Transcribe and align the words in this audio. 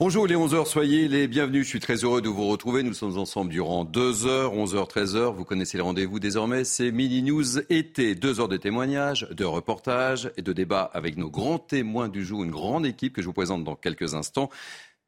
Bonjour 0.00 0.26
les 0.26 0.34
11h, 0.34 0.64
soyez 0.64 1.08
les 1.08 1.28
bienvenus. 1.28 1.64
Je 1.64 1.68
suis 1.68 1.78
très 1.78 2.04
heureux 2.04 2.22
de 2.22 2.30
vous 2.30 2.48
retrouver. 2.48 2.82
Nous 2.82 2.94
sommes 2.94 3.18
ensemble 3.18 3.50
durant 3.50 3.84
2 3.84 4.12
h 4.12 4.48
11h, 4.48 4.88
13h. 4.88 5.34
Vous 5.34 5.44
connaissez 5.44 5.76
les 5.76 5.82
rendez-vous 5.82 6.18
désormais. 6.18 6.64
C'est 6.64 6.90
Mini 6.90 7.22
News 7.22 7.58
été. 7.68 8.14
2 8.14 8.40
heures 8.40 8.48
de 8.48 8.56
témoignages, 8.56 9.28
de 9.30 9.44
reportages 9.44 10.32
et 10.38 10.42
de 10.42 10.54
débats 10.54 10.90
avec 10.94 11.18
nos 11.18 11.28
grands 11.28 11.58
témoins 11.58 12.08
du 12.08 12.24
jour. 12.24 12.42
Une 12.42 12.50
grande 12.50 12.86
équipe 12.86 13.12
que 13.12 13.20
je 13.20 13.26
vous 13.26 13.34
présente 13.34 13.62
dans 13.62 13.76
quelques 13.76 14.14
instants. 14.14 14.48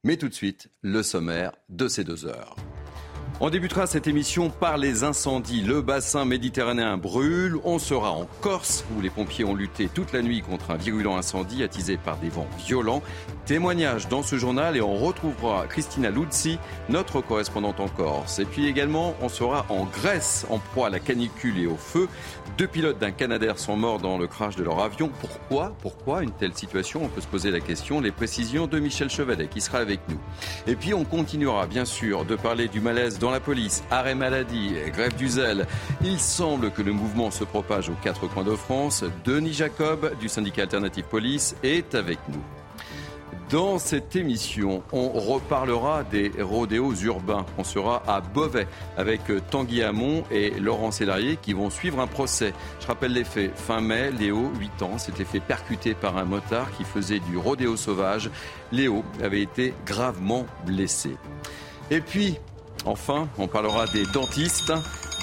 Mais 0.05 0.19
tout 0.19 0.29
de 0.29 0.35
suite, 0.35 0.69
le 0.83 1.03
sommaire 1.03 1.53
de 1.71 1.89
ces 1.89 2.05
2 2.05 2.27
heures. 2.27 2.55
On 3.45 3.51
débutera 3.51 3.89
cette 3.89 4.07
émission 4.07 4.51
par 4.51 4.77
les 4.79 5.03
incendies. 5.03 5.63
Le 5.63 5.83
bassin 5.83 6.25
méditerranéen 6.25 6.97
brûle. 6.97 7.59
On 7.65 7.81
sera 7.81 8.13
en 8.13 8.29
Corse 8.41 8.85
où 8.97 9.01
les 9.01 9.11
pompiers 9.11 9.45
ont 9.45 9.57
lutté 9.57 9.89
toute 9.93 10.13
la 10.13 10.23
nuit 10.23 10.43
contre 10.43 10.71
un 10.71 10.77
virulent 10.77 11.17
incendie 11.17 11.65
attisé 11.65 11.97
par 11.97 12.19
des 12.19 12.29
vents 12.29 12.47
violents. 12.65 13.03
Témoignage 13.45 14.07
dans 14.07 14.23
ce 14.23 14.37
journal 14.37 14.77
et 14.77 14.81
on 14.81 14.95
retrouvera 14.95 15.67
Christina 15.67 16.11
Luzzi, 16.11 16.61
notre 16.89 17.21
correspondante 17.21 17.81
en 17.81 17.89
Corse. 17.89 18.39
Et 18.39 18.45
puis 18.45 18.69
également, 18.69 19.17
on 19.21 19.29
sera 19.29 19.67
en 19.71 19.87
Grèce 19.87 20.47
en 20.49 20.61
proie 20.61 20.87
à 20.87 20.91
la 20.91 21.01
canicule 21.01 21.59
et 21.59 21.67
au 21.67 21.77
feu. 21.77 22.09
Deux 22.59 22.69
pilotes 22.69 23.01
d'un 23.01 23.11
Canadair 23.11 23.59
sont 23.59 23.77
morts 23.77 23.99
dans 23.99 24.19
le 24.19 24.29
crash 24.29 24.55
de 24.55 24.63
leur 24.63 24.79
avion. 24.79 25.11
Pourquoi? 25.21 25.75
Pourquoi 25.81 26.23
une 26.23 26.31
telle 26.31 26.55
situation? 26.55 27.03
On 27.03 27.09
peut 27.09 27.21
se 27.21 27.27
poser 27.27 27.51
la 27.51 27.59
question. 27.59 28.01
Les 28.01 28.13
précisions 28.13 28.69
de 28.69 28.79
Michel 28.79 29.11
Chevalet 29.11 29.49
qui 29.49 29.61
sera 29.61 29.79
avec 29.79 29.99
nous. 30.09 30.19
Et 30.69 30.77
puis 30.77 30.95
on 30.95 31.03
continuera 31.03 31.67
bien 31.67 31.85
sûr 31.85 32.25
de 32.25 32.37
parler 32.37 32.69
du 32.69 32.81
malaise 32.81 33.19
dans 33.19 33.32
la 33.33 33.41
police, 33.41 33.83
arrêt 33.91 34.15
maladie, 34.15 34.75
grève 34.93 35.17
du 35.17 35.29
zèle. 35.29 35.67
Il 36.03 36.19
semble 36.19 36.71
que 36.71 36.83
le 36.83 36.93
mouvement 36.93 37.31
se 37.31 37.45
propage 37.45 37.89
aux 37.89 37.97
quatre 38.03 38.29
coins 38.29 38.45
de 38.45 38.55
France. 38.55 39.05
Denis 39.25 39.53
Jacob 39.53 40.17
du 40.21 40.29
syndicat 40.29 40.63
Alternative 40.63 41.05
Police 41.11 41.57
est 41.63 41.95
avec 41.95 42.19
nous. 42.29 42.43
Dans 43.53 43.79
cette 43.79 44.17
émission, 44.17 44.83
on 44.93 45.11
reparlera 45.11 46.05
des 46.05 46.33
rodéos 46.41 46.95
urbains. 47.03 47.45
On 47.59 47.65
sera 47.65 48.03
à 48.07 48.23
Beauvais 48.23 48.67
avec 48.97 49.21
Tanguy 49.51 49.83
Hamon 49.83 50.25
et 50.31 50.51
Laurent 50.59 50.91
Sélarié 50.91 51.37
qui 51.37 51.53
vont 51.53 51.69
suivre 51.69 52.01
un 52.01 52.07
procès. 52.07 52.55
Je 52.81 52.87
rappelle 52.87 53.13
les 53.13 53.25
faits. 53.25 53.53
Fin 53.55 53.83
mai, 53.83 54.11
Léo, 54.11 54.51
8 54.59 54.83
ans, 54.83 54.97
s'était 54.97 55.27
fait 55.27 55.41
percuter 55.41 55.93
par 55.93 56.17
un 56.17 56.25
motard 56.25 56.75
qui 56.79 56.85
faisait 56.85 57.19
du 57.19 57.37
rodéo 57.37 57.77
sauvage. 57.77 58.31
Léo 58.73 59.05
avait 59.23 59.43
été 59.43 59.75
gravement 59.85 60.47
blessé. 60.65 61.19
Et 61.91 62.01
puis, 62.01 62.39
Enfin, 62.85 63.29
on 63.39 63.49
parlera 63.49 63.87
des 63.87 64.05
dentistes. 64.07 64.73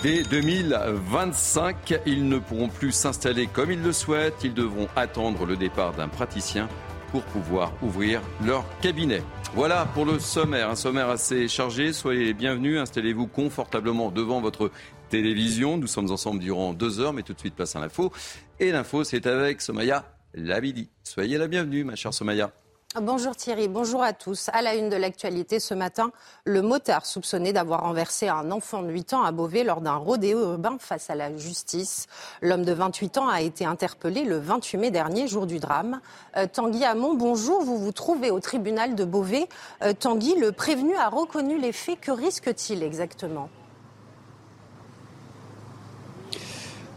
Dès 0.02 0.24
2025, 0.24 2.02
ils 2.06 2.28
ne 2.28 2.40
pourront 2.40 2.70
plus 2.70 2.94
s'installer 2.94 3.48
comme 3.48 3.72
ils 3.72 3.82
le 3.82 3.92
souhaitent. 3.92 4.44
Ils 4.44 4.54
devront 4.54 4.88
attendre 4.96 5.46
le 5.46 5.58
départ 5.58 5.94
d'un 5.94 6.08
praticien 6.08 6.70
pour 7.12 7.24
pouvoir 7.24 7.74
ouvrir 7.82 8.22
leur 8.46 8.64
cabinet. 8.80 9.22
Voilà 9.56 9.86
pour 9.94 10.06
le 10.06 10.20
sommaire, 10.20 10.70
un 10.70 10.76
sommaire 10.76 11.10
assez 11.10 11.48
chargé. 11.48 11.92
Soyez 11.92 12.26
les 12.26 12.34
bienvenus, 12.34 12.80
installez-vous 12.80 13.28
confortablement 13.28 14.12
devant 14.12 14.42
votre 14.42 14.72
télévision. 15.10 15.78
Nous 15.78 15.88
sommes 15.88 16.12
ensemble 16.12 16.40
durant 16.40 16.74
deux 16.74 17.00
heures, 17.00 17.14
mais 17.14 17.24
tout 17.24 17.34
de 17.34 17.40
suite 17.40 17.56
place 17.56 17.76
à 17.76 17.80
l'info. 17.80 18.14
Et 18.60 18.72
l'info, 18.72 19.04
c'est 19.04 19.26
avec 19.28 19.62
Somaya 19.62 20.06
Labidi. 20.34 20.90
Soyez 21.04 21.38
la 21.38 21.48
bienvenue, 21.48 21.84
ma 21.84 21.96
chère 21.96 22.14
Somaya. 22.14 22.52
Bonjour 22.96 23.36
Thierry, 23.36 23.68
bonjour 23.68 24.02
à 24.02 24.14
tous. 24.14 24.50
À 24.52 24.64
la 24.64 24.74
une 24.74 24.90
de 24.90 24.96
l'actualité 24.96 25.60
ce 25.60 25.76
matin, 25.76 26.12
le 26.44 26.64
motard 26.64 27.06
soupçonné 27.06 27.54
d'avoir 27.54 27.82
renversé 27.82 28.30
un 28.30 28.50
enfant 28.50 28.82
de 28.82 28.90
8 28.90 29.14
ans 29.14 29.22
à 29.22 29.32
Beauvais 29.32 29.64
lors 29.64 29.82
d'un 29.82 29.96
rodéo 29.96 30.40
urbain 30.54 30.76
face 30.80 31.12
à 31.12 31.16
la 31.16 31.38
justice. 31.38 32.08
L'homme 32.42 32.66
de 32.66 32.74
28 32.74 33.20
ans 33.20 33.30
a 33.30 33.42
été 33.42 33.64
interpellé 33.64 34.24
le 34.24 34.40
28 34.40 34.78
mai 34.80 34.90
dernier, 34.90 35.28
jour 35.28 35.46
du 35.46 35.60
drame. 35.60 36.02
Euh, 36.36 36.48
Tanguy 36.52 36.84
Hamon, 36.84 37.14
bonjour. 37.14 37.62
Vous 37.62 37.78
vous 37.78 37.92
trouvez 37.92 38.32
au 38.32 38.40
tribunal 38.40 38.96
de 38.96 39.06
Beauvais. 39.06 39.48
Euh, 39.84 39.94
Tanguy, 39.94 40.34
le 40.40 40.52
prévenu 40.52 40.96
a 40.96 41.10
reconnu 41.10 41.60
les 41.60 41.74
faits. 41.74 42.00
Que 42.02 42.12
risque-t-il 42.12 42.82
exactement? 42.82 43.50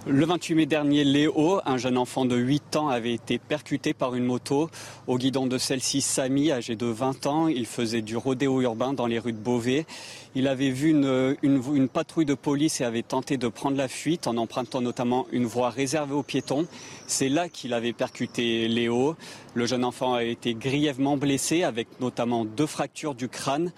Le 0.04 0.26
28 0.26 0.54
mai 0.56 0.66
dernier, 0.66 1.04
Léo, 1.04 1.60
un 1.64 1.78
jeune 1.78 1.96
enfant 1.96 2.24
de 2.24 2.34
8 2.36 2.74
ans, 2.74 2.88
avait 2.88 3.12
été 3.12 3.38
percuté 3.38 3.94
par 3.94 4.16
une 4.16 4.24
moto. 4.24 4.68
Au 5.06 5.16
guidon 5.16 5.46
de 5.46 5.58
celle-ci, 5.58 6.00
Samy, 6.00 6.50
âgé 6.50 6.74
de 6.74 6.86
20 6.86 7.26
ans, 7.26 7.46
il 7.46 7.66
faisait 7.66 8.02
du 8.02 8.16
rodéo 8.16 8.60
urbain 8.62 8.94
dans 8.94 9.06
les 9.06 9.20
rues 9.20 9.32
de 9.32 9.38
Beauvais. 9.38 9.86
Il 10.34 10.48
avait 10.48 10.70
vu 10.70 10.90
une, 10.90 11.36
une, 11.42 11.88
patrouille 11.88 12.24
de 12.24 12.34
police 12.34 12.80
et 12.80 12.84
avait 12.84 13.04
tenté 13.04 13.36
de 13.36 13.46
prendre 13.46 13.76
la 13.76 13.86
fuite 13.86 14.26
en 14.26 14.38
empruntant 14.38 14.80
notamment 14.80 15.28
une 15.30 15.46
voie 15.46 15.70
réservée 15.70 16.14
aux 16.14 16.24
piétons. 16.24 16.66
C'est 17.06 17.28
là 17.28 17.48
qu'il 17.48 17.72
avait 17.72 17.92
percuté 17.92 18.66
Léo. 18.66 19.14
Le 19.54 19.66
jeune 19.66 19.84
enfant 19.84 20.14
a 20.14 20.24
été 20.24 20.54
grièvement 20.54 21.16
blessé 21.16 21.62
avec 21.62 21.86
notamment 22.00 22.44
deux 22.44 22.66
fractures 22.66 23.14
du 23.14 23.28
crâne. 23.28 23.70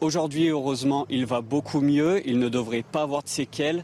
Aujourd'hui, 0.00 0.48
heureusement, 0.48 1.06
il 1.08 1.26
va 1.26 1.40
beaucoup 1.42 1.80
mieux. 1.80 2.26
Il 2.26 2.38
ne 2.38 2.48
devrait 2.48 2.82
pas 2.82 3.02
avoir 3.02 3.22
de 3.22 3.28
séquelles. 3.28 3.82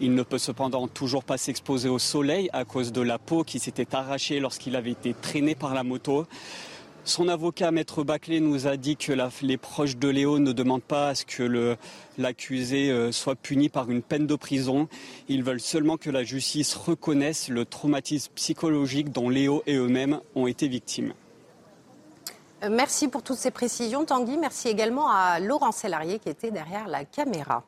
Il 0.00 0.14
ne 0.14 0.22
peut 0.22 0.38
cependant 0.38 0.88
toujours 0.88 1.24
pas 1.24 1.38
s'exposer 1.38 1.88
au 1.88 1.98
soleil 1.98 2.50
à 2.52 2.64
cause 2.64 2.92
de 2.92 3.00
la 3.00 3.18
peau 3.18 3.44
qui 3.44 3.58
s'était 3.58 3.94
arrachée 3.94 4.40
lorsqu'il 4.40 4.76
avait 4.76 4.90
été 4.90 5.14
traîné 5.14 5.54
par 5.54 5.74
la 5.74 5.84
moto. 5.84 6.26
Son 7.06 7.28
avocat, 7.28 7.70
Maître 7.70 8.02
Baclé, 8.02 8.40
nous 8.40 8.66
a 8.66 8.76
dit 8.76 8.96
que 8.96 9.12
les 9.42 9.56
proches 9.56 9.96
de 9.96 10.08
Léo 10.08 10.40
ne 10.40 10.50
demandent 10.50 10.82
pas 10.82 11.10
à 11.10 11.14
ce 11.14 11.24
que 11.24 11.76
l'accusé 12.18 12.90
euh, 12.90 13.12
soit 13.12 13.36
puni 13.36 13.68
par 13.68 13.92
une 13.92 14.02
peine 14.02 14.26
de 14.26 14.34
prison. 14.34 14.88
Ils 15.28 15.44
veulent 15.44 15.60
seulement 15.60 15.98
que 15.98 16.10
la 16.10 16.24
justice 16.24 16.74
reconnaisse 16.74 17.48
le 17.48 17.64
traumatisme 17.64 18.32
psychologique 18.34 19.12
dont 19.12 19.28
Léo 19.28 19.62
et 19.68 19.76
eux-mêmes 19.76 20.20
ont 20.34 20.48
été 20.48 20.66
victimes. 20.66 21.14
Euh, 22.64 22.70
merci 22.72 23.06
pour 23.06 23.22
toutes 23.22 23.38
ces 23.38 23.52
précisions, 23.52 24.04
Tanguy. 24.04 24.36
Merci 24.36 24.66
également 24.66 25.08
à 25.08 25.38
Laurent 25.38 25.70
Sélarié 25.72 26.18
qui 26.18 26.28
était 26.28 26.50
derrière 26.50 26.88
la 26.88 27.04
caméra. 27.04 27.62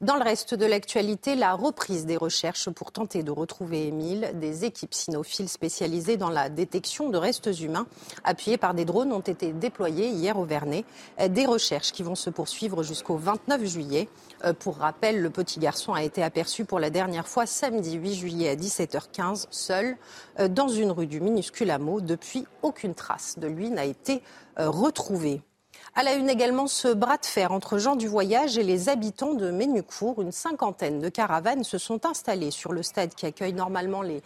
Dans 0.00 0.16
le 0.16 0.22
reste 0.22 0.54
de 0.54 0.66
l'actualité, 0.66 1.34
la 1.34 1.54
reprise 1.54 2.06
des 2.06 2.16
recherches 2.16 2.70
pour 2.70 2.92
tenter 2.92 3.22
de 3.22 3.30
retrouver 3.30 3.88
Émile. 3.88 4.32
Des 4.34 4.64
équipes 4.64 4.94
cynophiles 4.94 5.48
spécialisées 5.48 6.16
dans 6.16 6.30
la 6.30 6.48
détection 6.48 7.10
de 7.10 7.18
restes 7.18 7.60
humains, 7.60 7.86
appuyées 8.24 8.58
par 8.58 8.74
des 8.74 8.84
drones, 8.84 9.12
ont 9.12 9.20
été 9.20 9.52
déployées 9.52 10.08
hier 10.08 10.38
au 10.38 10.44
Vernet. 10.44 10.84
Des 11.28 11.46
recherches 11.46 11.92
qui 11.92 12.02
vont 12.02 12.14
se 12.14 12.30
poursuivre 12.30 12.82
jusqu'au 12.82 13.16
29 13.16 13.64
juillet. 13.64 14.08
Euh, 14.44 14.52
pour 14.52 14.76
rappel, 14.76 15.20
le 15.20 15.30
petit 15.30 15.58
garçon 15.58 15.94
a 15.94 16.02
été 16.02 16.22
aperçu 16.22 16.64
pour 16.64 16.78
la 16.78 16.90
dernière 16.90 17.28
fois 17.28 17.46
samedi 17.46 17.94
8 17.94 18.14
juillet 18.14 18.48
à 18.50 18.56
17h15, 18.56 19.46
seul, 19.50 19.96
euh, 20.38 20.48
dans 20.48 20.68
une 20.68 20.90
rue 20.90 21.06
du 21.06 21.20
minuscule 21.20 21.70
hameau. 21.70 22.00
Depuis, 22.00 22.46
aucune 22.62 22.94
trace 22.94 23.38
de 23.38 23.46
lui 23.46 23.70
n'a 23.70 23.84
été 23.84 24.22
euh, 24.58 24.70
retrouvée. 24.70 25.42
À 25.98 26.04
la 26.04 26.14
une 26.14 26.30
également, 26.30 26.68
ce 26.68 26.86
bras 26.86 27.16
de 27.16 27.26
fer 27.26 27.50
entre 27.50 27.76
gens 27.76 27.96
du 27.96 28.06
voyage 28.06 28.56
et 28.56 28.62
les 28.62 28.88
habitants 28.88 29.34
de 29.34 29.50
Ménucourt. 29.50 30.22
Une 30.22 30.30
cinquantaine 30.30 31.00
de 31.00 31.08
caravanes 31.08 31.64
se 31.64 31.76
sont 31.76 32.06
installées 32.06 32.52
sur 32.52 32.72
le 32.72 32.84
stade 32.84 33.16
qui 33.16 33.26
accueille 33.26 33.52
normalement 33.52 34.02
les 34.02 34.22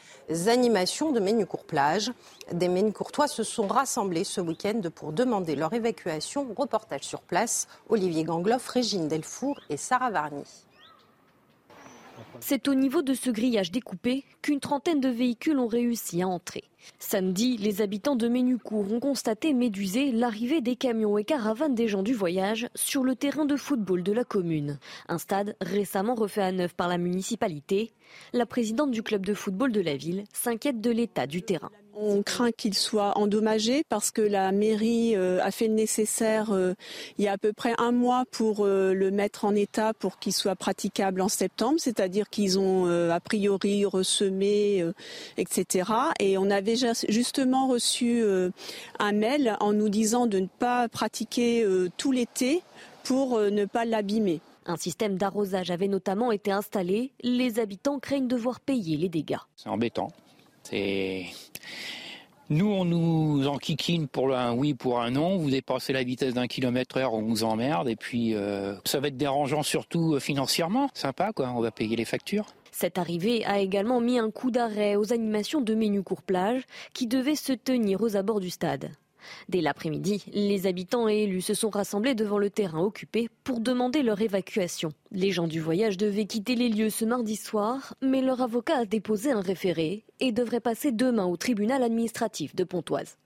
animations 0.49 1.13
de 1.13 1.21
Ménucourt-Plage. 1.21 2.13
Des 2.53 2.69
Ménucourtois 2.69 3.27
se 3.27 3.43
sont 3.43 3.69
rassemblés 3.69 4.25
ce 4.25 4.43
week-end 4.43 4.83
pour 4.95 5.15
demander 5.15 5.57
leur 5.57 5.73
évacuation. 5.73 6.47
Reportage 6.55 7.05
sur 7.05 7.23
place, 7.23 7.69
Olivier 7.89 8.25
Gangloff, 8.25 8.69
Régine 8.69 9.09
Delfour 9.09 9.59
et 9.71 9.79
Sarah 9.79 10.11
Varny. 10.11 10.45
C'est 12.45 12.67
au 12.67 12.75
niveau 12.75 13.03
de 13.03 13.15
ce 13.15 13.31
grillage 13.31 13.71
découpé 13.71 14.25
qu'une 14.43 14.59
trentaine 14.59 15.01
de 15.01 15.09
véhicules 15.09 15.61
ont 15.61 15.69
réussi 15.69 16.23
à 16.23 16.29
entrer. 16.29 16.65
Samedi, 16.99 17.57
les 17.57 17.83
habitants 17.83 18.17
de 18.17 18.27
Ménucourt 18.27 18.93
ont 18.93 18.99
constaté 18.99 19.55
médusé 19.55 20.11
l'arrivée 20.11 20.61
des 20.61 20.75
camions 20.75 21.17
et 21.17 21.25
caravanes 21.25 21.77
des 21.77 21.87
gens 21.87 22.03
du 22.03 22.15
voyage 22.15 22.69
sur 22.75 23.05
le 23.05 23.15
terrain 23.15 23.45
de 23.45 23.55
football 23.55 24.03
de 24.03 24.13
la 24.13 24.25
commune. 24.25 24.81
Un 25.09 25.19
stade 25.19 25.55
récemment 25.61 26.17
refait 26.17 26.43
à 26.43 26.51
neuf 26.51 26.75
par 26.75 26.89
la 26.89 26.99
municipalité. 26.99 27.93
La 28.33 28.45
présidente 28.45 28.91
du 28.91 29.05
club 29.05 29.25
de 29.25 29.35
football 29.35 29.71
de 29.71 29.81
la 29.81 29.97
ville 29.97 30.25
s'inquiète 30.33 30.81
de 30.81 30.91
l'état 30.91 31.29
du 31.29 31.43
terrain. 31.43 31.71
On 31.95 32.23
craint 32.23 32.53
qu'il 32.53 32.73
soit 32.75 33.19
endommagé 33.19 33.85
parce 33.89 34.11
que 34.11 34.23
la 34.23 34.51
mairie 34.51 35.15
euh, 35.15 35.41
a 35.43 35.51
fait 35.51 35.69
le 35.69 35.75
nécessaire 35.75 36.51
euh, 36.53 36.73
il 37.19 37.25
y 37.25 37.29
a 37.29 37.33
à 37.33 37.39
peu 37.39 37.53
près 37.53 37.75
un 37.77 37.93
mois 37.93 38.25
pour 38.31 38.65
euh, 38.65 38.95
le 38.95 39.11
mettre 39.11 39.45
en 39.45 39.55
état 39.55 39.93
pour 39.93 40.19
qu'il 40.19 40.33
soit 40.33 40.57
praticable 40.57 41.21
en 41.21 41.29
septembre, 41.29 41.77
c'est-à-dire 41.79 42.31
qu'ils 42.31 42.59
ont 42.59 42.87
a 42.87 43.21
priori 43.21 43.85
ressemé, 43.85 44.85
etc. 45.37 45.91
Et 46.19 46.39
on 46.39 46.51
avait 46.51 46.77
justement 47.09 47.69
reçu 47.69 48.25
un 48.99 49.13
mail 49.13 49.57
en 49.61 49.73
nous 49.73 49.89
disant 49.89 50.27
de 50.27 50.39
ne 50.39 50.47
pas 50.47 50.89
pratiquer 50.89 51.67
tout 51.97 52.13
l'été 52.13 52.63
pour 53.05 53.39
ne 53.39 53.65
pas 53.65 53.85
l'abîmer. 53.85 54.41
Un 54.67 54.77
système 54.77 55.17
d'arrosage 55.17 55.71
avait 55.71 55.89
notamment 55.89 56.33
été 56.33 56.51
installé. 56.51 57.13
Les 57.23 57.59
habitants 57.59 57.99
craignent 57.99 58.29
de 58.29 58.37
devoir 58.37 58.61
payer 58.61 58.97
les 58.97 59.09
dégâts. 59.09 59.39
C'est 59.57 59.69
embêtant. 59.69 60.13
C'est 60.63 61.27
nous, 62.53 62.67
on 62.67 62.85
nous 62.85 63.47
enquiquine 63.47 64.09
pour 64.09 64.37
un 64.37 64.53
oui, 64.53 64.75
pour 64.75 65.01
un 65.01 65.13
non. 65.13 65.39
Vous 65.39 65.51
dépassez 65.51 65.95
la 65.95 66.03
vitesse 66.03 66.35
d'un 66.35 66.47
kilomètre 66.47 66.99
heure, 66.99 67.15
on 67.15 67.23
vous 67.23 67.45
emmerde. 67.45 67.89
Et 67.89 67.97
puis, 67.97 68.35
euh, 68.35 68.75
ça 68.85 69.01
va 69.01 69.09
être 69.09 69.17
dérangeant 69.17 69.63
surtout 69.63 70.15
euh, 70.15 70.21
financièrement. 70.21 70.91
Sympa, 70.93 71.33
quoi. 71.33 71.51
On 71.57 71.61
va 71.61 71.71
payer 71.71 71.97
les 71.97 72.05
factures. 72.05 72.47
Cette 72.71 72.99
arrivée 72.99 73.45
a 73.47 73.61
également 73.61 74.01
mis 74.01 74.19
un 74.19 74.31
coup 74.31 74.51
d'arrêt 74.51 74.97
aux 74.97 75.13
animations 75.13 75.63
de 75.63 75.75
Ménucourt 75.75 76.23
Plage 76.23 76.63
qui 76.93 77.07
devaient 77.07 77.37
se 77.37 77.53
tenir 77.53 78.03
aux 78.03 78.17
abords 78.17 78.41
du 78.41 78.51
stade. 78.51 78.91
Dès 79.49 79.61
l'après-midi, 79.61 80.25
les 80.33 80.67
habitants 80.67 81.09
et 81.09 81.25
élus 81.25 81.43
se 81.43 81.55
sont 81.55 81.71
rassemblés 81.71 82.15
devant 82.15 82.39
le 82.39 82.51
terrain 82.51 82.81
occupé 82.81 83.29
pour 83.45 83.61
demander 83.61 84.03
leur 84.03 84.21
évacuation. 84.21 84.93
Les 85.11 85.31
gens 85.31 85.47
du 85.47 85.61
voyage 85.61 85.97
devaient 85.97 86.27
quitter 86.27 86.55
les 86.55 86.69
lieux 86.69 86.91
ce 86.91 87.05
mardi 87.05 87.37
soir, 87.37 87.95
mais 88.03 88.23
leur 88.23 88.41
avocat 88.41 88.79
a 88.79 88.85
déposé 88.85 89.33
un 89.33 89.41
référé 89.41 90.05
et 90.21 90.33
devrait 90.33 90.61
passer 90.61 90.93
demain 90.93 91.27
au 91.27 91.37
tribunal 91.37 91.83
administratif 91.83 92.55
de 92.55 92.65
Pontoise. 92.65 93.17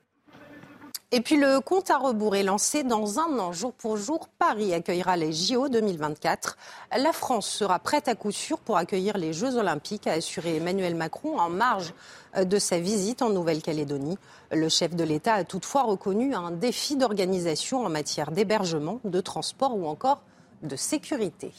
Et 1.12 1.20
puis 1.20 1.37
le 1.37 1.61
compte 1.61 1.88
à 1.91 1.99
rebours 1.99 2.35
est 2.35 2.43
lancé 2.43 2.82
dans 2.82 3.20
un 3.20 3.38
an, 3.38 3.53
jour 3.53 3.73
pour 3.73 3.97
jour. 3.97 4.29
Paris 4.41 4.75
accueillera 4.75 5.17
les 5.17 5.32
JO 5.32 5.69
2024. 5.69 6.58
La 6.99 7.12
France 7.12 7.47
sera 7.49 7.79
prête 7.79 8.08
à 8.08 8.17
coup 8.17 8.32
sûr 8.32 8.58
pour 8.58 8.76
accueillir 8.76 9.17
les 9.17 9.32
Jeux 9.32 9.55
Olympiques, 9.55 10.08
a 10.08 10.14
assuré 10.14 10.56
Emmanuel 10.56 10.97
Macron 10.97 11.38
en 11.38 11.49
marge 11.49 11.94
de 12.37 12.58
sa 12.58 12.81
visite 12.81 13.23
en 13.23 13.31
Nouvelle-Calédonie. 13.31 14.19
Le 14.50 14.69
chef 14.69 14.97
de 14.97 15.05
l'État 15.05 15.35
a 15.35 15.44
toutefois 15.44 15.85
reconnu 15.85 16.35
un 16.35 16.50
défi 16.50 16.97
d'organisation 16.97 17.85
en 17.85 17.88
matière 17.88 18.32
d'hébergement, 18.32 18.99
de 19.05 19.20
transport 19.20 19.76
ou 19.76 19.87
encore 19.87 20.23
de 20.64 20.75
sécurité. 20.75 21.53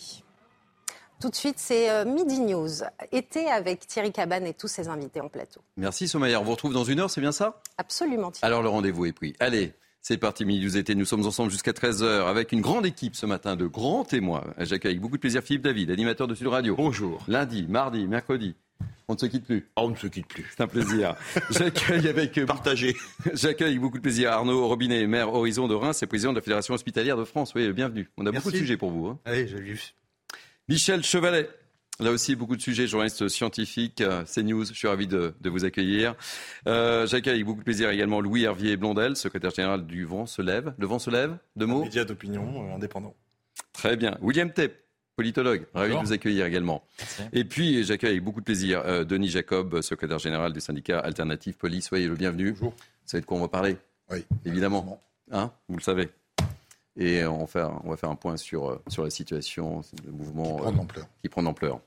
Tout 1.20 1.30
de 1.30 1.36
suite, 1.36 1.56
c'est 1.58 1.90
euh, 1.90 2.06
Midi 2.06 2.40
News, 2.42 2.70
été 3.12 3.48
avec 3.50 3.88
Thierry 3.88 4.12
Cabane 4.12 4.46
et 4.46 4.54
tous 4.54 4.68
ses 4.68 4.88
invités 4.88 5.20
en 5.20 5.30
plateau. 5.30 5.62
Merci 5.76 6.08
Sommaire. 6.08 6.42
On 6.42 6.46
vous 6.46 6.52
retrouve 6.52 6.74
dans 6.74 6.84
une 6.84 7.00
heure, 7.00 7.10
c'est 7.10 7.22
bien 7.22 7.32
ça? 7.32 7.60
Absolument. 7.80 8.30
Thierry. 8.32 8.46
Alors 8.46 8.62
le 8.62 8.70
rendez-vous 8.70 9.06
est 9.08 9.14
pris. 9.14 9.34
Allez, 9.40 9.74
c'est 10.02 10.18
parti, 10.18 10.46
Midi 10.46 10.64
News 10.66 10.78
été. 10.78 10.94
Nous 10.94 11.06
sommes 11.06 11.26
ensemble 11.26 11.50
jusqu'à 11.50 11.72
13h 11.72 12.28
avec 12.28 12.52
une 12.52 12.62
grande 12.62 12.86
équipe 12.86 13.16
ce 13.16 13.26
matin 13.26 13.56
de 13.56 13.66
grands 13.66 14.04
témoins. 14.04 14.44
J'accueille 14.60 14.92
avec 14.92 15.02
beaucoup 15.02 15.16
de 15.16 15.22
plaisir 15.22 15.42
Philippe 15.42 15.64
David, 15.64 15.90
animateur 15.90 16.28
de 16.28 16.36
Sud 16.36 16.48
Radio. 16.48 16.76
Bonjour. 16.76 17.24
Lundi, 17.28 17.66
mardi, 17.68 18.06
mercredi. 18.08 18.54
On 19.08 19.14
ne 19.14 19.18
se 19.18 19.26
quitte 19.26 19.46
plus? 19.46 19.68
Oh, 19.76 19.84
on 19.86 19.90
ne 19.90 19.96
se 19.96 20.06
quitte 20.06 20.28
plus. 20.28 20.46
C'est 20.56 20.62
un 20.62 20.68
plaisir. 20.68 21.16
J'accueille 21.50 22.10
avec 22.10 22.46
Partagé. 22.46 22.96
J'accueille 23.34 23.70
avec 23.70 23.80
beaucoup 23.82 23.98
de 23.98 24.04
plaisir 24.04 24.32
Arnaud 24.34 24.68
Robinet, 24.68 25.08
maire 25.08 25.34
Horizon 25.34 25.68
de 25.68 25.74
Reims 25.74 26.04
et 26.04 26.06
président 26.08 26.32
de 26.32 26.38
la 26.38 26.44
Fédération 26.44 26.76
hospitalière 26.76 27.18
de 27.18 27.24
France. 27.24 27.54
Oui, 27.56 27.72
bienvenue. 27.74 28.08
On 28.18 28.26
a 28.28 28.32
Merci. 28.32 28.44
beaucoup 28.46 28.52
de 28.54 28.60
sujets 28.60 28.78
pour 28.78 28.92
vous. 28.92 29.08
hein. 29.08 29.18
Allez, 29.26 29.48
j'ai 29.48 29.60
vu. 29.60 29.96
Michel 30.70 31.04
Chevalet. 31.04 31.50
Là 32.00 32.12
aussi, 32.12 32.36
beaucoup 32.36 32.56
de 32.56 32.62
sujets, 32.62 32.86
journaliste 32.86 33.28
scientifique, 33.28 34.02
euh, 34.02 34.24
CNews, 34.26 34.66
je 34.66 34.74
suis 34.74 34.88
ravi 34.88 35.08
de, 35.08 35.34
de 35.42 35.50
vous 35.50 35.66
accueillir. 35.66 36.14
Euh, 36.68 37.08
J'accueille 37.08 37.36
avec 37.36 37.46
beaucoup 37.46 37.60
de 37.62 37.64
plaisir 37.66 37.90
également 37.90 38.22
Louis 38.22 38.44
Hervier 38.44 38.78
Blondel, 38.78 39.16
secrétaire 39.16 39.50
général 39.50 39.88
du 39.88 40.06
Vent 40.06 40.28
se 40.28 40.44
lève. 40.44 40.74
Le 40.78 40.86
Vent 40.86 41.00
se 41.00 41.10
lève 41.10 41.38
Deux 41.56 41.66
mots 41.66 41.84
Média 41.86 42.06
d'opinion 42.06 42.70
euh, 42.70 42.76
indépendant. 42.76 43.16
Très 43.74 43.96
bien. 43.96 44.16
William 44.22 44.52
Tepp, 44.54 44.78
politologue, 45.16 45.66
ravi 45.74 45.96
de 45.96 46.00
vous 46.00 46.14
accueillir 46.14 46.46
également. 46.46 46.84
Et 47.34 47.46
puis, 47.46 47.84
j'accueille 47.84 48.12
avec 48.12 48.24
beaucoup 48.24 48.42
de 48.42 48.46
plaisir 48.46 48.84
euh, 48.86 49.04
Denis 49.04 49.30
Jacob, 49.30 49.82
secrétaire 49.82 50.20
général 50.20 50.54
du 50.54 50.60
syndicat 50.60 51.00
Alternative 51.00 51.56
Police. 51.56 51.88
Soyez 51.88 52.08
le 52.08 52.16
bienvenu. 52.16 52.52
Bonjour. 52.52 52.72
Vous 52.74 52.78
savez 53.08 53.22
de 53.22 53.26
quoi 53.26 53.38
on 53.38 53.42
va 53.42 53.48
parler 53.48 53.76
Oui. 54.12 54.24
Évidemment. 54.46 55.02
Hein? 55.32 55.52
Vous 55.68 55.78
le 55.78 55.82
savez. 55.82 56.10
Et 56.98 57.26
on 57.26 57.40
va 57.40 57.48
faire, 57.48 57.72
on 57.84 57.92
va 57.92 57.98
faire 57.98 58.10
un 58.10 58.16
point 58.16 58.38
sur, 58.38 58.70
euh, 58.70 58.82
sur 58.88 59.04
la 59.04 59.10
situation, 59.10 59.82
le 60.06 60.12
mouvement 60.12 60.58
Prendre 60.58 60.86
euh, 60.98 61.02
qui 61.22 61.30
prend 61.30 61.44
d'ampleur. 61.44 61.80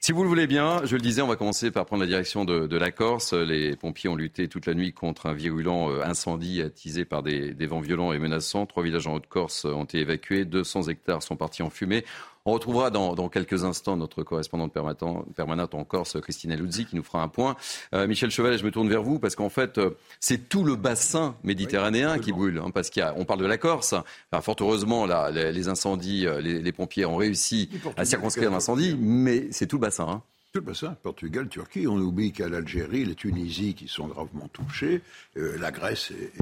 Si 0.00 0.12
vous 0.12 0.22
le 0.22 0.28
voulez 0.28 0.46
bien, 0.46 0.84
je 0.84 0.96
le 0.96 1.00
disais, 1.00 1.22
on 1.22 1.28
va 1.28 1.36
commencer 1.36 1.70
par 1.70 1.86
prendre 1.86 2.02
la 2.02 2.08
direction 2.08 2.44
de, 2.44 2.66
de 2.66 2.76
la 2.76 2.90
Corse. 2.90 3.32
Les 3.32 3.76
pompiers 3.76 4.10
ont 4.10 4.16
lutté 4.16 4.48
toute 4.48 4.66
la 4.66 4.74
nuit 4.74 4.92
contre 4.92 5.26
un 5.26 5.32
virulent 5.32 5.90
euh, 5.90 6.02
incendie 6.04 6.60
attisé 6.60 7.04
par 7.04 7.22
des, 7.22 7.54
des 7.54 7.66
vents 7.66 7.80
violents 7.80 8.12
et 8.12 8.18
menaçants. 8.18 8.66
Trois 8.66 8.82
villages 8.82 9.06
en 9.06 9.14
Haute-Corse 9.14 9.64
ont 9.64 9.84
été 9.84 10.00
évacués, 10.00 10.44
200 10.44 10.88
hectares 10.88 11.22
sont 11.22 11.36
partis 11.36 11.62
en 11.62 11.70
fumée. 11.70 12.04
On 12.44 12.52
retrouvera 12.52 12.90
dans, 12.90 13.14
dans 13.14 13.28
quelques 13.28 13.62
instants 13.64 13.96
notre 13.96 14.24
correspondante 14.24 14.72
permanente, 14.72 15.74
en 15.74 15.84
Corse, 15.84 16.20
Christina 16.20 16.56
Luzzi, 16.56 16.86
qui 16.86 16.96
nous 16.96 17.04
fera 17.04 17.22
un 17.22 17.28
point. 17.28 17.56
Euh, 17.94 18.08
Michel 18.08 18.30
Chevalet, 18.30 18.58
je 18.58 18.64
me 18.64 18.70
tourne 18.72 18.88
vers 18.88 19.02
vous 19.04 19.20
parce 19.20 19.36
qu'en 19.36 19.48
fait, 19.48 19.78
euh, 19.78 19.90
c'est 20.18 20.48
tout 20.48 20.64
le 20.64 20.74
bassin 20.74 21.36
méditerranéen 21.44 22.18
qui 22.18 22.32
brûle. 22.32 22.58
hein, 22.58 22.70
parce 22.74 22.90
qu'il 22.90 23.00
y 23.00 23.04
a, 23.04 23.14
on 23.16 23.24
parle 23.24 23.40
de 23.40 23.46
la 23.46 23.58
Corse. 23.58 23.94
Enfin, 24.32 24.40
fort 24.42 24.56
heureusement, 24.60 25.06
là, 25.06 25.30
les, 25.30 25.52
les 25.52 25.68
incendies, 25.68 26.26
euh, 26.26 26.40
les, 26.40 26.60
les 26.60 26.72
pompiers 26.72 27.04
ont 27.06 27.16
réussi 27.16 27.68
à 27.96 28.04
circonscrire 28.04 28.50
l'incendie, 28.50 28.96
mais 28.98 29.46
c'est 29.52 29.66
tout 29.68 29.76
le 29.76 29.82
bassin. 29.82 30.08
hein. 30.08 30.22
Tout 30.52 30.60
le 30.60 30.66
bassin, 30.66 30.96
Portugal, 31.02 31.48
Turquie. 31.48 31.86
On 31.86 31.96
oublie 31.96 32.32
qu'il 32.32 32.44
y 32.44 32.48
a 32.48 32.50
l'Algérie, 32.50 33.04
les 33.04 33.14
Tunisie 33.14 33.74
qui 33.74 33.88
sont 33.88 34.06
gravement 34.08 34.48
touchés, 34.52 35.00
euh, 35.38 35.56
la 35.58 35.70
Grèce, 35.70 36.10
é- 36.10 36.32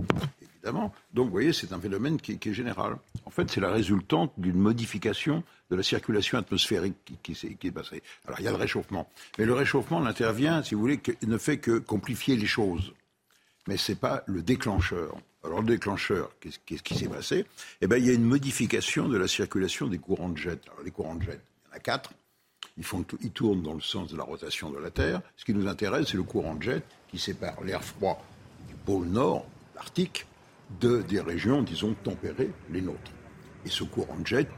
Donc, 0.65 1.27
vous 1.27 1.31
voyez, 1.31 1.53
c'est 1.53 1.73
un 1.73 1.81
phénomène 1.81 2.21
qui, 2.21 2.33
est 2.33 2.53
général. 2.53 2.97
En 3.25 3.31
fait, 3.31 3.51
c'est 3.51 3.61
la 3.61 3.71
résultante 3.71 4.33
d'une 4.37 4.59
modification 4.59 5.43
de 5.71 5.77
la 5.77 5.83
circulation 5.83 6.39
atmosphérique 6.39 6.97
qui, 7.23 7.35
qui 7.35 7.67
est 7.67 7.71
passée. 7.71 8.03
Alors, 8.27 8.41
il 8.41 8.45
y 8.45 8.49
a 8.49 8.51
le 8.51 8.57
réchauffement. 8.57 9.09
Mais 9.39 9.47
le 9.47 9.55
réchauffement 9.55 10.01
n'intervient, 10.01 10.63
si 10.63 10.75
vous 10.75 10.81
voulez, 10.81 10.99
que, 10.99 11.13
ne 11.27 11.39
fait 11.39 11.59
que 11.59 11.79
complifier 11.79 12.37
les 12.37 12.47
choses. 12.47 12.93
Mais 13.67 13.77
ce 13.77 13.93
n'est 13.93 13.99
pas 13.99 14.23
le 14.27 14.43
déclencheur. 14.43 15.17
Alors, 15.45 15.61
le 15.61 15.67
déclencheur, 15.67 16.31
qu'est-ce 16.41 16.83
qui 16.83 16.95
s'est 16.95 17.09
passé? 17.09 17.47
Eh 17.81 17.87
bien, 17.87 17.97
il 17.97 18.07
y 18.07 18.11
a 18.11 18.13
une 18.13 18.25
modification 18.25 19.09
de 19.09 19.17
la 19.17 19.29
circulation 19.29 19.87
des 19.87 19.99
courants 19.99 20.29
de 20.29 20.37
jet. 20.37 20.61
Alors, 20.67 20.83
les 20.85 20.91
courants 20.91 21.15
de 21.15 21.23
jet, 21.23 21.41
il 21.65 21.71
y 21.71 21.73
en 21.73 21.77
a 21.77 21.81
quatre. 21.81 22.13
Ils, 22.77 22.85
font 22.85 23.05
ils 23.23 23.31
tournent 23.31 23.63
dans 23.63 23.75
le 23.75 23.81
sens 23.81 24.11
de 24.11 24.17
la 24.17 24.25
rotation 24.25 24.71
de 24.71 24.79
la 24.79 24.91
Terre. 24.91 25.23
Ce 25.37 25.45
qui 25.45 25.55
nous 25.55 25.67
intéresse, 25.67 26.09
c'est 26.09 26.17
le 26.17 26.23
courant 26.23 26.55
de 26.55 26.63
jet 26.63 26.83
qui 27.09 27.19
sépare 27.19 27.63
l'air 27.63 27.83
froid 27.83 28.23
du 28.69 28.75
pôle 28.75 29.07
nord, 29.07 29.47
l'Arctique, 29.75 30.27
de, 30.81 31.03
des 31.03 31.21
régions, 31.21 31.63
disons, 31.63 31.95
tempérées, 32.05 32.51
les 32.71 32.81
nôtres. 32.81 33.13
Et 33.67 33.69
ce 33.69 33.85
courant 33.85 34.17
de 34.19 34.27
jet, 34.27 34.49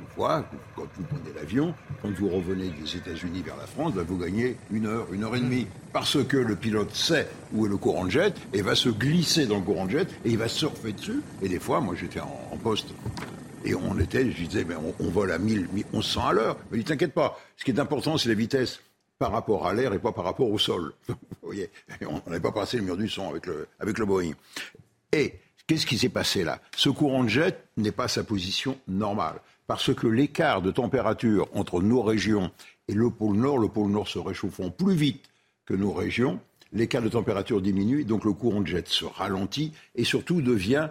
on 0.00 0.14
voit, 0.16 0.44
quand 0.74 0.86
vous 0.96 1.04
prenez 1.04 1.34
l'avion, 1.34 1.74
quand 2.02 2.10
vous 2.10 2.28
revenez 2.28 2.70
des 2.70 2.96
États-Unis 2.96 3.42
vers 3.42 3.56
la 3.56 3.66
France, 3.66 3.92
bah, 3.94 4.02
vous 4.06 4.18
gagnez 4.18 4.56
une 4.70 4.86
heure, 4.86 5.12
une 5.12 5.24
heure 5.24 5.36
et 5.36 5.40
demie. 5.40 5.66
Parce 5.92 6.22
que 6.24 6.36
le 6.36 6.56
pilote 6.56 6.94
sait 6.94 7.28
où 7.52 7.66
est 7.66 7.68
le 7.68 7.76
courant 7.76 8.06
de 8.06 8.10
jet 8.10 8.34
et 8.52 8.62
va 8.62 8.74
se 8.74 8.88
glisser 8.88 9.46
dans 9.46 9.56
le 9.56 9.64
courant 9.64 9.86
de 9.86 9.90
jet 9.90 10.08
et 10.24 10.30
il 10.30 10.38
va 10.38 10.48
surfer 10.48 10.92
dessus. 10.92 11.20
Et 11.42 11.48
des 11.48 11.60
fois, 11.60 11.80
moi 11.80 11.94
j'étais 11.94 12.20
en, 12.20 12.48
en 12.50 12.56
poste 12.56 12.88
et 13.64 13.74
on 13.74 13.98
était, 13.98 14.30
je 14.30 14.44
disais, 14.44 14.64
mais 14.64 14.76
on, 14.76 14.94
on 15.00 15.10
vole 15.10 15.32
à 15.32 15.38
1000, 15.38 15.68
1100 15.92 16.26
à 16.26 16.32
l'heure. 16.32 16.56
Mais 16.70 16.78
il 16.78 16.84
t'inquiète 16.84 17.12
pas, 17.12 17.38
ce 17.56 17.64
qui 17.64 17.70
est 17.70 17.78
important, 17.78 18.16
c'est 18.16 18.28
la 18.28 18.34
vitesse 18.34 18.80
par 19.18 19.32
rapport 19.32 19.66
à 19.66 19.74
l'air 19.74 19.92
et 19.92 19.98
pas 19.98 20.12
par 20.12 20.24
rapport 20.24 20.50
au 20.50 20.58
sol. 20.58 20.94
Vous 21.08 21.16
voyez, 21.42 21.70
on 22.08 22.22
n'avait 22.30 22.40
pas 22.40 22.52
passé 22.52 22.78
le 22.78 22.84
mur 22.84 22.96
du 22.96 23.08
son 23.08 23.28
avec 23.28 23.46
le, 23.46 23.68
avec 23.78 23.98
le 23.98 24.06
Boeing. 24.06 24.32
Et 25.12 25.34
qu'est-ce 25.70 25.86
qui 25.86 25.98
s'est 25.98 26.08
passé 26.08 26.42
là? 26.42 26.60
Ce 26.74 26.88
courant 26.88 27.22
de 27.22 27.28
jet 27.28 27.62
n'est 27.76 27.92
pas 27.92 28.08
sa 28.08 28.24
position 28.24 28.76
normale. 28.88 29.36
Parce 29.68 29.94
que 29.94 30.08
l'écart 30.08 30.62
de 30.62 30.72
température 30.72 31.46
entre 31.54 31.80
nos 31.80 32.02
régions 32.02 32.50
et 32.88 32.92
le 32.92 33.08
pôle 33.08 33.36
Nord, 33.36 33.58
le 33.58 33.68
pôle 33.68 33.92
Nord 33.92 34.08
se 34.08 34.18
réchauffant 34.18 34.70
plus 34.70 34.96
vite 34.96 35.30
que 35.66 35.74
nos 35.74 35.92
régions, 35.92 36.40
l'écart 36.72 37.02
de 37.02 37.08
température 37.08 37.60
diminue, 37.62 38.02
donc 38.02 38.24
le 38.24 38.32
courant 38.32 38.62
de 38.62 38.66
jet 38.66 38.88
se 38.88 39.04
ralentit 39.04 39.72
et 39.94 40.02
surtout 40.02 40.42
devient 40.42 40.88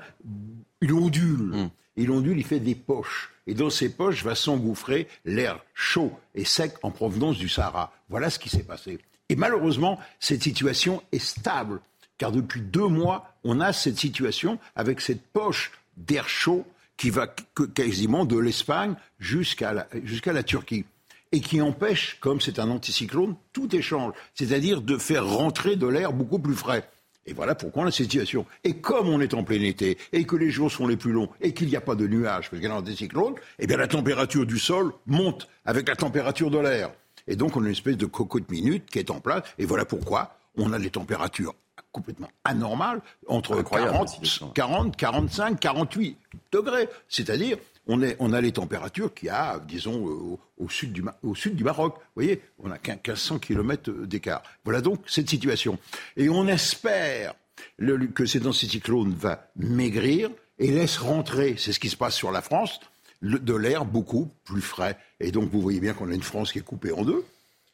il 0.81 0.93
ondule. 0.93 1.69
Il 1.97 2.09
ondule, 2.09 2.37
il 2.37 2.45
fait 2.45 2.61
des 2.61 2.75
poches. 2.75 3.33
Et 3.47 3.55
dans 3.55 3.69
ces 3.69 3.89
poches 3.89 4.23
va 4.23 4.33
s'engouffrer 4.33 5.09
l'air 5.25 5.59
chaud 5.73 6.13
et 6.35 6.45
sec 6.45 6.75
en 6.83 6.91
provenance 6.91 7.37
du 7.37 7.49
Sahara. 7.49 7.91
Voilà 8.07 8.29
ce 8.29 8.39
qui 8.39 8.47
s'est 8.47 8.63
passé. 8.63 8.99
Et 9.27 9.35
malheureusement, 9.35 9.99
cette 10.21 10.43
situation 10.43 11.03
est 11.11 11.19
stable. 11.19 11.81
Car 12.19 12.31
depuis 12.31 12.61
deux 12.61 12.87
mois, 12.87 13.33
on 13.43 13.59
a 13.61 13.73
cette 13.73 13.97
situation 13.97 14.59
avec 14.75 15.01
cette 15.01 15.25
poche 15.25 15.71
d'air 15.97 16.29
chaud 16.29 16.65
qui 16.97 17.09
va 17.09 17.33
quasiment 17.73 18.25
de 18.25 18.37
l'Espagne 18.37 18.93
jusqu'à 19.19 19.73
la, 19.73 19.87
jusqu'à 20.03 20.33
la 20.33 20.43
Turquie. 20.43 20.85
Et 21.31 21.39
qui 21.39 21.61
empêche, 21.61 22.17
comme 22.19 22.41
c'est 22.41 22.59
un 22.59 22.69
anticyclone, 22.69 23.35
tout 23.53 23.73
échange. 23.75 24.13
C'est-à-dire 24.35 24.81
de 24.81 24.97
faire 24.97 25.25
rentrer 25.25 25.75
de 25.75 25.87
l'air 25.87 26.11
beaucoup 26.11 26.39
plus 26.39 26.55
frais. 26.55 26.89
Et 27.25 27.33
voilà 27.33 27.55
pourquoi 27.55 27.83
on 27.83 27.85
a 27.85 27.91
cette 27.91 28.11
situation. 28.11 28.45
Et 28.63 28.77
comme 28.77 29.07
on 29.07 29.21
est 29.21 29.33
en 29.33 29.43
plein 29.43 29.61
été, 29.61 29.97
et 30.11 30.25
que 30.25 30.35
les 30.35 30.49
jours 30.49 30.71
sont 30.71 30.87
les 30.87 30.97
plus 30.97 31.11
longs, 31.11 31.29
et 31.39 31.53
qu'il 31.53 31.69
n'y 31.69 31.75
a 31.75 31.81
pas 31.81 31.95
de 31.95 32.07
nuages, 32.07 32.49
parce 32.49 32.59
qu'il 32.59 32.67
y 32.67 32.71
a 32.71 32.75
un 32.75 32.79
anticyclone, 32.79 33.35
eh 33.59 33.67
bien 33.67 33.77
la 33.77 33.87
température 33.87 34.45
du 34.45 34.57
sol 34.57 34.91
monte 35.05 35.47
avec 35.65 35.87
la 35.87 35.95
température 35.95 36.49
de 36.49 36.57
l'air. 36.57 36.91
Et 37.27 37.35
donc 37.35 37.55
on 37.55 37.61
a 37.61 37.65
une 37.65 37.71
espèce 37.71 37.97
de 37.97 38.07
cocotte 38.07 38.49
minute 38.49 38.89
qui 38.89 38.99
est 38.99 39.11
en 39.11 39.21
place. 39.21 39.43
Et 39.59 39.65
voilà 39.65 39.85
pourquoi 39.85 40.35
on 40.57 40.73
a 40.73 40.79
des 40.79 40.89
températures 40.89 41.53
complètement 41.91 42.29
anormales, 42.43 43.01
entre 43.27 43.57
Incroyable, 43.59 43.91
40, 43.91 44.01
la 44.07 44.07
situation. 44.13 44.49
40, 44.51 44.95
45, 44.97 45.59
48 45.59 46.17
degrés. 46.51 46.87
C'est-à-dire, 47.07 47.57
on, 47.87 48.01
est, 48.03 48.15
on 48.19 48.31
a 48.33 48.41
les 48.41 48.51
températures 48.51 49.13
qu'il 49.13 49.27
y 49.27 49.29
a, 49.31 49.59
disons, 49.67 50.03
au, 50.05 50.39
au 50.59 50.69
sud 50.69 50.93
du, 50.93 51.03
au 51.23 51.33
sud 51.35 51.55
du 51.55 51.63
Maroc. 51.63 51.95
Vous 51.95 52.01
voyez, 52.23 52.41
on 52.63 52.69
a 52.71 52.77
qu'un 52.77 52.93
1500 52.93 53.39
km 53.39 53.91
d'écart. 54.05 54.43
Voilà 54.63 54.81
donc 54.81 54.99
cette 55.07 55.29
situation. 55.29 55.79
Et 56.15 56.29
on 56.29 56.47
espère 56.47 57.33
le- 57.77 58.07
que 58.07 58.25
cet 58.25 58.45
anticyclone 58.45 59.13
va 59.13 59.49
maigrir 59.55 60.29
et 60.59 60.71
laisse 60.71 60.97
rentrer, 60.97 61.55
c'est 61.57 61.71
ce 61.73 61.79
qui 61.79 61.89
se 61.89 61.97
passe 61.97 62.15
sur 62.15 62.31
la 62.31 62.41
France, 62.41 62.79
le- 63.21 63.39
de 63.39 63.55
l'air 63.55 63.85
beaucoup 63.85 64.29
plus 64.43 64.61
frais. 64.61 64.97
Et 65.19 65.31
donc, 65.31 65.49
vous 65.49 65.61
voyez 65.61 65.79
bien 65.79 65.93
qu'on 65.93 66.11
a 66.11 66.13
une 66.13 66.21
France 66.23 66.51
qui 66.51 66.59
est 66.59 66.63
coupée 66.63 66.91
en 66.91 67.03
deux. 67.03 67.25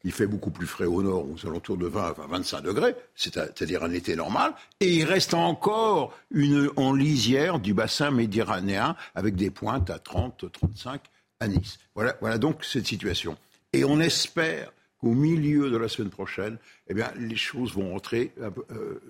Il 0.05 0.11
fait 0.11 0.27
beaucoup 0.27 0.51
plus 0.51 0.67
frais 0.67 0.85
au 0.85 1.01
nord, 1.01 1.25
aux 1.27 1.47
alentours 1.47 1.77
de 1.77 1.87
20 1.87 2.19
à 2.19 2.27
25 2.27 2.61
degrés, 2.61 2.95
c'est-à-dire 3.15 3.83
un 3.83 3.91
été 3.91 4.15
normal. 4.15 4.53
Et 4.79 4.93
il 4.93 5.03
reste 5.03 5.33
encore 5.33 6.13
une, 6.29 6.69
en 6.75 6.93
lisière 6.93 7.59
du 7.59 7.73
bassin 7.73 8.11
méditerranéen 8.11 8.95
avec 9.15 9.35
des 9.35 9.49
pointes 9.49 9.89
à 9.89 9.97
30, 9.97 10.51
35 10.51 11.01
à 11.39 11.47
Nice. 11.47 11.79
Voilà, 11.95 12.15
voilà 12.21 12.37
donc 12.37 12.63
cette 12.63 12.85
situation. 12.85 13.35
Et 13.73 13.83
on 13.83 13.99
espère 13.99 14.71
qu'au 14.99 15.11
milieu 15.11 15.71
de 15.71 15.77
la 15.77 15.89
semaine 15.89 16.11
prochaine, 16.11 16.59
eh 16.87 16.93
bien, 16.93 17.11
les 17.17 17.35
choses 17.35 17.73
vont 17.73 17.91
rentrer 17.91 18.31
euh, 18.39 19.01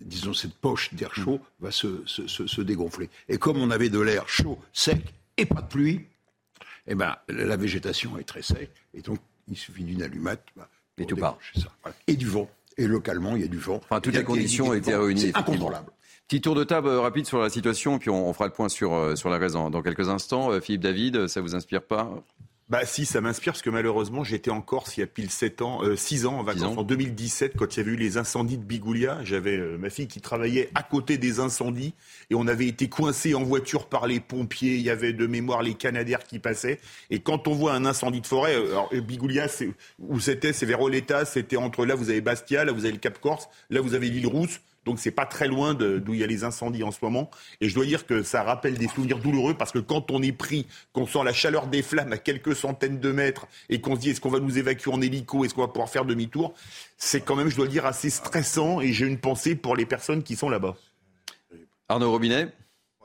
disons, 0.00 0.34
cette 0.34 0.54
poche 0.54 0.92
d'air 0.94 1.14
chaud 1.14 1.40
va 1.60 1.70
se, 1.70 2.04
se, 2.06 2.60
dégonfler. 2.60 3.08
Et 3.28 3.38
comme 3.38 3.56
on 3.56 3.70
avait 3.70 3.88
de 3.88 4.00
l'air 4.00 4.28
chaud, 4.28 4.58
sec 4.72 5.02
et 5.36 5.46
pas 5.46 5.62
de 5.62 5.66
pluie, 5.66 6.06
eh 6.86 6.94
ben, 6.94 7.16
la 7.28 7.56
végétation 7.56 8.18
est 8.18 8.24
très 8.24 8.42
sec. 8.42 8.70
Et 8.94 9.00
donc, 9.00 9.18
il 9.50 9.56
suffit 9.56 9.84
d'une 9.84 10.02
allumette. 10.02 10.44
Bah, 10.56 10.68
et 10.98 11.06
tout 11.06 11.16
part. 11.16 11.38
Et 12.06 12.16
du 12.16 12.26
vent. 12.26 12.48
Et 12.76 12.86
localement, 12.86 13.36
il 13.36 13.42
y 13.42 13.44
a 13.44 13.48
du 13.48 13.58
vent. 13.58 13.76
Enfin, 13.76 14.00
toutes 14.00 14.14
les 14.14 14.24
conditions 14.24 14.68
ont 14.68 14.74
été 14.74 14.94
réunies. 14.94 15.20
C'est 15.20 15.36
incontrôlable. 15.36 15.90
Petit 16.28 16.42
tour 16.42 16.54
de 16.54 16.62
table 16.62 16.88
euh, 16.88 17.00
rapide 17.00 17.24
sur 17.24 17.40
la 17.40 17.48
situation, 17.48 17.98
puis 17.98 18.10
on, 18.10 18.32
fera 18.34 18.46
le 18.46 18.52
point 18.52 18.68
sur, 18.68 18.92
euh, 18.92 19.16
sur 19.16 19.30
la 19.30 19.38
raison 19.38 19.70
dans 19.70 19.80
quelques 19.80 20.10
instants. 20.10 20.52
Euh, 20.52 20.60
Philippe 20.60 20.82
David, 20.82 21.26
ça 21.26 21.40
vous 21.40 21.54
inspire 21.54 21.82
pas? 21.82 22.10
Bah 22.68 22.84
si, 22.84 23.06
ça 23.06 23.22
m'inspire 23.22 23.54
parce 23.54 23.62
que 23.62 23.70
malheureusement 23.70 24.24
j'étais 24.24 24.50
en 24.50 24.60
Corse 24.60 24.98
il 24.98 25.00
y 25.00 25.02
a 25.02 25.06
pile 25.06 25.30
7 25.30 25.62
ans, 25.62 25.82
euh, 25.82 25.96
6 25.96 26.26
ans 26.26 26.40
en 26.40 26.42
vacances 26.42 26.76
en 26.76 26.82
2017 26.82 27.54
quand 27.56 27.74
il 27.74 27.78
y 27.78 27.80
avait 27.80 27.92
eu 27.92 27.96
les 27.96 28.18
incendies 28.18 28.58
de 28.58 28.64
Bigoulia. 28.64 29.20
J'avais 29.24 29.56
euh, 29.56 29.78
ma 29.78 29.88
fille 29.88 30.06
qui 30.06 30.20
travaillait 30.20 30.68
à 30.74 30.82
côté 30.82 31.16
des 31.16 31.40
incendies 31.40 31.94
et 32.28 32.34
on 32.34 32.46
avait 32.46 32.66
été 32.66 32.90
coincés 32.90 33.34
en 33.34 33.42
voiture 33.42 33.86
par 33.86 34.06
les 34.06 34.20
pompiers. 34.20 34.74
Il 34.74 34.82
y 34.82 34.90
avait 34.90 35.14
de 35.14 35.26
mémoire 35.26 35.62
les 35.62 35.74
Canadaires 35.74 36.24
qui 36.24 36.38
passaient 36.38 36.78
et 37.08 37.20
quand 37.20 37.48
on 37.48 37.54
voit 37.54 37.72
un 37.72 37.86
incendie 37.86 38.20
de 38.20 38.26
forêt, 38.26 38.54
euh, 38.54 38.72
alors 38.72 38.90
Bigoulia 38.92 39.48
c'est 39.48 39.70
où 39.98 40.20
c'était, 40.20 40.52
c'est 40.52 40.66
vers 40.66 40.82
Oleta, 40.82 41.24
c'était 41.24 41.56
entre 41.56 41.86
là 41.86 41.94
vous 41.94 42.10
avez 42.10 42.20
Bastia, 42.20 42.66
là 42.66 42.72
vous 42.72 42.84
avez 42.84 42.92
le 42.92 42.98
Cap 42.98 43.18
Corse, 43.18 43.48
là 43.70 43.80
vous 43.80 43.94
avez 43.94 44.10
l'île 44.10 44.26
Rousse. 44.26 44.60
Donc 44.88 44.98
c'est 44.98 45.10
pas 45.10 45.26
très 45.26 45.48
loin 45.48 45.74
d'où 45.74 46.14
il 46.14 46.20
y 46.20 46.24
a 46.24 46.26
les 46.26 46.44
incendies 46.44 46.82
en 46.82 46.90
ce 46.90 47.00
moment. 47.02 47.30
Et 47.60 47.68
je 47.68 47.74
dois 47.74 47.84
dire 47.84 48.06
que 48.06 48.22
ça 48.22 48.42
rappelle 48.42 48.78
des 48.78 48.88
souvenirs 48.88 49.18
douloureux 49.18 49.52
parce 49.52 49.70
que 49.70 49.78
quand 49.78 50.10
on 50.10 50.22
est 50.22 50.32
pris, 50.32 50.66
qu'on 50.94 51.06
sent 51.06 51.22
la 51.26 51.34
chaleur 51.34 51.66
des 51.66 51.82
flammes 51.82 52.14
à 52.14 52.16
quelques 52.16 52.56
centaines 52.56 52.98
de 52.98 53.12
mètres 53.12 53.48
et 53.68 53.82
qu'on 53.82 53.96
se 53.96 54.00
dit 54.00 54.10
est-ce 54.10 54.22
qu'on 54.22 54.30
va 54.30 54.40
nous 54.40 54.56
évacuer 54.56 54.90
en 54.90 55.02
hélico, 55.02 55.44
est-ce 55.44 55.52
qu'on 55.52 55.60
va 55.60 55.68
pouvoir 55.68 55.90
faire 55.90 56.06
demi-tour, 56.06 56.54
c'est 56.96 57.20
quand 57.20 57.36
même, 57.36 57.50
je 57.50 57.56
dois 57.56 57.66
le 57.66 57.70
dire, 57.70 57.84
assez 57.84 58.08
stressant 58.08 58.80
et 58.80 58.94
j'ai 58.94 59.04
une 59.04 59.18
pensée 59.18 59.56
pour 59.56 59.76
les 59.76 59.84
personnes 59.84 60.22
qui 60.22 60.36
sont 60.36 60.48
là-bas. 60.48 60.74
Arnaud 61.90 62.10
Robinet? 62.10 62.48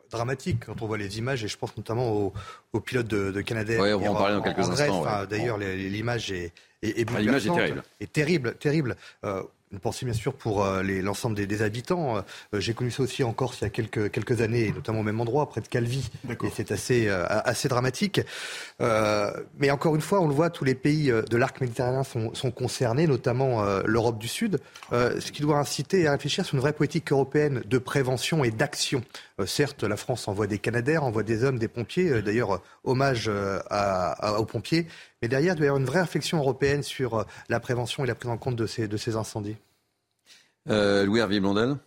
Dramatique 0.09 0.67
quand 0.67 0.81
on 0.81 0.87
voit 0.87 0.97
les 0.97 1.17
images 1.17 1.43
et 1.43 1.49
je 1.49 1.57
pense 1.57 1.75
notamment 1.75 2.31
aux, 2.71 2.79
pilotes 2.79 3.07
de, 3.07 3.41
Canada. 3.41 3.73
Oui, 3.77 3.91
on 3.91 3.99
va 3.99 4.09
en 4.09 4.15
parler 4.15 4.35
dans 4.35 4.41
quelques 4.41 4.69
instants. 4.69 5.25
D'ailleurs, 5.29 5.57
l'image 5.57 6.31
est, 6.31 6.53
est, 6.81 7.05
ah, 7.13 7.19
L'image 7.19 7.45
est 7.45 7.53
terrible. 7.53 7.83
Terrible, 8.13 8.55
terrible. 8.55 8.95
Euh, 9.25 9.43
une 9.74 9.80
pensée 9.80 10.06
bien 10.06 10.13
sûr 10.13 10.36
pour 10.36 10.63
euh, 10.63 10.84
l'ensemble 10.84 11.36
des, 11.36 11.62
habitants. 11.63 12.18
Euh, 12.18 12.60
j'ai 12.60 12.75
connu 12.75 12.92
ça 12.92 13.01
aussi 13.01 13.24
en 13.24 13.34
Corse 13.34 13.58
il 13.62 13.63
y 13.63 13.68
a 13.68 13.70
quelques, 13.72 14.12
quelques 14.12 14.42
années, 14.42 14.72
notamment 14.72 15.00
au 15.00 15.03
même 15.03 15.20
endroit, 15.20 15.50
près 15.50 15.62
de 15.62 15.68
Calvi. 15.68 16.12
Et 16.30 16.50
c'est 16.53 16.72
assez, 16.72 17.08
euh, 17.08 17.25
assez 17.27 17.68
dramatique. 17.68 18.22
mais 18.80 19.72
encore 19.72 19.96
une 19.96 20.01
fois, 20.01 20.22
on 20.22 20.27
le 20.27 20.34
voit, 20.34 20.51
tous 20.51 20.63
les 20.63 20.75
pays 20.75 21.12
de 21.12 21.38
l'arc 21.38 21.60
méditerranéen 21.60 22.03
sont, 22.03 22.34
sont, 22.36 22.51
concernés, 22.51 23.08
notamment 23.08 23.63
l'Europe 23.86 24.20
du 24.20 24.27
Sud, 24.27 24.60
ce 24.92 25.32
qui 25.32 25.42
doit 25.42 25.58
inciter 25.58 26.06
à 26.08 26.12
réfléchir 26.12 26.46
sur 26.46 26.56
une 26.56 26.62
vraie 26.62 26.74
politique 26.74 27.12
européenne 27.12 27.63
de 27.65 27.77
prévention 27.80 28.44
et 28.44 28.51
d'action. 28.51 29.01
certes, 29.46 29.84
la 29.84 29.98
France 29.98 30.27
envoie 30.27 30.46
des 30.46 30.60
Canadaires, 30.60 31.03
envoie 31.03 31.24
des 31.24 31.44
hommes, 31.44 31.58
des 31.58 31.68
pompiers. 31.68 32.22
D'ailleurs, 32.22 32.62
hommage 32.84 33.30
aux 33.30 34.46
pompiers. 34.46 34.88
Mais 35.24 35.30
derrière, 35.30 35.53
il 35.53 35.56
doit 35.56 35.68
y 35.68 35.70
avoir 35.70 35.80
une 35.80 35.88
vraie 35.88 36.01
réflexion 36.01 36.39
européenne 36.39 36.84
sur 36.84 37.13
euh, 37.15 37.24
la 37.48 37.62
prévention 37.62 38.03
et 38.03 38.08
la 38.08 38.13
prise 38.13 38.30
en 38.30 38.38
compte 38.38 38.58
de 38.58 38.68
ces, 38.68 38.89
de 38.89 38.98
ces 38.98 39.15
incendies. 39.15 39.56
Euh, 40.68 41.06
Louis 41.06 41.22
Hervier 41.22 41.39
Blondel 41.39 41.77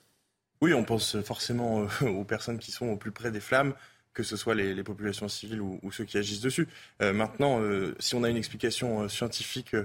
Oui, 0.63 0.73
on 0.73 0.85
pense 0.85 1.21
forcément 1.21 1.83
euh, 1.83 2.07
aux 2.09 2.25
personnes 2.25 2.59
qui 2.59 2.71
sont 2.73 2.87
au 2.87 2.97
plus 2.97 3.11
près 3.11 3.31
des 3.31 3.41
flammes, 3.41 3.75
que 4.15 4.23
ce 4.23 4.39
soit 4.39 4.55
les, 4.55 4.83
populations 4.83 5.29
civiles 5.29 5.61
ou, 5.61 5.93
ceux 5.93 6.05
qui 6.05 6.17
agissent 6.17 6.41
dessus. 6.41 6.67
maintenant, 7.01 7.61
si 7.99 8.15
on 8.15 8.25
a 8.25 8.31
une 8.31 8.39
explication 8.39 9.07
scientifique 9.11 9.77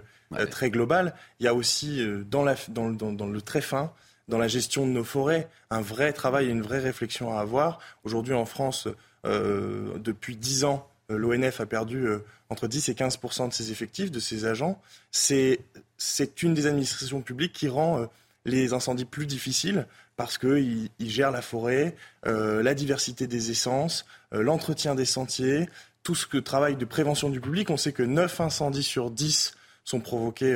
très 0.50 0.70
globale, 0.70 1.14
il 1.42 1.44
y 1.44 1.50
a 1.50 1.54
aussi 1.54 2.02
dans, 2.30 2.46
la, 2.46 2.56
dans, 2.70 2.90
dans, 2.92 3.28
le 3.28 3.42
très 3.42 3.60
fin, 3.60 3.92
dans 4.30 4.38
la 4.38 4.48
gestion 4.48 4.88
de 4.88 4.92
nos 4.94 5.04
forêts, 5.04 5.50
un 5.70 5.82
vrai 5.82 6.14
travail 6.14 6.46
et 6.46 6.50
une 6.50 6.62
vraie 6.62 6.80
réflexion 6.80 7.38
à 7.38 7.42
avoir. 7.42 7.80
Aujourd'hui, 8.06 8.34
en 8.34 8.46
France, 8.46 8.88
depuis 9.26 10.38
dix 10.38 10.64
ans, 10.64 10.90
l'ONF 11.18 11.62
a 11.62 11.66
perdu 11.66 12.08
entre 12.52 12.68
10 12.68 12.90
et 12.90 12.94
15% 12.94 13.48
de 13.48 13.54
ses 13.54 13.72
effectifs, 13.72 14.12
de 14.12 14.20
ses 14.20 14.46
agents. 14.46 14.82
C'est 15.10 15.64
une 16.44 16.54
des 16.54 16.68
administrations 16.68 17.22
publiques 17.22 17.54
qui 17.54 17.70
rend 17.70 18.02
euh, 18.02 18.06
les 18.44 18.74
incendies 18.74 19.06
plus 19.06 19.26
difficiles 19.26 19.88
parce 20.18 20.38
qu'ils 20.38 20.90
gèrent 21.00 21.32
la 21.32 21.42
forêt, 21.42 21.96
euh, 22.28 22.62
la 22.62 22.74
diversité 22.74 23.26
des 23.26 23.52
essences, 23.52 24.06
euh, 24.34 24.44
l'entretien 24.44 24.96
des 24.96 25.06
sentiers, 25.06 25.70
tout 26.04 26.14
ce 26.14 26.28
que 26.28 26.38
travail 26.38 26.76
de 26.76 26.84
prévention 26.84 27.30
du 27.30 27.40
public. 27.40 27.70
On 27.70 27.78
sait 27.78 27.94
que 27.94 28.04
9 28.04 28.42
incendies 28.42 28.84
sur 28.84 29.12
10 29.12 29.56
sont 29.86 30.02
provoqués 30.02 30.54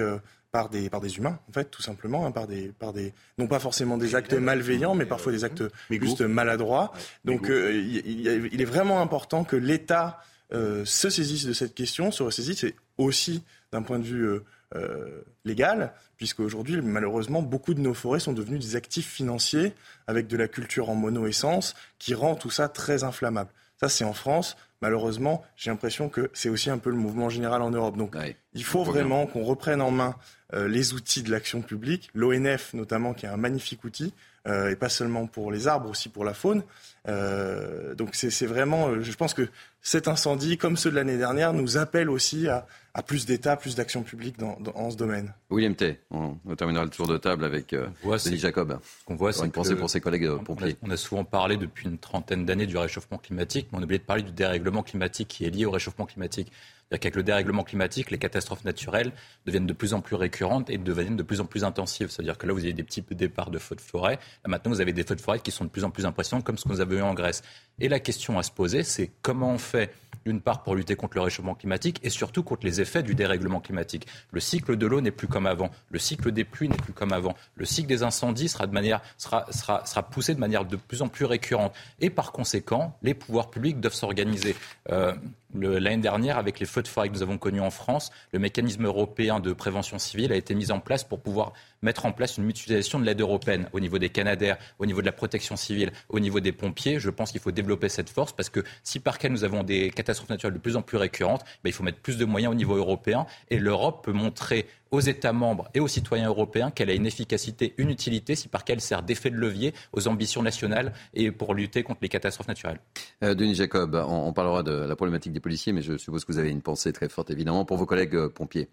par 0.51 0.69
des, 0.69 0.89
par 0.89 0.99
des 0.99 1.17
humains, 1.17 1.39
en 1.49 1.53
fait, 1.53 1.71
tout 1.71 1.81
simplement, 1.81 2.25
hein, 2.25 2.31
par, 2.31 2.47
des, 2.47 2.73
par 2.77 2.93
des, 2.93 3.13
non 3.37 3.47
pas 3.47 3.59
forcément 3.59 3.97
des 3.97 4.15
actes 4.15 4.33
malveillants, 4.33 4.95
mais 4.95 5.05
parfois 5.05 5.31
des 5.31 5.43
actes 5.43 5.63
juste 5.89 6.21
maladroits. 6.21 6.93
Donc, 7.23 7.47
il, 7.49 8.61
est 8.61 8.65
vraiment 8.65 9.01
important 9.01 9.43
que 9.43 9.55
l'État 9.55 10.19
euh, 10.53 10.85
se 10.85 11.09
saisissent 11.09 11.45
de 11.45 11.53
cette 11.53 11.73
question, 11.73 12.11
se 12.11 12.23
ressaisissent, 12.23 12.65
aussi 12.97 13.43
d'un 13.71 13.81
point 13.81 13.99
de 13.99 14.03
vue 14.03 14.27
euh, 14.27 14.43
euh, 14.75 15.21
légal, 15.43 15.93
puisque 16.17 16.39
aujourd'hui, 16.39 16.81
malheureusement, 16.81 17.41
beaucoup 17.41 17.73
de 17.73 17.81
nos 17.81 17.93
forêts 17.93 18.19
sont 18.19 18.33
devenues 18.33 18.59
des 18.59 18.75
actifs 18.75 19.09
financiers 19.09 19.73
avec 20.07 20.27
de 20.27 20.37
la 20.37 20.47
culture 20.47 20.89
en 20.89 20.95
mono-essence 20.95 21.75
qui 21.97 22.13
rend 22.13 22.35
tout 22.35 22.51
ça 22.51 22.69
très 22.69 23.03
inflammable. 23.03 23.49
Ça, 23.79 23.89
c'est 23.89 24.05
en 24.05 24.13
France. 24.13 24.55
Malheureusement, 24.81 25.43
j'ai 25.57 25.71
l'impression 25.71 26.09
que 26.09 26.29
c'est 26.33 26.49
aussi 26.49 26.69
un 26.69 26.77
peu 26.77 26.89
le 26.89 26.95
mouvement 26.95 27.29
général 27.29 27.61
en 27.61 27.71
Europe. 27.71 27.97
Donc, 27.97 28.15
il 28.53 28.63
faut 28.63 28.83
vraiment 28.83 29.25
qu'on 29.25 29.43
reprenne 29.43 29.81
en 29.81 29.91
main 29.91 30.15
les 30.53 30.93
outils 30.93 31.23
de 31.23 31.31
l'action 31.31 31.61
publique, 31.61 32.09
l'ONF 32.13 32.73
notamment, 32.73 33.13
qui 33.13 33.25
est 33.25 33.29
un 33.29 33.37
magnifique 33.37 33.83
outil, 33.83 34.13
et 34.45 34.75
pas 34.75 34.89
seulement 34.89 35.25
pour 35.27 35.51
les 35.51 35.67
arbres, 35.67 35.89
aussi 35.89 36.09
pour 36.09 36.23
la 36.23 36.33
faune. 36.33 36.63
donc, 37.05 38.09
c'est 38.13 38.45
vraiment, 38.45 39.01
je 39.01 39.11
pense 39.13 39.33
que 39.33 39.47
cet 39.81 40.07
incendie, 40.07 40.57
comme 40.57 40.77
ceux 40.77 40.91
de 40.91 40.95
l'année 40.95 41.17
dernière, 41.17 41.53
nous 41.53 41.77
appelle 41.77 42.09
aussi 42.09 42.47
à, 42.47 42.65
plus 43.01 43.25
d'État, 43.25 43.57
plus 43.57 43.75
d'action 43.75 44.03
publique 44.03 44.37
dans, 44.37 44.57
dans, 44.59 44.89
ce 44.89 44.95
domaine. 44.95 45.33
William 45.49 45.75
T, 45.75 45.99
on, 46.11 46.37
terminera 46.55 46.83
le 46.83 46.89
tour 46.89 47.07
de 47.07 47.17
table 47.17 47.43
avec 47.43 47.73
euh, 47.73 47.87
Denis 48.03 48.37
Jacob. 48.37 48.79
Ce 48.81 49.05
qu'on 49.05 49.15
voit, 49.15 49.33
c'est 49.33 49.45
une 49.45 49.51
pensée 49.51 49.75
pour 49.75 49.89
ses 49.89 49.99
collègues 49.99 50.25
euh, 50.25 50.37
pompiers. 50.37 50.77
On 50.81 50.89
a, 50.89 50.97
souvent 50.97 51.25
parlé 51.25 51.57
depuis 51.57 51.87
une 51.87 51.97
trentaine 51.97 52.45
d'années 52.45 52.67
du 52.67 52.77
réchauffement 52.77 53.17
climatique, 53.17 53.67
mais 53.71 53.79
on 53.79 53.81
a 53.81 53.83
oublié 53.83 53.99
de 53.99 54.05
parler 54.05 54.23
du 54.23 54.31
dérèglement 54.31 54.81
climatique 54.81 55.27
qui 55.27 55.45
est 55.45 55.49
lié 55.49 55.65
au 55.65 55.71
réchauffement 55.71 56.05
climatique. 56.05 56.51
C'est-à-dire 56.87 56.99
qu'avec 56.99 57.15
le 57.15 57.23
dérèglement 57.23 57.63
climatique, 57.63 58.11
les 58.11 58.19
catastrophes 58.19 58.63
naturelles 58.63 59.11
deviennent 59.47 59.65
de 59.65 59.73
plus 59.73 59.95
en 59.95 60.01
plus 60.01 60.15
récurrentes 60.15 60.69
et 60.69 60.77
deviennent 60.77 61.15
de 61.15 61.23
plus 61.23 61.41
en 61.41 61.45
plus 61.45 61.63
intensives. 61.63 62.11
C'est-à-dire 62.11 62.37
que 62.37 62.45
là, 62.45 62.53
vous 62.53 62.59
avez 62.59 62.73
des 62.73 62.83
petits 62.83 63.03
départs 63.09 63.49
de 63.49 63.57
feux 63.57 63.75
de 63.75 63.81
forêt. 63.81 64.19
Là, 64.43 64.49
maintenant, 64.49 64.71
vous 64.71 64.81
avez 64.81 64.93
des 64.93 65.03
feux 65.03 65.15
de 65.15 65.21
forêt 65.21 65.39
qui 65.39 65.49
sont 65.49 65.65
de 65.65 65.69
plus 65.69 65.83
en 65.83 65.89
plus 65.89 66.05
impressionnants, 66.05 66.43
comme 66.43 66.59
ce 66.59 66.65
que 66.65 66.69
nous 66.69 66.81
avons 66.81 66.93
eu 66.93 67.01
en 67.01 67.15
Grèce. 67.15 67.41
Et 67.79 67.89
la 67.89 67.99
question 67.99 68.37
à 68.37 68.43
se 68.43 68.51
poser, 68.51 68.83
c'est 68.83 69.09
comment 69.23 69.49
on 69.49 69.57
fait 69.57 69.91
d'une 70.27 70.41
part 70.41 70.61
pour 70.61 70.75
lutter 70.75 70.95
contre 70.95 71.17
le 71.17 71.21
réchauffement 71.21 71.55
climatique 71.55 71.99
et 72.03 72.09
surtout 72.09 72.43
contre 72.43 72.65
les 72.65 72.81
effets 72.81 72.84
du 73.03 73.15
dérèglement 73.15 73.59
climatique. 73.59 74.07
Le 74.31 74.39
cycle 74.39 74.77
de 74.77 74.85
l'eau 74.85 75.01
n'est 75.01 75.11
plus 75.11 75.27
comme 75.27 75.45
avant, 75.47 75.69
le 75.89 75.99
cycle 75.99 76.31
des 76.31 76.43
pluies 76.43 76.69
n'est 76.69 76.77
plus 76.77 76.93
comme 76.93 77.11
avant, 77.11 77.35
le 77.55 77.65
cycle 77.65 77.87
des 77.87 78.03
incendies 78.03 78.49
sera, 78.49 78.67
de 78.67 78.73
manière, 78.73 79.01
sera 79.17 80.03
poussé 80.09 80.33
de 80.33 80.39
manière 80.39 80.65
de 80.65 80.75
plus 80.75 81.01
en 81.01 81.07
plus 81.07 81.25
récurrente. 81.25 81.73
Et 81.99 82.09
par 82.09 82.31
conséquent, 82.31 82.97
les 83.01 83.13
pouvoirs 83.13 83.49
publics 83.49 83.79
doivent 83.79 83.93
s'organiser. 83.93 84.55
Euh, 84.91 85.13
L'année 85.55 86.01
dernière, 86.01 86.37
avec 86.37 86.59
les 86.59 86.65
feux 86.65 86.81
de 86.81 86.87
forêt 86.87 87.09
que 87.09 87.13
nous 87.13 87.21
avons 87.21 87.37
connus 87.37 87.61
en 87.61 87.69
France, 87.69 88.11
le 88.31 88.39
mécanisme 88.39 88.85
européen 88.85 89.39
de 89.39 89.53
prévention 89.53 89.99
civile 89.99 90.31
a 90.31 90.35
été 90.35 90.53
mis 90.53 90.71
en 90.71 90.79
place 90.79 91.03
pour 91.03 91.19
pouvoir 91.19 91.53
mettre 91.81 92.05
en 92.05 92.11
place 92.11 92.37
une 92.37 92.43
mutualisation 92.43 92.99
de 92.99 93.05
l'aide 93.05 93.21
européenne 93.21 93.69
au 93.71 93.79
niveau 93.79 93.97
des 93.97 94.09
Canadaires, 94.09 94.57
au 94.79 94.85
niveau 94.85 95.01
de 95.01 95.05
la 95.05 95.11
protection 95.11 95.55
civile, 95.55 95.91
au 96.09 96.19
niveau 96.19 96.39
des 96.39 96.51
pompiers. 96.51 96.99
Je 96.99 97.09
pense 97.09 97.31
qu'il 97.31 97.41
faut 97.41 97.51
développer 97.51 97.89
cette 97.89 98.09
force 98.09 98.33
parce 98.33 98.49
que 98.49 98.63
si 98.83 98.99
par 98.99 99.17
cas 99.17 99.29
nous 99.29 99.43
avons 99.43 99.63
des 99.63 99.91
catastrophes 99.91 100.29
naturelles 100.29 100.55
de 100.55 100.59
plus 100.59 100.75
en 100.75 100.81
plus 100.81 100.97
récurrentes, 100.97 101.43
ben, 101.63 101.69
il 101.69 101.73
faut 101.73 101.83
mettre 101.83 101.99
plus 101.99 102.17
de 102.17 102.25
moyens 102.25 102.51
au 102.51 102.55
niveau 102.55 102.75
européen 102.75 103.25
et 103.49 103.59
l'Europe 103.59 104.03
peut 104.03 104.13
montrer 104.13 104.67
aux 104.91 104.99
États 104.99 105.33
membres 105.33 105.69
et 105.73 105.79
aux 105.79 105.87
citoyens 105.87 106.27
européens 106.27 106.71
qu'elle 106.71 106.89
a 106.89 106.93
une 106.93 107.05
efficacité, 107.05 107.73
une 107.77 107.89
utilité, 107.89 108.35
si 108.35 108.47
par 108.47 108.63
qu'elle 108.63 108.81
sert 108.81 109.03
d'effet 109.03 109.29
de 109.29 109.35
levier 109.35 109.73
aux 109.93 110.07
ambitions 110.07 110.41
nationales 110.41 110.93
et 111.13 111.31
pour 111.31 111.53
lutter 111.53 111.83
contre 111.83 111.99
les 112.01 112.09
catastrophes 112.09 112.47
naturelles. 112.47 112.79
Euh, 113.23 113.35
Denis 113.35 113.55
Jacob, 113.55 113.95
on, 114.07 114.33
parlera 114.33 114.63
de 114.63 114.71
la 114.71 114.95
problématique 114.95 115.33
des 115.33 115.39
policiers, 115.39 115.73
mais 115.73 115.81
je 115.81 115.97
suppose 115.97 116.25
que 116.25 116.31
vous 116.31 116.39
avez 116.39 116.49
une 116.49 116.61
pensée 116.61 116.93
très 116.93 117.09
forte, 117.09 117.31
évidemment, 117.31 117.65
pour 117.65 117.77
vos 117.77 117.85
collègues 117.85 118.15
euh, 118.15 118.29
pompiers. 118.29 118.69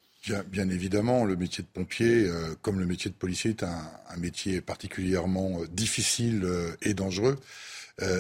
Bien, 0.47 0.69
évidemment, 0.69 1.25
le 1.25 1.35
métier 1.35 1.65
de 1.65 1.69
pompier, 1.69 2.29
euh, 2.29 2.55
comme 2.63 2.79
le 2.79 2.87
métier 2.87 3.11
de 3.11 3.17
policier, 3.17 3.51
est 3.51 3.65
un, 3.65 3.91
métier 4.19 4.61
particulièrement 4.61 5.61
difficile 5.71 6.47
et 6.83 6.95
dangereux. 6.95 7.39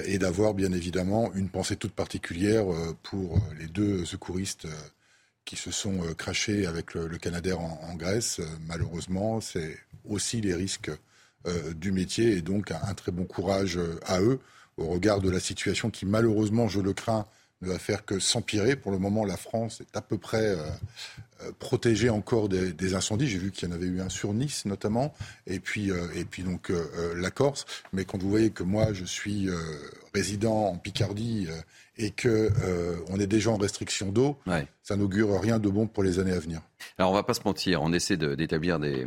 et 0.07 0.19
d'avoir 0.19 0.55
bien 0.55 0.73
évidemment 0.73 1.33
une 1.35 1.49
pensée 1.49 1.77
toute 1.77 1.93
particulière 1.93 2.65
pour 3.03 3.39
les 3.59 3.67
deux 3.67 4.05
secouristes 4.05 4.67
qui 5.45 5.57
se 5.57 5.71
sont 5.71 6.03
euh, 6.05 6.15
crachés 6.15 6.67
avec 6.67 6.95
le, 6.95 7.19
Canadair 7.19 7.61
en, 7.61 7.95
Grèce. 7.95 8.39
Euh, 8.41 8.47
malheureusement, 8.67 9.41
c'est 9.41 9.79
aussi 10.09 10.41
les 10.41 10.55
risques 10.55 10.91
euh, 11.47 11.75
du 11.75 11.93
métier 11.93 12.37
et 12.37 12.43
donc 12.43 12.71
un, 12.71 12.95
très 12.95 13.13
bon 13.13 13.25
courage 13.25 13.79
à 14.07 14.21
eux 14.21 14.41
au 14.77 14.87
regard 14.87 15.21
de 15.21 15.31
la 15.31 15.41
situation 15.41 15.91
qui, 15.91 16.07
malheureusement, 16.07 16.69
je 16.69 16.81
le 16.81 16.93
crains, 16.93 17.27
ne 17.61 17.69
va 17.69 17.79
faire 17.79 18.05
que 18.05 18.19
s'empirer. 18.19 18.75
Pour 18.75 18.91
le 18.91 18.99
moment, 18.99 19.25
la 19.25 19.37
France 19.37 19.81
est 19.81 19.97
à 19.97 20.01
peu 20.01 20.19
près 20.19 20.57
protéger 21.59 22.11
encore 22.11 22.49
des, 22.49 22.95
incendies. 22.95 23.29
J'ai 23.29 23.39
vu 23.39 23.51
qu'il 23.51 23.69
y 23.69 23.73
en 23.73 23.75
avait 23.75 23.87
eu 23.87 24.01
un 24.01 24.09
sur 24.09 24.33
Nice 24.33 24.65
notamment, 24.65 25.15
et 25.47 25.61
puis, 25.61 25.91
et 26.15 26.25
puis 26.25 26.43
donc 26.43 26.73
la 27.17 27.31
Corse. 27.31 27.65
Mais 27.93 28.05
quand 28.05 28.21
vous 28.21 28.31
voyez 28.31 28.51
que 28.51 28.63
moi 28.63 28.93
je 28.93 29.05
suis 29.05 29.49
résident 30.15 30.69
en 30.69 30.77
Picardie 30.77 31.49
et 31.99 32.11
que 32.11 32.51
on 33.09 33.19
est 33.19 33.27
déjà 33.27 33.51
en 33.51 33.57
restriction 33.57 34.11
d'eau, 34.11 34.39
ça 34.83 34.97
n'augure 34.97 35.41
rien 35.41 35.59
de 35.59 35.69
bon 35.69 35.87
pour 35.87 36.03
les 36.03 36.19
années 36.19 36.33
à 36.33 36.39
venir. 36.39 36.61
Alors 36.99 37.11
on 37.11 37.15
va 37.15 37.23
pas 37.23 37.35
se 37.35 37.43
mentir, 37.45 37.83
on 37.83 37.93
essaie 37.93 38.17
d'établir 38.17 38.79
des, 38.79 39.07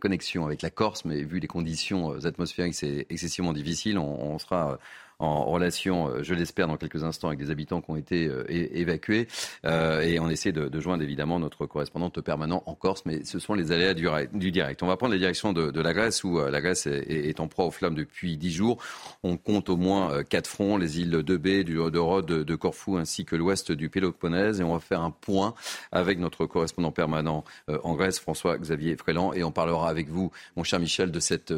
connexions 0.00 0.44
avec 0.44 0.62
la 0.62 0.70
Corse, 0.70 1.04
mais 1.04 1.22
vu 1.22 1.38
les 1.38 1.48
conditions 1.48 2.12
atmosphériques, 2.24 2.74
c'est 2.74 3.06
excessivement 3.08 3.52
difficile. 3.52 3.98
on 3.98 4.38
sera 4.38 4.78
en 5.22 5.44
relation, 5.44 6.08
euh, 6.08 6.22
je 6.22 6.34
l'espère, 6.34 6.66
dans 6.66 6.76
quelques 6.76 7.04
instants 7.04 7.28
avec 7.28 7.38
des 7.38 7.50
habitants 7.50 7.80
qui 7.80 7.90
ont 7.90 7.96
été 7.96 8.26
euh, 8.26 8.44
évacués. 8.48 9.28
Euh, 9.64 10.00
et 10.00 10.18
on 10.18 10.28
essaie 10.28 10.52
de, 10.52 10.80
joindre 10.80 11.04
évidemment 11.04 11.38
notre 11.38 11.64
correspondante 11.66 12.20
permanent 12.20 12.62
en 12.66 12.74
Corse, 12.74 13.04
mais 13.06 13.24
ce 13.24 13.38
sont 13.38 13.54
les 13.54 13.70
aléas 13.70 13.94
du, 13.94 14.50
direct. 14.50 14.82
On 14.82 14.88
va 14.88 14.96
prendre 14.96 15.12
la 15.12 15.18
direction 15.18 15.52
de, 15.52 15.80
la 15.80 15.92
Grèce, 15.92 16.24
où 16.24 16.40
la 16.40 16.60
Grèce 16.60 16.86
est, 16.88 17.38
en 17.38 17.46
proie 17.46 17.66
aux 17.66 17.70
flammes 17.70 17.94
depuis 17.94 18.36
dix 18.36 18.50
jours. 18.50 18.82
On 19.22 19.36
compte 19.36 19.68
au 19.68 19.76
moins 19.76 20.24
quatre 20.24 20.48
fronts, 20.48 20.76
les 20.76 20.98
îles 20.98 21.10
de 21.10 21.36
B, 21.36 21.62
de 21.64 21.98
Rhodes, 21.98 22.26
de 22.26 22.54
Corfou, 22.56 22.96
ainsi 22.96 23.24
que 23.24 23.36
l'ouest 23.36 23.70
du 23.70 23.88
Péloponnèse. 23.88 24.60
Et 24.60 24.64
on 24.64 24.72
va 24.72 24.80
faire 24.80 25.02
un 25.02 25.12
point 25.12 25.54
avec 25.92 26.18
notre 26.18 26.46
correspondant 26.46 26.90
permanent 26.90 27.44
en 27.68 27.94
Grèce, 27.94 28.18
François-Xavier 28.18 28.96
Fréland, 28.96 29.32
et 29.34 29.44
on 29.44 29.52
parlera 29.52 29.88
avec 29.88 30.08
vous, 30.08 30.32
mon 30.56 30.64
cher 30.64 30.80
Michel, 30.80 31.12
de 31.12 31.20
cette 31.20 31.52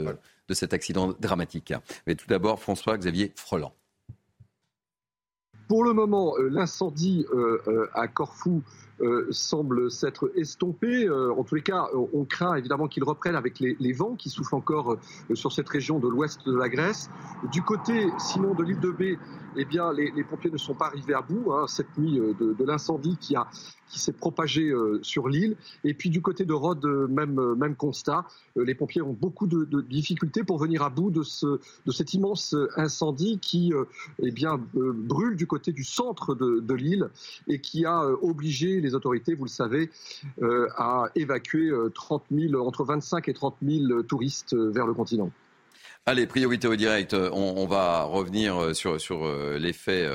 de 0.48 0.54
cet 0.54 0.72
accident 0.72 1.14
dramatique. 1.18 1.72
Mais 2.06 2.14
tout 2.14 2.26
d'abord, 2.26 2.60
François-Xavier 2.60 3.32
Freland. 3.36 3.72
Pour 5.68 5.84
le 5.84 5.92
moment, 5.92 6.34
euh, 6.38 6.48
l'incendie 6.48 7.24
euh, 7.32 7.58
euh, 7.68 7.88
à 7.94 8.06
Corfou 8.06 8.62
semble 9.30 9.90
s'être 9.90 10.30
estompé. 10.36 11.08
en 11.10 11.42
tous 11.44 11.54
les 11.56 11.62
cas, 11.62 11.88
on 12.12 12.24
craint 12.24 12.54
évidemment 12.54 12.88
qu'il 12.88 13.04
reprenne 13.04 13.34
avec 13.34 13.58
les, 13.60 13.92
vents 13.92 14.14
qui 14.14 14.30
soufflent 14.30 14.54
encore 14.54 14.96
sur 15.34 15.52
cette 15.52 15.68
région 15.68 15.98
de 15.98 16.08
l'ouest 16.08 16.46
de 16.46 16.56
la 16.56 16.68
Grèce. 16.68 17.10
Du 17.52 17.62
côté, 17.62 18.08
sinon, 18.18 18.54
de 18.54 18.62
l'île 18.62 18.80
de 18.80 18.90
Bé, 18.90 19.18
eh 19.56 19.64
bien, 19.64 19.92
les, 19.92 20.24
pompiers 20.24 20.50
ne 20.50 20.58
sont 20.58 20.74
pas 20.74 20.86
arrivés 20.86 21.14
à 21.14 21.22
bout 21.22 21.52
hein, 21.52 21.66
cette 21.66 21.96
nuit 21.98 22.18
de 22.18 22.64
l'incendie 22.64 23.16
qui 23.20 23.36
qui 23.94 24.00
s'est 24.00 24.12
propagé 24.12 24.70
euh, 24.70 24.98
sur 25.02 25.28
l'île. 25.28 25.56
Et 25.84 25.94
puis 25.94 26.10
du 26.10 26.20
côté 26.20 26.44
de 26.44 26.52
Rhodes, 26.52 26.84
euh, 26.84 27.06
même, 27.06 27.38
euh, 27.38 27.54
même 27.54 27.76
constat. 27.76 28.26
les 28.56 28.74
pompiers 28.74 29.02
ont 29.02 29.12
beaucoup 29.12 29.46
de, 29.46 29.64
difficultés 29.82 30.42
pour 30.42 30.58
venir 30.58 30.82
à 30.82 30.90
bout 30.90 31.10
de, 31.10 31.22
ce, 31.22 31.60
de 31.86 31.92
cet 31.92 32.14
immense 32.14 32.56
incendie 32.76 33.38
qui 33.38 33.72
eh 34.20 34.30
bien, 34.30 34.60
brûle 34.74 35.36
du 35.36 35.46
côté 35.46 35.72
du 35.72 35.84
centre 35.84 36.34
de 36.34 36.74
l'île 36.74 37.10
et 37.48 37.60
qui 37.60 37.84
a 37.84 38.06
obligé 38.22 38.80
les 38.84 38.94
autorités, 38.94 39.34
vous 39.34 39.44
le 39.44 39.50
savez, 39.50 39.90
à 40.76 41.06
évacuer 41.14 41.70
30 41.94 42.24
000, 42.30 42.66
entre 42.66 42.84
25 42.84 43.28
et 43.28 43.34
30 43.34 43.56
000 43.62 44.02
touristes 44.02 44.54
vers 44.54 44.86
le 44.86 44.94
continent. 44.94 45.30
Allez, 46.06 46.26
priorité 46.26 46.68
au 46.68 46.76
direct. 46.76 47.14
Euh, 47.14 47.30
on, 47.32 47.64
va 47.66 48.02
revenir 48.02 48.60
euh, 48.60 48.74
sur, 48.74 49.00
sur 49.00 49.24
euh, 49.24 49.56
les 49.58 49.72
faits 49.72 50.06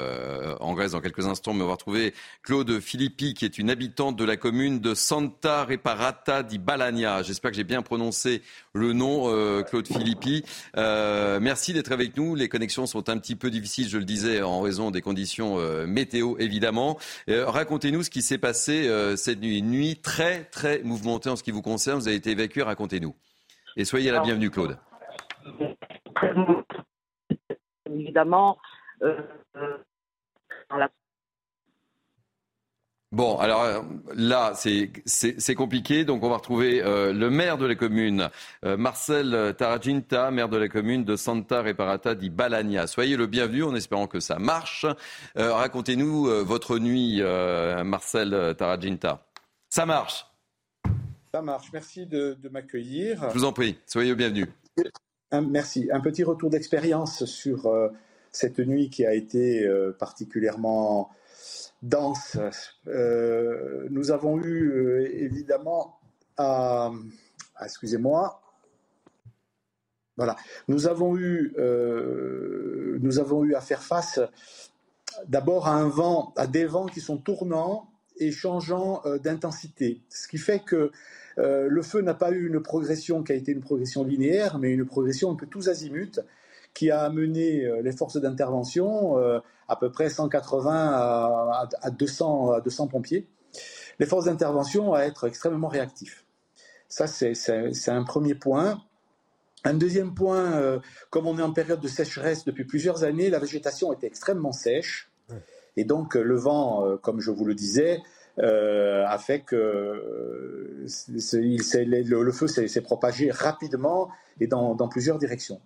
en 0.60 0.75
Grèce 0.75 0.91
dans 0.91 1.01
quelques 1.01 1.25
instants, 1.25 1.55
mais 1.55 1.63
on 1.63 1.65
va 1.65 1.72
retrouver 1.72 2.13
Claude 2.43 2.79
Filippi, 2.79 3.34
qui 3.34 3.43
est 3.43 3.58
une 3.58 3.72
habitante 3.72 4.15
de 4.15 4.24
la 4.24 4.38
commune 4.38 4.81
de 4.81 4.93
Santa 4.93 5.65
Reparata 5.65 6.43
di 6.43 6.60
Balagna. 6.60 7.24
J'espère 7.24 7.50
que 7.50 7.58
j'ai 7.58 7.63
bien 7.63 7.81
prononcé 7.81 8.43
le 8.74 8.93
nom, 8.93 9.63
Claude 9.63 9.88
Filippi. 9.88 10.43
merci 10.75 11.74
d'être 11.74 11.91
avec 11.91 12.15
nous. 12.17 12.36
Les 12.36 12.50
connexions 12.50 12.86
sont 12.86 13.10
un 13.10 13.17
petit 13.17 13.36
peu 13.36 13.50
difficiles, 13.50 13.89
je 13.89 13.98
le 13.98 14.05
disais, 14.05 14.43
en 14.43 14.62
raison 14.62 14.91
des 14.91 15.01
conditions 15.01 15.58
météo, 15.88 16.36
évidemment. 16.38 17.00
Racontez-nous 17.27 18.03
ce 18.03 18.12
qui 18.12 18.22
s'est 18.22 18.38
passé 18.38 18.88
cette 19.17 19.41
nuit. 19.41 19.58
Une 19.58 19.72
nuit 19.72 19.98
très, 19.98 20.43
très 20.46 20.81
mouvementée 20.84 21.29
en 21.29 21.36
ce 21.36 21.41
qui 21.41 21.51
vous 21.51 21.63
concerne. 21.63 22.00
Vous 22.00 22.08
avez 22.08 22.17
été 22.17 22.31
évacué, 22.31 22.62
racontez-nous. 22.62 23.15
Et 23.75 23.86
soyez 23.86 24.12
la 24.12 24.19
bienvenue, 24.19 24.51
Claude 24.51 24.77
évidemment, 27.86 28.57
euh, 29.03 29.21
Bon, 33.11 33.39
alors 33.39 33.63
euh, 33.63 33.81
là, 34.13 34.53
c'est 34.53 35.55
compliqué. 35.55 36.05
Donc, 36.05 36.24
on 36.24 36.29
va 36.29 36.37
retrouver 36.37 36.83
euh, 36.83 37.11
le 37.11 37.31
maire 37.31 37.57
de 37.57 37.65
la 37.65 37.74
commune, 37.74 38.29
Marcel 38.63 39.55
Taraginta, 39.57 40.29
maire 40.29 40.48
de 40.48 40.57
la 40.57 40.68
commune 40.68 41.03
de 41.05 41.15
Santa 41.15 41.63
Reparata 41.63 42.13
di 42.13 42.29
Balagna. 42.29 42.85
Soyez 42.85 43.18
le 43.18 43.25
bienvenu 43.25 43.63
en 43.63 43.74
espérant 43.74 44.05
que 44.05 44.20
ça 44.20 44.37
marche. 44.37 44.85
Racontez-nous 45.35 46.25
votre 46.46 46.77
nuit, 46.77 47.24
Marcel 47.83 48.53
Taraginta. 48.55 49.25
Ça 49.70 49.87
marche. 49.87 50.27
Ça 51.33 51.42
marche. 51.42 51.70
Merci 51.74 52.05
de, 52.05 52.37
de 52.39 52.50
m'accueillir. 52.50 53.27
Je 53.29 53.39
vous 53.39 53.46
en 53.46 53.53
prie. 53.53 53.79
Soyez 53.87 54.09
le 54.09 54.15
bienvenu 54.15 54.46
merci. 55.31 55.89
Un 55.92 56.00
petit 56.00 56.24
retour 56.24 56.50
d'expérience 56.50 57.25
sur 57.25 57.68
euh, 57.68 57.89
cette 58.31 58.59
nuit 58.59 58.89
qui 58.89 59.05
a 59.05 59.13
été 59.13 59.63
euh, 59.63 59.96
particulièrement 59.98 61.09
dense. 61.81 62.37
Euh, 62.87 63.87
nous 63.89 64.11
avons 64.11 64.39
eu 64.42 65.05
évidemment 65.13 66.00
à, 66.37 66.92
excusez-moi. 67.63 68.42
Voilà, 70.18 70.35
nous 70.68 70.87
avons 70.87 71.18
eu, 71.18 71.55
nous 73.00 73.20
avons 73.20 73.46
eu 73.46 73.55
à 73.55 73.61
faire 73.61 73.81
face 73.81 74.20
d'abord 75.27 75.70
à 75.70 75.75
un 75.75 75.87
vent, 75.87 76.33
à 76.35 76.46
des 76.46 76.65
vents 76.65 76.87
qui 76.87 77.00
sont 77.00 77.18
tournants 77.18 77.89
et 78.18 78.33
changeants 78.33 79.01
d'intensité, 79.24 80.01
ce 80.09 80.27
qui 80.27 80.37
fait 80.37 80.59
que 80.59 80.92
euh, 81.40 81.68
le 81.70 81.82
feu 81.82 82.02
n'a 82.02 82.14
pas 82.14 82.32
eu 82.32 82.48
une 82.48 82.62
progression 82.62 83.24
qui 83.24 83.32
a 83.32 83.36
été 83.36 83.52
une 83.52 83.62
progression 83.62 84.04
linéaire, 84.04 84.60
mais 84.60 84.72
une 84.72 84.86
progression 84.86 85.32
un 85.32 85.36
peu 85.36 85.48
tous 85.48 85.70
azimuts, 85.70 86.20
qui 86.74 86.92
a 86.92 87.02
amené 87.02 87.66
euh, 87.66 87.82
les 87.82 87.92
forces 87.92 88.18
d'intervention, 88.18 89.18
euh, 89.18 89.40
à 89.68 89.75
peu 89.75 89.92
près 89.92 90.10
180 90.10 90.72
à, 91.82 91.92
200, 91.92 92.52
à 92.52 92.62
200 92.62 92.88
pompiers, 92.88 93.28
les 94.00 94.06
forces 94.06 94.25
d'intervention 94.25 94.94
à 94.94 95.02
être 95.02 95.28
extrêmement 95.28 95.68
réactifs. 95.68 96.25
Ça, 96.88 97.06
c'est 97.08 97.90
un 97.90 98.04
premier 98.04 98.34
point. 98.34 98.82
Un 99.64 99.75
deuxième 99.75 100.16
point, 100.16 100.80
comme 101.12 101.28
on 101.28 101.38
est 101.38 101.44
en 101.44 101.54
période 101.54 101.80
de 101.82 101.88
sécheresse 101.88 102.46
depuis 102.46 102.64
plusieurs 102.64 103.04
années, 103.04 103.30
la 103.30 103.38
végétation 103.38 103.94
était 103.94 104.08
extrêmement 104.08 104.54
sèche. 104.54 105.12
Et 105.78 105.84
donc, 105.84 106.16
le 106.16 106.36
vent, 106.36 106.98
comme 107.04 107.20
je 107.20 107.30
vous 107.30 107.46
le 107.46 107.54
disais, 107.54 108.02
euh, 108.42 109.06
a 109.06 109.18
fait 109.18 109.42
que 109.42 109.56
euh, 109.56 110.88
le, 110.88 112.32
feu 112.32 112.48
s'est 112.48 112.82
propagé 112.82 113.32
rapidement 113.32 114.10
et 114.40 114.48
dans, 114.48 114.88
plusieurs 114.88 115.18
directions. 115.18 115.60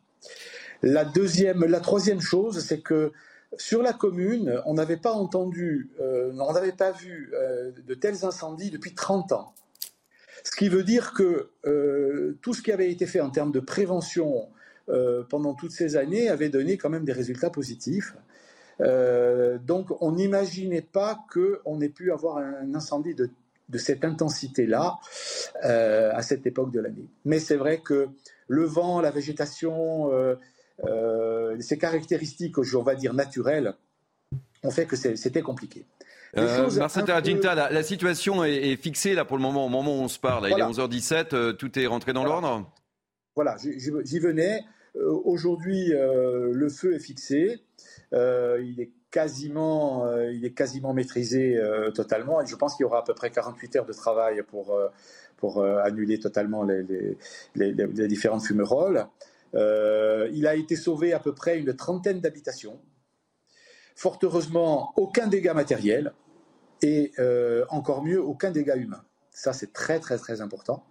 La 0.81 1.05
deuxième, 1.05 1.65
la 1.65 1.79
troisième 1.79 2.19
chose, 2.19 2.59
c'est 2.59 2.79
que 2.79 3.11
sur 3.57 3.83
la 3.83 3.93
commune, 3.93 4.59
on 4.65 4.73
n'avait 4.73 4.97
pas 4.97 5.11
entendu, 5.11 5.91
euh, 6.01 6.31
on 6.39 6.53
n'avait 6.53 6.71
pas 6.71 6.91
vu 6.91 7.31
de 7.85 7.93
tels 7.93 8.25
incendies 8.25 8.71
depuis 8.71 8.95
30 8.95 9.33
ans. 9.33 9.53
Ce 10.43 10.55
qui 10.55 10.67
veut 10.67 10.83
dire 10.83 11.13
que 11.13 11.51
tout 12.41 12.55
ce 12.55 12.63
qui 12.63 12.71
avait 12.71 12.91
été 12.91 13.05
fait 13.05 13.21
en 13.21 13.29
termes 13.29 13.51
de 13.51 13.59
prévention 13.59 14.49
pendant 15.29 15.53
toutes 15.53 15.71
ces 15.71 15.95
années 15.95 16.27
avait 16.27 16.49
donné 16.49 16.77
quand 16.77 16.89
même 16.89 17.05
des 17.05 17.13
résultats 17.13 17.51
positifs. 17.51 18.15
Euh, 18.81 19.57
donc 19.59 19.89
on 20.01 20.13
n'imaginait 20.13 20.81
pas 20.81 21.19
qu'on 21.31 21.81
ait 21.81 21.89
pu 21.89 22.11
avoir 22.11 22.37
un 22.37 22.73
incendie 22.73 23.15
de, 23.15 23.29
cette 23.77 24.05
intensité-là 24.05 24.99
euh, 25.63 26.11
à 26.13 26.21
cette 26.21 26.45
époque 26.45 26.71
de 26.71 26.79
l'année. 26.79 27.07
Mais 27.25 27.39
c'est 27.39 27.55
vrai 27.55 27.79
que 27.79 28.09
le 28.47 28.65
vent, 28.65 29.01
la 29.01 29.11
végétation, 29.11 30.11
euh, 30.11 31.55
ces 31.59 31.77
caractéristiques, 31.77 32.57
on 32.57 32.83
va 32.83 32.95
dire 32.95 33.13
naturelles, 33.13 33.73
ont 34.63 34.71
fait 34.71 34.85
que 34.85 34.95
c'était 34.95 35.41
compliqué. 35.41 35.85
Marcel 36.35 37.05
la, 37.05 37.83
situation 37.83 38.43
est, 38.43 38.75
fixée 38.75 39.13
là 39.13 39.23
pour 39.23 39.37
le 39.37 39.43
moment, 39.43 39.67
au 39.67 39.69
moment 39.69 39.99
où 39.99 40.01
on 40.01 40.07
se 40.07 40.19
parle. 40.19 40.47
Il 40.49 40.57
est 40.57 40.63
11h17, 40.63 41.57
tout 41.57 41.79
est 41.79 41.85
rentré 41.85 42.13
dans 42.13 42.23
l'ordre 42.23 42.71
Voilà, 43.35 43.55
j'y 43.57 44.19
venais. 44.19 44.61
Aujourd'hui, 44.95 45.89
le 45.89 46.69
feu 46.69 46.95
est 46.95 46.99
fixé. 46.99 47.61
Euh, 48.13 48.63
il 48.63 48.79
est 48.79 48.91
quasiment, 49.11 50.05
euh, 50.05 50.31
il 50.31 50.45
est 50.45 50.53
quasiment 50.53 50.93
maîtrisé 50.93 51.57
euh, 51.57 51.91
totalement. 51.91 52.41
Et 52.41 52.45
je 52.45 52.55
pense 52.55 52.75
qu'il 52.75 52.83
y 52.83 52.85
aura 52.85 52.99
à 52.99 53.03
peu 53.03 53.13
près 53.13 53.31
48 53.31 53.75
heures 53.77 53.85
de 53.85 53.93
travail 53.93 54.43
pour, 54.43 54.79
pour 55.37 55.63
annuler 55.63 56.19
totalement 56.19 56.63
les, 56.63 56.83
les, 57.55 57.73
les, 57.73 58.07
différentes 58.07 58.45
fumerolles. 58.45 59.07
il 59.53 60.47
a 60.47 60.55
été 60.55 60.75
sauvé 60.75 61.13
à 61.13 61.19
peu 61.19 61.33
près 61.33 61.59
une 61.59 61.75
trentaine 61.75 62.19
d'habitations. 62.19 62.79
Fort 63.95 64.19
heureusement, 64.23 64.93
aucun 64.97 65.27
dégât 65.27 65.53
matériel 65.53 66.13
et 66.81 67.13
encore 67.69 68.03
mieux, 68.03 68.21
aucun 68.21 68.51
dégât 68.51 68.77
humain. 68.77 69.03
Ça, 69.31 69.51
c'est 69.51 69.73
très, 69.73 69.99
très, 69.99 70.17
très 70.17 70.41
important. 70.41 70.85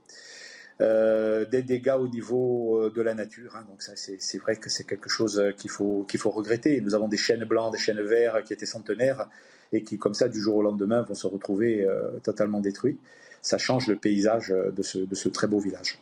Euh, 0.81 1.45
des 1.45 1.63
dégâts 1.63 1.97
au 2.01 2.09
niveau 2.09 2.79
euh, 2.79 2.91
de 2.91 3.03
la 3.03 3.15
nature. 3.15 3.57
Hein. 3.57 3.65
donc 3.69 3.83
ça, 3.83 3.93
c'est 3.95 4.39
vrai 4.39 4.57
que 4.57 4.71
c'est 4.71 4.85
quelque 4.85 5.09
chose 5.09 5.39
euh, 5.39 5.53
qu'il 5.53 5.71
faut, 5.71 6.05
qu'il 6.09 6.19
faut 6.19 6.31
regretter. 6.31 6.81
Nous 6.81 6.95
avons 6.95 7.09
des 7.09 7.17
chênes 7.17 7.45
blancs, 7.45 7.73
des 7.73 7.79
chênes 7.79 8.01
verts 8.01 8.43
qui 8.43 8.53
étaient 8.53 8.67
centenaires 8.67 9.29
et 9.73 9.85
qui, 9.85 9.99
comme 9.99 10.15
ça, 10.15 10.29
du 10.29 10.41
jour 10.41 10.57
au 10.57 10.63
lendemain, 10.63 11.03
vont 11.03 11.15
se 11.15 11.27
retrouver 11.27 11.87
totalement 12.23 12.61
détruits. 12.61 12.99
ça 13.41 13.57
change 13.57 13.87
le 13.87 13.97
paysage 13.97 14.49
de 14.51 14.83
ce, 14.83 14.99
de 14.99 15.15
ce 15.15 15.31
très 15.31 15.47
beau 15.47 15.59
village. 15.61 15.99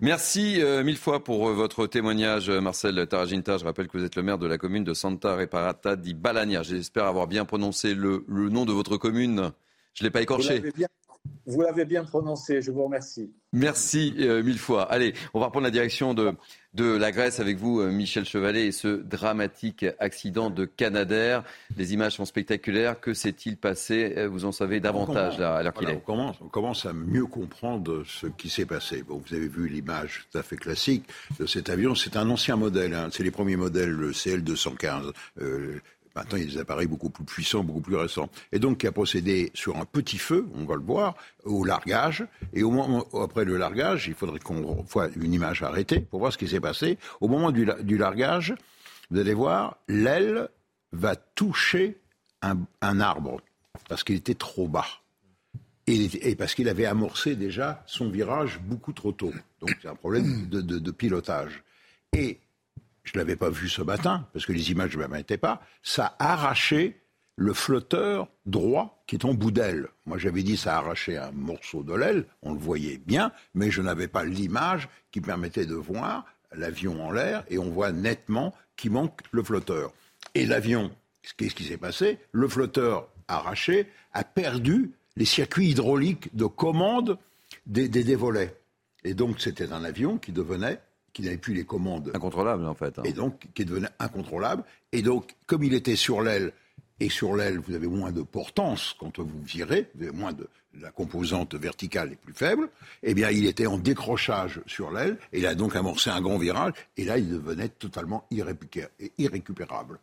Merci 0.00 0.60
euh, 0.60 0.84
mille 0.84 0.96
fois 0.96 1.24
pour 1.24 1.48
euh, 1.48 1.54
votre 1.54 1.86
témoignage, 1.86 2.50
Marcel 2.50 3.06
Taraginta. 3.06 3.56
Je 3.56 3.64
rappelle 3.64 3.88
que 3.88 3.96
vous 3.96 4.04
êtes 4.04 4.16
le 4.16 4.22
maire 4.22 4.38
de 4.38 4.46
la 4.46 4.58
commune 4.58 4.84
de 4.84 4.94
Santa 4.94 5.36
Reparata 5.36 5.96
di 5.96 6.14
Balania. 6.14 6.62
J'espère 6.62 7.06
avoir 7.06 7.26
bien 7.26 7.44
prononcé 7.44 7.94
le, 7.94 8.24
le 8.28 8.48
nom 8.48 8.64
de 8.64 8.72
votre 8.72 8.96
commune. 8.96 9.52
Je 9.94 10.04
ne 10.04 10.08
l'ai 10.08 10.10
pas 10.10 10.22
écorché. 10.22 10.58
Vous 10.58 10.64
l'avez 10.64 10.72
bien 10.72 10.88
prononcé, 12.06 12.62
je 12.62 12.70
vous 12.70 12.84
remercie. 12.84 13.30
Merci 13.52 14.14
euh, 14.18 14.42
mille 14.42 14.58
fois. 14.58 14.82
Allez, 14.82 15.14
on 15.32 15.40
va 15.40 15.46
reprendre 15.46 15.64
la 15.64 15.70
direction 15.70 16.12
de, 16.12 16.32
de 16.74 16.84
la 16.84 17.10
Grèce 17.12 17.40
avec 17.40 17.56
vous, 17.56 17.80
euh, 17.80 17.90
Michel 17.90 18.26
Chevalet, 18.26 18.66
et 18.66 18.72
ce 18.72 18.88
dramatique 18.88 19.86
accident 19.98 20.50
de 20.50 20.66
Canadair. 20.66 21.44
Les 21.76 21.94
images 21.94 22.16
sont 22.16 22.26
spectaculaires. 22.26 23.00
Que 23.00 23.14
s'est-il 23.14 23.56
passé? 23.56 24.14
Euh, 24.18 24.28
Vous 24.28 24.44
en 24.44 24.52
savez 24.52 24.80
davantage 24.80 25.38
là, 25.38 25.56
à 25.56 25.62
l'heure 25.62 25.72
qu'il 25.72 25.88
est. 25.88 25.94
On 25.94 26.00
commence, 26.00 26.36
on 26.42 26.48
commence, 26.48 26.84
à 26.84 26.92
mieux 26.92 27.24
comprendre 27.24 28.02
ce 28.06 28.26
qui 28.26 28.50
s'est 28.50 28.66
passé. 28.66 29.02
Bon, 29.02 29.22
vous 29.26 29.34
avez 29.34 29.48
vu 29.48 29.68
l'image 29.68 30.26
tout 30.30 30.38
à 30.38 30.42
fait 30.42 30.56
classique 30.56 31.04
de 31.40 31.46
cet 31.46 31.70
avion. 31.70 31.94
C'est 31.94 32.18
un 32.18 32.28
ancien 32.28 32.56
modèle. 32.56 32.92
Hein. 32.92 33.08
C'est 33.10 33.22
les 33.22 33.30
premiers 33.30 33.56
modèles, 33.56 33.90
le 33.90 34.12
CL215. 34.12 35.12
Maintenant, 36.18 36.36
il 36.36 36.46
y 36.46 36.50
a 36.50 36.54
des 36.54 36.58
appareils 36.58 36.88
beaucoup 36.88 37.10
plus 37.10 37.22
puissants, 37.22 37.62
beaucoup 37.62 37.80
plus 37.80 37.94
récents. 37.94 38.28
Et 38.50 38.58
donc, 38.58 38.78
qui 38.78 38.88
a 38.88 38.92
procédé 38.92 39.52
sur 39.54 39.76
un 39.76 39.84
petit 39.84 40.18
feu, 40.18 40.48
on 40.56 40.64
va 40.64 40.74
le 40.74 40.82
voir, 40.82 41.14
au 41.44 41.62
largage. 41.62 42.26
Et 42.52 42.64
au 42.64 42.72
moment, 42.72 43.06
après 43.22 43.44
le 43.44 43.56
largage, 43.56 44.08
il 44.08 44.14
faudrait 44.14 44.40
qu'on 44.40 44.84
voit 44.88 45.08
une 45.14 45.32
image 45.32 45.62
arrêtée 45.62 46.00
pour 46.00 46.18
voir 46.18 46.32
ce 46.32 46.38
qui 46.38 46.48
s'est 46.48 46.58
passé. 46.58 46.98
Au 47.20 47.28
moment 47.28 47.52
du, 47.52 47.64
largage, 47.96 48.56
vous 49.12 49.20
allez 49.20 49.32
voir, 49.32 49.76
l'aile 49.86 50.48
va 50.90 51.14
toucher 51.14 52.00
un, 52.42 52.66
arbre 53.00 53.40
parce 53.88 54.02
qu'il 54.02 54.16
était 54.16 54.34
trop 54.34 54.66
bas. 54.66 54.86
Et, 55.86 56.34
parce 56.34 56.54
qu'il 56.54 56.68
avait 56.68 56.84
amorcé 56.84 57.36
déjà 57.36 57.84
son 57.86 58.10
virage 58.10 58.58
beaucoup 58.58 58.92
trop 58.92 59.12
tôt. 59.12 59.32
Donc, 59.60 59.70
c'est 59.80 59.88
un 59.88 59.94
problème 59.94 60.48
de, 60.48 60.60
de 60.60 60.90
pilotage. 60.90 61.62
Et 62.12 62.40
je 63.08 63.18
ne 63.18 63.24
l'avais 63.24 63.36
pas 63.36 63.48
vu 63.48 63.70
ce 63.70 63.80
matin, 63.80 64.26
parce 64.34 64.44
que 64.44 64.52
les 64.52 64.70
images 64.70 64.96
ne 64.96 65.06
m'étaient 65.06 65.38
pas, 65.38 65.62
ça 65.82 66.14
a 66.18 66.34
arraché 66.34 67.00
le 67.36 67.54
flotteur 67.54 68.28
droit 68.44 69.02
qui 69.06 69.16
est 69.16 69.24
en 69.24 69.32
bout 69.32 69.50
d'aile. 69.50 69.88
Moi, 70.04 70.18
j'avais 70.18 70.42
dit 70.42 70.58
ça 70.58 70.74
a 70.74 70.78
arraché 70.78 71.16
un 71.16 71.30
morceau 71.30 71.82
de 71.82 71.94
l'aile, 71.94 72.26
on 72.42 72.52
le 72.52 72.58
voyait 72.58 72.98
bien, 72.98 73.32
mais 73.54 73.70
je 73.70 73.80
n'avais 73.80 74.08
pas 74.08 74.24
l'image 74.24 74.90
qui 75.10 75.22
permettait 75.22 75.64
de 75.64 75.74
voir 75.74 76.26
l'avion 76.52 77.02
en 77.02 77.10
l'air, 77.10 77.44
et 77.48 77.58
on 77.58 77.70
voit 77.70 77.92
nettement 77.92 78.54
qu'il 78.76 78.90
manque 78.90 79.20
le 79.30 79.42
flotteur. 79.42 79.92
Et 80.34 80.44
l'avion, 80.44 80.90
qu'est-ce 81.36 81.54
qui 81.54 81.64
s'est 81.64 81.78
passé 81.78 82.18
Le 82.32 82.46
flotteur 82.46 83.08
arraché 83.26 83.86
a 84.12 84.24
perdu 84.24 84.92
les 85.16 85.24
circuits 85.24 85.70
hydrauliques 85.70 86.34
de 86.36 86.44
commande 86.44 87.18
des, 87.66 87.88
des, 87.88 88.04
des 88.04 88.16
volets. 88.16 88.54
Et 89.04 89.14
donc, 89.14 89.40
c'était 89.40 89.72
un 89.72 89.84
avion 89.84 90.18
qui 90.18 90.32
devenait 90.32 90.80
qui 91.12 91.22
n'avait 91.22 91.38
plus 91.38 91.54
les 91.54 91.64
commandes. 91.64 92.10
Incontrôlable, 92.14 92.66
en 92.66 92.74
fait. 92.74 92.98
Hein. 92.98 93.02
Et 93.04 93.12
donc, 93.12 93.48
qui 93.54 93.64
devenait 93.64 93.88
incontrôlable. 93.98 94.64
Et 94.92 95.02
donc, 95.02 95.34
comme 95.46 95.62
il 95.62 95.74
était 95.74 95.96
sur 95.96 96.22
l'aile, 96.22 96.52
et 97.00 97.08
sur 97.08 97.36
l'aile, 97.36 97.58
vous 97.58 97.74
avez 97.74 97.86
moins 97.86 98.10
de 98.10 98.22
portance 98.22 98.94
quand 98.98 99.18
vous 99.18 99.40
virez, 99.42 99.88
vous 99.94 100.02
avez 100.04 100.16
moins 100.16 100.32
de 100.32 100.48
la 100.80 100.90
composante 100.90 101.54
verticale 101.54 102.12
est 102.12 102.16
plus 102.16 102.32
faible, 102.32 102.68
eh 103.02 103.14
bien, 103.14 103.30
il 103.30 103.46
était 103.46 103.66
en 103.66 103.78
décrochage 103.78 104.60
sur 104.66 104.90
l'aile, 104.90 105.18
et 105.32 105.38
il 105.38 105.46
a 105.46 105.54
donc 105.54 105.76
amorcé 105.76 106.10
un 106.10 106.20
grand 106.20 106.38
virage, 106.38 106.72
et 106.96 107.04
là, 107.04 107.18
il 107.18 107.28
devenait 107.30 107.68
totalement 107.68 108.26
irrécupérable. 108.30 109.98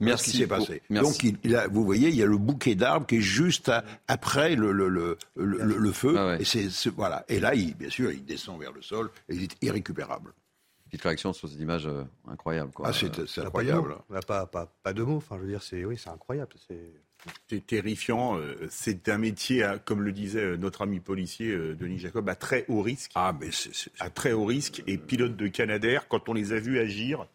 Merci. 0.00 0.30
Ce 0.30 0.30
qui 0.32 0.38
s'est 0.42 0.46
passé. 0.46 0.82
Donc, 0.90 1.22
il, 1.22 1.38
vous 1.70 1.84
voyez, 1.84 2.08
il 2.08 2.16
y 2.16 2.22
a 2.22 2.26
le 2.26 2.36
bouquet 2.36 2.74
d'arbres 2.74 3.06
qui 3.06 3.16
est 3.16 3.20
juste 3.20 3.72
après 4.08 4.54
le, 4.54 4.72
le, 4.72 4.88
le, 4.88 5.16
le 5.36 5.92
feu. 5.92 6.14
Ah 6.18 6.36
et, 6.38 6.44
c'est, 6.44 6.68
voilà. 6.90 7.24
et 7.28 7.40
là, 7.40 7.54
il, 7.54 7.74
bien 7.74 7.90
sûr, 7.90 8.10
il 8.12 8.24
descend 8.24 8.60
vers 8.60 8.72
le 8.72 8.82
sol 8.82 9.10
et 9.28 9.34
il 9.34 9.44
est 9.44 9.56
irrécupérable. 9.62 10.32
Petite 10.86 11.02
réaction 11.02 11.32
sur 11.32 11.48
cette 11.48 11.58
image 11.58 11.86
euh, 11.86 12.04
incroyable. 12.28 12.70
Quoi. 12.72 12.88
Ah, 12.88 12.92
c'est, 12.92 13.40
incroyable. 13.40 13.96
Pas, 14.26 14.46
pas, 14.46 14.72
pas, 14.82 14.92
de 14.92 15.02
mots. 15.02 15.16
Enfin, 15.16 15.36
je 15.36 15.42
veux 15.42 15.48
dire, 15.48 15.62
c'est, 15.62 15.84
oui, 15.84 15.96
c'est 15.98 16.10
incroyable. 16.10 16.52
C'est... 17.48 17.66
terrifiant. 17.66 18.38
Euh, 18.38 18.54
c'est 18.70 19.08
un 19.08 19.18
métier, 19.18 19.66
comme 19.84 20.02
le 20.02 20.12
disait 20.12 20.44
euh, 20.44 20.56
notre 20.56 20.82
ami 20.82 21.00
policier 21.00 21.56
Denis 21.74 21.98
Jacob, 21.98 22.28
à 22.28 22.36
très 22.36 22.66
haut 22.68 22.82
risque. 22.82 23.10
Ah, 23.14 23.34
mais 23.40 23.50
c'est, 23.50 23.90
à 23.98 24.10
très 24.10 24.32
haut 24.32 24.44
risque. 24.44 24.82
Et 24.86 24.96
pilote 24.96 25.36
de 25.36 25.48
Canadair, 25.48 26.06
quand 26.06 26.28
on 26.28 26.34
les 26.34 26.52
a 26.52 26.60
vus 26.60 26.78
agir, 26.78 27.26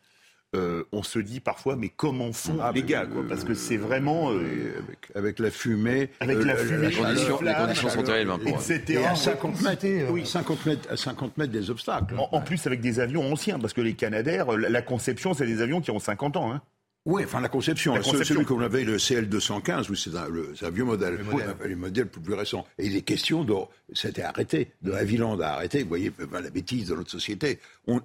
euh, 0.54 0.84
on 0.92 1.02
se 1.02 1.18
dit 1.18 1.40
parfois, 1.40 1.78
mais 1.78 1.88
comment 1.88 2.34
font 2.34 2.58
ah, 2.62 2.74
les 2.76 2.84
gars 2.84 3.06
quoi, 3.06 3.24
Parce 3.28 3.46
que 3.46 3.54
c'est 3.54 3.78
vraiment. 3.78 4.34
Euh, 4.34 4.74
avec, 5.16 5.40
la 5.40 5.50
fumée. 5.50 6.10
Avec 6.20 6.44
la 6.44 6.56
euh, 6.56 6.66
fumée. 6.66 6.90
Les 6.90 6.96
conditions, 6.96 7.42
les 7.42 7.54
conditions 7.54 7.90
sont 7.90 8.04
terribles. 8.04 8.32
Hein, 8.32 8.38
Et 8.90 9.06
à 9.06 9.16
50 9.16 9.62
mètres, 9.62 10.12
oui, 10.12 10.26
50 10.26 10.66
mètres, 10.66 10.92
à 10.92 10.98
50 10.98 11.38
mètres 11.38 11.54
des 11.54 11.70
obstacles. 11.70 12.16
En, 12.18 12.42
plus, 12.42 12.68
avec 12.68 12.82
des 12.82 13.00
avions 13.00 13.32
anciens, 13.32 13.60
parce 13.60 13.72
que 13.72 13.80
les 13.80 13.94
Canadaires, 13.94 14.52
la, 14.52 14.82
conception, 14.82 15.34
c'est 15.34 15.46
des 15.46 15.62
avions 15.62 15.80
qui 15.80 15.90
ont 15.92 16.00
50 16.00 16.36
ans. 16.36 16.52
Hein. 16.52 16.62
Oui, 17.06 17.24
enfin 17.26 17.40
la 17.40 17.48
conception. 17.48 17.94
La 17.94 18.02
conception. 18.02 18.36
Celui 18.36 18.46
qu'on 18.46 18.60
avait, 18.60 18.84
le 18.84 18.98
CL215, 18.98 19.88
oui, 19.90 19.98
c'est 19.98 20.16
un, 20.16 20.26
un, 20.68 20.70
vieux 20.70 20.84
modèle. 20.84 21.16
Le 21.16 21.24
modèle. 21.24 21.56
les 21.66 21.76
modèles 21.76 22.08
plus, 22.08 22.22
plus 22.22 22.34
récents. 22.34 22.68
Et 22.78 22.88
il 22.88 22.96
est 22.98 23.02
question 23.04 23.46
de. 23.46 23.54
C'était 23.94 24.24
arrêté. 24.24 24.74
De 24.82 24.92
Havilland 24.92 25.40
a 25.40 25.48
arrêté. 25.48 25.84
Vous 25.84 25.90
voyez, 25.90 26.12
la 26.32 26.50
bêtise 26.50 26.90
de 26.90 26.96
notre 26.96 27.10
société. 27.10 27.60
On, 27.88 28.02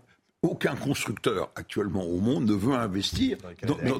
aucun 0.46 0.74
constructeur 0.74 1.50
actuellement 1.56 2.04
au 2.04 2.20
monde 2.20 2.46
ne 2.46 2.54
veut 2.54 2.74
investir 2.74 3.38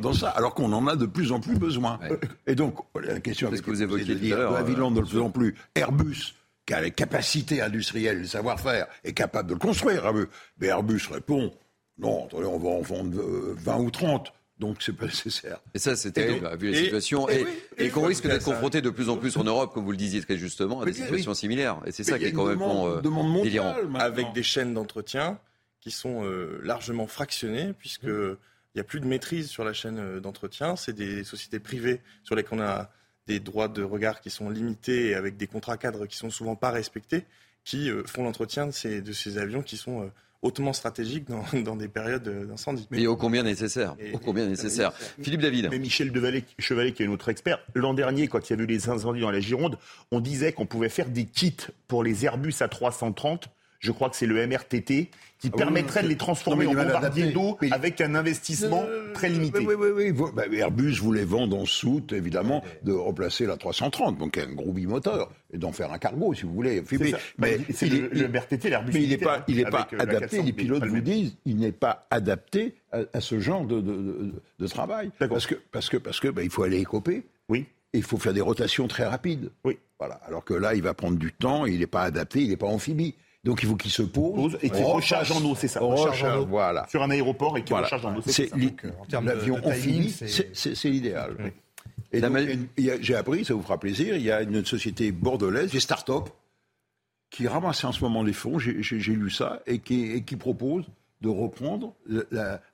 dans, 0.01 0.13
ça, 0.13 0.31
alors 0.31 0.55
qu'on 0.55 0.73
en 0.73 0.87
a 0.87 0.97
de 0.97 1.07
plus 1.07 1.33
en 1.33 1.41
plus 1.41 1.59
besoin. 1.59 1.99
Et 2.47 2.55
donc, 2.55 2.79
la 3.01 3.21
question 3.21 3.51
que 3.51 3.71
vous 3.71 3.83
évoquiez 3.83 4.15
de 4.15 4.15
dire, 4.15 4.39
de 4.39 4.95
de 4.95 5.01
plus 5.01 5.21
en 5.21 5.31
plus, 5.31 5.55
Airbus, 5.75 6.35
qui 6.65 6.75
a 6.75 6.81
les 6.81 6.91
capacités 6.91 7.61
industrielles, 7.61 8.21
le 8.21 8.27
savoir-faire, 8.27 8.87
est 9.05 9.13
capable 9.13 9.49
de 9.49 9.55
le 9.55 9.61
construire. 9.61 10.13
Mais 10.61 10.69
Airbus 10.69 11.03
répond, 11.11 11.53
non, 11.99 12.29
on 12.33 12.59
va 12.59 12.69
en 12.69 12.83
vendre 12.83 13.21
20 13.57 13.79
ou 13.79 13.91
30. 13.91 14.33
Donc 14.59 14.79
c'est 14.81 14.95
pas 14.95 15.05
nécessaire. 15.05 15.61
Et 15.75 15.79
ça, 15.79 15.97
c'est 15.97 16.13
terrible, 16.13 16.49
vu 16.59 16.71
la 16.71 16.79
situation. 16.79 17.29
Et, 17.77 17.91
qu'on 17.91 18.07
risque 18.07 18.27
d'être 18.27 18.45
confronté 18.45 18.81
de 18.81 18.91
plus 18.91 19.11
en 19.11 19.17
plus 19.17 19.37
en 19.37 19.45
Europe, 19.45 19.75
comme 19.75 19.85
vous 19.85 19.91
le 19.91 19.99
disiez 19.99 20.23
très 20.23 20.39
justement, 20.39 20.81
à 20.81 20.87
des 20.87 20.95
situations 20.95 21.35
similaires. 21.35 21.81
Et 21.85 21.93
c'est 21.93 22.05
ça 22.05 22.19
qui 22.19 22.25
est 22.25 22.33
complètement 22.33 22.89
euh, 22.89 23.01
délirant. 23.43 23.75
Avec 23.99 24.33
des 24.33 24.43
chaînes 24.43 24.73
d'entretien 24.73 25.39
qui 25.87 25.93
sont 25.93 26.25
euh, 26.25 26.61
largement 26.65 27.07
fractionnés, 27.07 27.73
puisque 27.79 28.07
mmh. 28.07 28.37
il 28.75 28.79
n'y 28.79 28.81
a 28.81 28.85
plus 28.85 28.99
de 28.99 29.07
maîtrise 29.07 29.49
sur 29.49 29.63
la 29.63 29.73
chaîne 29.73 30.01
euh, 30.01 30.19
d'entretien. 30.19 30.75
C'est 30.75 30.93
des 30.93 31.23
sociétés 31.23 31.61
privées 31.61 32.01
sur 32.25 32.35
lesquelles 32.35 32.59
on 32.59 32.63
a 32.63 32.91
des 33.29 33.39
droits 33.39 33.69
de 33.69 33.85
regard 33.85 34.21
qui 34.21 34.31
sont 34.31 34.51
limités 34.51 35.11
et 35.11 35.15
avec 35.15 35.37
des 35.37 35.47
contrats 35.47 35.77
cadres 35.77 36.07
qui 36.07 36.17
sont 36.17 36.29
souvent 36.29 36.57
pas 36.57 36.73
respectés, 36.73 37.23
qui 37.63 37.89
euh, 37.89 38.03
font 38.05 38.25
l'entretien 38.25 38.67
de 38.67 38.73
ces, 38.73 39.01
de 39.01 39.13
ces 39.13 39.39
avions 39.39 39.63
qui 39.63 39.77
sont 39.77 40.11
hautement 40.43 40.73
stratégiques 40.73 41.29
dans, 41.29 41.45
dans 41.63 41.77
des 41.77 41.87
périodes 41.87 42.29
d'incendie. 42.49 42.89
Mais 42.91 43.07
ô 43.07 43.15
combien 43.15 43.45
nécessaire? 43.45 43.95
ô 44.13 44.19
combien 44.19 44.49
nécessaire? 44.49 44.93
Philippe 45.23 45.43
David. 45.43 45.69
Mais 45.71 45.79
Michel 45.79 46.11
Devalet, 46.11 46.43
Chevalet, 46.59 46.95
qui 46.95 47.05
est 47.05 47.07
notre 47.07 47.29
expert, 47.29 47.61
l'an 47.75 47.95
dernier, 47.95 48.27
quand 48.27 48.51
il 48.51 48.57
y 48.57 48.61
a 48.61 48.61
eu 48.61 48.67
les 48.67 48.89
incendies 48.89 49.21
dans 49.21 49.31
la 49.31 49.39
Gironde, 49.39 49.79
on 50.11 50.19
disait 50.19 50.53
qu'on 50.53 50.67
pouvait 50.67 50.89
faire 50.89 51.09
des 51.09 51.27
kits 51.27 51.55
pour 51.87 52.03
les 52.03 52.25
Airbus 52.25 52.55
à 52.59 52.67
330 52.67 53.51
je 53.81 53.93
crois 53.93 54.11
que 54.11 54.17
c'est 54.17 54.27
le 54.27 54.47
MRTT, 54.47 55.11
qui 55.39 55.51
ah 55.53 55.57
permettrait 55.57 56.03
de 56.03 56.09
les 56.09 56.17
transformer 56.17 56.67
en 56.67 56.73
bombardiers 56.73 57.31
d'eau 57.31 57.59
avec 57.71 58.01
un 58.01 58.15
investissement 58.15 58.85
euh, 58.89 59.13
très 59.13 59.29
limité. 59.29 59.59
Oui, 59.67 59.75
oui, 59.79 60.11
oui. 60.13 60.31
Bah, 60.35 60.45
Airbus 60.51 60.95
voulait 60.95 61.25
vendre 61.25 61.59
en 61.59 61.67
soute, 61.67 62.13
évidemment, 62.13 62.65
de 62.85 62.93
remplacer 62.93 63.45
la 63.47 63.57
330, 63.57 64.17
donc 64.19 64.39
un 64.39 64.53
gros 64.53 64.73
bimoteur, 64.73 65.31
et 65.53 65.59
d'en 65.59 65.73
faire 65.73 65.93
un 65.93 65.99
cargo, 65.99 66.33
si 66.33 66.45
vous 66.45 66.55
voulez. 66.55 66.83
Mais, 67.39 67.59
c'est 67.75 67.87
le, 67.87 68.29
MRTT, 68.29 68.71
l'Airbus. 68.71 68.93
Mais 68.95 69.03
il 69.03 69.11
n'est 69.11 69.19
pas, 69.19 69.45
il 69.47 69.61
est 69.61 69.65
pas 69.65 69.87
euh, 69.93 69.99
adapté, 69.99 70.43
les 70.43 70.53
pilotes 70.53 70.87
vous 70.87 71.01
disent, 71.01 71.37
il 71.45 71.57
n'est 71.57 71.73
pas 71.73 72.07
adapté 72.11 72.75
à, 72.93 73.21
ce 73.21 73.39
genre 73.39 73.67
de, 73.67 73.81
de, 73.81 74.67
travail. 74.67 75.11
Parce 75.19 75.47
que, 75.47 75.55
parce 75.71 75.91
que, 75.91 75.99
parce 75.99 76.21
que, 76.21 76.29
bah, 76.29 76.43
il 76.43 76.51
faut 76.51 76.63
aller 76.63 76.79
écoper. 76.79 77.25
Oui. 77.49 77.67
Et 77.93 77.99
il 77.99 78.05
faut 78.05 78.19
faire 78.19 78.35
des 78.35 78.41
rotations 78.41 78.89
très 78.89 79.05
rapides. 79.05 79.51
Oui. 79.65 79.79
Voilà. 79.99 80.15
Alors 80.27 80.45
que 80.45 80.55
là, 80.55 80.75
il 80.75 80.83
va 80.83 80.95
prendre 80.95 81.19
du 81.19 81.33
temps, 81.33 81.67
il 81.67 81.81
n'est 81.81 81.87
pas 81.87 82.03
adapté, 82.03 82.41
il 82.41 82.49
n'est 82.49 82.57
pas 82.57 82.67
amphibie. 82.67 83.15
Donc 83.47 83.63
il 83.63 83.69
faut 83.69 83.77
qu'il 83.77 83.93
se 83.93 84.03
pose 84.03 84.59
et 84.61 84.69
qu'il 84.71 84.85
recharge 84.85 85.31
en 85.31 85.43
eau, 85.45 85.55
c'est 85.55 85.69
ça. 85.69 85.81
Recharge, 85.81 86.47
voilà. 86.49 86.85
Sur 86.89 87.03
un 87.03 87.11
aéroport 87.11 87.57
et 87.57 87.63
qu'il 87.63 87.77
recharge 87.77 88.05
en 88.05 88.17
eau. 88.17 88.21
C'est 88.27 88.51
l'avion 89.11 89.57
amphibie, 89.65 90.11
c'est 90.11 90.89
l'idéal. 90.91 91.53
Et 92.13 92.21
j'ai 93.01 93.15
appris, 93.15 93.45
ça 93.45 93.55
vous 93.55 93.63
fera 93.63 93.79
plaisir, 93.79 94.17
il 94.17 94.23
y 94.23 94.33
a 94.33 94.43
une 94.43 94.65
société 94.65 95.13
bordelaise, 95.13 95.71
des 95.71 95.81
start-up, 95.81 96.29
qui 97.31 97.47
ramasse 97.47 97.85
en 97.85 97.93
ce 97.93 98.03
moment 98.03 98.23
les 98.23 98.33
fonds, 98.33 98.59
j'ai 98.59 99.13
lu 99.13 99.31
ça, 99.31 99.63
et 99.67 99.79
qui, 99.79 100.23
qui 100.25 100.37
propose 100.37 100.85
de 101.21 101.29
reprendre 101.29 101.95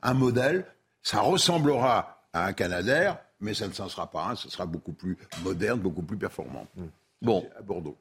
un 0.03 0.15
modèle. 0.15 0.65
Ça 1.03 1.21
ressemblera 1.21 2.25
à 2.33 2.47
un 2.47 2.53
Canadair, 2.53 3.19
mais 3.41 3.55
ça 3.55 3.67
ne 3.67 3.73
sera 3.73 4.11
pas 4.11 4.29
un, 4.29 4.37
ce 4.37 4.49
sera 4.49 4.67
beaucoup 4.67 4.93
plus 4.93 5.19
moderne, 5.43 5.81
beaucoup 5.81 6.03
plus 6.03 6.17
performant. 6.17 6.67
Mm. 6.77 6.83
Bon, 7.23 7.49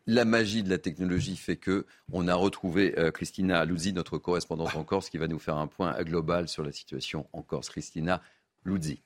la 0.08 0.26
magie 0.26 0.64
de 0.64 0.70
la 0.70 0.80
technologie 0.80 1.38
fait 1.38 1.56
que 1.56 1.86
on 2.12 2.28
a 2.28 2.34
retrouvé 2.34 2.98
euh, 2.98 3.12
Christina 3.12 3.64
Luzzi, 3.66 3.94
notre 3.94 4.18
correspondante 4.18 4.76
en 4.76 4.84
Corse, 4.84 5.10
qui 5.12 5.20
va 5.20 5.28
nous 5.28 5.38
faire 5.38 5.58
un 5.58 5.68
point 5.68 5.94
global 6.02 6.48
sur 6.48 6.64
la 6.64 6.72
situation 6.72 7.28
en 7.32 7.44
Corse. 7.44 7.70
Christina 7.70 8.22
Luzzi. 8.66 9.04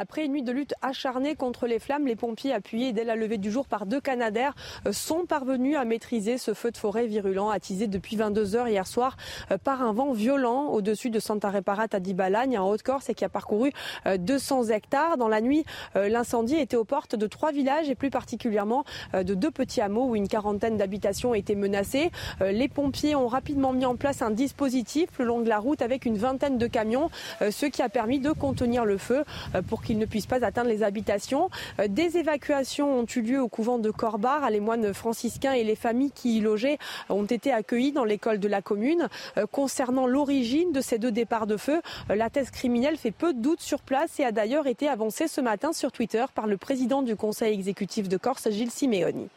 Après 0.00 0.24
une 0.24 0.32
nuit 0.32 0.42
de 0.42 0.52
lutte 0.52 0.74
acharnée 0.80 1.34
contre 1.34 1.66
les 1.66 1.80
flammes, 1.80 2.06
les 2.06 2.14
pompiers 2.14 2.52
appuyés 2.52 2.92
dès 2.92 3.02
la 3.02 3.16
levée 3.16 3.36
du 3.36 3.50
jour 3.50 3.66
par 3.66 3.84
deux 3.84 4.00
canadaires 4.00 4.54
sont 4.92 5.26
parvenus 5.26 5.76
à 5.76 5.84
maîtriser 5.84 6.38
ce 6.38 6.54
feu 6.54 6.70
de 6.70 6.76
forêt 6.76 7.06
virulent 7.06 7.50
attisé 7.50 7.88
depuis 7.88 8.14
22 8.14 8.54
heures 8.54 8.68
hier 8.68 8.86
soir 8.86 9.16
par 9.64 9.82
un 9.82 9.92
vent 9.92 10.12
violent 10.12 10.66
au-dessus 10.66 11.10
de 11.10 11.18
Santa 11.18 11.50
Reparat 11.50 11.88
à 11.92 11.98
Dibalagne 11.98 12.58
en 12.58 12.68
Haute-Corse 12.68 13.10
et 13.10 13.14
qui 13.14 13.24
a 13.24 13.28
parcouru 13.28 13.72
200 14.06 14.68
hectares. 14.68 15.16
Dans 15.16 15.26
la 15.26 15.40
nuit, 15.40 15.64
l'incendie 15.94 16.56
était 16.56 16.76
aux 16.76 16.84
portes 16.84 17.16
de 17.16 17.26
trois 17.26 17.50
villages 17.50 17.90
et 17.90 17.96
plus 17.96 18.10
particulièrement 18.10 18.84
de 19.14 19.34
deux 19.34 19.50
petits 19.50 19.80
hameaux 19.80 20.10
où 20.10 20.14
une 20.14 20.28
quarantaine 20.28 20.76
d'habitations 20.76 21.34
étaient 21.34 21.56
menacées. 21.56 22.12
Les 22.40 22.68
pompiers 22.68 23.16
ont 23.16 23.26
rapidement 23.26 23.72
mis 23.72 23.84
en 23.84 23.96
place 23.96 24.22
un 24.22 24.30
dispositif 24.30 25.08
le 25.18 25.24
long 25.24 25.40
de 25.40 25.48
la 25.48 25.58
route 25.58 25.82
avec 25.82 26.04
une 26.04 26.16
vingtaine 26.18 26.56
de 26.56 26.66
camions, 26.68 27.10
euh, 27.42 27.50
ce 27.50 27.66
qui 27.66 27.82
a 27.82 27.88
permis 27.88 28.20
de 28.20 28.30
contenir 28.30 28.84
le 28.84 28.98
feu 28.98 29.24
euh, 29.54 29.62
pour 29.62 29.82
qu'il 29.88 29.98
ne 29.98 30.04
puisse 30.04 30.26
pas 30.26 30.44
atteindre 30.44 30.68
les 30.68 30.82
habitations. 30.82 31.48
Euh, 31.80 31.88
des 31.88 32.18
évacuations 32.18 33.00
ont 33.00 33.06
eu 33.06 33.22
lieu 33.22 33.40
au 33.40 33.48
couvent 33.48 33.78
de 33.78 33.90
Corbar. 33.90 34.50
Les 34.50 34.60
moines 34.60 34.92
franciscains 34.92 35.54
et 35.54 35.64
les 35.64 35.76
familles 35.76 36.12
qui 36.14 36.36
y 36.36 36.40
logeaient 36.40 36.76
ont 37.08 37.24
été 37.24 37.52
accueillis 37.52 37.92
dans 37.92 38.04
l'école 38.04 38.38
de 38.38 38.48
la 38.48 38.60
commune. 38.60 39.08
Concernant 39.50 40.06
l'origine 40.06 40.72
de 40.72 40.82
ces 40.82 40.98
deux 40.98 41.10
départs 41.10 41.46
de 41.46 41.56
feu, 41.56 41.80
la 42.10 42.28
thèse 42.28 42.50
criminelle 42.50 42.98
fait 42.98 43.12
peu 43.12 43.32
de 43.32 43.40
doute 43.40 43.62
sur 43.62 43.80
place 43.80 44.20
et 44.20 44.24
a 44.24 44.32
d'ailleurs 44.32 44.66
été 44.66 44.88
avancée 44.88 45.26
ce 45.26 45.40
matin 45.40 45.72
sur 45.72 45.90
Twitter 45.90 46.24
par 46.34 46.46
le 46.46 46.58
président 46.58 47.00
du 47.00 47.16
conseil 47.16 47.54
exécutif 47.54 48.08
de 48.10 48.18
Corse, 48.18 48.50
Gilles 48.50 48.70
Simeoni. 48.70 49.28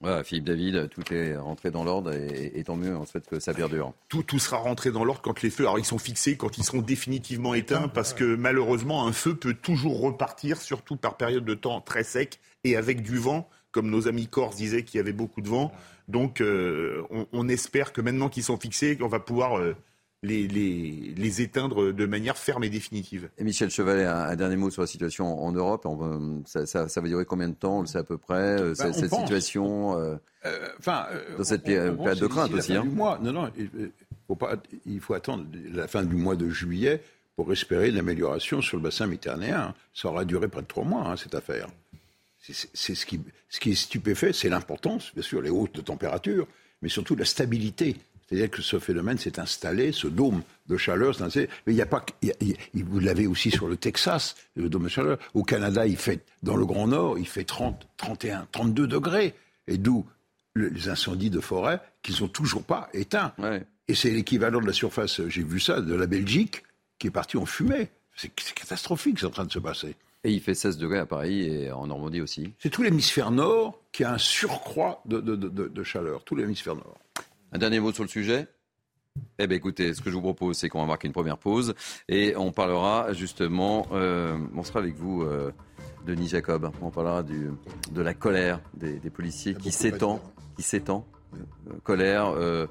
Voilà, 0.00 0.22
Philippe 0.24 0.44
David, 0.44 0.88
tout 0.90 1.02
est 1.12 1.36
rentré 1.36 1.70
dans 1.70 1.84
l'ordre 1.84 2.12
et, 2.12 2.62
tant 2.64 2.76
mieux 2.76 2.96
en 2.96 3.06
fait 3.06 3.26
que 3.26 3.40
ça 3.40 3.54
perdure. 3.54 3.92
Tout, 4.08 4.22
tout 4.22 4.38
sera 4.38 4.58
rentré 4.58 4.90
dans 4.90 5.04
l'ordre 5.04 5.22
quand 5.22 5.42
les 5.42 5.50
feux, 5.50 5.64
alors 5.64 5.78
ils 5.78 5.84
sont 5.84 5.98
fixés, 5.98 6.36
quand 6.36 6.58
ils 6.58 6.64
seront 6.64 6.82
définitivement 6.82 7.54
éteints, 7.54 7.88
parce 7.88 8.12
que 8.12 8.36
malheureusement 8.36 9.06
un 9.06 9.12
feu 9.12 9.34
peut 9.34 9.54
toujours 9.54 10.00
repartir, 10.00 10.60
surtout 10.60 10.96
par 10.96 11.16
période 11.16 11.44
de 11.44 11.54
temps 11.54 11.80
très 11.80 12.04
sec 12.04 12.40
et 12.64 12.76
avec 12.76 13.02
du 13.02 13.16
vent, 13.16 13.48
comme 13.70 13.90
nos 13.90 14.08
amis 14.08 14.26
corses 14.26 14.56
disaient 14.56 14.82
qu'il 14.82 14.98
y 14.98 15.00
avait 15.00 15.12
beaucoup 15.12 15.40
de 15.40 15.48
vent. 15.48 15.72
Donc 16.08 16.40
euh, 16.40 17.02
on, 17.32 17.48
espère 17.48 17.92
que 17.92 18.00
maintenant 18.00 18.28
qu'ils 18.28 18.44
sont 18.44 18.58
fixés, 18.58 18.96
on 19.00 19.08
va 19.08 19.20
pouvoir 19.20 19.58
euh, 19.58 19.74
les, 20.22 20.46
les, 20.48 21.42
éteindre 21.42 21.92
de 21.92 22.06
manière 22.06 22.36
ferme 22.36 22.64
et 22.64 22.70
définitive. 22.70 23.28
Et 23.38 23.44
Michel 23.44 23.70
Chevalet, 23.70 24.04
un, 24.04 24.34
dernier 24.36 24.56
mot 24.56 24.70
sur 24.70 24.82
la 24.82 24.88
situation 24.88 25.42
en 25.42 25.52
Europe. 25.52 25.86
ça, 26.46 26.66
ça, 26.66 27.00
va 27.00 27.08
durer 27.08 27.24
combien 27.24 27.48
de 27.48 27.54
temps 27.54 27.78
On 27.78 27.80
le 27.82 27.86
sait 27.86 27.98
à 27.98 28.04
peu 28.04 28.18
près, 28.18 28.60
euh, 28.60 28.74
ben, 28.78 28.92
cette 28.92 29.12
situation 29.12 29.98
euh, 29.98 30.16
euh, 30.44 30.68
enfin, 30.78 31.06
Dans 31.36 31.44
cette 31.44 31.64
période 31.64 32.18
de 32.18 32.26
crainte 32.26 32.52
aussi. 32.52 32.74
Hein. 32.74 32.86
non, 33.20 33.32
non, 33.32 33.50
il 33.58 33.90
faut, 34.26 34.36
pas, 34.36 34.56
il 34.86 35.00
faut 35.00 35.14
attendre 35.14 35.44
la 35.72 35.86
fin 35.86 36.02
du 36.02 36.16
mois 36.16 36.36
de 36.36 36.48
juillet 36.48 37.02
pour 37.36 37.52
espérer 37.52 37.90
l'amélioration 37.90 38.62
sur 38.62 38.78
le 38.78 38.82
bassin 38.82 39.06
méditerranéen. 39.06 39.74
Ça 39.94 40.08
aura 40.08 40.24
duré 40.24 40.48
près 40.48 40.62
de 40.62 40.66
trois 40.66 40.84
mois, 40.84 41.06
hein, 41.06 41.16
cette 41.16 41.34
affaire. 41.34 41.68
C'est 42.40 42.94
ce 42.94 43.06
qui, 43.06 43.20
ce 43.48 43.58
qui 43.58 43.72
est 43.72 43.74
stupéfait, 43.74 44.32
c'est 44.32 44.48
l'importance, 44.48 45.12
bien 45.12 45.22
sûr, 45.22 45.42
les 45.42 45.50
hautes 45.50 45.74
de 45.74 45.80
température, 45.80 46.46
mais 46.80 46.88
surtout 46.88 47.16
la 47.16 47.24
stabilité 47.24 47.96
c'est-à-dire 48.28 48.50
que 48.50 48.62
ce 48.62 48.78
phénomène 48.78 49.18
s'est 49.18 49.38
installé, 49.38 49.92
ce 49.92 50.08
dôme 50.08 50.42
de 50.66 50.76
chaleur, 50.76 51.14
mais 51.20 51.48
il 51.68 51.74
n'y 51.74 51.82
a 51.82 51.86
pas, 51.86 52.04
vous 52.74 52.98
l'avez 52.98 53.26
aussi 53.26 53.52
sur 53.52 53.68
le 53.68 53.76
Texas, 53.76 54.34
le 54.56 54.68
dôme 54.68 54.84
de 54.84 54.88
chaleur. 54.88 55.18
Au 55.34 55.44
Canada, 55.44 55.86
il 55.86 55.96
fait, 55.96 56.24
dans 56.42 56.56
le 56.56 56.66
Grand 56.66 56.88
Nord, 56.88 57.18
il 57.18 57.28
fait 57.28 57.44
30, 57.44 57.86
31, 57.96 58.48
32 58.50 58.88
degrés. 58.88 59.34
Et 59.68 59.78
d'où 59.78 60.04
les 60.56 60.88
incendies 60.88 61.30
de 61.30 61.40
forêt 61.40 61.80
qui 62.02 62.12
ne 62.12 62.16
sont 62.16 62.28
toujours 62.28 62.64
pas 62.64 62.88
éteints. 62.94 63.32
Et 63.88 63.94
c'est 63.94 64.10
l'équivalent 64.10 64.60
de 64.60 64.66
la 64.66 64.72
surface, 64.72 65.20
j'ai 65.28 65.42
vu 65.42 65.60
ça, 65.60 65.80
de 65.80 65.94
la 65.94 66.06
Belgique, 66.06 66.64
qui 66.98 67.06
est 67.06 67.12
partie 67.12 67.36
en 67.36 67.46
fumée. 67.46 67.90
C'est 68.16 68.34
catastrophique, 68.54 69.20
c'est 69.20 69.26
en 69.26 69.30
train 69.30 69.44
de 69.44 69.52
se 69.52 69.58
passer. 69.58 69.94
Et 70.24 70.32
il 70.32 70.40
fait 70.40 70.54
16 70.54 70.78
degrés 70.78 70.98
à 70.98 71.06
Paris 71.06 71.42
et 71.44 71.70
en 71.70 71.86
Normandie 71.86 72.20
aussi. 72.20 72.52
C'est 72.58 72.70
tout 72.70 72.82
l'hémisphère 72.82 73.30
nord 73.30 73.78
qui 73.92 74.02
a 74.02 74.12
un 74.12 74.18
surcroît 74.18 75.02
de, 75.04 75.20
de, 75.20 75.36
de 75.36 75.82
chaleur, 75.84 76.24
tout 76.24 76.34
l'hémisphère 76.34 76.74
nord. 76.74 76.98
Un 77.56 77.58
dernier 77.58 77.80
mot 77.80 77.90
sur 77.90 78.02
le 78.02 78.08
sujet? 78.10 78.48
Eh 79.38 79.46
bien, 79.46 79.56
écoutez, 79.56 79.94
ce 79.94 80.02
que 80.02 80.10
je 80.10 80.14
vous 80.14 80.20
propose, 80.20 80.58
c'est 80.58 80.68
qu'on 80.68 80.80
va 80.80 80.84
marquer 80.84 81.06
une 81.06 81.14
première 81.14 81.38
pause 81.38 81.72
et 82.06 82.36
on 82.36 82.52
parlera 82.52 83.14
justement, 83.14 83.86
euh, 83.92 84.36
on 84.54 84.62
sera 84.62 84.80
avec 84.80 84.94
vous, 84.94 85.22
euh, 85.22 85.52
Denis 86.04 86.28
Jacob. 86.28 86.70
On 86.82 86.90
parlera 86.90 87.22
du, 87.22 87.48
de 87.92 88.02
la 88.02 88.12
colère 88.12 88.60
des, 88.74 88.98
des 88.98 89.08
policiers 89.08 89.54
qui 89.54 89.72
s'étend, 89.72 90.20
qui 90.54 90.62
s'étend 90.62 91.06
colère, 91.82 92.32
euh, 92.36 92.66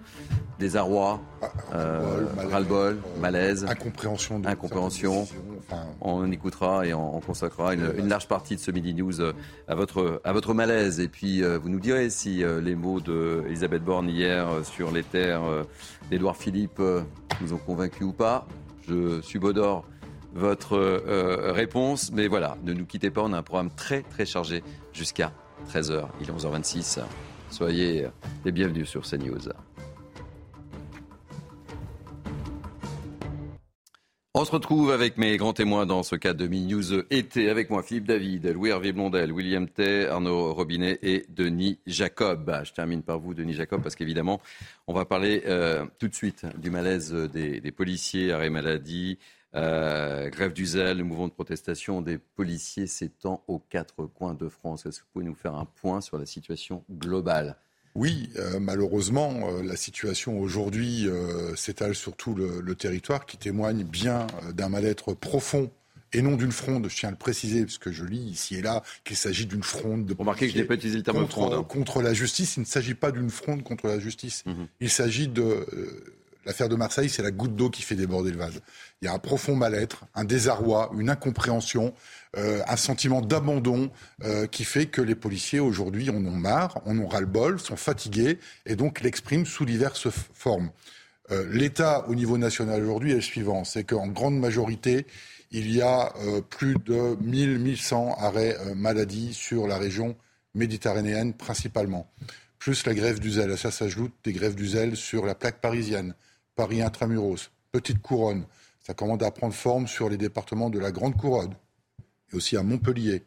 désarroi, 0.60 1.19
ah, 1.41 1.47
euh, 1.73 2.25
ras-le-bol, 2.49 2.97
malaise, 3.19 3.65
incompréhension. 3.65 4.41
incompréhension. 4.45 5.28
On 6.01 6.32
écoutera 6.32 6.86
et 6.86 6.93
on, 6.93 7.19
consacrera 7.19 7.73
une, 7.73 8.08
large 8.08 8.28
partie 8.28 8.56
de 8.56 8.62
ce 8.62 8.71
Midi 8.71 8.93
News 8.93 9.21
euh, 9.21 9.34
à 9.67 9.75
votre, 9.75 10.21
à 10.23 10.34
votre 10.34 10.54
malaise. 10.54 10.99
Et 10.99 11.08
puis, 11.08 11.41
vous 11.41 11.69
nous 11.69 11.80
direz 11.80 12.10
si 12.10 12.43
les 12.62 12.75
mots 12.75 12.99
d'Elisabeth 12.99 13.84
Borne 13.84 14.10
hier 14.10 14.47
sur 14.63 14.91
les 14.91 15.04
terres 15.04 15.43
d'Edouard 16.10 16.38
Philippe 16.38 16.82
nous 17.41 17.54
ont 17.54 17.58
convaincus 17.58 18.08
ou 18.08 18.13
pas. 18.13 18.47
Je 18.88 19.21
subodore 19.21 19.86
votre 20.34 20.78
réponse. 21.51 22.12
Mais 22.12 22.28
voilà, 22.28 22.58
ne 22.63 22.73
nous 22.73 22.86
quittez 22.86 23.10
pas, 23.10 23.21
on 23.23 23.34
a 23.34 23.38
un 23.38 23.43
programme 23.43 23.71
très 23.71 24.01
très 24.01 24.25
chargé 24.25 24.63
jusqu'à 24.93 25.32
13h. 25.71 26.06
Il 26.21 26.30
est 26.30 26.34
11h26. 26.34 26.99
Soyez 27.49 28.08
les 28.43 28.51
bienvenus 28.51 28.89
sur 28.89 29.03
CNews. 29.03 29.49
On 34.38 34.43
se 34.43 34.51
retrouve 34.51 34.91
avec 34.91 35.17
mes 35.17 35.38
grands 35.38 35.53
témoins 35.53 35.86
dans 35.86 36.03
ce 36.03 36.17
cadre 36.17 36.45
de 36.45 36.47
News 36.47 37.05
été. 37.10 37.49
Avec 37.49 37.69
moi, 37.69 37.81
Philippe 37.84 38.05
David, 38.05 38.45
Louis-Hervé 38.45 38.91
Blondel, 38.91 39.31
William 39.31 39.65
Tay, 39.65 40.08
Arnaud 40.08 40.53
Robinet 40.53 40.99
et 41.01 41.25
Denis 41.29 41.79
Jacob. 41.88 42.53
Je 42.65 42.73
termine 42.73 43.01
par 43.01 43.17
vous, 43.17 43.34
Denis 43.34 43.53
Jacob, 43.53 43.81
parce 43.81 43.95
qu'évidemment, 43.95 44.41
on 44.88 44.93
va 44.93 45.05
parler 45.05 45.43
euh, 45.45 45.86
tout 45.99 46.10
de 46.10 46.13
suite 46.13 46.45
du 46.58 46.69
malaise 46.69 47.13
des, 47.13 47.62
des 47.62 47.71
policiers, 47.71 48.34
arrêt 48.34 48.49
maladie, 48.49 49.19
euh, 49.55 50.29
grève 50.29 50.53
du 50.53 50.65
zèle, 50.65 50.97
le 50.97 51.03
mouvement 51.03 51.27
de 51.27 51.33
protestation 51.33 52.01
des 52.01 52.17
policiers 52.17 52.87
s'étend 52.87 53.43
aux 53.47 53.59
quatre 53.59 54.05
coins 54.05 54.33
de 54.33 54.49
France. 54.49 54.85
Est-ce 54.85 54.99
que 54.99 55.05
vous 55.05 55.11
pouvez 55.13 55.25
nous 55.25 55.35
faire 55.35 55.55
un 55.55 55.65
point 55.65 56.01
sur 56.01 56.17
la 56.17 56.25
situation 56.25 56.83
globale? 56.91 57.55
Oui, 57.95 58.29
euh, 58.35 58.59
malheureusement, 58.59 59.47
euh, 59.47 59.63
la 59.63 59.77
situation 59.77 60.39
aujourd'hui 60.39 61.07
s'étale 61.55 61.95
sur 61.95 62.15
tout 62.15 62.35
le, 62.35 62.75
territoire, 62.75 63.25
qui 63.25 63.37
témoigne 63.37 63.83
bien 63.83 64.27
d'un 64.53 64.67
mal-être 64.67 65.13
profond 65.13 65.71
et 66.11 66.21
non 66.21 66.35
d'une 66.35 66.51
fronde. 66.51 66.89
Je 66.89 66.95
tiens 66.95 67.09
à 67.09 67.11
le 67.11 67.17
préciser, 67.17 67.63
parce 67.63 67.77
que 67.77 67.91
je 67.91 68.03
lis 68.03 68.19
ici 68.19 68.55
et 68.55 68.61
là 68.61 68.83
qu'il 69.05 69.15
s'agit 69.15 69.45
d'une 69.45 69.63
fronde 69.63 70.05
de 70.05 70.15
Remarquez 70.17 70.47
que 70.47 70.53
je 70.53 70.57
n'ai 70.57 70.65
pas 70.65 70.75
utilisé 70.75 70.97
le 70.97 71.03
terme 71.03 71.19
contre, 71.19 71.31
fronde. 71.31 71.53
Hein. 71.53 71.63
Contre 71.63 72.01
la 72.01 72.13
justice, 72.13 72.57
il 72.57 72.61
ne 72.61 72.65
s'agit 72.65 72.93
pas 72.93 73.11
d'une 73.11 73.29
fronde 73.29 73.63
contre 73.63 73.87
la 73.87 73.99
justice. 73.99 74.43
Mhm. 74.45 74.67
Il 74.81 74.89
s'agit 74.89 75.29
de 75.29 75.65
L'affaire 76.45 76.69
de 76.69 76.75
Marseille, 76.75 77.10
c'est 77.10 77.23
la 77.23 77.31
goutte 77.31 77.55
d'eau 77.55 77.71
qui 77.71 77.81
fait 77.81 77.95
déborder 77.95 78.31
le 78.31 78.38
vase. 78.38 78.62
Il 79.01 79.05
y 79.05 79.08
a 79.08 79.13
un 79.13 79.19
profond 79.19 79.55
mal-être, 79.55 80.05
un 80.13 80.25
désarroi, 80.25 80.91
une 80.97 81.10
incompréhension, 81.10 81.93
euh, 82.38 82.62
un 82.67 82.77
sentiment 82.77 83.21
d'abandon 83.21 83.89
euh, 84.23 84.45
qui 84.45 84.63
fait 84.63 84.86
que 84.86 85.01
les 85.01 85.15
policiers 85.15 85.60
aujourd'hui 85.60 86.10
en 86.12 86.23
ont 86.23 86.36
marre, 86.36 86.81
en 86.86 86.97
ont 86.99 87.08
ras-le-bol, 87.08 87.60
sont 87.60 87.77
fatigués 87.77 88.39
et 88.67 88.75
donc 88.75 89.01
l'expriment 89.01 89.45
sous 89.45 89.65
diverses 89.65 90.08
formes. 90.34 90.69
Euh, 91.31 91.47
L'état 91.49 92.05
au 92.08 92.13
niveau 92.13 92.38
national 92.38 92.84
aujourd'hui 92.84 93.12
est 93.12 93.15
le 93.15 93.21
suivant, 93.21 93.63
c'est 93.63 93.84
qu'en 93.84 94.08
grande 94.08 94.38
majorité, 94.38 95.08
il 95.51 95.71
y 95.71 95.81
a 95.81 96.12
plus 96.49 96.75
de 96.86 97.15
1000-1100 97.23 98.15
arrêts 98.19 98.58
maladie 98.75 99.34
sur 99.34 99.67
la 99.67 99.77
région 99.77 100.17
méditerranéenne 100.53 101.34
principalement, 101.34 102.12
plus 102.60 102.86
la 102.86 102.93
grève 102.93 103.19
du 103.19 103.31
zèle. 103.31 103.51
À 103.51 103.58
ça 103.58 103.71
s'ajoute 103.71 104.12
des 104.23 104.34
grèves 104.34 104.55
du 104.55 104.67
zèle 104.67 104.97
sur 104.97 105.25
la 105.25 105.36
plaque 105.36 105.62
parisienne, 105.62 106.13
Paris 106.55 106.81
intramuros, 106.81 107.51
Petite 107.71 108.01
Couronne. 108.01 108.45
Ça 108.81 108.93
commence 108.93 109.21
à 109.23 109.31
prendre 109.31 109.53
forme 109.53 109.87
sur 109.87 110.09
les 110.09 110.17
départements 110.17 110.69
de 110.69 110.79
la 110.79 110.91
Grande 110.91 111.17
Couronne 111.17 111.55
et 112.31 112.35
aussi 112.35 112.55
à 112.57 112.63
Montpellier. 112.63 113.23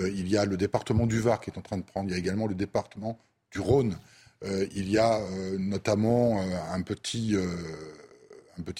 Euh, 0.00 0.10
il 0.10 0.28
y 0.28 0.36
a 0.36 0.44
le 0.44 0.56
département 0.56 1.06
du 1.06 1.20
Var 1.20 1.40
qui 1.40 1.50
est 1.50 1.58
en 1.58 1.62
train 1.62 1.78
de 1.78 1.82
prendre. 1.82 2.08
Il 2.08 2.12
y 2.12 2.14
a 2.14 2.18
également 2.18 2.46
le 2.46 2.54
département 2.54 3.18
du 3.50 3.60
Rhône. 3.60 3.98
Euh, 4.44 4.66
il 4.74 4.90
y 4.90 4.98
a 4.98 5.18
euh, 5.18 5.56
notamment 5.58 6.40
un 6.72 6.82
petit 6.82 7.36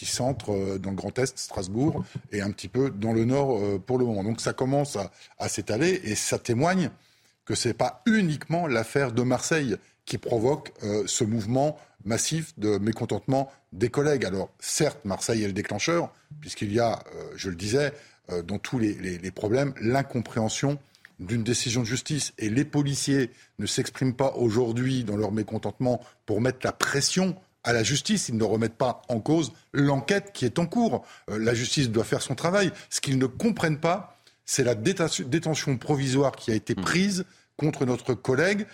centre 0.04 0.78
dans 0.78 0.90
le 0.90 0.96
Grand 0.96 1.18
Est, 1.18 1.38
Strasbourg, 1.38 2.04
et 2.30 2.40
un 2.40 2.50
petit 2.50 2.68
peu 2.68 2.90
dans 2.90 3.12
le 3.12 3.24
Nord 3.24 3.80
pour 3.80 3.98
le 3.98 4.04
moment. 4.04 4.24
Donc 4.24 4.40
ça 4.40 4.52
commence 4.52 4.96
à, 4.96 5.10
à 5.38 5.48
s'étaler 5.48 6.00
et 6.04 6.14
ça 6.14 6.38
témoigne 6.38 6.90
que 7.44 7.54
ce 7.54 7.68
n'est 7.68 7.74
pas 7.74 8.02
uniquement 8.06 8.66
l'affaire 8.66 9.12
de 9.12 9.22
Marseille 9.22 9.76
qui 10.04 10.18
provoque 10.18 10.72
ce 11.06 11.24
mouvement 11.24 11.76
massif 12.04 12.58
de 12.58 12.78
mécontentement 12.78 13.50
des 13.72 13.88
collègues. 13.88 14.24
Alors 14.24 14.50
certes, 14.58 15.04
Marseille 15.04 15.44
est 15.44 15.46
le 15.46 15.52
déclencheur, 15.52 16.12
puisqu'il 16.40 16.72
y 16.72 16.80
a, 16.80 17.02
euh, 17.14 17.24
je 17.36 17.50
le 17.50 17.56
disais, 17.56 17.92
euh, 18.30 18.42
dans 18.42 18.58
tous 18.58 18.78
les, 18.78 19.30
problèmes, 19.30 19.74
l'incompréhension 19.80 20.78
d'une 21.18 21.44
décision 21.44 21.82
de 21.82 21.86
justice. 21.86 22.32
Et 22.38 22.50
les 22.50 22.64
policiers 22.64 23.30
ne 23.58 23.66
s'expriment 23.66 24.14
pas 24.14 24.32
aujourd'hui 24.36 25.04
dans 25.04 25.16
leur 25.16 25.32
mécontentement 25.32 26.00
pour 26.26 26.40
mettre 26.40 26.60
la 26.64 26.72
pression 26.72 27.36
à 27.64 27.72
la 27.72 27.82
justice. 27.82 28.28
Ils 28.28 28.36
ne 28.36 28.44
remettent 28.44 28.76
pas 28.76 29.02
en 29.08 29.20
cause 29.20 29.52
l'enquête 29.72 30.32
qui 30.32 30.44
est 30.44 30.58
en 30.58 30.66
cours. 30.66 31.04
Euh, 31.30 31.38
la 31.38 31.54
justice 31.54 31.90
doit 31.90 32.04
faire 32.04 32.22
son 32.22 32.34
travail. 32.34 32.72
Ce 32.90 33.00
qu'ils 33.00 33.18
ne 33.18 33.26
comprennent 33.26 33.80
pas, 33.80 34.18
c'est 34.44 34.64
la 34.64 34.74
détention 34.74 35.78
provisoire 35.78 36.32
qui 36.32 36.50
a 36.50 36.54
été 36.54 36.74
prise 36.74 37.24
contre 37.56 37.86
notre 37.86 38.14
collègue. 38.14 38.66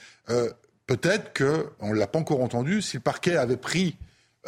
Peut-être 0.88 1.32
qu'on 1.36 1.92
ne 1.92 1.98
l'a 1.98 2.08
pas 2.08 2.18
encore 2.18 2.42
entendu. 2.42 2.82
Si 2.82 2.96
le 2.96 3.02
parquet 3.02 3.36
avait 3.36 3.56
pris 3.56 3.96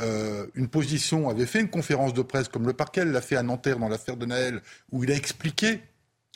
euh, 0.00 0.46
une 0.56 0.66
position, 0.66 1.28
avait 1.28 1.46
fait 1.46 1.60
une 1.60 1.70
conférence 1.70 2.14
de 2.14 2.22
presse, 2.22 2.48
comme 2.48 2.66
le 2.66 2.72
parquet 2.72 3.04
l'a 3.04 3.20
fait 3.20 3.36
à 3.36 3.44
Nanterre 3.44 3.78
dans 3.78 3.88
l'affaire 3.88 4.16
de 4.16 4.26
Naël, 4.26 4.60
où 4.90 5.04
il 5.04 5.12
a 5.12 5.14
expliqué 5.14 5.80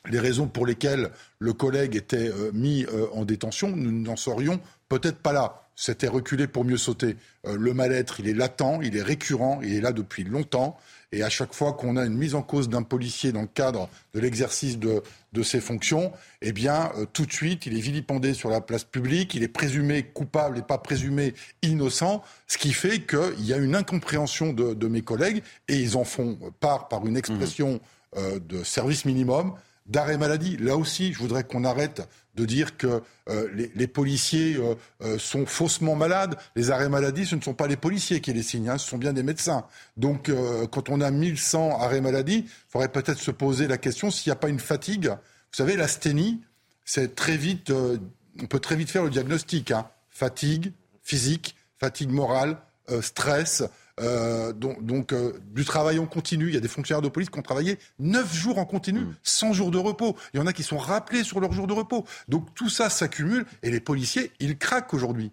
les 0.08 0.20
raisons 0.20 0.46
pour 0.46 0.66
lesquelles 0.66 1.10
le 1.38 1.52
collègue 1.54 1.96
était 1.96 2.28
euh, 2.28 2.52
mis 2.52 2.86
en 3.12 3.24
détention, 3.24 3.74
nous 3.74 3.90
n'en 3.90 4.16
serions 4.16 4.60
peut-être 4.88 5.18
pas 5.18 5.32
là. 5.32 5.62
C'était 5.74 6.06
reculé 6.06 6.46
pour 6.46 6.64
mieux 6.64 6.76
sauter. 6.76 7.16
le 7.44 7.74
mal-être, 7.74 8.20
il 8.20 8.28
est 8.28 8.34
latent, 8.34 8.78
il 8.84 8.96
est 8.96 9.02
récurrent, 9.02 9.58
il 9.60 9.74
est 9.74 9.80
là 9.80 9.90
depuis 9.90 10.22
longtemps. 10.22 10.78
Et 11.14 11.22
à 11.22 11.30
chaque 11.30 11.54
fois 11.54 11.74
qu'on 11.74 11.96
a 11.96 12.04
une 12.04 12.16
mise 12.16 12.34
en 12.34 12.42
cause 12.42 12.68
d'un 12.68 12.82
policier 12.82 13.30
dans 13.30 13.42
le 13.42 13.46
cadre 13.46 13.88
de 14.14 14.20
l'exercice 14.20 14.78
de, 14.78 15.02
ses 15.42 15.60
fonctions, 15.60 16.12
eh 16.42 16.52
bien, 16.52 16.90
euh, 16.96 17.06
tout 17.12 17.24
de 17.24 17.32
suite, 17.32 17.66
il 17.66 17.76
est 17.76 17.80
vilipendé 17.80 18.34
sur 18.34 18.50
la 18.50 18.60
place 18.60 18.82
publique, 18.82 19.34
il 19.34 19.42
est 19.42 19.48
présumé 19.48 20.02
coupable 20.02 20.58
et 20.58 20.62
pas 20.62 20.78
présumé 20.78 21.34
innocent, 21.62 22.22
ce 22.48 22.58
qui 22.58 22.72
fait 22.72 23.00
qu'il 23.00 23.44
y 23.44 23.52
a 23.52 23.56
une 23.56 23.76
incompréhension 23.76 24.52
de, 24.52 24.88
mes 24.88 25.02
collègues, 25.02 25.42
et 25.68 25.76
ils 25.76 25.96
en 25.96 26.04
font 26.04 26.38
part 26.60 26.88
par 26.88 27.06
une 27.06 27.16
expression 27.16 27.74
mmh. 27.74 28.18
euh, 28.18 28.40
de 28.40 28.64
service 28.64 29.04
minimum 29.04 29.54
d'arrêt 29.86 30.18
maladie. 30.18 30.56
Là 30.56 30.76
aussi, 30.76 31.12
je 31.12 31.18
voudrais 31.18 31.44
qu'on 31.44 31.64
arrête 31.64 32.02
de 32.34 32.44
dire 32.44 32.76
que 32.76 33.02
euh, 33.28 33.48
les, 33.74 33.86
policiers 33.86 34.56
euh, 34.56 34.74
euh, 35.02 35.18
sont 35.18 35.46
faussement 35.46 35.94
malades. 35.94 36.36
Les 36.56 36.70
arrêts 36.70 36.88
maladie, 36.88 37.26
ce 37.26 37.36
ne 37.36 37.40
sont 37.40 37.54
pas 37.54 37.66
les 37.66 37.76
policiers 37.76 38.20
qui 38.20 38.32
les 38.32 38.42
signent, 38.42 38.70
hein, 38.70 38.78
ce 38.78 38.88
sont 38.88 38.98
bien 38.98 39.12
des 39.12 39.22
médecins. 39.22 39.66
Donc, 39.96 40.30
quand 40.70 40.88
on 40.88 41.00
a 41.00 41.10
1100 41.10 41.80
arrêts 41.80 42.00
maladie, 42.00 42.44
il 42.46 42.50
faudrait 42.68 42.88
peut-être 42.88 43.18
se 43.18 43.30
poser 43.30 43.68
la 43.68 43.78
question 43.78 44.10
s'il 44.10 44.30
n'y 44.30 44.32
a 44.32 44.38
pas 44.38 44.48
une 44.48 44.60
fatigue. 44.60 45.08
Vous 45.08 45.56
savez, 45.56 45.76
l'asthénie, 45.76 46.42
c'est 46.84 47.14
très 47.14 47.36
vite, 47.36 47.70
on 47.70 48.46
peut 48.46 48.58
très 48.58 48.76
vite 48.76 48.90
faire 48.90 49.04
le 49.04 49.10
diagnostic. 49.10 49.70
Hein. 49.70 49.88
Fatigue 50.10 50.72
physique, 51.02 51.54
fatigue 51.78 52.10
morale, 52.10 52.56
stress. 53.00 53.62
Euh, 54.00 54.52
donc, 54.52 55.12
euh, 55.12 55.34
du 55.52 55.64
travail 55.64 55.98
en 55.98 56.06
continu. 56.06 56.48
Il 56.48 56.54
y 56.54 56.56
a 56.56 56.60
des 56.60 56.68
fonctionnaires 56.68 57.02
de 57.02 57.08
police 57.08 57.30
qui 57.30 57.38
ont 57.38 57.42
travaillé 57.42 57.78
9 58.00 58.34
jours 58.34 58.58
en 58.58 58.64
continu, 58.64 59.00
100 59.22 59.50
mm. 59.50 59.52
jours 59.52 59.70
de 59.70 59.78
repos. 59.78 60.16
Il 60.32 60.40
y 60.40 60.42
en 60.42 60.46
a 60.46 60.52
qui 60.52 60.62
sont 60.62 60.78
rappelés 60.78 61.22
sur 61.22 61.40
leurs 61.40 61.52
jours 61.52 61.66
de 61.66 61.72
repos. 61.72 62.04
Donc 62.28 62.54
tout 62.54 62.68
ça 62.68 62.90
s'accumule 62.90 63.46
et 63.62 63.70
les 63.70 63.80
policiers, 63.80 64.32
ils 64.40 64.58
craquent 64.58 64.94
aujourd'hui. 64.94 65.30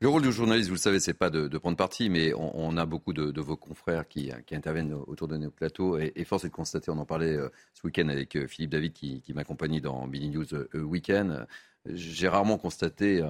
Le 0.00 0.08
rôle 0.08 0.22
du 0.22 0.32
journaliste, 0.32 0.68
vous 0.68 0.74
le 0.74 0.80
savez, 0.80 0.98
c'est 0.98 1.14
pas 1.14 1.30
de, 1.30 1.46
prendre 1.58 1.76
parti, 1.76 2.10
mais 2.10 2.32
on, 2.34 2.76
a 2.76 2.86
beaucoup 2.86 3.12
de, 3.12 3.40
vos 3.40 3.56
confrères 3.56 4.08
qui, 4.08 4.32
interviennent 4.50 4.94
autour 5.06 5.28
de 5.28 5.36
nos 5.36 5.50
plateaux. 5.50 5.96
Et, 5.96 6.24
force 6.24 6.44
est 6.44 6.48
de 6.48 6.52
constater, 6.52 6.90
on 6.90 6.98
en 6.98 7.04
parlait 7.04 7.36
euh, 7.36 7.50
ce 7.72 7.86
week-end 7.86 8.08
avec 8.08 8.36
Philippe 8.48 8.70
David 8.70 8.94
qui, 8.94 9.20
qui 9.20 9.32
m'accompagne 9.32 9.80
dans 9.80 10.08
Mini 10.08 10.30
News 10.30 10.46
Weekend. 10.74 11.46
J'ai 11.86 12.26
rarement 12.26 12.58
constaté 12.58 13.22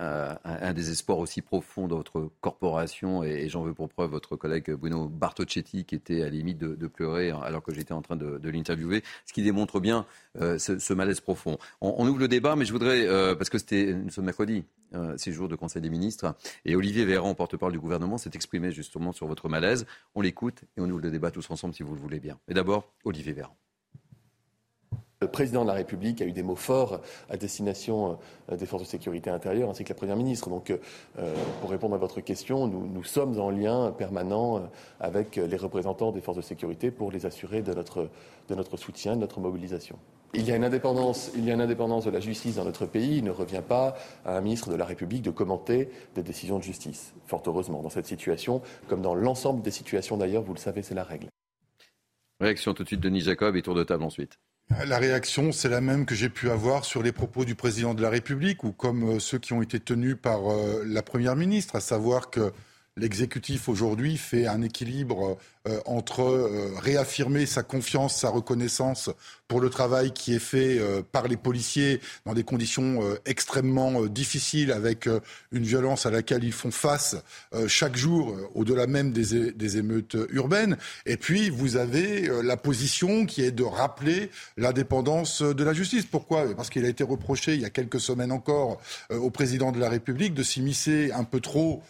euh, 0.00 0.34
un 0.44 0.72
désespoir 0.72 1.18
aussi 1.18 1.42
profond 1.42 1.86
dans 1.86 1.96
votre 1.96 2.30
corporation. 2.40 3.22
Et, 3.22 3.48
j'en 3.48 3.62
veux 3.62 3.74
pour 3.74 3.88
preuve 3.88 4.10
votre 4.10 4.36
collègue 4.36 4.70
Bruno 4.72 5.06
Bartocchetti, 5.08 5.84
qui 5.84 5.94
était 5.94 6.22
à 6.22 6.24
la 6.24 6.30
limite 6.30 6.58
de, 6.58 6.86
pleurer 6.86 7.30
alors 7.30 7.62
que 7.62 7.72
j'étais 7.72 7.92
en 7.92 8.02
train 8.02 8.16
de, 8.16 8.48
l'interviewer, 8.48 9.02
ce 9.26 9.32
qui 9.32 9.42
démontre 9.42 9.80
bien 9.80 10.06
euh, 10.40 10.58
ce, 10.58 10.92
malaise 10.94 11.20
profond. 11.20 11.58
On, 11.80 12.06
ouvre 12.08 12.18
le 12.18 12.28
débat, 12.28 12.56
mais 12.56 12.64
je 12.64 12.72
voudrais, 12.72 13.06
euh, 13.06 13.34
parce 13.34 13.50
que 13.50 13.58
c'était, 13.58 13.94
nous 13.94 14.10
sommes 14.10 14.24
mercredi, 14.24 14.64
c'est 15.16 15.30
le 15.30 15.36
jour 15.36 15.48
de 15.48 15.56
Conseil 15.56 15.80
des 15.80 15.88
ministres, 15.88 16.34
et 16.66 16.76
Olivier 16.76 17.06
Véran, 17.06 17.34
porte-parole 17.34 17.72
du 17.72 17.80
gouvernement, 17.80 18.18
s'est 18.18 18.30
exprimé 18.34 18.72
justement 18.72 19.12
sur 19.12 19.26
votre 19.26 19.48
malaise. 19.48 19.86
On 20.14 20.20
l'écoute 20.20 20.64
et 20.76 20.80
on 20.80 20.90
ouvre 20.90 21.00
le 21.00 21.10
débat 21.10 21.30
tous 21.30 21.50
ensemble 21.50 21.74
si 21.74 21.82
vous 21.82 21.94
le 21.94 22.00
voulez 22.00 22.20
bien. 22.20 22.38
Mais 22.46 22.54
d'abord, 22.54 22.92
Olivier 23.04 23.32
Véran. 23.32 23.56
Le 25.22 25.28
président 25.28 25.62
de 25.62 25.68
la 25.68 25.74
République 25.74 26.20
a 26.20 26.24
eu 26.24 26.32
des 26.32 26.42
mots 26.42 26.56
forts 26.56 27.00
à 27.30 27.36
destination 27.36 28.18
euh, 28.50 28.56
des 28.56 28.66
forces 28.66 28.82
de 28.82 28.88
sécurité 28.88 29.30
intérieure 29.30 29.70
ainsi 29.70 29.84
que 29.84 29.90
la 29.90 29.94
Première 29.94 30.16
ministre. 30.16 30.50
Donc, 30.50 30.70
euh, 30.70 31.34
pour 31.60 31.70
répondre 31.70 31.94
à 31.94 31.98
votre 31.98 32.20
question, 32.20 32.66
nous, 32.66 33.04
sommes 33.04 33.38
en 33.38 33.50
lien 33.50 33.92
permanent 33.96 34.56
euh, 34.56 34.60
avec 34.98 35.36
les 35.36 35.56
représentants 35.56 36.10
des 36.10 36.20
forces 36.20 36.38
de 36.38 36.42
sécurité 36.42 36.90
pour 36.90 37.12
les 37.12 37.24
assurer 37.24 37.62
de 37.62 37.72
notre, 37.72 38.08
soutien, 38.76 39.14
de 39.14 39.20
notre 39.20 39.38
mobilisation. 39.38 39.96
Il 40.34 40.44
y, 40.44 40.50
a 40.50 40.56
une 40.56 40.64
indépendance, 40.64 41.30
il 41.36 41.44
y 41.44 41.52
a 41.52 41.54
une 41.54 41.60
indépendance 41.60 42.04
de 42.04 42.10
la 42.10 42.18
justice 42.18 42.56
dans 42.56 42.64
notre 42.64 42.86
pays. 42.86 43.18
Il 43.18 43.24
ne 43.24 43.30
revient 43.30 43.62
pas 43.66 43.94
à 44.24 44.36
un 44.36 44.40
ministre 44.40 44.70
de 44.70 44.76
la 44.76 44.84
République 44.84 45.22
de 45.22 45.30
commenter 45.30 45.88
des 46.16 46.24
décisions 46.24 46.58
de 46.58 46.64
justice. 46.64 47.14
Fort 47.26 47.44
heureusement, 47.46 47.80
dans 47.80 47.90
cette 47.90 48.06
situation, 48.06 48.60
comme 48.88 49.02
dans 49.02 49.14
l'ensemble 49.14 49.62
des 49.62 49.70
situations 49.70 50.16
d'ailleurs, 50.16 50.42
vous 50.42 50.54
le 50.54 50.58
savez, 50.58 50.82
c'est 50.82 50.96
la 50.96 51.04
règle. 51.04 51.28
Réaction 52.40 52.74
tout 52.74 52.82
de 52.82 52.88
suite 52.88 52.98
de 52.98 53.08
Denis 53.08 53.20
Jacob 53.20 53.54
et 53.54 53.62
tour 53.62 53.76
de 53.76 53.84
table 53.84 54.02
ensuite. 54.02 54.40
La 54.86 54.98
réaction, 54.98 55.52
c'est 55.52 55.68
la 55.68 55.80
même 55.80 56.06
que 56.06 56.14
j'ai 56.14 56.28
pu 56.28 56.50
avoir 56.50 56.84
sur 56.84 57.02
les 57.02 57.12
propos 57.12 57.44
du 57.44 57.54
président 57.54 57.94
de 57.94 58.02
la 58.02 58.10
République 58.10 58.64
ou 58.64 58.72
comme 58.72 59.16
euh, 59.16 59.18
ceux 59.18 59.38
qui 59.38 59.52
ont 59.52 59.62
été 59.62 59.78
tenus 59.78 60.16
par 60.20 60.50
euh, 60.50 60.82
la 60.86 61.02
Première 61.02 61.36
ministre, 61.36 61.76
à 61.76 61.80
savoir 61.80 62.30
que 62.30 62.52
l'exécutif 62.96 63.68
aujourd'hui 63.68 64.16
fait 64.16 64.46
un 64.46 64.60
équilibre 64.62 65.38
euh, 65.68 65.78
entre 65.86 66.22
euh, 66.22 66.72
réaffirmer 66.76 67.46
sa 67.46 67.62
confiance, 67.62 68.16
sa 68.16 68.30
reconnaissance 68.30 69.10
pour 69.46 69.60
le 69.60 69.70
travail 69.70 70.10
qui 70.10 70.34
est 70.34 70.40
fait 70.40 70.80
euh, 70.80 71.02
par 71.02 71.28
les 71.28 71.36
policiers 71.36 72.00
dans 72.26 72.34
des 72.34 72.42
conditions 72.42 73.00
extrêmement 73.26 74.06
difficiles, 74.06 74.72
avec 74.72 75.08
une 75.52 75.62
violence 75.62 76.04
à 76.04 76.10
laquelle 76.10 76.42
ils 76.42 76.52
font 76.52 76.70
face 76.70 77.16
chaque 77.66 77.96
jour, 77.96 78.36
au-delà 78.54 78.86
même 78.86 79.12
des, 79.12 79.52
des, 79.52 79.76
émeutes 79.76 80.16
urbaines. 80.30 80.76
Et 81.06 81.16
puis, 81.16 81.50
vous 81.50 81.76
avez 81.76 82.28
la 82.42 82.56
position 82.56 83.26
qui 83.26 83.42
est 83.42 83.50
de 83.50 83.64
rappeler 83.64 84.30
l'indépendance 84.56 85.42
de 85.42 85.64
la 85.64 85.72
justice. 85.72 86.06
Pourquoi? 86.06 86.54
Parce 86.54 86.70
qu'il 86.70 86.84
a 86.84 86.88
été 86.88 87.04
reproché 87.04 87.54
il 87.54 87.60
y 87.60 87.66
a 87.66 87.70
quelques 87.70 88.00
semaines 88.00 88.32
encore 88.32 88.80
au 89.10 89.30
président 89.30 89.72
de 89.72 89.78
la 89.78 89.88
République 89.88 90.34
de 90.34 90.42
s'immiscer 90.42 91.12
un 91.12 91.24
peu 91.24 91.40
trop 91.40 91.82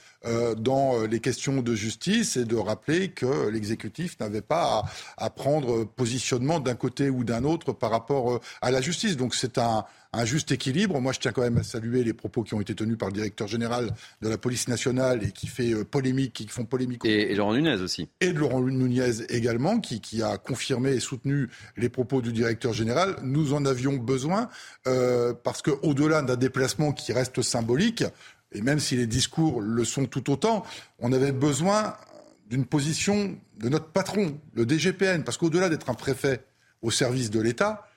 dans 0.56 1.02
les 1.02 1.20
questions 1.20 1.62
de 1.62 1.74
justice 1.74 2.36
et 2.36 2.44
de 2.44 2.56
rappeler 2.56 3.08
que 3.08 3.48
l'exécutif 3.62 4.18
n'avait 4.18 4.42
pas 4.42 4.84
à, 5.16 5.30
prendre 5.30 5.84
positionnement 5.84 6.58
d'un 6.58 6.74
côté 6.74 7.10
ou 7.10 7.22
d'un 7.22 7.44
autre 7.44 7.72
par 7.72 7.90
rapport 7.90 8.32
euh, 8.32 8.40
à 8.60 8.70
la 8.70 8.80
justice. 8.80 9.16
Donc 9.16 9.34
c'est 9.34 9.56
un, 9.58 9.84
juste 10.24 10.52
équilibre. 10.52 11.00
Moi, 11.00 11.12
je 11.12 11.20
tiens 11.20 11.32
quand 11.32 11.42
même 11.42 11.56
à 11.56 11.62
saluer 11.62 12.04
les 12.04 12.12
propos 12.12 12.42
qui 12.42 12.54
ont 12.54 12.60
été 12.60 12.74
tenus 12.74 12.98
par 12.98 13.08
le 13.08 13.14
directeur 13.14 13.46
général 13.46 13.92
de 14.20 14.28
la 14.28 14.36
police 14.36 14.68
nationale 14.68 15.24
et 15.24 15.30
qui 15.30 15.46
fait 15.46 15.84
polémique, 15.84 16.34
qui 16.34 16.48
font 16.48 16.66
polémique. 16.66 17.04
Et, 17.04 17.34
Laurent 17.34 17.54
Nunez 17.54 17.80
aussi. 17.80 18.08
Et 18.20 18.32
de 18.32 18.38
Laurent 18.38 18.60
Nunez 18.60 19.22
également, 19.30 19.80
qui, 19.80 20.00
qui, 20.00 20.22
a 20.22 20.36
confirmé 20.36 20.90
et 20.90 21.00
soutenu 21.00 21.48
les 21.78 21.88
propos 21.88 22.20
du 22.20 22.32
directeur 22.32 22.74
général. 22.74 23.16
Nous 23.22 23.54
en 23.54 23.64
avions 23.64 23.96
besoin 23.96 24.50
euh, 24.86 25.32
parce 25.32 25.62
qu'au-delà 25.62 26.20
d'un 26.20 26.36
déplacement 26.36 26.92
qui 26.92 27.14
reste 27.14 27.40
symbolique, 27.40 28.04
et 28.54 28.60
même 28.60 28.80
si 28.80 28.96
les 28.96 29.06
discours 29.06 29.62
le 29.62 29.84
sont 29.84 30.04
tout 30.04 30.30
autant, 30.30 30.64
on 30.98 31.12
avait 31.12 31.32
besoin 31.32 31.94
d'une 32.52 32.66
position 32.66 33.38
de 33.56 33.70
notre 33.70 33.86
patron, 33.86 34.38
le 34.52 34.66
DGPN, 34.66 35.24
parce 35.24 35.38
qu'au-delà 35.38 35.70
d'être 35.70 35.88
un 35.88 35.94
préfet 35.94 36.44
au 36.82 36.90
service 36.90 37.30
de 37.30 37.40
l'État, 37.40 37.88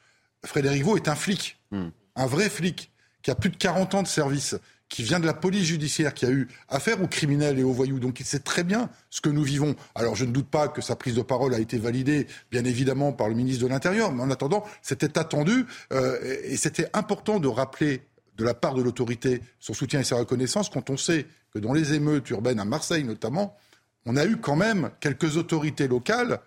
Frédéric 0.45 0.81
Vaux 0.85 0.95
est 0.95 1.09
un 1.09 1.15
flic, 1.15 1.59
hmm. 1.71 1.89
un 2.15 2.25
vrai 2.25 2.49
flic, 2.49 2.89
qui 3.21 3.31
a 3.31 3.35
plus 3.35 3.49
de 3.49 3.57
40 3.57 3.95
ans 3.95 4.03
de 4.03 4.07
service, 4.07 4.55
qui 4.87 5.03
vient 5.03 5.19
de 5.19 5.25
la 5.25 5.33
police 5.33 5.65
judiciaire, 5.65 6.13
qui 6.13 6.25
a 6.25 6.29
eu 6.29 6.47
affaire 6.69 7.03
aux 7.03 7.07
criminels 7.07 7.59
et 7.59 7.63
aux 7.63 7.73
voyous. 7.73 7.99
Donc 7.99 8.21
il 8.21 8.25
sait 8.25 8.39
très 8.39 8.63
bien 8.63 8.89
ce 9.09 9.19
que 9.19 9.27
nous 9.27 9.43
vivons. 9.43 9.75
Alors 9.93 10.15
je 10.15 10.23
ne 10.23 10.31
doute 10.31 10.47
pas 10.47 10.69
que 10.69 10.81
sa 10.81 10.95
prise 10.95 11.15
de 11.15 11.21
parole 11.21 11.53
a 11.53 11.59
été 11.59 11.77
validée, 11.77 12.25
bien 12.49 12.63
évidemment, 12.63 13.11
par 13.11 13.27
le 13.27 13.35
ministre 13.35 13.65
de 13.65 13.67
l'Intérieur, 13.67 14.13
mais 14.13 14.23
en 14.23 14.31
attendant, 14.31 14.63
c'était 14.81 15.17
attendu 15.17 15.65
euh, 15.91 16.17
et 16.45 16.55
c'était 16.55 16.87
important 16.93 17.41
de 17.41 17.49
rappeler 17.49 18.03
de 18.37 18.45
la 18.45 18.53
part 18.53 18.73
de 18.73 18.81
l'autorité 18.81 19.41
son 19.59 19.73
soutien 19.73 19.99
et 19.99 20.05
sa 20.05 20.15
reconnaissance 20.15 20.69
quand 20.69 20.89
on 20.89 20.95
sait 20.95 21.25
que 21.53 21.59
dans 21.59 21.73
les 21.73 21.91
émeutes 21.91 22.29
urbaines 22.29 22.61
à 22.61 22.65
Marseille 22.65 23.03
notamment, 23.03 23.57
on 24.05 24.15
a 24.15 24.25
eu 24.25 24.37
quand 24.37 24.55
même 24.55 24.89
quelques 24.99 25.37
autorités 25.37 25.87
locales 25.87 26.39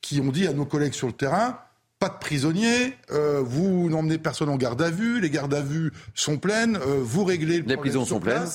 qui 0.00 0.20
ont 0.20 0.30
dit 0.30 0.46
à 0.46 0.52
nos 0.52 0.66
collègues 0.66 0.94
sur 0.94 1.06
le 1.06 1.12
terrain 1.12 1.58
pas 1.98 2.10
de 2.10 2.18
prisonniers, 2.18 2.94
euh, 3.10 3.40
vous 3.42 3.88
n'emmenez 3.88 4.18
personne 4.18 4.50
en 4.50 4.56
garde 4.56 4.82
à 4.82 4.90
vue, 4.90 5.18
les 5.18 5.30
gardes 5.30 5.54
à 5.54 5.62
vue 5.62 5.92
sont 6.14 6.36
pleines, 6.36 6.76
euh, 6.76 7.00
vous 7.00 7.24
réglez 7.24 7.60
le 7.60 7.64
les 7.64 7.76
prisons 7.78 8.04
sont 8.04 8.20
pleines. 8.20 8.46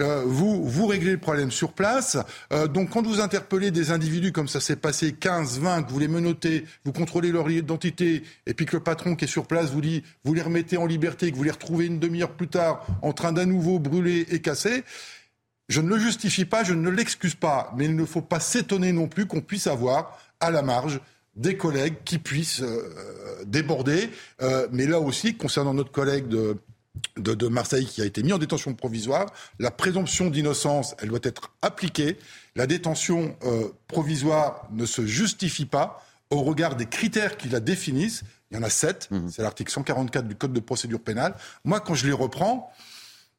Euh, 0.00 0.22
vous, 0.24 0.64
vous 0.64 0.86
réglez 0.86 1.12
le 1.12 1.18
problème 1.18 1.50
sur 1.50 1.72
place. 1.72 2.16
Euh, 2.52 2.68
donc 2.68 2.90
quand 2.90 3.04
vous 3.04 3.20
interpellez 3.20 3.70
des 3.70 3.90
individus 3.90 4.32
comme 4.32 4.48
ça 4.48 4.60
s'est 4.60 4.76
passé, 4.76 5.12
15, 5.12 5.58
20, 5.58 5.82
que 5.82 5.90
vous 5.90 5.98
les 5.98 6.08
menotez, 6.08 6.64
vous 6.84 6.92
contrôlez 6.92 7.32
leur 7.32 7.50
identité, 7.50 8.22
et 8.46 8.54
puis 8.54 8.64
que 8.64 8.76
le 8.76 8.82
patron 8.82 9.16
qui 9.16 9.24
est 9.24 9.28
sur 9.28 9.46
place 9.46 9.70
vous 9.70 9.80
dit, 9.80 10.04
vous 10.24 10.34
les 10.34 10.42
remettez 10.42 10.76
en 10.76 10.86
liberté, 10.86 11.32
que 11.32 11.36
vous 11.36 11.42
les 11.42 11.50
retrouvez 11.50 11.86
une 11.86 11.98
demi-heure 11.98 12.32
plus 12.32 12.48
tard 12.48 12.86
en 13.02 13.12
train 13.12 13.32
d'à 13.32 13.44
nouveau 13.44 13.78
brûler 13.80 14.26
et 14.30 14.40
casser, 14.40 14.84
je 15.68 15.80
ne 15.80 15.88
le 15.88 15.98
justifie 15.98 16.44
pas, 16.44 16.64
je 16.64 16.72
ne 16.72 16.90
l'excuse 16.90 17.34
pas, 17.34 17.72
mais 17.76 17.84
il 17.84 17.96
ne 17.96 18.04
faut 18.04 18.22
pas 18.22 18.40
s'étonner 18.40 18.92
non 18.92 19.08
plus 19.08 19.26
qu'on 19.26 19.40
puisse 19.40 19.66
avoir 19.66 20.18
à 20.40 20.50
la 20.50 20.62
marge 20.62 21.00
des 21.36 21.56
collègues 21.56 21.96
qui 22.04 22.18
puissent 22.18 22.62
euh, 22.62 23.44
déborder. 23.44 24.10
mais 24.72 24.86
là 24.86 24.98
aussi, 24.98 25.36
concernant 25.36 25.74
notre 25.74 25.92
collègue 25.92 26.26
de 26.26 26.56
de, 27.16 27.48
Marseille 27.48 27.86
qui 27.86 28.02
a 28.02 28.04
été 28.04 28.22
mis 28.22 28.32
en 28.32 28.38
détention 28.38 28.74
provisoire. 28.74 29.26
La 29.58 29.70
présomption 29.70 30.30
d'innocence, 30.30 30.94
elle 30.98 31.08
doit 31.08 31.18
être 31.22 31.52
appliquée. 31.62 32.18
La 32.56 32.66
détention 32.66 33.36
euh, 33.44 33.68
provisoire 33.86 34.66
ne 34.72 34.86
se 34.86 35.06
justifie 35.06 35.66
pas. 35.66 36.04
au 36.30 36.42
regard 36.42 36.76
des 36.76 36.84
critères 36.84 37.38
qui 37.38 37.48
la 37.48 37.58
définissent. 37.58 38.22
Il 38.50 38.56
y 38.56 38.60
en 38.60 38.62
a 38.62 38.68
sept, 38.68 39.08
mhm. 39.10 39.30
c'est 39.30 39.40
l'article 39.40 39.72
144 39.72 40.28
du 40.28 40.34
Code 40.34 40.52
de 40.52 40.60
procédure 40.60 41.00
pénale. 41.00 41.34
Moi, 41.64 41.80
quand 41.80 41.94
je 41.94 42.06
les 42.06 42.12
reprends, 42.12 42.70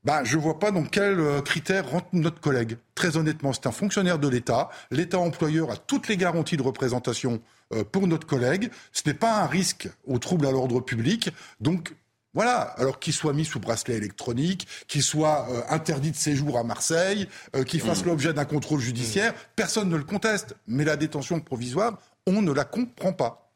ben, 0.05 0.23
je 0.23 0.37
ne 0.37 0.41
vois 0.41 0.59
pas 0.59 0.71
dans 0.71 0.83
quels 0.83 1.19
euh, 1.19 1.41
critères 1.41 1.89
rentre 1.89 2.07
notre 2.13 2.39
collègue. 2.39 2.77
Très 2.95 3.17
honnêtement, 3.17 3.51
c'est 3.51 3.67
un 3.67 3.71
fonctionnaire 3.71 4.17
de 4.17 4.29
l'État. 4.29 4.69
L'État 4.91 5.19
employeur 5.19 5.71
a 5.71 5.77
toutes 5.77 6.07
les 6.07 6.15
garanties 6.15 6.55
de 6.55 6.61
représentation 6.61 7.41
euh, 7.73 7.83
pour 7.83 8.07
notre 8.07 8.25
collègue. 8.25 8.71
Ce 8.93 9.01
n'est 9.05 9.13
pas 9.13 9.41
un 9.41 9.47
risque 9.47 9.89
au 10.07 10.17
trouble 10.17 10.45
à 10.45 10.51
l'ordre 10.51 10.79
public. 10.79 11.31
Donc, 11.59 11.93
voilà, 12.33 12.59
alors 12.77 12.99
qu'il 12.99 13.11
soit 13.11 13.33
mis 13.33 13.43
sous 13.43 13.59
bracelet 13.59 13.95
électronique, 13.95 14.67
qu'il 14.87 15.03
soit 15.03 15.47
euh, 15.49 15.61
interdit 15.69 16.11
de 16.11 16.15
séjour 16.15 16.57
à 16.57 16.63
Marseille, 16.63 17.27
qu'il 17.65 17.81
fasse 17.81 18.03
mmh. 18.03 18.07
l'objet 18.07 18.33
d'un 18.33 18.45
contrôle 18.45 18.79
judiciaire, 18.79 19.33
personne 19.55 19.89
ne 19.89 19.97
le 19.97 20.03
conteste. 20.03 20.55
Mais 20.67 20.85
la 20.85 20.95
détention 20.95 21.41
provisoire, 21.41 21.97
on 22.25 22.41
ne 22.41 22.53
la 22.53 22.63
comprend 22.63 23.11
pas. 23.11 23.48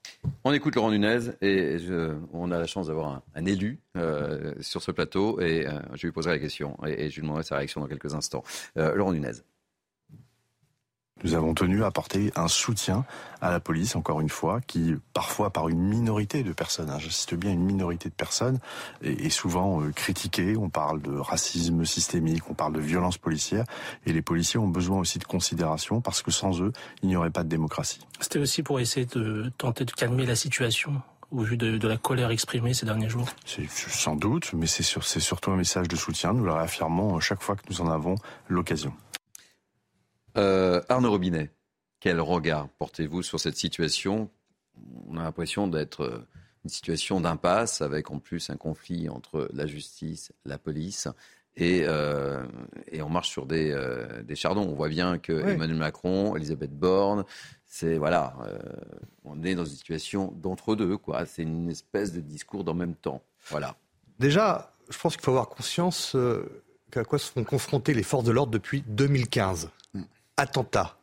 On 0.43 0.53
écoute 0.53 0.75
Laurent 0.75 0.91
Nunez 0.91 1.31
et 1.41 1.77
on 2.33 2.51
a 2.51 2.59
la 2.59 2.65
chance 2.65 2.87
d'avoir 2.87 3.21
un, 3.35 3.45
élu 3.45 3.79
euh, 3.97 4.53
sur 4.61 4.81
ce 4.81 4.91
plateau 4.91 5.39
et 5.39 5.67
euh, 5.67 5.79
je 5.95 6.07
lui 6.07 6.11
poserai 6.11 6.33
la 6.33 6.39
question 6.39 6.77
et, 6.85 7.09
je 7.09 7.15
lui 7.15 7.21
demanderai 7.21 7.43
sa 7.43 7.57
réaction 7.57 7.81
dans 7.81 7.87
quelques 7.87 8.13
instants. 8.13 8.43
Euh, 8.77 8.93
Laurent 8.95 9.13
Nunez. 9.13 9.31
Nous 11.23 11.35
avons 11.35 11.53
tenu 11.53 11.83
à 11.83 11.87
apporter 11.87 12.33
un 12.35 12.49
soutien 12.49 13.05
à 13.41 13.49
la 13.49 13.61
police, 13.61 13.95
encore 13.95 14.19
une 14.19 14.29
fois, 14.29 14.59
qui 14.59 14.95
parfois 15.13 15.51
par 15.51 15.69
une 15.69 15.79
minorité 15.79 16.43
de 16.43 16.51
personnes, 16.51 16.89
hein, 16.89 16.99
j'insiste 16.99 17.33
bien 17.35 17.51
une 17.51 17.63
minorité 17.63 18.09
de 18.09 18.13
personnes, 18.13 18.59
est, 19.01 19.29
souvent 19.29 19.81
euh, 19.81 19.91
critiquée. 19.91 20.57
On 20.57 20.69
parle 20.69 21.01
de 21.01 21.15
racisme 21.15 21.85
systémique, 21.85 22.49
on 22.49 22.53
parle 22.53 22.73
de 22.73 22.81
violence 22.81 23.17
policière, 23.17 23.63
et 24.05 24.11
les 24.11 24.21
policiers 24.21 24.59
ont 24.59 24.67
besoin 24.67 24.99
aussi 24.99 25.17
de 25.17 25.23
considération 25.23 26.01
parce 26.01 26.21
que 26.21 26.31
sans 26.31 26.61
eux, 26.61 26.73
il 27.03 27.09
n'y 27.09 27.15
aurait 27.15 27.31
pas 27.31 27.43
de 27.43 27.49
démocratie. 27.49 28.01
C'était 28.19 28.39
aussi 28.39 28.61
pour 28.61 28.81
essayer 28.81 29.05
de 29.05 29.49
tenter 29.57 29.85
de 29.85 29.91
calmer 29.91 30.25
la 30.25 30.35
situation 30.35 31.01
au 31.31 31.41
vu 31.41 31.57
de, 31.57 31.87
la 31.87 31.97
colère 31.97 32.31
exprimée 32.31 32.73
ces 32.73 32.85
derniers 32.85 33.09
jours 33.09 33.27
Sans 33.45 34.15
doute, 34.15 34.51
mais 34.53 34.67
c'est 34.67 34.83
surtout 34.83 35.51
un 35.51 35.55
message 35.55 35.87
de 35.87 35.95
soutien. 35.95 36.33
Nous 36.33 36.43
le 36.43 36.51
réaffirmons 36.51 37.19
chaque 37.21 37.41
fois 37.41 37.55
que 37.55 37.63
nous 37.69 37.81
en 37.81 37.89
avons 37.89 38.15
l'occasion. 38.49 38.93
Euh, 40.37 40.81
Arnaud 40.89 41.11
Robinet, 41.11 41.51
quel 41.99 42.19
regard 42.19 42.67
portez-vous 42.79 43.23
sur 43.23 43.39
cette 43.39 43.57
situation? 43.57 44.29
On 45.07 45.17
a 45.17 45.23
l'impression 45.23 45.67
d'être 45.67 46.03
euh, 46.03 46.27
une 46.63 46.69
situation 46.69 47.21
d'impasse 47.21 47.81
avec 47.81 48.09
en 48.11 48.19
plus 48.19 48.49
un 48.49 48.57
conflit 48.57 49.09
entre 49.09 49.49
la 49.53 49.67
justice, 49.67 50.31
la 50.45 50.57
police. 50.57 51.07
Et, 51.55 51.83
euh, 51.85 52.43
on 52.99 53.09
marche 53.09 53.29
sur 53.29 53.45
des, 53.45 53.75
chardons. 54.33 54.67
On 54.67 54.73
voit 54.73 54.89
bien 54.89 55.19
que 55.19 55.33
Emmanuel 55.33 55.77
Macron, 55.77 56.35
Elisabeth 56.35 56.71
Borne, 56.71 57.25
c'est 57.65 57.97
voilà, 57.97 58.35
on 59.23 59.43
est 59.43 59.53
dans 59.53 59.65
une 59.65 59.75
situation 59.75 60.33
d'entre-deux, 60.41 60.97
quoi. 60.97 61.27
C'est 61.27 61.43
une 61.43 61.69
espèce 61.69 62.11
de 62.11 62.21
discours 62.21 62.63
d'en 62.63 62.73
même 62.73 62.95
temps. 62.95 63.21
Voilà. 63.49 63.75
Déjà, 64.17 64.73
je 64.89 64.97
pense 64.97 65.15
qu'il 65.15 65.23
faut 65.23 65.31
avoir 65.31 65.49
conscience 65.49 66.17
qu'à 66.89 67.03
quoi 67.03 67.19
sont 67.19 67.43
confrontées 67.43 67.93
les 67.93 68.03
forces 68.03 68.23
de 68.23 68.31
l'ordre 68.31 68.51
depuis 68.51 68.83
2015 68.87 69.69
attentats, 70.37 70.97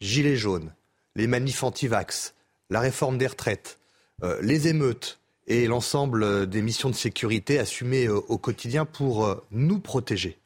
gilets 0.00 0.36
jaunes, 0.36 0.72
les 1.16 1.26
manifs 1.26 1.62
anti-vax, 1.62 2.34
la 2.70 2.80
réforme 2.80 3.18
des 3.18 3.26
retraites, 3.26 3.78
euh, 4.22 4.38
les 4.42 4.68
émeutes 4.68 5.18
et 5.46 5.66
l'ensemble 5.66 6.48
des 6.48 6.62
missions 6.62 6.90
de 6.90 6.94
sécurité 6.94 7.58
assumées 7.58 8.06
euh, 8.06 8.20
au 8.28 8.38
quotidien 8.38 8.84
pour 8.84 9.26
euh, 9.26 9.44
nous 9.50 9.80
protéger. 9.80 10.38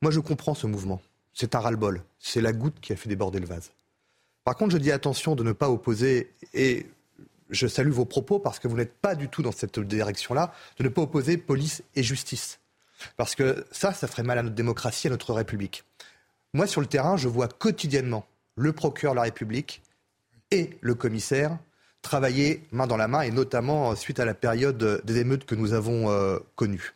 Moi, 0.00 0.12
je 0.12 0.20
comprends 0.20 0.54
ce 0.54 0.66
mouvement. 0.66 1.00
C'est 1.34 1.54
un 1.54 1.60
ras-le-bol. 1.60 2.02
C'est 2.18 2.40
la 2.40 2.52
goutte 2.52 2.80
qui 2.80 2.92
a 2.92 2.96
fait 2.96 3.08
déborder 3.08 3.40
le 3.40 3.46
vase. 3.46 3.72
Par 4.44 4.56
contre, 4.56 4.72
je 4.72 4.78
dis 4.78 4.92
attention 4.92 5.34
de 5.34 5.42
ne 5.42 5.52
pas 5.52 5.68
opposer, 5.68 6.30
et 6.54 6.86
je 7.50 7.66
salue 7.66 7.90
vos 7.90 8.04
propos 8.04 8.38
parce 8.38 8.58
que 8.58 8.68
vous 8.68 8.76
n'êtes 8.76 8.94
pas 8.94 9.14
du 9.14 9.28
tout 9.28 9.42
dans 9.42 9.52
cette 9.52 9.78
direction-là, 9.78 10.52
de 10.78 10.84
ne 10.84 10.88
pas 10.88 11.02
opposer 11.02 11.36
police 11.36 11.82
et 11.96 12.02
justice. 12.02 12.60
Parce 13.16 13.34
que 13.34 13.66
ça, 13.70 13.92
ça 13.92 14.06
ferait 14.06 14.22
mal 14.22 14.38
à 14.38 14.42
notre 14.42 14.54
démocratie, 14.54 15.06
à 15.06 15.10
notre 15.10 15.32
République. 15.32 15.84
Moi, 16.54 16.66
sur 16.66 16.80
le 16.80 16.86
terrain, 16.86 17.16
je 17.16 17.28
vois 17.28 17.48
quotidiennement 17.48 18.26
le 18.56 18.72
procureur 18.72 19.14
de 19.14 19.16
la 19.16 19.22
République 19.22 19.82
et 20.50 20.70
le 20.80 20.94
commissaire 20.94 21.58
travailler 22.02 22.62
main 22.72 22.86
dans 22.86 22.96
la 22.96 23.08
main, 23.08 23.22
et 23.22 23.30
notamment 23.30 23.90
euh, 23.90 23.94
suite 23.94 24.20
à 24.20 24.24
la 24.24 24.34
période 24.34 25.02
des 25.04 25.18
émeutes 25.18 25.44
que 25.44 25.54
nous 25.54 25.72
avons 25.72 26.10
euh, 26.10 26.38
connues. 26.56 26.94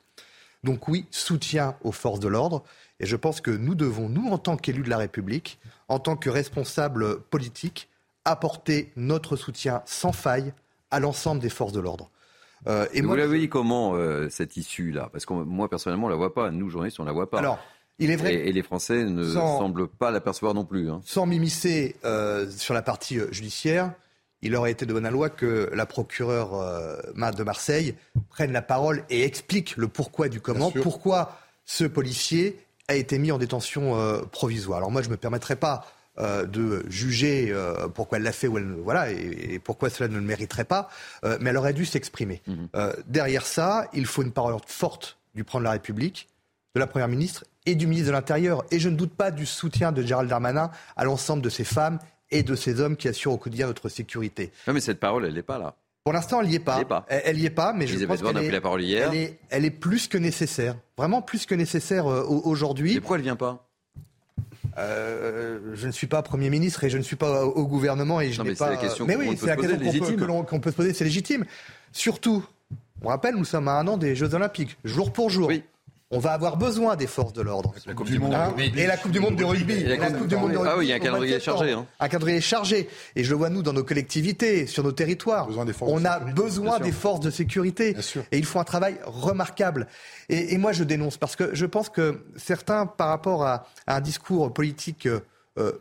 Donc 0.64 0.88
oui, 0.88 1.06
soutien 1.10 1.74
aux 1.82 1.92
forces 1.92 2.20
de 2.20 2.28
l'ordre, 2.28 2.62
et 3.00 3.06
je 3.06 3.16
pense 3.16 3.40
que 3.40 3.50
nous 3.50 3.74
devons, 3.74 4.08
nous, 4.08 4.30
en 4.30 4.38
tant 4.38 4.56
qu'élus 4.56 4.82
de 4.82 4.90
la 4.90 4.98
République, 4.98 5.58
en 5.88 5.98
tant 5.98 6.16
que 6.16 6.30
responsables 6.30 7.20
politiques, 7.20 7.88
apporter 8.24 8.92
notre 8.94 9.34
soutien 9.34 9.82
sans 9.86 10.12
faille 10.12 10.52
à 10.90 11.00
l'ensemble 11.00 11.40
des 11.40 11.48
forces 11.48 11.72
de 11.72 11.80
l'ordre. 11.80 12.10
Euh, 12.68 12.86
et 12.92 13.02
vous 13.02 13.16
l'avez 13.16 13.40
dit 13.40 13.48
comment, 13.48 13.96
cette 14.30 14.56
issue-là? 14.56 15.08
Parce 15.10 15.26
que 15.26 15.32
moi, 15.32 15.68
personnellement, 15.68 16.06
on 16.06 16.10
ne 16.10 16.14
la 16.14 16.18
voit 16.18 16.32
pas. 16.32 16.52
Nous, 16.52 16.70
journalistes, 16.70 17.00
on 17.00 17.02
ne 17.02 17.08
la 17.08 17.12
voit 17.12 17.28
pas. 17.28 17.40
Alors, 17.40 17.58
est 17.98 18.16
vrai. 18.16 18.34
Et, 18.34 18.52
les 18.52 18.62
Français 18.62 19.04
ne 19.04 19.24
semblent 19.24 19.88
pas 19.88 20.10
l'apercevoir 20.10 20.54
non 20.54 20.64
plus. 20.64 20.90
Hein. 20.90 21.00
Sans 21.04 21.26
m'immiscer 21.26 21.96
euh, 22.04 22.50
sur 22.50 22.74
la 22.74 22.82
partie 22.82 23.18
euh, 23.18 23.30
judiciaire, 23.32 23.92
il 24.40 24.56
aurait 24.56 24.72
été 24.72 24.86
de 24.86 24.92
bonne 24.92 25.08
loi 25.08 25.30
que 25.30 25.70
la 25.72 25.86
procureure 25.86 26.54
euh, 26.54 26.96
de 27.14 27.42
Marseille 27.44 27.94
prenne 28.30 28.52
la 28.52 28.62
parole 28.62 29.04
et 29.08 29.24
explique 29.24 29.76
le 29.76 29.88
pourquoi 29.88 30.28
du 30.28 30.40
comment, 30.40 30.70
pourquoi 30.70 31.38
ce 31.64 31.84
policier 31.84 32.58
a 32.88 32.96
été 32.96 33.18
mis 33.18 33.30
en 33.30 33.38
détention 33.38 33.96
provisoire. 34.32 34.78
Alors 34.78 34.90
moi, 34.90 35.00
je 35.00 35.06
ne 35.06 35.12
me 35.12 35.16
permettrai 35.16 35.54
pas 35.54 35.86
de 36.18 36.84
juger 36.88 37.54
pourquoi 37.94 38.18
elle 38.18 38.24
l'a 38.24 38.32
fait 38.32 38.48
ou 38.48 38.58
elle, 38.58 38.74
voilà, 38.82 39.12
et, 39.12 39.60
pourquoi 39.60 39.88
cela 39.88 40.08
ne 40.08 40.16
le 40.16 40.22
mériterait 40.22 40.64
pas, 40.64 40.88
mais 41.40 41.50
elle 41.50 41.56
aurait 41.56 41.72
dû 41.72 41.86
s'exprimer. 41.86 42.42
Mhm. 42.48 42.68
derrière 43.06 43.46
ça, 43.46 43.88
il 43.92 44.06
faut 44.06 44.22
une 44.22 44.32
parole 44.32 44.56
forte 44.66 45.18
du 45.36 45.44
président 45.44 45.60
de 45.60 45.64
la 45.66 45.70
République, 45.70 46.28
de 46.74 46.80
la 46.80 46.86
Première 46.86 47.08
ministre 47.08 47.44
et 47.66 47.74
du 47.74 47.86
ministre 47.86 48.08
de 48.08 48.12
l'Intérieur. 48.12 48.64
Et 48.70 48.78
je 48.78 48.88
ne 48.88 48.96
doute 48.96 49.14
pas 49.14 49.30
du 49.30 49.46
soutien 49.46 49.92
de 49.92 50.02
Gérald 50.02 50.28
Darmanin 50.28 50.70
à 50.96 51.04
l'ensemble 51.04 51.42
de 51.42 51.48
ces 51.48 51.64
femmes 51.64 51.98
et 52.30 52.42
de 52.42 52.54
ces 52.54 52.80
hommes 52.80 52.96
qui 52.96 53.08
assurent 53.08 53.32
au 53.32 53.38
quotidien 53.38 53.66
notre 53.66 53.88
sécurité. 53.88 54.52
Non, 54.66 54.72
mais 54.72 54.80
cette 54.80 55.00
parole, 55.00 55.26
elle 55.26 55.34
n'est 55.34 55.42
pas 55.42 55.58
là. 55.58 55.74
Pour 56.04 56.12
l'instant, 56.12 56.40
elle 56.40 56.48
n'y 56.48 56.56
est 56.56 56.58
pas. 56.58 57.06
Elle 57.08 57.36
n'y 57.36 57.46
est 57.46 57.50
pas, 57.50 57.72
mais 57.72 57.86
je 57.86 58.04
pense 58.04 58.22
qu'elle 58.22 58.36
est, 58.38 58.50
la 58.50 58.60
parole 58.60 58.82
hier. 58.82 59.10
Elle, 59.12 59.18
est, 59.18 59.38
elle 59.50 59.64
est 59.64 59.70
plus 59.70 60.08
que 60.08 60.18
nécessaire. 60.18 60.76
Vraiment 60.96 61.22
plus 61.22 61.46
que 61.46 61.54
nécessaire 61.54 62.10
euh, 62.10 62.24
aujourd'hui. 62.24 62.94
Et 62.94 63.00
pourquoi 63.00 63.16
elle 63.16 63.22
ne 63.22 63.26
vient 63.26 63.36
pas? 63.36 63.68
Euh, 64.78 65.74
je 65.74 65.86
ne 65.86 65.92
suis 65.92 66.06
pas 66.06 66.22
Premier 66.22 66.48
ministre 66.48 66.82
et 66.82 66.90
je 66.90 66.96
ne 66.96 67.02
suis 67.02 67.16
pas 67.16 67.44
au 67.44 67.66
gouvernement 67.66 68.20
et 68.20 68.32
je 68.32 68.42
n'ai 68.42 68.54
pas. 68.54 68.70
La 68.70 68.78
question 68.78 69.04
mais 69.04 69.16
oui, 69.16 69.36
c'est 69.38 69.46
la 69.46 69.56
question 69.56 70.16
qu'on 70.44 70.60
peut, 70.60 70.70
se 70.70 70.76
poser, 70.76 70.94
c'est 70.94 71.04
légitime. 71.04 71.44
Surtout, 71.92 72.44
on 73.02 73.08
rappelle, 73.08 73.36
nous 73.36 73.44
sommes 73.44 73.68
à 73.68 73.72
un 73.72 73.86
an 73.86 73.98
des 73.98 74.16
Jeux 74.16 74.34
Olympiques, 74.34 74.78
jour 74.84 75.12
pour 75.12 75.28
jour. 75.28 75.48
Oui 75.48 75.62
on 76.12 76.18
va 76.18 76.32
avoir 76.32 76.58
besoin 76.58 76.94
des 76.94 77.06
forces 77.06 77.32
de 77.32 77.40
l'ordre. 77.40 77.74
La 77.86 77.94
coupe 77.94 78.08
du 78.08 78.18
Monde 78.18 78.34
et 78.58 78.86
la 78.86 78.96
Coupe 78.98 79.12
du 79.12 79.18
Monde 79.18 79.36
de 79.36 79.44
rugby. 79.44 79.72
Et 79.72 79.96
la 79.96 80.10
coupe, 80.10 80.26
du 80.26 80.36
Monde 80.36 80.52
de 80.52 80.58
rugby. 80.58 80.70
Ah 80.70 80.76
oui, 80.78 80.86
il 80.86 80.88
y 80.90 80.92
a 80.92 80.96
un 80.96 81.00
calendrier 81.00 81.40
chargé. 81.40 81.72
Hein. 81.72 81.86
Un 81.98 82.08
calendrier 82.08 82.40
chargé. 82.42 82.88
Et 83.16 83.24
je 83.24 83.30
le 83.30 83.36
vois, 83.36 83.48
nous, 83.48 83.62
dans 83.62 83.72
nos 83.72 83.82
collectivités, 83.82 84.66
sur 84.66 84.84
nos 84.84 84.92
territoires. 84.92 85.48
On 85.80 86.04
a 86.04 86.18
besoin 86.20 86.78
des 86.78 86.92
forces 86.92 87.20
de 87.20 87.30
sécurité. 87.30 87.96
Et 88.30 88.38
ils 88.38 88.44
font 88.44 88.60
un 88.60 88.64
travail 88.64 88.98
remarquable. 89.04 89.88
Et, 90.28 90.58
moi, 90.58 90.72
je 90.72 90.84
dénonce 90.84 91.16
parce 91.16 91.34
que 91.34 91.54
je 91.54 91.66
pense 91.66 91.88
que 91.88 92.24
certains, 92.36 92.86
par 92.86 93.08
rapport 93.08 93.44
à, 93.44 93.66
un 93.86 94.00
discours 94.00 94.52
politique 94.52 95.08
euh, 95.58 95.72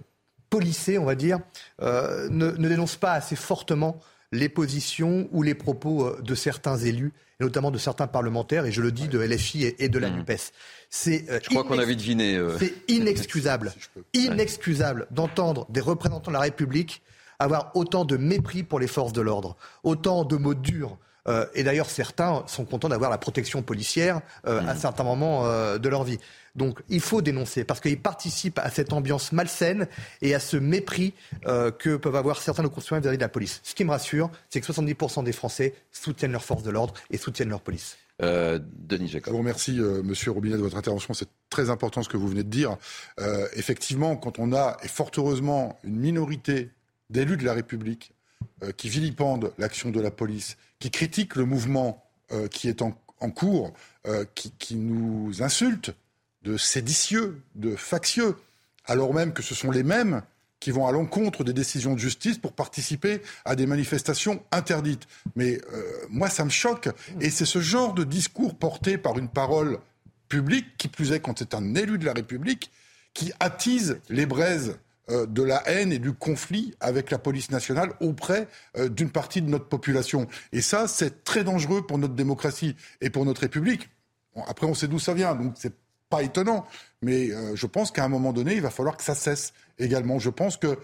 policé, 0.50 0.98
on 0.98 1.06
va 1.06 1.16
dire, 1.16 1.40
euh, 1.82 2.28
ne, 2.30 2.52
ne 2.52 2.70
dénoncent 2.70 2.96
pas 2.96 3.14
assez 3.14 3.36
fortement 3.36 4.00
les 4.32 4.50
positions 4.50 5.28
ou 5.32 5.44
les 5.44 5.56
propos 5.56 6.06
euh, 6.06 6.22
de 6.22 6.36
certains 6.36 6.78
élus 6.78 7.14
notamment 7.42 7.72
de 7.72 7.78
certains 7.78 8.08
parlementaires, 8.08 8.66
et 8.66 8.72
je 8.72 8.82
le 8.82 8.92
dis 8.92 9.08
de 9.08 9.20
LFI 9.20 9.76
et, 9.78 9.90
de 9.90 10.00
la 10.00 10.10
mmh. 10.10 10.18
NUPES. 10.18 10.52
C'est, 10.90 11.30
euh, 11.30 11.40
je 11.44 11.50
crois 11.50 11.64
qu'on 11.64 11.80
avait 11.80 11.96
deviné. 11.96 12.36
Euh, 12.36 12.58
c'est 12.60 12.74
inexcusable, 12.88 13.74
inexcusable 14.14 15.08
d'entendre 15.12 15.66
des 15.70 15.82
représentants 15.82 16.32
de 16.32 16.36
la 16.36 16.42
République 16.42 17.02
avoir 17.40 17.72
autant 17.74 18.06
de 18.06 18.18
mépris 18.18 18.62
pour 18.62 18.80
les 18.80 18.86
forces 18.86 19.14
de 19.14 19.22
l'ordre, 19.22 19.58
autant 19.84 20.24
de 20.24 20.38
mots 20.38 20.54
durs. 20.54 20.98
Euh, 21.28 21.46
et 21.56 21.64
d'ailleurs, 21.64 21.90
certains 21.90 22.44
sont 22.46 22.66
contents 22.66 22.90
d'avoir 22.90 23.10
la 23.10 23.18
protection 23.18 23.64
policière 23.64 24.22
à 24.44 24.62
mmh. 24.62 24.78
certains 24.78 25.04
moments 25.04 25.48
de 25.78 25.90
leur 25.90 26.04
vie. 26.04 26.20
Donc 26.56 26.82
il 26.90 27.00
faut 27.00 27.22
dénoncer 27.22 27.64
parce 27.64 27.80
qu'ils 27.80 28.00
participent 28.00 28.60
à 28.60 28.70
cette 28.70 28.94
ambiance 28.94 29.32
malsaine 29.32 29.88
et 30.22 30.36
à 30.36 30.40
ce 30.40 30.58
mépris 30.58 31.14
euh, 31.46 31.72
que 31.72 31.96
peuvent 31.96 32.16
avoir 32.16 32.42
certains 32.42 32.64
de 32.64 32.68
nos 32.68 32.74
concitoyens 32.74 33.02
vis-à-vis 33.02 33.18
de 33.18 33.24
la 33.24 33.30
police. 33.30 33.62
Ce 33.64 33.74
qui 33.74 33.86
me 33.86 33.92
rassure, 33.92 34.30
c'est 34.50 34.60
que 34.62 34.72
70% 34.72 35.24
des 35.24 35.32
Français 35.32 35.74
soutiennent 35.92 36.32
leurs 36.32 36.44
forces 36.44 36.64
de 36.64 36.72
l'ordre 36.72 36.94
et 37.10 37.18
soutiennent 37.18 37.50
leur 37.50 37.62
police. 37.62 37.98
Euh, 38.22 38.60
Denis 38.62 39.08
Jacob. 39.08 39.32
Je 39.32 39.32
vous 39.32 39.40
remercie, 39.40 39.80
euh, 39.80 40.04
Monsieur 40.04 40.32
Robinet, 40.32 40.58
de 40.58 40.62
votre 40.62 40.78
intervention. 40.78 41.14
C'est 41.14 41.30
très 41.50 41.70
important 41.70 42.04
ce 42.04 42.10
que 42.10 42.18
vous 42.18 42.28
venez 42.28 42.44
de 42.44 42.50
dire. 42.50 42.78
effectivement, 43.56 44.16
quand 44.16 44.40
on 44.40 44.54
a, 44.54 44.78
et 44.84 44.88
fort 44.88 45.12
heureusement, 45.18 45.80
une 45.84 45.98
minorité 45.98 46.70
d'élus 47.10 47.38
de 47.38 47.46
la 47.46 47.54
République 47.54 48.14
qui 48.78 48.90
vilipendent 48.90 49.52
l'action 49.58 49.90
de 49.90 50.00
la 50.00 50.12
police, 50.12 50.58
qui 50.80 50.92
critiquent 50.92 51.36
le 51.36 51.46
mouvement 51.46 52.06
qui 52.52 52.70
est 52.70 52.82
en, 52.82 52.94
cours, 53.32 53.74
qui, 54.34 54.52
qui, 54.58 54.76
nous 54.76 55.44
insultent, 55.44 55.94
de 56.44 56.58
séditieux, 56.58 57.42
de 57.56 57.76
factieux, 57.76 58.36
alors 58.86 59.14
même 59.14 59.34
que 59.34 59.44
ce 59.44 59.56
sont 59.56 59.72
les 59.72 59.84
mêmes 59.84 60.22
qui 60.62 60.72
vont 60.72 60.88
à 60.88 60.92
l'encontre 60.92 61.44
des 61.44 61.54
décisions 61.54 61.94
de 61.96 62.00
justice 62.00 62.38
pour 62.38 62.54
participer 62.54 63.22
à 63.46 63.56
des 63.56 63.66
manifestations 63.66 64.44
interdites. 64.52 65.08
Mais 65.36 65.60
euh, 65.74 65.82
moi, 66.10 66.30
ça 66.30 66.46
me 66.46 66.50
choque. 66.50 66.88
Et 67.20 67.30
c'est 67.32 67.46
ce 67.46 67.60
genre 67.60 67.94
de 67.94 68.04
discours 68.04 68.56
porté 68.56 68.98
par 68.98 69.18
une 69.18 69.28
parole 69.28 69.80
publique, 70.30 70.78
qui 70.78 70.88
plus 70.88 71.12
est 71.12 71.20
quand 71.20 71.40
c'est 71.40 71.56
un 71.56 71.76
élu 71.76 71.98
de 71.98 72.06
la 72.06 72.14
République, 72.14 72.72
qui 73.14 73.34
attise 73.40 74.00
les 74.10 74.28
braises 74.28 74.78
euh, 75.10 75.26
de 75.26 75.42
la 75.42 75.68
haine 75.68 75.92
et 75.92 76.00
du 76.00 76.14
conflit 76.14 76.76
avec 76.80 77.10
la 77.10 77.18
police 77.18 77.50
nationale 77.50 77.94
auprès 78.00 78.48
euh, 78.78 78.88
d'une 78.88 79.10
partie 79.10 79.42
de 79.42 79.50
notre 79.50 79.68
population. 79.68 80.28
Et 80.54 80.62
ça, 80.62 80.88
c'est 80.88 81.24
très 81.24 81.44
dangereux 81.44 81.86
pour 81.88 81.98
notre 81.98 82.14
démocratie 82.14 82.76
et 83.02 83.10
pour 83.10 83.26
notre 83.26 83.42
République. 83.42 83.90
après, 84.48 84.68
on 84.68 84.76
sait 84.76 84.88
d'où 84.88 85.00
ça 85.00 85.16
vient, 85.16 85.34
donc 85.34 85.56
c'est 85.58 85.74
pas 86.12 86.22
étonnant. 86.22 86.68
Mais 87.02 87.32
euh, 87.32 87.56
je 87.56 87.66
pense 87.66 87.90
qu'à 87.90 88.04
un 88.04 88.10
moment 88.10 88.34
donné, 88.34 88.54
il 88.54 88.62
va 88.62 88.70
falloir 88.70 88.96
que 88.96 89.04
ça 89.04 89.16
cesse 89.16 89.54
également. 89.80 90.20
Je 90.20 90.30
pense 90.30 90.58
que, 90.58 90.78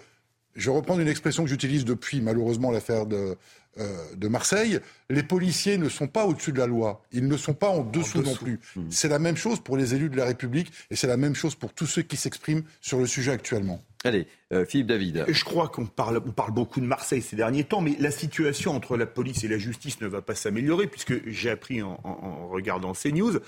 je 0.55 0.71
reprends 0.71 0.99
une 0.99 1.07
expression 1.07 1.43
que 1.43 1.49
j'utilise 1.49 1.85
depuis 1.85 2.19
malheureusement 2.19 2.71
l'affaire 2.71 3.05
de, 3.05 3.37
euh, 3.79 4.15
de 4.15 4.27
Marseille, 4.27 4.79
les 5.09 5.23
policiers 5.23 5.77
ne 5.77 5.89
sont 5.89 6.07
pas 6.07 6.25
au-dessus 6.25 6.51
de 6.51 6.59
la 6.59 6.67
loi. 6.67 7.03
Ils 7.11 7.27
ne 7.27 7.37
sont 7.37 7.53
pas 7.53 7.69
en 7.69 7.83
dessous, 7.83 8.21
non 8.21 8.35
plus. 8.35 8.59
Mmh. 8.75 8.81
C'est 8.89 9.07
la 9.07 9.19
même 9.19 9.37
chose 9.37 9.59
pour 9.59 9.77
les 9.77 9.93
élus 9.93 10.09
de 10.09 10.17
la 10.17 10.25
République 10.25 10.71
et 10.89 10.95
c'est 10.95 11.07
la 11.07 11.17
même 11.17 11.35
chose 11.35 11.55
pour 11.55 11.73
tous 11.73 11.85
ceux 11.85 12.01
qui 12.01 12.17
s'expriment 12.17 12.63
sur 12.81 12.99
le 12.99 13.07
sujet 13.07 13.31
actuellement. 13.31 13.81
Allez, 14.03 14.27
euh, 14.53 14.65
Philippe 14.65 14.87
David. 14.87 15.25
Je 15.27 15.43
crois 15.43 15.67
qu'on 15.67 15.85
parle, 15.85 16.21
on 16.25 16.31
parle 16.31 16.51
beaucoup 16.51 16.79
de 16.79 16.85
Marseille 16.85 17.21
ces 17.21 17.35
derniers 17.35 17.63
temps, 17.63 17.81
mais 17.81 17.95
la 17.99 18.11
situation 18.11 18.75
entre 18.75 18.95
la 18.95 19.05
police 19.05 19.43
et 19.43 19.47
la 19.47 19.57
justice 19.57 20.01
ne 20.01 20.07
va 20.07 20.21
pas 20.21 20.35
s'améliorer, 20.35 20.87
puisque 20.87 21.27
j'ai 21.27 21.49
appris 21.49 21.81
en, 21.81 21.99
en 22.03 22.47
regardant 22.47 22.93
ces 22.93 23.11
news 23.11 23.39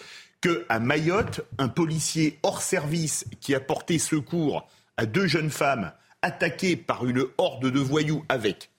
qu'à 0.42 0.80
Mayotte, 0.80 1.42
un 1.58 1.68
policier 1.68 2.40
hors 2.44 2.62
service 2.62 3.26
qui 3.42 3.54
a 3.54 3.60
porté 3.60 4.00
secours 4.00 4.68
à 4.98 5.06
deux 5.06 5.28
jeunes 5.28 5.50
femmes 5.50 5.92
attaquées 6.22 6.76
par 6.76 7.06
une 7.06 7.26
horde 7.38 7.70
de 7.70 7.80
voyous 7.80 8.24
avec 8.30 8.70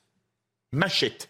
machette, 0.72 1.29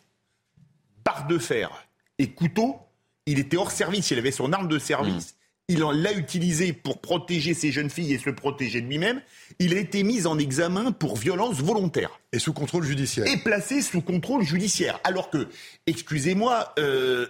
barre 1.04 1.26
de 1.26 1.38
fer 1.38 1.70
et 2.18 2.30
couteau, 2.30 2.78
il 3.26 3.38
était 3.38 3.56
hors 3.56 3.70
service, 3.70 4.10
il 4.10 4.18
avait 4.18 4.30
son 4.30 4.52
arme 4.52 4.68
de 4.68 4.78
service. 4.78 5.32
Mm. 5.32 5.34
Il 5.68 5.84
en 5.84 5.92
l'a 5.92 6.12
utilisé 6.12 6.72
pour 6.72 7.00
protéger 7.00 7.54
ses 7.54 7.70
jeunes 7.70 7.90
filles 7.90 8.12
et 8.12 8.18
se 8.18 8.30
protéger 8.30 8.80
de 8.80 8.88
lui-même. 8.88 9.22
Il 9.60 9.72
a 9.72 9.78
été 9.78 10.02
mis 10.02 10.26
en 10.26 10.36
examen 10.36 10.90
pour 10.90 11.16
violence 11.16 11.60
volontaire. 11.60 12.18
Et 12.32 12.40
sous 12.40 12.52
contrôle 12.52 12.82
judiciaire. 12.82 13.28
Et 13.28 13.36
placé 13.36 13.80
sous 13.80 14.00
contrôle 14.00 14.42
judiciaire. 14.42 14.98
Alors 15.04 15.30
que, 15.30 15.48
excusez-moi, 15.86 16.74
euh, 16.80 17.28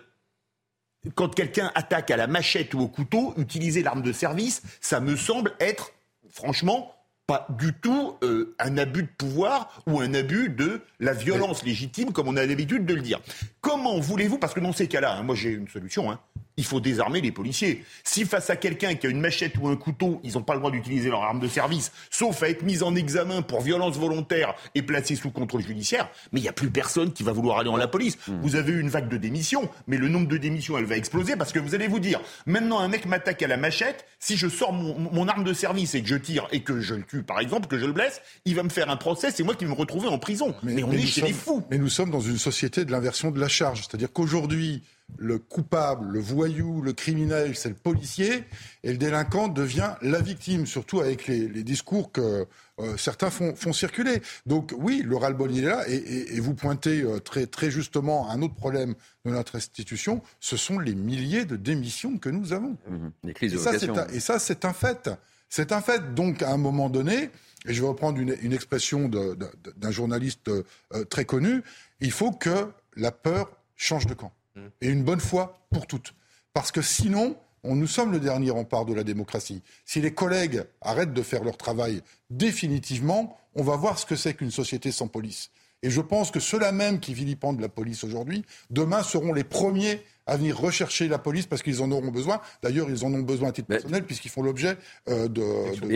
quand 1.15 1.35
quelqu'un 1.35 1.71
attaque 1.75 2.11
à 2.11 2.17
la 2.17 2.27
machette 2.27 2.73
ou 2.73 2.81
au 2.81 2.89
couteau, 2.89 3.35
utiliser 3.37 3.83
l'arme 3.83 4.01
de 4.01 4.13
service, 4.13 4.63
ça 4.81 5.01
me 5.01 5.17
semble 5.17 5.55
être, 5.61 5.93
franchement, 6.31 6.95
pas 7.31 7.47
du 7.49 7.73
tout 7.75 8.17
euh, 8.25 8.57
un 8.59 8.77
abus 8.77 9.05
de 9.05 9.09
pouvoir 9.17 9.85
ou 9.87 10.01
un 10.01 10.15
abus 10.15 10.49
de 10.49 10.81
la 10.99 11.13
violence 11.13 11.63
légitime, 11.63 12.11
comme 12.11 12.27
on 12.27 12.37
a 12.37 12.45
l'habitude 12.45 12.85
de 12.87 12.93
le 12.93 13.03
dire. 13.03 13.21
Comment 13.61 14.01
voulez-vous, 14.01 14.37
parce 14.37 14.53
que 14.53 14.59
dans 14.59 14.73
ces 14.73 14.89
cas-là, 14.89 15.15
hein, 15.15 15.23
moi 15.23 15.37
j'ai 15.37 15.51
une 15.51 15.69
solution, 15.69 16.11
hein, 16.11 16.19
il 16.61 16.67
faut 16.67 16.81
désarmer 16.81 17.23
les 17.23 17.33
policiers. 17.33 17.85
Si 18.05 18.27
face 18.27 18.51
à 18.51 18.57
quelqu'un 18.57 18.95
qui 18.95 19.07
a 19.07 19.11
une 19.11 19.21
machette 19.21 19.57
ou 19.59 19.69
un 19.69 19.77
couteau, 19.77 20.21
ils 20.23 20.35
n'ont 20.35 20.43
pas 20.43 20.53
le 20.53 20.59
droit 20.59 20.71
d'utiliser 20.71 21.09
leur 21.09 21.23
arme 21.23 21.41
de 21.41 21.49
service, 21.49 21.91
sauf 22.11 22.43
à 22.43 22.51
être 22.51 22.63
mis 22.63 22.83
en 22.83 22.95
examen 22.95 23.41
pour 23.41 23.63
violence 23.63 23.97
volontaire 23.97 24.55
et 24.75 24.83
placé 24.83 25.17
sous 25.17 25.31
contrôle 25.31 25.63
judiciaire, 25.63 26.11
mais 26.33 26.41
il 26.41 26.43
n'y 26.43 26.51
a 26.51 26.53
plus 26.53 26.71
personne 26.71 27.15
qui 27.15 27.23
va 27.23 27.33
vouloir 27.33 27.59
aller 27.59 27.71
en 27.71 27.79
la 27.79 27.89
police. 27.89 28.19
Hmm. 28.29 28.41
Vous 28.43 28.57
avez 28.57 28.73
eu 28.73 28.81
une 28.81 28.91
vague 28.91 29.09
de 29.09 29.17
démissions, 29.17 29.71
mais 29.87 29.97
le 29.97 30.09
nombre 30.09 30.29
de 30.29 30.37
démissions, 30.37 30.77
elle 30.77 30.85
va 30.85 30.99
exploser 30.99 31.35
parce 31.35 31.51
que 31.51 31.59
vous 31.59 31.75
allez 31.75 31.89
vous 31.89 31.99
dire, 31.99 32.21
maintenant 32.45 32.81
un 32.81 32.89
mec 32.89 33.07
m'attaque 33.07 33.43
à 33.43 33.49
la 33.49 33.57
machette, 33.57 34.05
si 34.19 34.37
je 34.37 34.47
sors 34.47 34.75
mon, 34.75 35.29
arme 35.29 35.45
de 35.45 35.55
service 35.55 35.95
et 35.95 36.03
que 36.03 36.09
je 36.09 36.17
tire 36.17 36.47
et 36.53 36.61
que 36.61 36.81
je 36.81 36.95
le 36.95 37.05
tue, 37.05 37.23
par 37.23 37.41
exemple, 37.41 37.69
que 37.69 37.79
je 37.79 37.87
le 37.87 37.93
blesse, 37.93 38.21
il 38.45 38.55
va 38.55 38.63
me 38.63 38.69
faire 38.69 38.91
un 38.91 38.97
procès, 38.97 39.31
c'est 39.31 39.45
moi 39.45 39.55
qui 39.55 39.65
vais 39.65 39.71
me 39.71 39.77
retrouver 39.77 40.09
en 40.09 40.19
prison. 40.19 40.55
Mais, 40.63 40.83
on 40.83 40.93
est 40.93 41.07
chez 41.07 41.23
les 41.23 41.33
fous. 41.33 41.63
Mais 41.71 41.79
nous 41.79 41.89
sommes 41.89 42.11
dans 42.11 42.21
une 42.21 42.37
société 42.37 42.85
de 42.85 42.93
l'inversion 42.93 43.31
de 43.31 43.41
la 43.41 43.49
charge. 43.49 43.79
C'est-à-dire 43.79 44.13
qu'aujourd'hui, 44.13 44.83
le 45.19 45.39
coupable, 45.39 46.07
le 46.07 46.21
voyou, 46.21 46.83
le 46.83 46.93
criminel, 46.93 47.57
c'est 47.57 47.69
le 47.69 47.75
policier, 47.75 48.45
et 48.83 48.93
le 48.93 48.99
délinquant 48.99 49.49
devient 49.49 49.95
la 50.03 50.21
victime, 50.21 50.67
surtout 50.67 51.01
avec 51.01 51.27
les, 51.27 51.49
discours 51.63 52.11
que 52.11 52.47
euh, 52.79 52.97
certains 52.97 53.31
font, 53.31 53.73
circuler. 53.73 54.23
Donc 54.47 54.75
oui, 54.77 55.03
le 55.05 55.17
ras-le-bol, 55.17 55.53
il 55.53 55.65
est 55.65 55.69
là, 55.69 55.89
et, 55.89 56.41
vous 56.41 56.55
pointez 56.55 57.03
euh, 57.03 57.19
très, 57.19 57.47
très 57.47 57.71
justement 57.71 58.31
un 58.31 58.43
autre 58.43 58.55
problème 58.55 58.95
de 59.25 59.31
notre 59.31 59.57
institution, 59.57 60.23
ce 60.41 60.57
sont 60.57 60.79
les 60.79 60.95
milliers 60.95 61.45
de 61.45 61.57
démissions 61.57 62.19
que 62.19 62.31
nous 62.31 62.53
avons. 62.53 62.77
Mmh, 62.89 63.09
les 63.25 63.35
crises 63.35 63.53
de 63.53 63.59
et, 63.59 64.21
ça, 64.21 64.39
c'est 64.39 64.65
un 64.65 64.73
fait. 64.73 65.11
C'est 65.49 65.73
un 65.73 65.81
fait. 65.81 66.15
Donc, 66.15 66.43
à 66.43 66.53
un 66.53 66.57
moment 66.57 66.89
donné, 66.89 67.31
et 67.67 67.75
je 67.75 67.83
vais 67.83 67.89
reprendre 67.89 68.19
une, 68.19 68.53
expression 68.53 69.09
d'un 69.09 69.91
journaliste 69.91 70.49
euh, 70.49 71.05
très 71.11 71.25
connu, 71.25 71.63
il 72.01 72.11
faut 72.11 72.33
que 72.33 72.69
la 72.97 73.13
peur 73.13 73.51
change 73.77 74.07
de 74.07 74.15
camp 74.15 74.33
et 74.81 74.89
une 74.89 75.05
bonne 75.05 75.21
fois 75.21 75.59
pour 75.71 75.87
toutes. 75.87 76.15
Parce 76.53 76.73
que 76.73 76.83
sinon, 76.83 77.37
on, 77.63 77.77
nous 77.77 77.87
sommes 77.87 78.13
le 78.13 78.21
dernier 78.21 78.51
rempart 78.51 78.85
de 78.85 78.95
la 78.95 79.05
démocratie. 79.05 79.63
Si 79.85 80.01
les 80.01 80.15
collègues 80.15 80.65
arrêtent 80.81 81.15
de 81.15 81.23
faire 81.23 81.45
leur 81.45 81.57
travail 81.57 82.03
définitivement, 82.31 83.39
on 83.55 83.63
va 83.63 83.77
voir 83.77 83.99
ce 83.99 84.07
que 84.07 84.17
c'est 84.17 84.35
qu'une 84.35 84.51
société 84.51 84.93
sans 84.93 85.09
police. 85.09 85.51
Et 85.83 85.91
je 85.91 86.01
pense 86.01 86.31
que 86.31 86.41
ceux-là 86.41 86.73
même 86.73 87.01
qui 87.01 87.15
vilipendent 87.15 87.61
la 87.61 87.69
police 87.69 88.05
aujourd'hui, 88.05 88.45
demain 88.69 89.03
seront 89.03 89.33
les 89.33 89.45
premiers 89.45 90.03
à 90.31 90.37
venir 90.37 90.57
rechercher 90.57 91.09
la 91.09 91.19
police 91.19 91.47
parce 91.47 91.61
qu'ils 91.61 91.83
en 91.83 91.91
auront 91.91 92.13
besoin. 92.13 92.41
D'ailleurs, 92.63 92.89
ils 92.89 93.05
en 93.05 93.13
ont 93.13 93.23
besoin 93.23 93.49
à 93.49 93.53
titre 93.53 93.67
personnel 93.67 94.05
puisqu'ils 94.05 94.29
font 94.29 94.43
l'objet 94.43 94.79
euh, 95.09 95.27
de, 95.27 95.43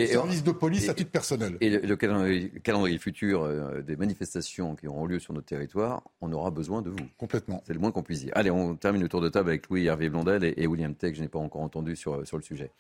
services 0.07 0.43
de 0.43 0.51
police 0.51 0.89
à 0.89 0.95
titre 0.95 1.13
personnel. 1.13 1.57
Et 1.61 1.71
le, 1.71 1.95
calendrier, 1.95 2.99
futur 2.99 3.45
euh, 3.45 3.81
des 3.83 3.95
manifestations 3.95 4.75
qui 4.75 4.89
auront 4.89 5.07
lieu 5.07 5.21
sur 5.21 5.35
notre 5.35 5.47
territoire, 5.47 6.03
on 6.21 6.33
aura 6.33 6.51
besoin 6.51 6.83
de 6.83 6.91
vous. 6.91 6.97
Complètement. 7.17 7.63
C'est 7.65 7.75
le 7.75 7.79
moins 7.79 7.93
qu'on 7.93 8.03
puisse 8.03 8.25
dire. 8.25 8.33
Allez, 8.35 8.51
on 8.51 8.75
termine 8.75 9.03
le 9.03 9.09
tour 9.09 9.21
de 9.21 9.29
table 9.29 9.51
avec 9.51 9.69
Louis 9.69 9.87
Hervé 9.87 10.09
Blondel 10.09 10.53
et, 10.57 10.67
William 10.67 10.97
Tech. 10.97 11.15
Je 11.15 11.21
n'ai 11.21 11.29
pas 11.29 11.39
encore 11.39 11.63
entendu 11.63 11.95
sur, 11.95 12.27
sur 12.27 12.37
le 12.37 12.43
sujet. 12.43 12.73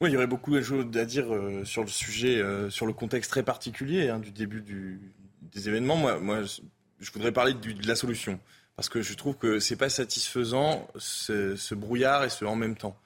Oui, 0.00 0.10
il 0.10 0.14
y 0.14 0.16
aurait 0.16 0.26
beaucoup 0.26 0.52
de 0.52 0.60
choses 0.60 0.86
à 0.96 1.04
dire 1.04 1.32
euh, 1.32 1.64
sur 1.64 1.82
le 1.82 1.88
sujet, 1.88 2.42
sur 2.68 2.86
le 2.86 2.92
contexte 2.92 3.30
très 3.30 3.44
particulier 3.44 4.08
hein, 4.08 4.18
du 4.18 4.32
début 4.32 4.98
des 5.40 5.68
événements. 5.68 5.96
Moi, 5.96 6.18
moi, 6.18 6.42
je 6.98 7.12
voudrais 7.12 7.30
parler 7.30 7.54
de 7.54 7.86
la 7.86 7.94
solution 7.94 8.40
parce 8.80 8.88
que 8.88 9.02
je 9.02 9.12
trouve 9.12 9.36
que 9.36 9.60
c'est 9.60 9.76
pas 9.76 9.90
satisfaisant 9.90 10.88
ce, 10.96 11.74
brouillard 11.74 12.24
et 12.24 12.30
ce 12.30 12.46
en 12.46 12.56
même 12.56 12.76
temps. 12.76 12.96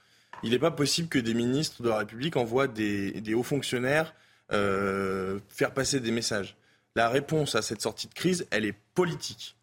Il 0.44 0.50
n'est 0.50 0.60
pas 0.60 0.70
possible 0.70 1.08
que 1.08 1.18
des 1.18 1.34
ministres 1.34 1.82
de 1.82 1.88
la 1.88 1.98
République 1.98 2.36
envoient 2.36 2.68
des, 2.68 3.34
hauts 3.34 3.42
fonctionnaires 3.42 4.14
euh, 4.52 5.40
faire 5.48 5.74
passer 5.74 5.98
des 5.98 6.12
messages. 6.12 6.54
La 6.94 7.08
réponse 7.08 7.56
à 7.56 7.62
cette 7.62 7.82
sortie 7.82 8.06
de 8.06 8.14
crise, 8.14 8.46
elle 8.52 8.64
est 8.64 8.76
politique. 8.94 9.56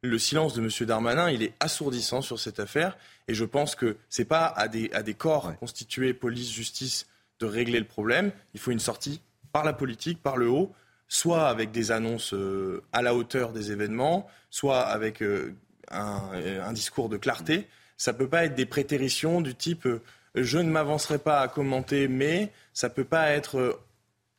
Le 0.00 0.18
silence 0.18 0.54
de 0.54 0.62
M. 0.62 0.70
Darmanin, 0.86 1.30
il 1.30 1.42
est 1.42 1.52
assourdissant 1.60 2.22
sur 2.22 2.40
cette 2.40 2.60
affaire, 2.60 2.96
et 3.28 3.34
je 3.34 3.44
pense 3.44 3.74
que 3.74 3.98
c'est 4.08 4.24
pas 4.24 4.46
à 4.46 4.68
des, 4.68 4.90
à 4.94 5.02
des 5.02 5.12
corps 5.12 5.54
constitués 5.58 6.14
police, 6.14 6.50
justice 6.50 7.06
de 7.40 7.44
régler 7.44 7.78
le 7.78 7.84
problème. 7.84 8.32
Il 8.54 8.60
faut 8.60 8.70
une 8.70 8.80
sortie 8.80 9.20
par 9.52 9.66
la 9.66 9.74
politique, 9.74 10.22
par 10.22 10.38
le 10.38 10.48
haut, 10.48 10.72
soit 11.08 11.48
avec 11.48 11.72
des 11.72 11.90
annonces 11.90 12.34
euh, 12.34 12.82
à 12.92 13.02
la 13.02 13.14
hauteur 13.14 13.52
des 13.52 13.72
événements, 13.72 14.28
soit 14.50 14.80
avec 14.80 15.22
euh, 15.22 15.54
un, 15.90 16.72
discours 16.72 17.08
de 17.08 17.16
clarté. 17.16 17.66
Ça 17.96 18.12
ne 18.12 18.18
peut 18.18 18.28
pas 18.28 18.44
être 18.44 18.54
des 18.54 18.66
prétéritions 18.66 19.40
du 19.40 19.54
type 19.54 19.86
euh, 19.86 20.02
je 20.34 20.58
ne 20.58 20.70
m'avancerai 20.70 21.18
pas 21.18 21.40
à 21.40 21.48
commenter, 21.48 22.06
mais 22.06 22.52
ça 22.74 22.88
ne 22.88 22.92
peut 22.92 23.04
pas 23.04 23.30
être 23.30 23.80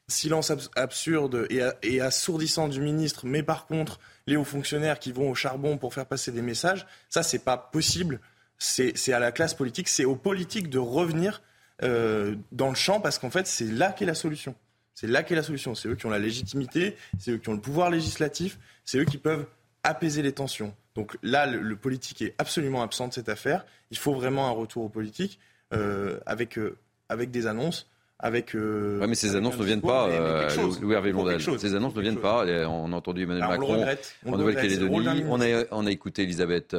silence 0.08 0.52
absurde 0.76 1.48
et, 1.50 2.00
assourdissant 2.00 2.70
du 2.70 2.80
ministre, 2.80 3.26
mais 3.26 3.44
par 3.44 3.66
contre, 3.66 4.00
les 4.28 4.38
hauts 4.38 4.46
fonctionnaires 4.46 5.00
qui 5.00 5.12
vont 5.12 5.30
au 5.30 5.36
charbon 5.36 5.78
pour 5.78 5.94
faire 5.94 6.06
passer 6.06 6.32
des 6.32 6.44
messages, 6.44 6.86
ça, 7.10 7.22
c'est 7.22 7.44
pas 7.44 7.58
possible. 7.58 8.22
C'est 8.60 9.12
à 9.12 9.20
la 9.20 9.32
classe 9.32 9.56
politique, 9.56 9.90
c'est 9.90 10.06
aux 10.06 10.16
politiques 10.16 10.70
de 10.70 10.78
revenir 10.78 11.42
dans 11.82 12.70
le 12.70 12.76
champ 12.76 13.02
parce 13.02 13.18
qu'en 13.20 13.32
fait, 13.32 13.48
c'est 13.48 13.66
là 13.66 13.92
qu'est 13.92 14.06
la 14.06 14.16
solution. 14.16 14.56
C'est 15.00 15.08
là 15.08 15.24
qu'est 15.24 15.36
la 15.36 15.44
solution. 15.44 15.76
C'est 15.76 15.88
eux 15.88 15.96
qui 15.96 16.08
ont 16.08 16.10
la 16.10 16.20
légitimité, 16.20 16.98
c'est 17.18 17.32
eux 17.32 17.38
qui 17.38 17.48
ont 17.48 17.54
le 17.54 17.62
pouvoir 17.62 17.90
législatif, 17.90 18.60
c'est 18.84 18.98
eux 18.98 19.06
qui 19.06 19.18
peuvent 19.18 19.46
apaiser 19.82 20.22
les 20.22 20.34
tensions. 20.34 20.76
Donc 20.94 21.18
là, 21.24 21.46
le, 21.46 21.76
politique 21.78 22.22
est 22.22 22.36
absolument 22.38 22.82
absent 22.82 23.08
de 23.08 23.14
cette 23.14 23.30
affaire. 23.30 23.66
Il 23.92 23.98
faut 23.98 24.14
vraiment 24.14 24.50
un 24.50 24.52
retour 24.52 24.84
au 24.84 24.90
politique 24.90 25.40
euh, 25.74 26.20
avec, 26.26 26.58
euh, 26.58 26.76
avec 27.08 27.32
des 27.32 27.48
annonces. 27.48 27.88
Avec, 28.20 28.54
euh, 28.56 29.08
mais 29.08 29.16
ces 29.16 29.38
annonces 29.38 29.58
ne 29.58 29.64
viennent 29.64 29.80
pas, 29.80 30.10
Louis 30.82 30.94
Hervé 30.94 31.14
Ces 31.58 31.76
annonces 31.76 31.96
ne 31.96 32.02
viennent 32.02 32.20
pas. 32.20 32.44
On 32.68 32.92
a 32.92 32.96
entendu 32.98 33.24
Emmanuel 33.24 33.48
Macron 33.48 33.86
en 34.26 34.38
Nouvelle-Calédonie. 34.38 35.24
On 35.30 35.40
a, 35.40 35.64
on 35.72 35.86
a 35.86 35.92
écouté 35.92 36.24
Elisabeth 36.24 36.76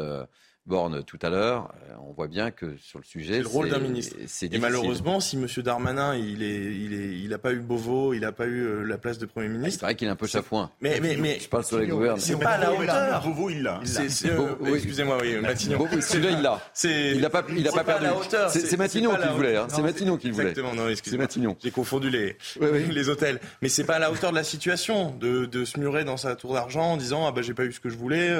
Borne 0.70 1.02
tout 1.02 1.18
à 1.20 1.30
l'heure, 1.30 1.74
euh, 1.90 1.94
on 2.08 2.12
voit 2.12 2.28
bien 2.28 2.52
que 2.52 2.76
sur 2.80 3.00
le 3.00 3.04
sujet, 3.04 3.34
c'est 3.34 3.40
le 3.40 3.48
rôle 3.48 3.70
d'un 3.70 3.80
ministre. 3.80 4.14
Et 4.52 4.58
malheureusement, 4.58 5.18
si 5.18 5.36
M. 5.36 5.46
Darmanin, 5.64 6.14
il 6.14 6.44
est, 6.44 6.64
il 6.76 6.94
est, 6.94 7.18
il 7.18 7.28
n'a 7.30 7.38
pas 7.38 7.52
eu 7.52 7.58
Beauvau, 7.58 8.14
il 8.14 8.20
n'a 8.20 8.30
pas 8.30 8.46
eu 8.46 8.60
euh, 8.60 8.82
la 8.84 8.96
place 8.96 9.18
de 9.18 9.26
Premier 9.26 9.48
ministre. 9.48 9.80
c'est 9.80 9.86
vrai 9.86 9.96
qu'il 9.96 10.06
est 10.06 10.12
un 10.12 10.16
peu 10.16 10.28
chafouin. 10.28 10.70
Mais, 10.80 11.00
mais, 11.00 11.16
mais 11.16 11.40
je 11.40 11.48
parle 11.48 11.64
sur 11.64 11.80
les 11.80 11.88
gouvernements. 11.88 12.22
C'est 12.24 12.38
pas 12.38 12.50
à 12.50 12.58
la 12.58 12.72
hauteur. 12.72 13.20
Beauvau, 13.22 13.50
il 13.50 13.64
l'a. 13.64 13.80
Excusez-moi, 13.82 15.18
oui, 15.20 15.38
Matignon. 15.40 15.88
Celui-là, 16.00 16.30
il 16.30 16.40
l'a. 16.40 16.60
Il 16.84 17.20
n'a 17.20 17.30
pas, 17.30 17.44
il 17.50 17.66
a 17.66 17.72
pas 17.72 17.82
perdu. 17.82 18.06
C'est 18.50 18.76
Matignon 18.76 19.16
qui 19.16 19.28
voulait. 19.34 19.56
Hein. 19.56 19.66
C'est 19.68 19.82
Matignon 19.82 20.16
qui 20.18 20.30
voulait. 20.30 20.50
Exactement. 20.50 20.74
Non, 20.74 20.88
C'est 21.02 21.18
Matignon. 21.18 21.56
J'ai 21.60 21.72
confondu 21.72 22.10
les 22.10 22.36
les 22.60 23.08
hôtels. 23.08 23.40
Mais 23.60 23.68
c'est 23.68 23.84
pas 23.84 23.96
à 23.96 23.98
la 23.98 24.12
hauteur 24.12 24.30
de 24.30 24.36
la 24.36 24.44
situation 24.44 25.10
de 25.18 25.64
se 25.64 25.80
murer 25.80 26.04
dans 26.04 26.16
sa 26.16 26.36
tour 26.36 26.54
d'argent 26.54 26.92
en 26.92 26.96
disant 26.96 27.26
ah 27.26 27.32
bah 27.32 27.42
j'ai 27.42 27.54
pas 27.54 27.64
eu 27.64 27.72
ce 27.72 27.80
que 27.80 27.88
je 27.88 27.96
voulais. 27.96 28.30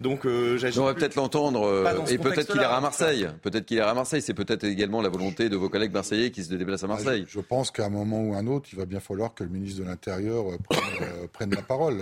Euh, 0.00 0.04
donc 0.04 0.26
euh, 0.26 0.58
On 0.76 0.84
va 0.84 0.94
peut-être 0.94 1.16
l'entendre 1.16 1.64
euh, 1.64 2.06
et 2.06 2.18
peut-être 2.18 2.52
qu'il 2.52 2.60
ira 2.60 2.76
à 2.76 2.80
Marseille. 2.80 3.28
Peut-être 3.42 3.66
qu'il 3.66 3.78
ira 3.78 3.90
à 3.90 3.94
Marseille. 3.94 4.22
C'est 4.22 4.34
peut-être 4.34 4.64
également 4.64 5.00
la 5.02 5.08
volonté 5.08 5.48
de 5.48 5.56
vos 5.56 5.68
collègues 5.68 5.92
marseillais 5.92 6.30
qui 6.30 6.44
se 6.44 6.54
déplacent 6.54 6.84
à 6.84 6.86
ah, 6.86 6.94
Marseille. 6.94 7.24
Je, 7.28 7.40
pense 7.40 7.70
qu'à 7.70 7.86
un 7.86 7.90
moment 7.90 8.22
ou 8.22 8.34
un 8.34 8.46
autre, 8.46 8.68
il 8.72 8.78
va 8.78 8.86
bien 8.86 9.00
falloir 9.00 9.34
que 9.34 9.44
le 9.44 9.50
ministre 9.50 9.80
de 9.80 9.86
l'Intérieur 9.86 10.44
prenne, 11.32 11.54
la 11.54 11.62
parole. 11.62 11.98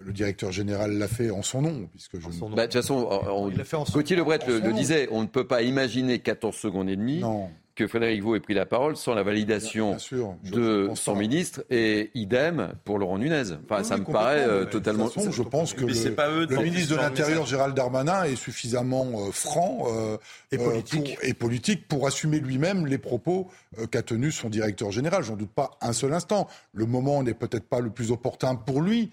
le 0.00 0.12
directeur 0.12 0.52
général 0.52 0.92
l'a 0.92 1.08
fait 1.08 1.30
en 1.30 1.42
son 1.42 1.62
nom, 1.62 1.88
puisque 1.90 2.20
je. 2.20 2.26
Bah, 2.26 2.66
de 2.66 2.72
toute 2.72 2.72
façon, 2.74 3.08
on, 3.28 3.50
Gauthier 3.92 4.16
Lebret 4.16 4.40
le, 4.46 4.60
le, 4.60 4.72
disait, 4.72 5.08
on 5.10 5.22
ne 5.22 5.26
peut 5.26 5.46
pas 5.46 5.62
imaginer 5.62 6.20
14 6.20 6.54
secondes 6.54 6.88
et 6.88 6.96
demie 6.96 7.20
non 7.20 7.50
que 7.78 7.86
Frédéric 7.86 8.24
Vaux 8.24 8.34
ait 8.34 8.40
pris 8.40 8.54
la 8.54 8.66
parole 8.66 8.96
sans 8.96 9.14
la 9.14 9.22
validation 9.22 9.96
de 10.42 10.90
son 10.94 11.14
ministre 11.14 11.62
et 11.70 12.10
idem 12.16 12.72
pour 12.84 12.98
Laurent 12.98 13.18
Nunez. 13.18 13.52
Enfin, 13.64 13.84
ça 13.84 13.96
me 13.96 14.04
paraît 14.04 14.44
euh, 14.48 14.64
totalement. 14.64 15.06
Façon, 15.08 15.30
je 15.30 15.42
pense 15.44 15.74
que 15.74 15.82
le, 15.82 16.62
ministre 16.64 16.96
de 16.96 17.00
l'Intérieur, 17.00 17.46
Gérald 17.46 17.76
Darmanin, 17.76 18.24
est 18.24 18.34
suffisamment 18.34 19.06
euh, 19.14 19.30
franc 19.30 19.84
euh, 19.86 20.16
et, 20.50 20.58
politique. 20.58 21.14
Pour, 21.14 21.24
et, 21.24 21.34
politique. 21.34 21.86
Pour, 21.86 22.08
assumer 22.08 22.40
lui-même 22.40 22.84
les 22.86 22.98
propos 22.98 23.48
qu'a 23.92 24.02
tenus 24.02 24.34
son 24.34 24.48
directeur 24.48 24.90
général. 24.90 25.22
J'en 25.22 25.36
doute 25.36 25.52
pas 25.52 25.78
un 25.80 25.92
seul 25.92 26.12
instant. 26.12 26.48
Le 26.72 26.84
moment 26.84 27.22
n'est 27.22 27.34
peut-être 27.34 27.68
pas 27.68 27.78
le 27.78 27.90
plus 27.90 28.10
opportun 28.10 28.56
pour 28.56 28.82
lui, 28.82 29.10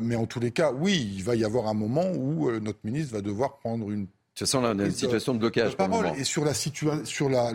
mais 0.00 0.16
en 0.16 0.26
tous 0.26 0.40
les 0.40 0.50
cas, 0.50 0.72
oui, 0.72 1.12
il 1.14 1.22
va 1.22 1.36
y 1.36 1.44
avoir 1.44 1.68
un 1.68 1.74
moment 1.74 2.10
où 2.16 2.50
notre 2.58 2.80
ministre 2.82 3.14
va 3.14 3.20
devoir 3.20 3.58
prendre 3.58 3.90
une 3.90 4.08
ça 4.34 4.46
sent 4.46 4.58
une 4.58 4.90
situation 4.90 5.34
de 5.34 5.38
blocage. 5.38 5.76
Parole. 5.76 6.12
Et 6.16 6.24
sur 6.24 6.44
la, 6.44 6.54
sur 6.54 7.28
la, 7.28 7.52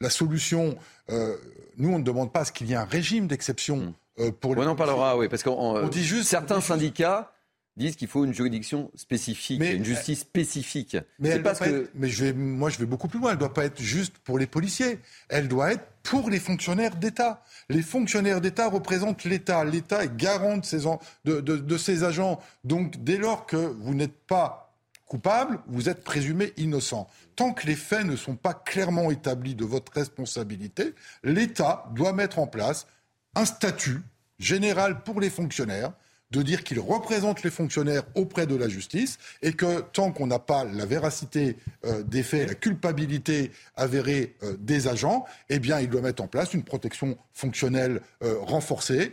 la 0.00 0.10
solution, 0.10 0.76
euh, 1.10 1.36
nous, 1.78 1.92
on 1.92 1.98
ne 1.98 2.04
demande 2.04 2.32
pas 2.32 2.40
à 2.40 2.44
ce 2.44 2.52
qu'il 2.52 2.68
y 2.68 2.72
ait 2.72 2.76
un 2.76 2.84
régime 2.84 3.26
d'exception 3.26 3.76
hmm. 3.76 3.92
euh, 4.20 4.30
pour 4.32 4.54
les. 4.54 4.62
On 4.62 4.70
en 4.70 4.76
parlera, 4.76 5.16
oui, 5.16 5.28
parce 5.28 5.42
qu'on 5.42 5.88
dit 5.88 6.04
juste 6.04 6.28
certains 6.28 6.60
syndicats 6.60 7.32
disent 7.76 7.96
qu'il 7.96 8.08
faut 8.08 8.24
une 8.24 8.32
juridiction 8.32 8.90
spécifique, 8.94 9.62
une 9.62 9.84
justice 9.84 10.20
spécifique. 10.20 10.96
Mais, 11.18 11.38
mais 11.94 12.08
je 12.08 12.24
vais, 12.24 12.32
moi, 12.32 12.70
je 12.70 12.78
vais 12.78 12.86
beaucoup 12.86 13.08
plus 13.08 13.18
loin. 13.18 13.30
Elle 13.30 13.36
ne 13.36 13.40
doit 13.40 13.52
pas 13.52 13.66
être 13.66 13.82
juste 13.82 14.16
pour 14.18 14.38
les 14.38 14.46
policiers. 14.46 14.98
Elle 15.28 15.46
doit 15.46 15.72
être 15.72 15.84
pour 16.02 16.30
les 16.30 16.40
fonctionnaires 16.40 16.96
d'État. 16.96 17.42
Les 17.68 17.82
fonctionnaires 17.82 18.40
d'État 18.40 18.68
représentent 18.68 19.24
l'État. 19.24 19.64
L'État 19.64 20.04
est 20.04 20.16
garant 20.16 20.56
de 20.56 20.64
ses, 20.64 20.84
de, 21.24 21.40
de, 21.40 21.56
de 21.58 21.76
ses 21.76 22.02
agents. 22.02 22.40
Donc, 22.64 23.02
dès 23.04 23.18
lors 23.18 23.44
que 23.44 23.56
vous 23.56 23.94
n'êtes 23.94 24.24
pas 24.26 24.65
coupable, 25.06 25.60
vous 25.66 25.88
êtes 25.88 26.04
présumé 26.04 26.52
innocent. 26.56 27.08
Tant 27.36 27.52
que 27.52 27.66
les 27.66 27.76
faits 27.76 28.04
ne 28.04 28.16
sont 28.16 28.36
pas 28.36 28.54
clairement 28.54 29.10
établis 29.10 29.54
de 29.54 29.64
votre 29.64 29.92
responsabilité, 29.92 30.94
l'État 31.22 31.88
doit 31.94 32.12
mettre 32.12 32.38
en 32.38 32.46
place 32.46 32.86
un 33.34 33.44
statut 33.44 34.00
général 34.38 35.02
pour 35.02 35.20
les 35.20 35.30
fonctionnaires, 35.30 35.92
de 36.32 36.42
dire 36.42 36.64
qu'ils 36.64 36.80
représentent 36.80 37.44
les 37.44 37.50
fonctionnaires 37.50 38.02
auprès 38.16 38.46
de 38.46 38.56
la 38.56 38.68
justice 38.68 39.18
et 39.42 39.52
que 39.52 39.80
tant 39.80 40.10
qu'on 40.10 40.26
n'a 40.26 40.40
pas 40.40 40.64
la 40.64 40.84
véracité 40.84 41.56
euh, 41.84 42.02
des 42.02 42.24
faits, 42.24 42.48
la 42.48 42.54
culpabilité 42.54 43.52
avérée 43.76 44.34
euh, 44.42 44.56
des 44.58 44.88
agents, 44.88 45.24
eh 45.50 45.60
bien, 45.60 45.78
il 45.78 45.88
doit 45.88 46.00
mettre 46.00 46.22
en 46.22 46.26
place 46.26 46.52
une 46.52 46.64
protection 46.64 47.16
fonctionnelle 47.32 48.00
euh, 48.24 48.34
renforcée. 48.40 49.12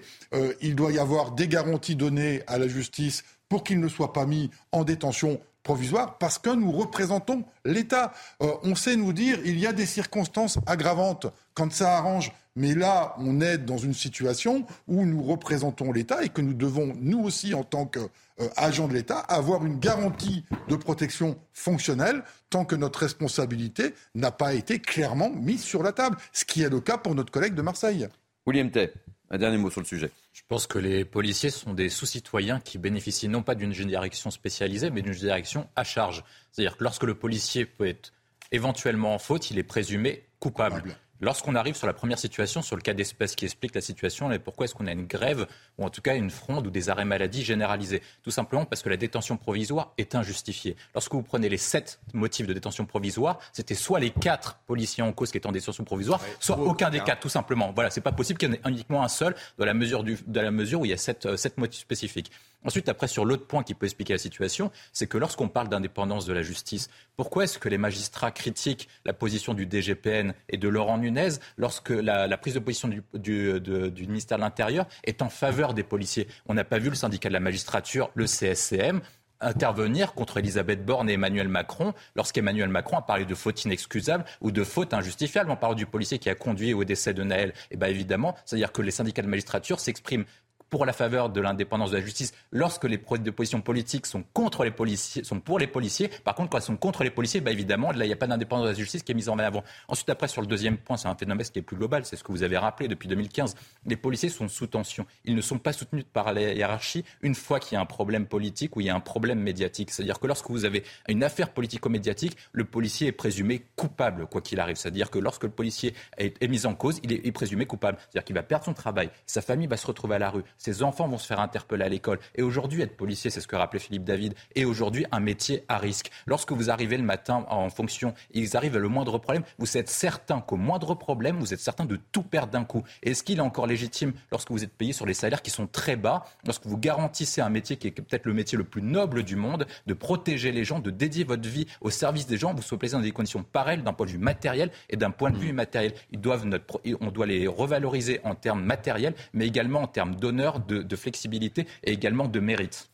il 0.61 0.75
doit 0.75 0.91
y 0.91 0.97
avoir 0.97 1.31
des 1.31 1.47
garanties 1.47 1.95
données 1.95 2.41
à 2.47 2.57
la 2.57 2.67
justice 2.67 3.23
pour 3.47 3.63
qu'ils 3.63 3.79
ne 3.79 3.87
soient 3.87 4.13
pas 4.13 4.25
mis 4.25 4.49
en 4.71 4.83
détention 4.83 5.39
provisoire 5.63 6.17
parce 6.17 6.37
que 6.37 6.49
nous 6.49 6.71
représentons 6.71 7.43
l'État. 7.65 8.13
Euh, 8.41 8.51
on 8.63 8.75
sait 8.75 8.95
nous 8.95 9.13
dire 9.13 9.39
il 9.45 9.59
y 9.59 9.65
a 9.65 9.73
des 9.73 9.85
circonstances 9.85 10.59
aggravantes 10.65 11.27
quand 11.53 11.71
ça 11.71 11.97
arrange, 11.97 12.31
mais 12.55 12.75
là 12.75 13.15
on 13.17 13.41
est 13.41 13.57
dans 13.57 13.77
une 13.77 13.93
situation 13.93 14.65
où 14.87 15.05
nous 15.05 15.23
représentons 15.23 15.91
l'État 15.91 16.23
et 16.23 16.29
que 16.29 16.41
nous 16.41 16.53
devons 16.53 16.93
nous 16.99 17.19
aussi 17.23 17.53
en 17.53 17.63
tant 17.63 17.85
qu'agents 17.85 18.85
euh, 18.85 18.87
de 18.89 18.93
l'État 18.93 19.19
avoir 19.19 19.65
une 19.65 19.79
garantie 19.79 20.43
de 20.67 20.75
protection 20.75 21.37
fonctionnelle 21.53 22.23
tant 22.49 22.65
que 22.65 22.75
notre 22.75 22.99
responsabilité 22.99 23.93
n'a 24.13 24.31
pas 24.31 24.53
été 24.53 24.79
clairement 24.79 25.29
mise 25.29 25.63
sur 25.63 25.81
la 25.81 25.93
table, 25.93 26.17
ce 26.33 26.45
qui 26.45 26.61
est 26.61 26.69
le 26.69 26.81
cas 26.81 26.97
pour 26.97 27.15
notre 27.15 27.31
collègue 27.31 27.55
de 27.55 27.61
Marseille. 27.61 28.07
William 28.45 28.69
Tay, 28.69 28.91
un 29.33 29.39
dernier 29.39 29.57
mot 29.57 29.71
sur 29.71 29.81
le 29.81 29.87
sujet. 29.87 30.11
Je 30.31 30.43
pense 30.47 30.67
que 30.67 30.77
les 30.77 31.05
policiers 31.05 31.49
sont 31.49 31.73
des 31.73 31.89
sous-citoyens 31.89 32.59
qui 32.59 32.77
bénéficient 32.77 33.27
non 33.27 33.41
pas 33.41 33.55
d'une 33.55 33.71
direction 33.71 34.29
spécialisée, 34.29 34.91
mais 34.91 35.01
d'une 35.01 35.13
direction 35.13 35.67
à 35.75 35.83
charge. 35.83 36.23
C'est-à-dire 36.51 36.77
que 36.77 36.83
lorsque 36.83 37.03
le 37.03 37.15
policier 37.15 37.65
peut 37.65 37.87
être 37.87 38.13
éventuellement 38.51 39.15
en 39.15 39.17
faute, 39.17 39.49
il 39.49 39.57
est 39.57 39.63
présumé 39.63 40.23
coupable. 40.39 40.95
Lorsqu'on 41.23 41.55
arrive 41.55 41.75
sur 41.75 41.87
la 41.87 41.93
première 41.93 42.19
situation, 42.19 42.61
sur 42.61 42.75
le 42.75 42.81
cas 42.81 42.93
d'espèce 42.93 43.35
qui 43.35 43.45
explique 43.45 43.73
la 43.73 43.79
situation, 43.79 44.29
et 44.33 44.39
pourquoi 44.39 44.65
est-ce 44.65 44.75
qu'on 44.75 44.87
a 44.87 44.91
une 44.91 45.05
grève, 45.05 45.47
ou 45.77 45.85
en 45.85 45.89
tout 45.89 46.01
cas 46.01 46.17
une 46.17 46.29
fronde 46.29 46.67
ou 46.67 46.69
des 46.69 46.89
arrêts 46.89 47.05
maladie 47.05 47.45
généralisés 47.45 48.01
Tout 48.23 48.29
simplement 48.29 48.65
parce 48.65 48.81
que 48.81 48.89
la 48.89 48.97
détention 48.97 49.37
provisoire 49.37 49.93
est 49.97 50.15
injustifiée. 50.15 50.75
Lorsque 50.93 51.13
vous 51.13 51.23
prenez 51.23 51.47
les 51.47 51.57
sept 51.57 52.01
motifs 52.13 52.45
de 52.45 52.51
détention 52.51 52.85
provisoire, 52.85 53.39
c'était 53.53 53.73
soit 53.73 54.01
les 54.01 54.09
quatre 54.09 54.57
policiers 54.67 55.01
en 55.01 55.13
cause 55.13 55.31
qui 55.31 55.37
étaient 55.37 55.47
en 55.47 55.53
détention 55.53 55.85
provisoire, 55.85 56.19
soit 56.41 56.59
aucun 56.59 56.89
des 56.89 56.99
quatre, 56.99 57.21
tout 57.21 57.29
simplement. 57.29 57.71
Voilà, 57.73 57.89
c'est 57.89 58.01
pas 58.01 58.11
possible 58.11 58.37
qu'il 58.37 58.49
y 58.49 58.51
en 58.51 58.55
ait 58.55 58.61
uniquement 58.69 59.01
un 59.01 59.07
seul, 59.07 59.33
dans 59.57 59.65
la 59.65 59.73
mesure, 59.73 60.03
du, 60.03 60.17
la 60.33 60.51
mesure 60.51 60.81
où 60.81 60.85
il 60.85 60.91
y 60.91 60.93
a 60.93 60.97
sept, 60.97 61.25
euh, 61.25 61.37
sept 61.37 61.57
motifs 61.57 61.83
spécifiques. 61.83 62.31
Ensuite, 62.65 62.89
après, 62.89 63.07
sur 63.07 63.25
l'autre 63.25 63.45
point 63.45 63.63
qui 63.63 63.73
peut 63.73 63.85
expliquer 63.85 64.13
la 64.13 64.19
situation, 64.19 64.71
c'est 64.91 65.07
que 65.07 65.17
lorsqu'on 65.17 65.47
parle 65.47 65.69
d'indépendance 65.69 66.25
de 66.25 66.33
la 66.33 66.41
justice, 66.41 66.89
pourquoi 67.15 67.43
est-ce 67.43 67.59
que 67.59 67.69
les 67.69 67.77
magistrats 67.77 68.31
critiquent 68.31 68.89
la 69.05 69.13
position 69.13 69.53
du 69.53 69.67
DGPN 69.69 70.33
et 70.49 70.57
de 70.57 70.67
Laurent 70.67 70.97
Nunez 70.97 71.29
lorsque 71.57 71.89
la, 71.89 72.37
prise 72.37 72.53
de 72.53 72.59
position 72.59 72.87
du, 72.87 73.03
du 73.13 74.07
ministère 74.07 74.37
de 74.37 74.43
l'Intérieur 74.43 74.85
est 75.03 75.21
en 75.21 75.29
faveur 75.29 75.73
des 75.73 75.83
policiers? 75.83 76.27
On 76.45 76.53
n'a 76.53 76.63
pas 76.63 76.79
vu 76.79 76.89
le 76.89 76.95
syndicat 76.95 77.29
de 77.29 77.33
la 77.33 77.39
magistrature, 77.39 78.11
le 78.15 78.25
CSCM, 78.25 79.01
intervenir 79.43 80.13
contre 80.13 80.37
Elisabeth 80.37 80.85
Borne 80.85 81.09
et 81.09 81.13
Emmanuel 81.13 81.47
Macron 81.47 81.93
lorsqu'Emmanuel 82.15 82.69
Macron 82.69 82.97
a 82.97 83.01
parlé 83.01 83.25
de 83.25 83.35
faute 83.35 83.63
inexcusable 83.65 84.25
ou 84.41 84.51
de 84.51 84.63
faute 84.63 84.93
injustifiable 84.93 85.51
en 85.51 85.55
parlant 85.55 85.75
du 85.75 85.85
policier 85.85 86.19
qui 86.19 86.29
a 86.29 86.35
conduit 86.35 86.73
au 86.73 86.83
décès 86.83 87.13
de 87.13 87.23
Naël. 87.23 87.49
Et 87.49 87.73
eh 87.73 87.77
bien 87.77 87.87
évidemment, 87.87 88.35
c'est-à-dire 88.45 88.71
que 88.71 88.81
les 88.81 88.91
syndicats 88.91 89.21
de 89.21 89.27
magistrature 89.27 89.79
s'expriment 89.79 90.25
pour 90.73 90.87
la 90.87 90.93
faveur 90.93 91.29
de 91.29 91.39
l'indépendance 91.39 91.91
de 91.91 91.97
la 91.97 92.01
justice 92.01 92.33
lorsque 92.51 92.85
les 92.85 92.97
positions 92.97 93.61
politiques 93.61 94.07
sont 94.07 94.23
contre 94.33 94.63
les 94.63 94.71
policiers, 94.71 95.23
sont 95.23 95.39
pour 95.39 95.59
les 95.59 95.67
policiers. 95.67 96.07
Par 96.07 96.33
contre, 96.33 96.49
quand 96.49 96.57
elles 96.57 96.63
sont 96.63 96.77
contre 96.77 97.03
les 97.03 97.11
policiers, 97.11 97.41
bah 97.41 97.51
évidemment, 97.51 97.91
là, 97.91 98.05
il 98.05 98.07
n'y 98.07 98.13
a 98.13 98.15
pas 98.15 98.25
d'indépendance 98.25 98.65
de 98.65 98.71
la 98.71 98.75
justice 98.75 99.03
qui 99.03 99.11
est 99.11 99.15
mise 99.15 99.29
en 99.29 99.37
avant. 99.37 99.63
Ensuite, 99.87 100.09
après, 100.09 100.27
sur 100.27 100.41
le 100.41 100.47
deuxième 100.47 100.77
point, 100.77 100.97
c'est 100.97 101.07
un 101.07 101.13
phénomène 101.13 101.45
qui 101.45 101.59
est 101.59 101.61
plus 101.61 101.77
global, 101.77 102.05
c'est 102.05 102.15
ce 102.15 102.23
que 102.23 102.31
vous 102.31 102.41
avez 102.41 102.57
rappelé 102.57 102.87
depuis 102.87 103.07
2015. 103.07 103.53
Les 103.85 103.95
policiers 103.95 104.29
sont 104.29 104.47
sous 104.47 104.65
tension. 104.65 105.05
Ils 105.25 105.35
ne 105.35 105.41
sont 105.41 105.59
pas 105.59 105.73
soutenus 105.73 106.05
par 106.11 106.33
la 106.33 106.41
hiérarchie 106.41 107.05
une 107.21 107.35
fois 107.35 107.59
qu'il 107.59 107.75
y 107.75 107.77
a 107.77 107.81
un 107.81 107.85
problème 107.85 108.25
politique 108.25 108.75
ou 108.75 108.81
il 108.81 108.87
y 108.87 108.89
a 108.89 108.95
un 108.95 108.99
problème 108.99 109.41
médiatique. 109.41 109.91
C'est-à-dire 109.91 110.19
que 110.19 110.25
lorsque 110.25 110.49
vous 110.49 110.65
avez 110.65 110.83
une 111.07 111.23
affaire 111.23 111.53
politico-médiatique, 111.53 112.35
le 112.51 112.65
policier 112.65 113.09
est 113.09 113.11
présumé 113.11 113.63
coupable, 113.75 114.25
quoi 114.25 114.41
qu'il 114.41 114.59
arrive. 114.59 114.77
C'est-à-dire 114.77 115.11
que 115.11 115.19
lorsque 115.19 115.43
le 115.43 115.51
policier 115.51 115.93
est, 116.17 116.47
mis 116.47 116.65
en 116.65 116.73
cause, 116.73 116.99
il 117.03 117.13
est, 117.13 117.27
est 117.27 117.31
présumé 117.31 117.67
coupable. 117.67 117.99
C'est-à-dire 117.99 118.25
qu'il 118.25 118.35
va 118.35 118.41
perdre 118.41 118.65
son 118.65 118.73
travail, 118.73 119.11
sa 119.27 119.43
famille 119.43 119.67
va 119.67 119.77
se 119.77 119.85
retrouver 119.85 120.15
à 120.15 120.19
la 120.19 120.31
rue, 120.31 120.41
ses 120.63 120.81
enfants 120.81 121.09
vont 121.09 121.17
se 121.17 121.27
faire 121.27 121.41
interpeller 121.41 121.83
à 121.83 121.89
l'école. 121.89 122.19
Et 122.35 122.41
aujourd'hui, 122.41 122.81
être 122.81 122.95
policier, 122.95 123.29
c'est 123.29 123.41
ce 123.41 123.47
que 123.47 123.57
rappelait 123.57 123.81
Philippe 123.81 124.05
David, 124.05 124.33
est 124.55 124.63
aujourd'hui 124.63 125.05
un 125.11 125.19
métier 125.19 125.65
à 125.67 125.77
risque. 125.77 126.09
Lorsque 126.25 126.53
vous 126.53 126.69
arrivez 126.69 126.95
le 126.95 127.03
matin 127.03 127.45
en 127.49 127.69
fonction, 127.69 128.13
ils 128.31 128.55
arrivent 128.55 128.77
à 128.77 128.79
le 128.79 128.87
moindre 128.87 129.17
problème, 129.17 129.43
vous 129.59 129.77
êtes 129.77 129.89
certain 129.89 130.39
qu'au 130.39 130.55
moindre 130.55 130.95
problème, 130.95 131.37
vous 131.37 131.53
êtes 131.53 131.59
certain 131.59 131.83
de 131.83 131.99
tout 132.13 132.23
perdre 132.23 132.53
d'un 132.53 132.63
coup. 132.63 132.83
Est-ce 133.01 133.23
qu'il 133.23 133.39
est 133.39 133.41
encore 133.41 133.67
légitime 133.67 134.13
lorsque 134.31 134.51
vous 134.51 134.63
êtes 134.63 134.71
payé 134.71 134.93
sur 134.93 135.05
les 135.05 135.13
salaires 135.13 135.41
qui 135.41 135.51
sont 135.51 135.67
très 135.67 135.97
bas, 135.97 136.23
lorsque 136.45 136.65
vous 136.65 136.77
garantissez 136.77 137.41
un 137.41 137.49
métier 137.49 137.75
qui 137.75 137.87
est 137.87 137.91
peut-être 137.91 138.25
le 138.25 138.33
métier 138.33 138.57
le 138.57 138.63
plus 138.63 138.81
noble 138.81 139.23
du 139.23 139.35
monde, 139.35 139.67
de 139.85 139.93
protéger 139.93 140.53
les 140.53 140.63
gens, 140.63 140.79
de 140.79 140.91
dédier 140.91 141.25
votre 141.25 141.47
vie 141.49 141.67
au 141.81 141.89
service 141.89 142.25
des 142.25 142.37
gens, 142.37 142.53
vous 142.53 142.61
soyez 142.61 142.79
placé 142.79 142.93
dans 142.93 143.01
des 143.01 143.11
conditions 143.11 143.43
pareilles 143.43 143.81
d'un 143.81 143.91
point 143.91 144.05
de 144.05 144.11
vue 144.11 144.17
matériel 144.17 144.71
et 144.89 144.95
d'un 144.95 145.11
point 145.11 145.29
de 145.29 145.37
vue 145.37 145.49
immatériel. 145.49 145.93
Ils 146.11 146.21
doivent 146.21 146.45
notre, 146.45 146.79
on 147.01 147.11
doit 147.11 147.25
les 147.25 147.47
revaloriser 147.47 148.21
en 148.23 148.35
termes 148.35 148.63
matériels, 148.63 149.13
mais 149.33 149.45
également 149.45 149.81
en 149.81 149.87
termes 149.87 150.15
d'honneur, 150.15 150.42
de, 150.51 150.81
de 150.81 150.95
flexibilité 150.95 151.67
et 151.83 151.91
également 151.91 152.27
de 152.27 152.39
mérite. 152.39 152.89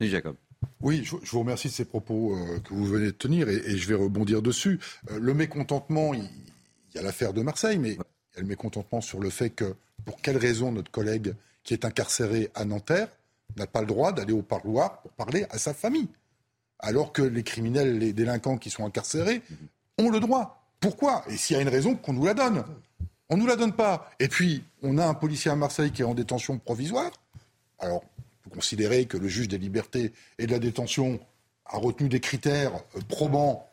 Jacob. 0.00 0.36
Oui, 0.80 1.02
je, 1.04 1.16
vous 1.16 1.40
remercie 1.40 1.68
de 1.68 1.72
ces 1.72 1.84
propos 1.84 2.36
euh, 2.36 2.60
que 2.60 2.72
vous 2.72 2.84
venez 2.84 3.06
de 3.06 3.10
tenir 3.12 3.48
et, 3.48 3.76
je 3.76 3.88
vais 3.88 3.94
rebondir 3.94 4.42
dessus. 4.42 4.78
Euh, 5.10 5.18
le 5.18 5.34
mécontentement, 5.34 6.14
il, 6.14 6.28
y 6.94 6.98
a 6.98 7.02
l'affaire 7.02 7.32
de 7.32 7.42
Marseille, 7.42 7.78
mais 7.78 7.90
il 7.90 7.96
y 7.96 8.38
a 8.38 8.40
le 8.40 8.46
mécontentement 8.46 9.00
sur 9.00 9.20
le 9.20 9.30
fait 9.30 9.50
que, 9.50 9.74
pour 10.04 10.20
quelle 10.20 10.36
raison 10.36 10.70
notre 10.72 10.90
collègue 10.90 11.34
qui 11.64 11.74
est 11.74 11.84
incarcéré 11.84 12.50
à 12.54 12.64
Nanterre 12.64 13.08
n'a 13.56 13.66
pas 13.66 13.80
le 13.80 13.86
droit 13.86 14.12
d'aller 14.12 14.32
au 14.32 14.42
parloir 14.42 15.00
pour 15.02 15.10
parler 15.12 15.46
à 15.50 15.58
sa 15.58 15.74
famille 15.74 16.08
alors 16.78 17.12
que 17.12 17.22
les 17.22 17.42
criminels, 17.42 17.98
les 17.98 18.12
délinquants 18.12 18.58
qui 18.58 18.70
sont 18.70 18.84
incarcérés 18.84 19.42
ont 19.98 20.10
le 20.10 20.20
droit. 20.20 20.62
Pourquoi? 20.80 21.24
Et 21.28 21.36
s'il 21.36 21.56
y 21.56 21.58
a 21.58 21.62
une 21.62 21.68
raison, 21.68 21.96
qu'on 21.96 22.12
nous 22.12 22.24
la 22.24 22.34
donne. 22.34 22.64
On 23.30 23.36
ne 23.36 23.42
nous 23.42 23.46
la 23.46 23.56
donne 23.56 23.74
pas. 23.74 24.10
Et 24.18 24.28
puis, 24.28 24.64
on 24.82 24.96
a 24.96 25.06
un 25.06 25.14
policier 25.14 25.50
à 25.50 25.56
Marseille 25.56 25.90
qui 25.90 26.02
est 26.02 26.06
en 26.06 26.14
détention 26.14 26.58
provisoire. 26.58 27.10
Alors, 27.78 28.02
on 28.04 28.48
peut 28.48 28.56
considérer 28.56 29.04
que 29.04 29.18
le 29.18 29.28
juge 29.28 29.48
des 29.48 29.58
libertés 29.58 30.12
et 30.38 30.46
de 30.46 30.52
la 30.52 30.58
détention 30.58 31.20
a 31.66 31.76
retenu 31.76 32.08
des 32.08 32.20
critères 32.20 32.72
euh, 32.96 33.00
probants. 33.06 33.68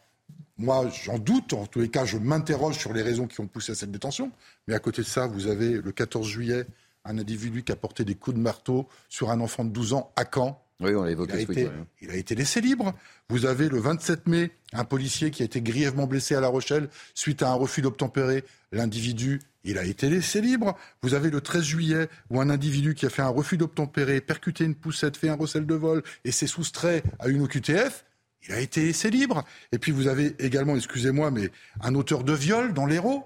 Moi, 0.58 0.90
j'en 1.04 1.20
doute. 1.20 1.54
En 1.54 1.66
tous 1.66 1.80
les 1.80 1.90
cas, 1.90 2.06
je 2.06 2.18
m'interroge 2.18 2.78
sur 2.78 2.92
les 2.92 3.02
raisons 3.02 3.28
qui 3.28 3.40
ont 3.40 3.48
poussé 3.48 3.72
à 3.72 3.76
cette 3.76 3.92
détention. 3.92 4.32
Mais 4.68 4.74
à 4.74 4.80
côté 4.80 5.02
de 5.02 5.08
ça, 5.08 5.28
vous 5.28 5.48
avez 5.48 5.82
le 5.82 5.92
14 5.92 6.28
juillet 6.28 6.66
un 7.06 7.18
individu 7.18 7.64
qui 7.64 7.72
a 7.72 7.76
porté 7.76 8.04
des 8.04 8.16
coups 8.16 8.36
de 8.36 8.42
marteau 8.42 8.88
sur 9.10 9.30
un 9.30 9.40
enfant 9.40 9.64
de 9.64 9.70
12 9.70 9.94
ans 9.94 10.12
à 10.16 10.26
Caen. 10.26 10.60
Oui, 10.82 10.94
on 10.94 11.04
l'a 11.04 11.12
évoqué 11.12 11.34
il, 11.34 11.40
a 11.40 11.42
été, 11.42 11.70
il 12.02 12.12
a 12.12 12.16
été 12.16 12.36
laissé 12.36 12.60
libre. 12.60 12.94
Vous 13.30 13.46
avez 13.46 13.70
le 13.70 13.80
27 13.80 14.28
mai 14.28 14.52
un 14.74 14.84
policier 14.84 15.32
qui 15.32 15.42
a 15.42 15.46
été 15.46 15.62
grièvement 15.62 16.06
blessé 16.06 16.36
à 16.36 16.42
La 16.42 16.50
Rochelle 16.50 16.90
suite 17.14 17.44
à 17.44 17.50
un 17.50 17.54
refus 17.54 17.82
d'obtempérer. 17.82 18.44
L'individu, 18.74 19.42
il 19.64 19.78
a 19.78 19.86
été 19.86 20.10
laissé 20.10 20.42
libre. 20.42 20.78
Vous 21.02 21.14
avez 21.14 21.30
le 21.30 21.40
13 21.40 21.64
juillet 21.64 22.10
où 22.30 22.42
un 22.42 22.50
individu 22.50 22.94
qui 22.94 23.06
a 23.06 23.10
fait 23.10 23.22
un 23.22 23.30
refus 23.30 23.56
d'obtempérer, 23.56 24.20
percuté 24.20 24.66
une 24.66 24.76
poussette, 24.76 25.16
fait 25.16 25.30
un 25.30 25.36
recel 25.36 25.66
de 25.66 25.76
vol 25.76 26.04
et 26.26 26.32
s'est 26.32 26.48
soustrait 26.48 27.04
à 27.20 27.30
une 27.30 27.42
OQTF. 27.44 28.04
Il 28.48 28.54
a 28.54 28.60
été 28.60 28.84
laissé 28.84 29.10
libre. 29.10 29.46
Et 29.72 29.80
puis 29.80 29.94
vous 29.94 30.08
avez 30.08 30.36
également, 30.40 30.76
excusez-moi, 30.76 31.32
mais 31.32 31.52
un 31.82 31.96
auteur 31.96 32.26
de 32.26 32.34
viol 32.34 32.74
dans 32.74 32.86
l'Hérault 32.86 33.26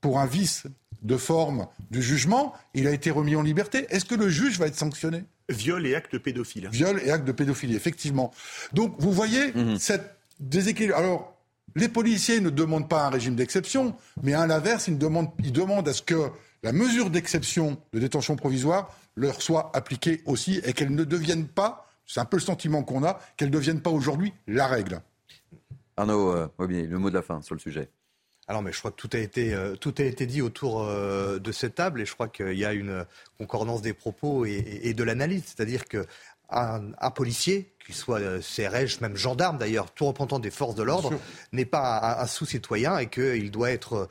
pour 0.00 0.20
un 0.20 0.26
vice 0.26 0.64
de 1.02 1.16
forme 1.16 1.68
du 1.90 2.02
jugement, 2.02 2.54
il 2.74 2.86
a 2.86 2.92
été 2.92 3.10
remis 3.10 3.36
en 3.36 3.42
liberté. 3.42 3.86
Est-ce 3.90 4.06
que 4.06 4.14
le 4.14 4.28
juge 4.28 4.58
va 4.58 4.66
être 4.66 4.74
sanctionné? 4.74 5.24
Viol 5.48 5.86
et 5.86 5.94
acte 5.94 6.18
pédophile. 6.18 6.68
Viol 6.70 7.00
et 7.04 7.10
acte 7.10 7.24
de 7.24 7.32
pédophilie, 7.32 7.74
effectivement. 7.74 8.32
Donc, 8.72 8.94
vous 8.98 9.12
voyez 9.12 9.52
mhm. 9.52 9.78
cette 9.78 10.16
déséquilibre. 10.40 10.96
Alors, 10.96 11.34
les 11.74 11.88
policiers 11.88 12.40
ne 12.40 12.50
demandent 12.50 12.88
pas 12.88 13.06
un 13.06 13.10
régime 13.10 13.34
d'exception, 13.34 13.94
mais 14.22 14.34
à 14.34 14.46
l'inverse, 14.46 14.88
ils 14.88 14.98
demandent, 14.98 15.30
ils 15.42 15.52
demandent 15.52 15.88
à 15.88 15.92
ce 15.92 16.02
que 16.02 16.30
la 16.62 16.72
mesure 16.72 17.10
d'exception 17.10 17.78
de 17.92 17.98
détention 17.98 18.36
provisoire 18.36 18.94
leur 19.16 19.42
soit 19.42 19.70
appliquée 19.74 20.22
aussi 20.26 20.60
et 20.64 20.72
qu'elle 20.72 20.94
ne 20.94 21.04
devienne 21.04 21.46
pas, 21.46 21.88
c'est 22.06 22.20
un 22.20 22.24
peu 22.24 22.36
le 22.36 22.42
sentiment 22.42 22.82
qu'on 22.82 23.04
a, 23.04 23.20
qu'elle 23.36 23.48
ne 23.48 23.54
devienne 23.54 23.80
pas 23.80 23.90
aujourd'hui 23.90 24.32
la 24.46 24.66
règle. 24.66 25.00
Arnaud 25.96 26.32
euh, 26.32 26.48
le 26.58 26.98
mot 26.98 27.10
de 27.10 27.14
la 27.14 27.22
fin 27.22 27.42
sur 27.42 27.54
le 27.54 27.60
sujet. 27.60 27.90
Alors, 28.48 28.62
mais 28.62 28.72
je 28.72 28.78
crois 28.78 28.90
que 28.90 28.96
tout 28.96 29.10
a 29.12 29.18
été, 29.18 29.52
euh, 29.52 29.76
tout 29.76 29.94
a 29.98 30.02
été 30.02 30.24
dit 30.24 30.40
autour 30.40 30.82
euh, 30.82 31.38
de 31.38 31.52
cette 31.52 31.74
table 31.74 32.00
et 32.00 32.06
je 32.06 32.14
crois 32.14 32.28
qu'il 32.28 32.54
y 32.54 32.64
a 32.64 32.72
une 32.72 33.04
concordance 33.36 33.82
des 33.82 33.92
propos 33.92 34.46
et, 34.46 34.94
de 34.94 35.04
l'analyse. 35.04 35.42
C'est-à-dire 35.44 35.84
qu'un 35.84 36.06
un 36.50 37.10
policier, 37.10 37.74
qu'il 37.84 37.94
soit 37.94 38.20
euh, 38.20 38.40
CRS, 38.40 39.02
même 39.02 39.16
gendarme 39.16 39.58
d'ailleurs, 39.58 39.90
tout 39.90 40.06
représentant 40.06 40.38
des 40.38 40.50
forces 40.50 40.74
de 40.74 40.82
l'ordre, 40.82 41.12
n'est 41.52 41.66
pas 41.66 42.22
un, 42.22 42.26
sous-citoyen 42.26 42.96
et 42.96 43.08
qu'il 43.08 43.50
doit 43.50 43.70
être 43.70 44.08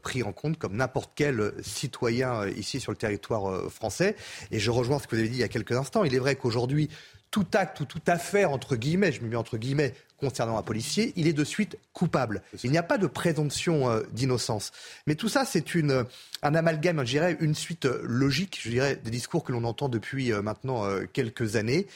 pris 0.00 0.22
en 0.22 0.32
compte 0.32 0.58
comme 0.58 0.76
n'importe 0.76 1.12
quel 1.14 1.52
citoyen 1.62 2.48
ici 2.48 2.80
sur 2.80 2.92
le 2.92 2.98
territoire 2.98 3.70
français. 3.70 4.16
Et 4.52 4.58
je 4.58 4.70
rejoins 4.70 4.98
ce 4.98 5.06
que 5.06 5.16
vous 5.16 5.20
avez 5.20 5.28
dit 5.28 5.36
il 5.36 5.40
y 5.40 5.44
a 5.44 5.48
quelques 5.48 5.72
instants. 5.72 6.02
Il 6.04 6.14
est 6.14 6.18
vrai 6.18 6.36
qu'aujourd'hui, 6.36 6.88
tout 7.30 7.46
acte 7.52 7.80
ou 7.80 7.84
toute 7.84 8.08
affaire, 8.08 8.50
entre 8.52 8.76
guillemets, 8.76 9.12
je 9.12 9.20
me 9.20 9.28
mets 9.28 9.36
entre 9.36 9.58
guillemets, 9.58 9.92
concernant 10.18 10.58
un 10.58 10.62
policier, 10.62 11.12
il 11.16 11.26
est 11.26 11.32
de 11.32 11.44
suite 11.44 11.78
coupable. 11.92 12.42
Il 12.64 12.70
n'y 12.70 12.78
a 12.78 12.82
pas 12.82 12.98
de 12.98 13.06
présomption 13.06 13.90
euh, 13.90 14.02
d'innocence. 14.12 14.72
Mais 15.06 15.14
tout 15.14 15.28
ça, 15.28 15.44
c'est 15.44 15.74
une, 15.74 16.04
un 16.42 16.54
amalgame, 16.54 17.00
je 17.00 17.10
dirais, 17.10 17.36
une 17.40 17.54
suite 17.54 17.86
euh, 17.86 18.00
logique, 18.04 18.58
je 18.60 18.70
dirais, 18.70 18.96
des 18.96 19.10
discours 19.10 19.44
que 19.44 19.52
l'on 19.52 19.64
entend 19.64 19.88
depuis 19.88 20.32
euh, 20.32 20.42
maintenant 20.42 20.84
quelques 21.12 21.56
années. 21.56 21.86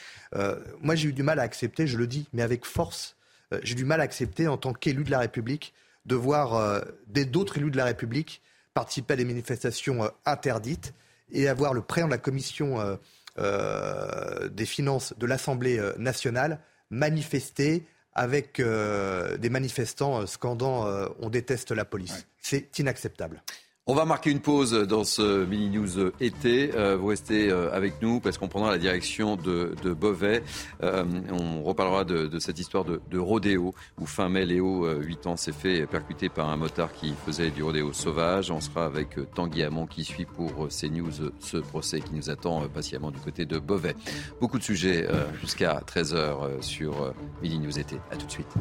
moi, 0.81 0.95
j'ai 0.95 1.09
eu 1.09 1.13
du 1.13 1.23
mal 1.23 1.39
à 1.39 1.43
accepter, 1.43 1.87
je 1.87 1.97
le 1.97 2.07
dis, 2.07 2.27
mais 2.33 2.41
avec 2.41 2.65
force, 2.65 3.15
j'ai 3.63 3.75
du 3.75 3.85
mal 3.85 3.99
à 3.99 4.03
accepter 4.03 4.47
en 4.47 4.57
tant 4.57 4.73
qu'élu 4.73 5.03
de 5.03 5.11
la 5.11 5.19
République 5.19 5.73
de 6.05 6.15
voir 6.15 6.81
d'autres 7.07 7.57
élus 7.57 7.71
de 7.71 7.77
la 7.77 7.85
République 7.85 8.41
participer 8.73 9.13
à 9.13 9.17
des 9.17 9.25
manifestations 9.25 10.09
interdites 10.25 10.93
et 11.31 11.47
avoir 11.47 11.73
le 11.73 11.81
président 11.81 12.07
de 12.07 12.13
la 12.13 12.17
commission 12.17 12.97
des 13.37 14.65
finances 14.65 15.13
de 15.17 15.25
l'Assemblée 15.25 15.79
nationale 15.97 16.59
manifester 16.91 17.85
avec 18.13 18.59
euh, 18.59 19.37
des 19.37 19.49
manifestants 19.49 20.21
euh, 20.21 20.25
scandant 20.25 20.87
euh, 20.87 21.07
on 21.19 21.29
déteste 21.29 21.71
la 21.71 21.85
police. 21.85 22.27
C'est 22.39 22.77
inacceptable. 22.79 23.41
On 23.87 23.95
va 23.95 24.05
marquer 24.05 24.29
une 24.29 24.41
pause 24.41 24.73
dans 24.73 25.03
ce 25.03 25.43
mini 25.43 25.67
news 25.71 26.11
été. 26.19 26.69
Euh, 26.75 26.95
vous 26.95 27.07
restez 27.07 27.49
euh, 27.49 27.73
avec 27.73 27.99
nous 27.99 28.19
parce 28.19 28.37
qu'on 28.37 28.47
prendra 28.47 28.69
la 28.69 28.77
direction 28.77 29.37
de, 29.37 29.73
Beauvais. 29.95 30.43
Euh, 30.83 31.03
on 31.31 31.63
reparlera 31.63 32.03
de, 32.03 32.37
cette 32.37 32.59
histoire 32.59 32.85
de, 32.85 33.17
rodéo 33.17 33.73
où 33.99 34.05
fin 34.05 34.29
mai, 34.29 34.45
Léo, 34.45 34.87
8 34.87 35.25
ans, 35.25 35.35
s'est 35.35 35.51
fait 35.51 35.87
percuter 35.87 36.29
par 36.29 36.47
un 36.49 36.57
motard 36.57 36.93
qui 36.93 37.15
faisait 37.25 37.49
du 37.49 37.63
rodéo 37.63 37.91
sauvage. 37.91 38.51
On 38.51 38.61
sera 38.61 38.85
avec 38.85 39.17
Tanguy 39.33 39.63
Hamon 39.63 39.87
qui 39.87 40.03
suit 40.03 40.25
pour 40.25 40.67
CNews 40.67 41.31
ce 41.39 41.57
procès 41.57 42.01
qui 42.01 42.13
nous 42.13 42.29
attend 42.29 42.67
patiemment 42.67 43.09
du 43.09 43.19
côté 43.19 43.47
de 43.47 43.57
Beauvais. 43.57 43.95
Beaucoup 44.39 44.59
de 44.59 44.63
sujets 44.63 45.07
jusqu'à 45.41 45.81
13h 45.87 46.61
sur 46.61 47.15
mini 47.41 47.57
news 47.57 47.79
été. 47.79 47.95
A 48.11 48.15
tout 48.15 48.27
de 48.27 48.31
suite. 48.31 48.53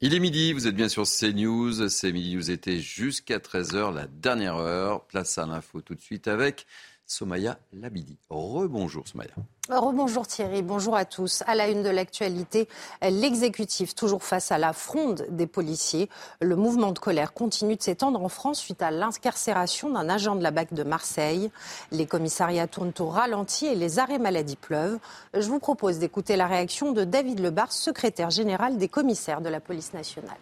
Il 0.00 0.14
est 0.14 0.20
midi, 0.20 0.52
vous 0.52 0.68
êtes 0.68 0.76
bien 0.76 0.88
sur 0.88 1.02
CNews. 1.08 1.88
C'est 1.88 2.12
Midi 2.12 2.36
News 2.36 2.52
était 2.52 2.78
jusqu'à 2.78 3.38
13h, 3.38 3.92
la 3.92 4.06
dernière 4.06 4.54
heure. 4.54 5.04
Place 5.06 5.38
à 5.38 5.46
l'info 5.46 5.80
tout 5.80 5.96
de 5.96 6.00
suite 6.00 6.28
avec 6.28 6.66
Somaya 7.08 7.58
Labidi. 7.72 8.18
Rebonjour 8.28 9.08
Somaya. 9.08 9.30
Rebonjour 9.70 10.26
Thierry, 10.26 10.60
bonjour 10.60 10.94
à 10.94 11.06
tous. 11.06 11.42
À 11.46 11.54
la 11.54 11.68
une 11.68 11.82
de 11.82 11.88
l'actualité, 11.88 12.68
l'exécutif 13.02 13.94
toujours 13.94 14.22
face 14.22 14.52
à 14.52 14.58
la 14.58 14.74
fronde 14.74 15.26
des 15.30 15.46
policiers. 15.46 16.10
Le 16.42 16.54
mouvement 16.54 16.92
de 16.92 16.98
colère 16.98 17.32
continue 17.32 17.76
de 17.76 17.82
s'étendre 17.82 18.22
en 18.22 18.28
France 18.28 18.58
suite 18.58 18.82
à 18.82 18.90
l'incarcération 18.90 19.88
d'un 19.88 20.10
agent 20.10 20.36
de 20.36 20.42
la 20.42 20.50
BAC 20.50 20.74
de 20.74 20.82
Marseille. 20.82 21.50
Les 21.92 22.04
commissariats 22.04 22.66
tournent 22.66 22.92
au 22.98 23.08
ralenti 23.08 23.64
et 23.64 23.74
les 23.74 23.98
arrêts 23.98 24.18
maladie 24.18 24.56
pleuvent. 24.56 24.98
Je 25.32 25.48
vous 25.48 25.60
propose 25.60 25.98
d'écouter 25.98 26.36
la 26.36 26.46
réaction 26.46 26.92
de 26.92 27.04
David 27.04 27.40
Lebar, 27.40 27.72
secrétaire 27.72 28.30
général 28.30 28.76
des 28.76 28.88
commissaires 28.88 29.40
de 29.40 29.48
la 29.48 29.60
police 29.60 29.94
nationale. 29.94 30.36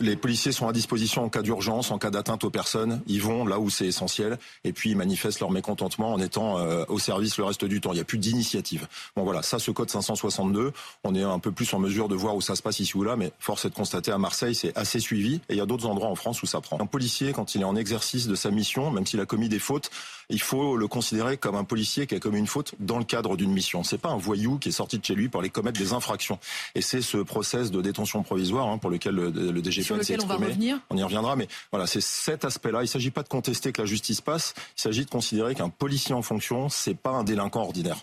Les 0.00 0.16
policiers 0.16 0.52
sont 0.52 0.66
à 0.66 0.72
disposition 0.72 1.24
en 1.24 1.28
cas 1.28 1.42
d'urgence, 1.42 1.90
en 1.90 1.98
cas 1.98 2.10
d'atteinte 2.10 2.44
aux 2.44 2.50
personnes. 2.50 3.02
Ils 3.06 3.22
vont 3.22 3.46
là 3.46 3.60
où 3.60 3.70
c'est 3.70 3.86
essentiel 3.86 4.38
et 4.64 4.72
puis 4.72 4.90
ils 4.90 4.96
manifestent 4.96 5.40
leur 5.40 5.50
mécontentement 5.50 6.12
en 6.12 6.20
étant 6.20 6.58
euh, 6.58 6.84
au 6.88 6.98
service 6.98 7.36
le 7.36 7.44
reste 7.44 7.64
du 7.64 7.80
temps. 7.80 7.92
Il 7.92 7.96
n'y 7.96 8.00
a 8.00 8.04
plus 8.04 8.18
d'initiative. 8.18 8.88
Bon 9.16 9.22
voilà, 9.22 9.42
ça, 9.42 9.58
ce 9.58 9.70
code 9.70 9.90
562, 9.90 10.72
on 11.04 11.14
est 11.14 11.22
un 11.22 11.38
peu 11.38 11.52
plus 11.52 11.72
en 11.74 11.78
mesure 11.78 12.08
de 12.08 12.16
voir 12.16 12.34
où 12.34 12.40
ça 12.40 12.56
se 12.56 12.62
passe 12.62 12.80
ici 12.80 12.96
ou 12.96 13.04
là, 13.04 13.16
mais 13.16 13.32
force 13.38 13.64
est 13.64 13.70
de 13.70 13.74
constater 13.74 14.10
à 14.10 14.18
Marseille, 14.18 14.54
c'est 14.54 14.76
assez 14.76 14.98
suivi 14.98 15.36
et 15.48 15.54
il 15.54 15.56
y 15.56 15.60
a 15.60 15.66
d'autres 15.66 15.86
endroits 15.86 16.08
en 16.08 16.16
France 16.16 16.42
où 16.42 16.46
ça 16.46 16.60
prend. 16.60 16.80
Un 16.80 16.86
policier, 16.86 17.32
quand 17.32 17.54
il 17.54 17.60
est 17.60 17.64
en 17.64 17.76
exercice 17.76 18.26
de 18.26 18.34
sa 18.34 18.50
mission, 18.50 18.90
même 18.90 19.06
s'il 19.06 19.20
a 19.20 19.26
commis 19.26 19.48
des 19.48 19.58
fautes, 19.58 19.90
il 20.32 20.40
faut 20.40 20.76
le 20.76 20.88
considérer 20.88 21.36
comme 21.36 21.54
un 21.54 21.64
policier 21.64 22.06
qui 22.06 22.14
a 22.14 22.18
commis 22.18 22.38
une 22.38 22.46
faute 22.46 22.74
dans 22.80 22.98
le 22.98 23.04
cadre 23.04 23.36
d'une 23.36 23.52
mission. 23.52 23.84
C'est 23.84 23.98
pas 23.98 24.08
un 24.08 24.16
voyou 24.16 24.58
qui 24.58 24.70
est 24.70 24.72
sorti 24.72 24.98
de 24.98 25.04
chez 25.04 25.14
lui 25.14 25.28
pour 25.28 25.40
aller 25.40 25.50
commettre 25.50 25.78
des 25.78 25.92
infractions. 25.92 26.38
Et 26.74 26.80
c'est 26.80 27.02
ce 27.02 27.18
process 27.18 27.70
de 27.70 27.80
détention 27.82 28.22
provisoire 28.22 28.68
hein, 28.68 28.78
pour 28.78 28.90
lequel 28.90 29.14
le, 29.14 29.30
le 29.30 29.62
DGPN 29.62 30.02
s'est 30.02 30.14
exprimé. 30.14 30.74
On, 30.90 30.96
on 30.96 30.96
y 30.96 31.02
reviendra, 31.02 31.36
mais 31.36 31.48
voilà, 31.70 31.86
c'est 31.86 32.00
cet 32.00 32.44
aspect-là. 32.44 32.80
Il 32.80 32.84
ne 32.84 32.88
s'agit 32.88 33.10
pas 33.10 33.22
de 33.22 33.28
contester 33.28 33.72
que 33.72 33.82
la 33.82 33.86
justice 33.86 34.20
passe. 34.20 34.54
Il 34.78 34.80
s'agit 34.80 35.04
de 35.04 35.10
considérer 35.10 35.54
qu'un 35.54 35.68
policier 35.68 36.14
en 36.14 36.22
fonction, 36.22 36.68
c'est 36.68 36.96
pas 36.96 37.10
un 37.10 37.24
délinquant 37.24 37.60
ordinaire. 37.62 37.98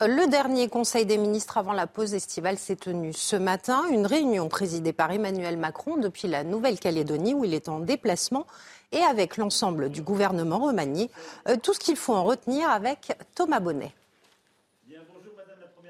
Le 0.00 0.28
dernier 0.28 0.68
Conseil 0.68 1.06
des 1.06 1.18
ministres 1.18 1.58
avant 1.58 1.72
la 1.72 1.86
pause 1.86 2.14
estivale 2.14 2.58
s'est 2.58 2.76
tenu 2.76 3.12
ce 3.12 3.36
matin. 3.36 3.84
Une 3.90 4.06
réunion 4.06 4.48
présidée 4.48 4.92
par 4.92 5.12
Emmanuel 5.12 5.56
Macron 5.56 5.96
depuis 5.96 6.26
la 6.26 6.42
Nouvelle-Calédonie 6.42 7.34
où 7.34 7.44
il 7.44 7.54
est 7.54 7.68
en 7.68 7.78
déplacement 7.78 8.46
et 8.90 9.00
avec 9.02 9.36
l'ensemble 9.36 9.90
du 9.90 10.02
gouvernement 10.02 10.58
remanié. 10.58 11.10
Euh, 11.48 11.56
tout 11.56 11.72
ce 11.72 11.78
qu'il 11.78 11.96
faut 11.96 12.14
en 12.14 12.24
retenir 12.24 12.68
avec 12.68 13.16
Thomas 13.34 13.60
Bonnet. 13.60 13.92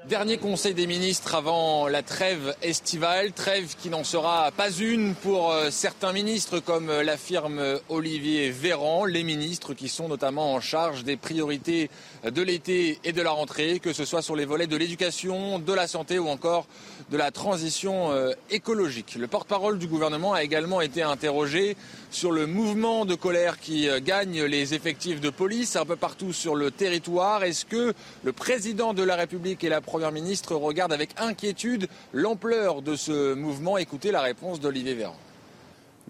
Dernier 0.09 0.37
conseil 0.37 0.73
des 0.73 0.85
ministres 0.85 1.33
avant 1.33 1.87
la 1.87 2.03
trêve 2.03 2.53
estivale, 2.61 3.31
trêve 3.31 3.75
qui 3.81 3.89
n'en 3.89 4.03
sera 4.03 4.51
pas 4.51 4.69
une 4.69 5.15
pour 5.15 5.51
euh, 5.51 5.69
certains 5.71 6.11
ministres 6.11 6.59
comme 6.59 6.91
l'affirme 6.91 7.79
Olivier 7.87 8.51
Véran, 8.51 9.05
les 9.05 9.23
ministres 9.23 9.73
qui 9.73 9.87
sont 9.87 10.09
notamment 10.09 10.53
en 10.53 10.59
charge 10.59 11.05
des 11.05 11.15
priorités 11.15 11.89
de 12.29 12.41
l'été 12.41 12.99
et 13.05 13.13
de 13.13 13.21
la 13.21 13.31
rentrée, 13.31 13.79
que 13.79 13.93
ce 13.93 14.03
soit 14.03 14.21
sur 14.21 14.35
les 14.35 14.43
volets 14.43 14.67
de 14.67 14.75
l'éducation, 14.75 15.59
de 15.59 15.73
la 15.73 15.87
santé 15.87 16.19
ou 16.19 16.27
encore 16.27 16.67
de 17.09 17.17
la 17.17 17.31
transition 17.31 18.11
euh, 18.11 18.31
écologique. 18.49 19.15
Le 19.15 19.27
porte-parole 19.27 19.79
du 19.79 19.87
gouvernement 19.87 20.33
a 20.33 20.43
également 20.43 20.81
été 20.81 21.01
interrogé 21.01 21.75
sur 22.11 22.31
le 22.31 22.47
mouvement 22.47 23.05
de 23.05 23.15
colère 23.15 23.59
qui 23.59 23.89
euh, 23.89 23.99
gagne 24.03 24.43
les 24.43 24.73
effectifs 24.73 25.21
de 25.21 25.29
police 25.29 25.75
un 25.75 25.85
peu 25.85 25.95
partout 25.95 26.33
sur 26.33 26.55
le 26.55 26.71
territoire. 26.71 27.43
Est-ce 27.43 27.65
que 27.65 27.93
le 28.23 28.31
président 28.33 28.93
de 28.93 29.03
la 29.03 29.15
République 29.15 29.63
et 29.63 29.69
la 29.69 29.81
première 29.81 30.11
ministre 30.11 30.55
regardent 30.55 30.93
avec 30.93 31.09
inquiétude 31.17 31.87
l'ampleur 32.13 32.81
de 32.81 32.95
ce 32.95 33.33
mouvement? 33.33 33.77
Écoutez 33.77 34.11
la 34.11 34.21
réponse 34.21 34.59
d'Olivier 34.59 34.93
Véran. 34.93 35.15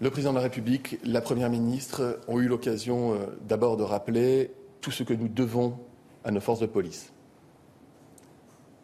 Le 0.00 0.10
président 0.10 0.32
de 0.32 0.38
la 0.38 0.42
République, 0.42 0.98
la 1.04 1.20
première 1.20 1.50
ministre 1.50 2.18
ont 2.26 2.40
eu 2.40 2.48
l'occasion 2.48 3.14
euh, 3.14 3.18
d'abord 3.48 3.76
de 3.76 3.84
rappeler 3.84 4.50
tout 4.80 4.90
ce 4.90 5.04
que 5.04 5.14
nous 5.14 5.28
devons 5.28 5.78
à 6.24 6.30
nos 6.30 6.40
forces 6.40 6.60
de 6.60 6.66
police. 6.66 7.13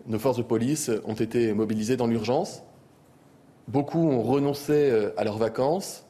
Nos 0.06 0.18
forces 0.18 0.38
de 0.38 0.42
police 0.42 0.90
ont 1.04 1.14
été 1.14 1.52
mobilisées 1.52 1.96
dans 1.96 2.06
l'urgence. 2.06 2.62
Beaucoup 3.68 3.98
ont 3.98 4.22
renoncé 4.22 4.72
euh, 4.72 5.10
à 5.16 5.24
leurs 5.24 5.38
vacances. 5.38 6.06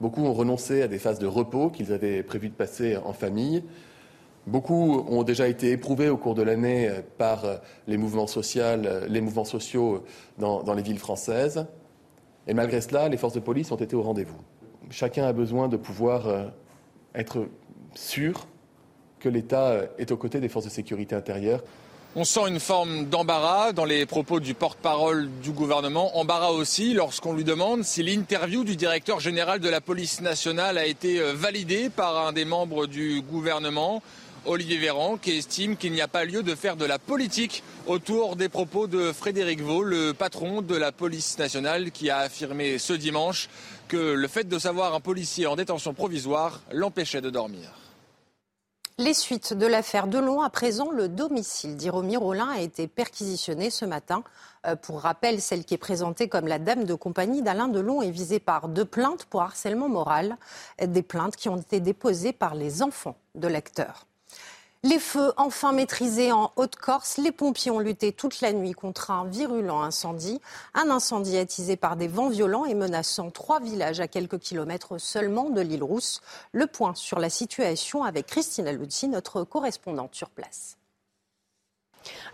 Beaucoup 0.00 0.22
ont 0.22 0.32
renoncé 0.32 0.82
à 0.82 0.88
des 0.88 0.98
phases 0.98 1.18
de 1.18 1.26
repos 1.26 1.70
qu'ils 1.70 1.92
avaient 1.92 2.22
prévu 2.22 2.48
de 2.48 2.54
passer 2.54 2.96
en 2.96 3.12
famille. 3.12 3.64
Beaucoup 4.46 5.04
ont 5.08 5.22
déjà 5.24 5.48
été 5.48 5.72
éprouvés 5.72 6.08
au 6.08 6.16
cours 6.16 6.34
de 6.34 6.42
l'année 6.42 6.88
euh, 6.88 7.00
par 7.18 7.44
euh, 7.44 7.56
les 7.86 7.96
mouvements, 7.96 8.26
sociaux 8.26 10.04
dans, 10.38 10.62
dans, 10.62 10.74
les 10.74 10.82
villes 10.82 10.98
françaises. 10.98 11.66
Et 12.46 12.54
malgré 12.54 12.80
cela, 12.80 13.08
les 13.08 13.16
forces 13.16 13.34
de 13.34 13.40
police 13.40 13.72
ont 13.72 13.76
été 13.76 13.96
au 13.96 14.02
rendez-vous. 14.02 14.38
Chacun 14.88 15.24
a 15.24 15.32
besoin 15.32 15.68
de 15.68 15.76
pouvoir 15.76 16.52
être 17.12 17.48
sûr 17.96 18.46
que 19.18 19.28
l'État 19.28 19.82
est 19.98 20.12
aux 20.12 20.16
côtés 20.16 20.38
des 20.38 20.48
forces 20.48 20.66
de 20.66 20.70
sécurité 20.70 21.16
intérieure. 21.16 21.64
On 22.18 22.24
sent 22.24 22.48
une 22.48 22.60
forme 22.60 23.04
d'embarras 23.04 23.74
dans 23.74 23.84
les 23.84 24.06
propos 24.06 24.40
du 24.40 24.54
porte-parole 24.54 25.28
du 25.42 25.50
gouvernement. 25.50 26.16
Embarras 26.16 26.48
aussi 26.48 26.94
lorsqu'on 26.94 27.34
lui 27.34 27.44
demande 27.44 27.84
si 27.84 28.02
l'interview 28.02 28.64
du 28.64 28.74
directeur 28.74 29.20
général 29.20 29.60
de 29.60 29.68
la 29.68 29.82
police 29.82 30.22
nationale 30.22 30.78
a 30.78 30.86
été 30.86 31.20
euh, 31.20 31.34
validée 31.34 31.90
par 31.90 32.26
un 32.26 32.32
des 32.32 32.46
membres 32.46 32.86
du 32.86 33.20
gouvernement. 33.20 34.02
Olivier 34.46 34.78
Véran, 34.78 35.18
qui 35.18 35.32
estime 35.32 35.76
qu'il 35.76 35.92
n'y 35.92 36.00
a 36.00 36.08
pas 36.08 36.24
lieu 36.24 36.42
de 36.42 36.54
faire 36.54 36.76
de 36.76 36.86
la 36.86 36.98
politique 36.98 37.62
autour 37.86 38.36
des 38.36 38.48
propos 38.48 38.86
de 38.86 39.12
Frédéric 39.12 39.60
Vaux, 39.60 39.82
le 39.82 40.14
patron 40.14 40.62
de 40.62 40.74
la 40.74 40.92
police 40.92 41.36
nationale, 41.36 41.90
qui 41.90 42.08
a 42.08 42.20
affirmé 42.20 42.78
ce 42.78 42.94
dimanche 42.94 43.50
que 43.88 44.14
le 44.14 44.28
fait 44.28 44.48
de 44.48 44.58
savoir 44.58 44.94
un 44.94 45.00
policier 45.00 45.46
en 45.46 45.56
détention 45.56 45.92
provisoire 45.92 46.62
l'empêchait 46.72 47.20
de 47.20 47.28
dormir. 47.28 47.85
Les 48.98 49.12
suites 49.12 49.52
de 49.52 49.66
l'affaire 49.66 50.06
Delon, 50.06 50.40
à 50.40 50.48
présent, 50.48 50.90
le 50.90 51.10
domicile 51.10 51.76
d'Iromi 51.76 52.16
Rollin 52.16 52.48
a 52.48 52.60
été 52.60 52.88
perquisitionné 52.88 53.68
ce 53.68 53.84
matin. 53.84 54.24
Euh, 54.66 54.74
pour 54.74 55.02
rappel, 55.02 55.42
celle 55.42 55.66
qui 55.66 55.74
est 55.74 55.78
présentée 55.78 56.30
comme 56.30 56.46
la 56.46 56.58
dame 56.58 56.84
de 56.84 56.94
compagnie 56.94 57.42
d'Alain 57.42 57.68
Delon 57.68 58.00
est 58.00 58.10
visée 58.10 58.40
par 58.40 58.68
deux 58.68 58.86
plaintes 58.86 59.26
pour 59.26 59.42
harcèlement 59.42 59.90
moral, 59.90 60.38
des 60.82 61.02
plaintes 61.02 61.36
qui 61.36 61.50
ont 61.50 61.58
été 61.58 61.78
déposées 61.78 62.32
par 62.32 62.54
les 62.54 62.82
enfants 62.82 63.18
de 63.34 63.48
l'acteur. 63.48 64.06
Les 64.88 65.00
feux 65.00 65.32
enfin 65.36 65.72
maîtrisés 65.72 66.30
en 66.30 66.52
Haute-Corse, 66.54 67.16
les 67.16 67.32
pompiers 67.32 67.72
ont 67.72 67.80
lutté 67.80 68.12
toute 68.12 68.40
la 68.40 68.52
nuit 68.52 68.70
contre 68.70 69.10
un 69.10 69.24
virulent 69.24 69.82
incendie. 69.82 70.40
Un 70.74 70.90
incendie 70.90 71.38
attisé 71.38 71.76
par 71.76 71.96
des 71.96 72.06
vents 72.06 72.28
violents 72.28 72.66
et 72.66 72.74
menaçant 72.74 73.32
trois 73.32 73.58
villages 73.58 73.98
à 73.98 74.06
quelques 74.06 74.38
kilomètres 74.38 74.98
seulement 74.98 75.50
de 75.50 75.60
l'île 75.60 75.82
Rousse. 75.82 76.20
Le 76.52 76.68
point 76.68 76.94
sur 76.94 77.18
la 77.18 77.30
situation 77.30 78.04
avec 78.04 78.26
Christina 78.26 78.70
Luzzi, 78.70 79.08
notre 79.08 79.42
correspondante 79.42 80.14
sur 80.14 80.30
place. 80.30 80.76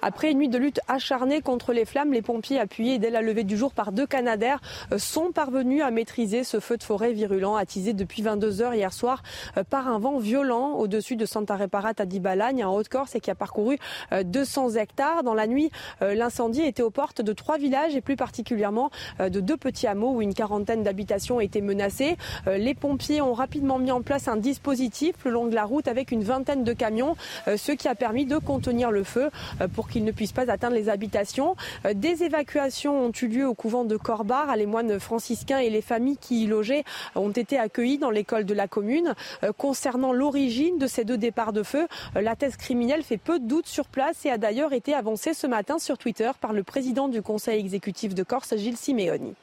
Après 0.00 0.30
une 0.30 0.38
nuit 0.38 0.48
de 0.48 0.58
lutte 0.58 0.80
acharnée 0.88 1.40
contre 1.40 1.72
les 1.72 1.84
flammes, 1.84 2.12
les 2.12 2.22
pompiers, 2.22 2.58
appuyés 2.58 2.98
dès 2.98 3.10
la 3.10 3.22
levée 3.22 3.44
du 3.44 3.56
jour 3.56 3.72
par 3.72 3.92
deux 3.92 4.06
Canadaires, 4.06 4.60
euh, 4.92 4.98
sont 4.98 5.32
parvenus 5.32 5.82
à 5.82 5.90
maîtriser 5.90 6.44
ce 6.44 6.60
feu 6.60 6.76
de 6.76 6.82
forêt 6.82 7.12
virulent 7.12 7.56
attisé 7.56 7.92
depuis 7.92 8.22
22 8.22 8.62
heures 8.62 8.74
hier 8.74 8.92
soir 8.92 9.22
euh, 9.56 9.64
par 9.64 9.88
un 9.88 9.98
vent 9.98 10.18
violent 10.18 10.72
au-dessus 10.72 11.16
de 11.16 11.24
Santa 11.24 11.56
Reparat 11.56 11.92
à 11.98 12.04
Dibalagne, 12.04 12.64
en 12.64 12.74
Haute-Corse, 12.74 13.14
et 13.14 13.20
qui 13.20 13.30
a 13.30 13.34
parcouru 13.34 13.78
200 14.24 14.76
euh, 14.76 14.80
hectares. 14.80 15.22
Dans 15.22 15.34
la 15.34 15.46
nuit, 15.46 15.70
l'incendie 16.00 16.62
était 16.62 16.82
aux 16.82 16.90
portes 16.90 17.20
de 17.20 17.32
trois 17.32 17.58
villages 17.58 17.94
et 17.94 18.00
plus 18.00 18.16
particulièrement 18.16 18.90
de 19.20 19.40
deux 19.40 19.56
petits 19.56 19.86
hameaux 19.86 20.12
où 20.16 20.22
une 20.22 20.34
quarantaine 20.34 20.82
d'habitations 20.82 21.40
étaient 21.40 21.60
menacées. 21.60 22.16
Les 22.46 22.74
pompiers 22.74 23.20
ont 23.20 23.34
rapidement 23.34 23.78
mis 23.78 23.90
en 23.90 24.02
place 24.02 24.28
un 24.28 24.36
dispositif 24.36 25.14
le 25.24 25.30
long 25.30 25.46
de 25.46 25.54
la 25.54 25.64
route 25.64 25.88
avec 25.88 26.10
une 26.10 26.24
vingtaine 26.24 26.64
de 26.64 26.72
camions, 26.72 27.16
ce 27.46 27.72
qui 27.72 27.88
a 27.88 27.94
permis 27.94 28.26
de 28.26 28.38
contenir 28.38 28.90
le 28.90 29.04
feu 29.04 29.30
pour 29.68 29.88
qu'ils 29.88 30.04
ne 30.04 30.12
puissent 30.12 30.32
pas 30.32 30.50
atteindre 30.50 30.74
les 30.74 30.88
habitations. 30.88 31.56
Euh, 31.86 31.94
des 31.94 32.22
évacuations 32.22 33.06
ont 33.06 33.12
eu 33.12 33.26
lieu 33.26 33.46
au 33.46 33.54
couvent 33.54 33.84
de 33.84 33.96
Corbar. 33.96 34.56
Les 34.56 34.66
moines 34.66 34.98
franciscains 34.98 35.58
et 35.58 35.70
les 35.70 35.82
familles 35.82 36.18
qui 36.18 36.44
y 36.44 36.46
logeaient 36.46 36.84
ont 37.14 37.30
été 37.30 37.58
accueillis 37.58 37.98
dans 37.98 38.10
l'école 38.10 38.44
de 38.44 38.54
la 38.54 38.68
commune. 38.68 39.14
Euh, 39.42 39.52
concernant 39.56 40.12
l'origine 40.12 40.78
de 40.78 40.86
ces 40.86 41.04
deux 41.04 41.18
départs 41.18 41.52
de 41.52 41.62
feu, 41.62 41.86
euh, 42.16 42.20
la 42.20 42.36
thèse 42.36 42.56
criminelle 42.56 43.02
fait 43.02 43.16
peu 43.16 43.38
de 43.38 43.46
doute 43.46 43.66
sur 43.66 43.86
place 43.86 44.24
et 44.26 44.30
a 44.30 44.38
d'ailleurs 44.38 44.72
été 44.72 44.94
avancée 44.94 45.34
ce 45.34 45.46
matin 45.46 45.78
sur 45.78 45.98
Twitter 45.98 46.30
par 46.40 46.52
le 46.52 46.62
président 46.62 47.08
du 47.08 47.22
conseil 47.22 47.60
exécutif 47.60 48.14
de 48.14 48.22
Corse, 48.22 48.56
Gilles 48.56 48.76
Simeoni. 48.76 49.34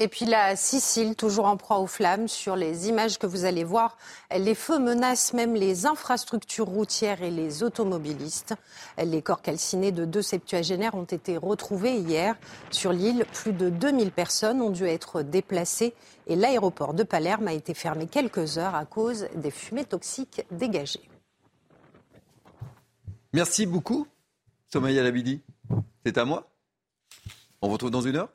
Et 0.00 0.06
puis 0.06 0.26
la 0.26 0.54
Sicile, 0.54 1.16
toujours 1.16 1.46
en 1.46 1.56
proie 1.56 1.78
aux 1.78 1.88
flammes, 1.88 2.28
sur 2.28 2.54
les 2.54 2.88
images 2.88 3.18
que 3.18 3.26
vous 3.26 3.44
allez 3.44 3.64
voir, 3.64 3.96
les 4.36 4.54
feux 4.54 4.78
menacent 4.78 5.32
même 5.32 5.54
les 5.54 5.86
infrastructures 5.86 6.66
routières 6.66 7.22
et 7.22 7.32
les 7.32 7.64
automobilistes. 7.64 8.54
Les 8.96 9.22
corps 9.22 9.42
calcinés 9.42 9.90
de 9.90 10.04
deux 10.04 10.22
septuagénaires 10.22 10.94
ont 10.94 11.02
été 11.02 11.36
retrouvés 11.36 11.96
hier 11.96 12.36
sur 12.70 12.92
l'île. 12.92 13.26
Plus 13.32 13.52
de 13.52 13.70
2000 13.70 14.12
personnes 14.12 14.62
ont 14.62 14.70
dû 14.70 14.86
être 14.86 15.22
déplacées 15.22 15.94
et 16.28 16.36
l'aéroport 16.36 16.94
de 16.94 17.02
Palerme 17.02 17.48
a 17.48 17.52
été 17.52 17.74
fermé 17.74 18.06
quelques 18.06 18.56
heures 18.56 18.76
à 18.76 18.84
cause 18.84 19.26
des 19.34 19.50
fumées 19.50 19.84
toxiques 19.84 20.42
dégagées. 20.52 21.08
Merci 23.32 23.66
beaucoup, 23.66 24.06
Sommeil 24.72 24.94
Labidi. 24.94 25.42
C'est 26.06 26.16
à 26.18 26.24
moi. 26.24 26.48
On 27.60 27.66
vous 27.66 27.72
retrouve 27.72 27.90
dans 27.90 28.00
une 28.00 28.14
heure 28.14 28.28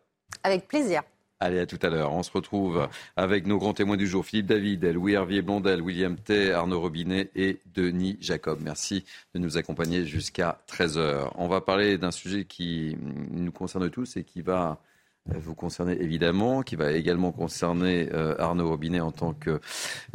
Avec 0.44 0.68
plaisir. 0.68 1.04
Allez, 1.44 1.60
à 1.60 1.66
tout 1.66 1.80
à 1.82 1.90
l'heure. 1.90 2.14
On 2.14 2.24
se 2.24 2.32
retrouve 2.32 2.88
avec 3.18 3.46
nos 3.48 3.58
grands 3.58 3.74
témoins 3.74 3.98
du 3.98 4.08
jour, 4.08 4.26
Philippe 4.26 4.46
David, 4.46 4.86
Louis 4.86 5.12
Hervier 5.12 5.42
Blondel, 5.42 5.82
William 5.82 6.16
T, 6.16 6.54
Arnaud 6.54 6.80
Robinet 6.80 7.32
et 7.36 7.60
Denis 7.76 8.18
Jacob. 8.22 8.62
Merci 8.64 9.04
de 9.34 9.40
nous 9.40 9.58
accompagner 9.58 10.06
jusqu'à 10.06 10.60
13h. 10.70 11.32
On 11.36 11.50
va 11.50 11.60
parler 11.60 11.98
d'un 11.98 12.12
sujet 12.12 12.46
qui 12.46 12.96
nous 13.30 13.52
concerne 13.52 13.90
tous 13.90 14.16
et 14.16 14.24
qui 14.24 14.42
va 14.42 14.80
vous 15.26 15.56
concernez 15.56 15.98
évidemment, 16.02 16.64
qui 16.64 16.76
va 16.76 16.92
également 16.92 17.32
concerner 17.32 18.10
euh, 18.14 18.36
Arnaud 18.40 18.68
Robinet 18.68 19.00
en 19.00 19.12
tant 19.12 19.34
que 19.34 19.62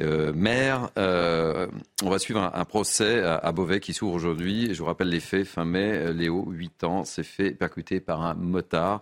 euh, 0.01 0.33
maire. 0.35 0.91
Euh, 0.99 1.67
on 2.03 2.11
va 2.11 2.19
suivre 2.19 2.51
un, 2.55 2.65
procès 2.67 3.23
à, 3.23 3.51
Beauvais 3.53 3.81
qui 3.81 3.95
s'ouvre 3.95 4.13
aujourd'hui. 4.13 4.75
Je 4.75 4.79
vous 4.79 4.85
rappelle 4.85 5.09
les 5.09 5.21
faits. 5.21 5.47
Fin 5.47 5.65
mai, 5.65 6.13
Léo, 6.13 6.45
8 6.51 6.85
ans, 6.85 7.05
s'est 7.05 7.23
fait 7.23 7.53
percuter 7.53 8.01
par 8.01 8.23
un 8.23 8.35
motard 8.35 9.01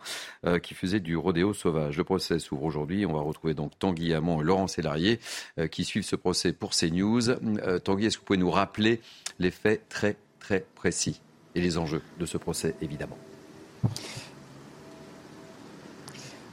qui 0.62 0.74
faisait 0.74 1.00
du 1.00 1.16
rodéo 1.16 1.52
sauvage. 1.52 1.96
Le 1.96 2.04
procès 2.04 2.38
s'ouvre 2.38 2.64
aujourd'hui. 2.64 3.04
On 3.04 3.12
va 3.12 3.20
retrouver 3.20 3.54
donc 3.54 3.76
Tanguy 3.78 4.14
Hamon 4.14 4.40
et 4.40 4.44
Laurent 4.44 4.68
Sélarié 4.68 5.18
qui 5.70 5.84
suivent 5.84 6.04
ce 6.04 6.16
procès 6.16 6.52
pour 6.52 6.70
CNews. 6.70 7.34
Tanguy, 7.84 8.06
est-ce 8.06 8.16
que 8.16 8.20
vous 8.20 8.26
pouvez 8.26 8.38
nous 8.38 8.50
rappeler 8.50 9.00
les 9.38 9.50
faits 9.50 9.88
très 9.88 10.16
très 10.38 10.64
précis 10.74 11.20
et 11.54 11.60
les 11.60 11.78
enjeux 11.78 12.02
de 12.18 12.26
ce 12.26 12.38
procès, 12.38 12.74
évidemment? 12.80 13.18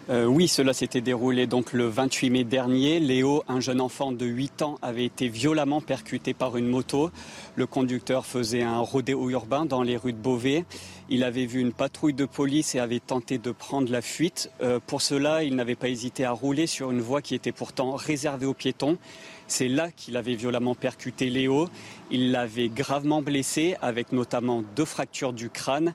Euh, 0.09 0.25
oui, 0.25 0.49
cela 0.49 0.73
s'était 0.73 0.99
déroulé 0.99 1.47
donc 1.47 1.71
le 1.71 1.87
28 1.87 2.29
mai 2.29 2.43
dernier. 2.43 2.99
Léo, 2.99 3.43
un 3.47 3.61
jeune 3.61 3.79
enfant 3.79 4.11
de 4.11 4.25
8 4.25 4.61
ans, 4.61 4.77
avait 4.81 5.05
été 5.05 5.29
violemment 5.29 5.79
percuté 5.79 6.33
par 6.33 6.57
une 6.57 6.67
moto. 6.67 7.09
Le 7.55 7.65
conducteur 7.65 8.25
faisait 8.25 8.63
un 8.63 8.79
rodéo 8.79 9.29
urbain 9.29 9.65
dans 9.65 9.81
les 9.81 9.95
rues 9.95 10.11
de 10.11 10.17
Beauvais. 10.17 10.65
Il 11.07 11.23
avait 11.23 11.45
vu 11.45 11.61
une 11.61 11.71
patrouille 11.71 12.13
de 12.13 12.25
police 12.25 12.75
et 12.75 12.79
avait 12.79 12.99
tenté 12.99 13.37
de 13.37 13.51
prendre 13.51 13.89
la 13.89 14.01
fuite. 14.01 14.51
Euh, 14.61 14.79
pour 14.85 15.01
cela, 15.01 15.43
il 15.43 15.55
n'avait 15.55 15.75
pas 15.75 15.87
hésité 15.87 16.25
à 16.25 16.31
rouler 16.31 16.67
sur 16.67 16.91
une 16.91 17.01
voie 17.01 17.21
qui 17.21 17.33
était 17.33 17.53
pourtant 17.53 17.93
réservée 17.95 18.45
aux 18.45 18.53
piétons. 18.53 18.97
C'est 19.47 19.69
là 19.69 19.89
qu'il 19.91 20.17
avait 20.17 20.35
violemment 20.35 20.75
percuté 20.75 21.29
Léo. 21.29 21.69
Il 22.11 22.31
l'avait 22.31 22.67
gravement 22.67 23.21
blessé 23.21 23.77
avec 23.81 24.11
notamment 24.11 24.63
deux 24.75 24.85
fractures 24.85 25.31
du 25.31 25.49
crâne. 25.49 25.93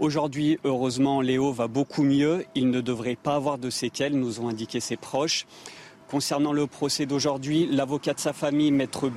Aujourd'hui, 0.00 0.58
heureusement, 0.64 1.20
Léo 1.20 1.52
va 1.52 1.68
beaucoup 1.68 2.02
mieux. 2.02 2.44
Il 2.56 2.70
ne 2.70 2.80
devrait 2.80 3.14
pas 3.14 3.36
avoir 3.36 3.58
de 3.58 3.70
séquelles, 3.70 4.18
nous 4.18 4.40
ont 4.40 4.48
indiqué 4.48 4.80
ses 4.80 4.96
proches. 4.96 5.46
Concernant 6.08 6.52
le 6.52 6.66
procès 6.66 7.06
d'aujourd'hui, 7.06 7.68
l'avocat 7.70 8.12
de 8.12 8.18
sa 8.18 8.32
famille, 8.32 8.72
maître 8.72 9.08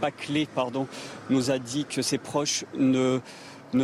Baclé, 0.00 0.48
pardon, 0.52 0.88
nous 1.30 1.52
a 1.52 1.60
dit 1.60 1.84
que 1.84 2.02
ses 2.02 2.18
proches 2.18 2.64
ne, 2.76 3.20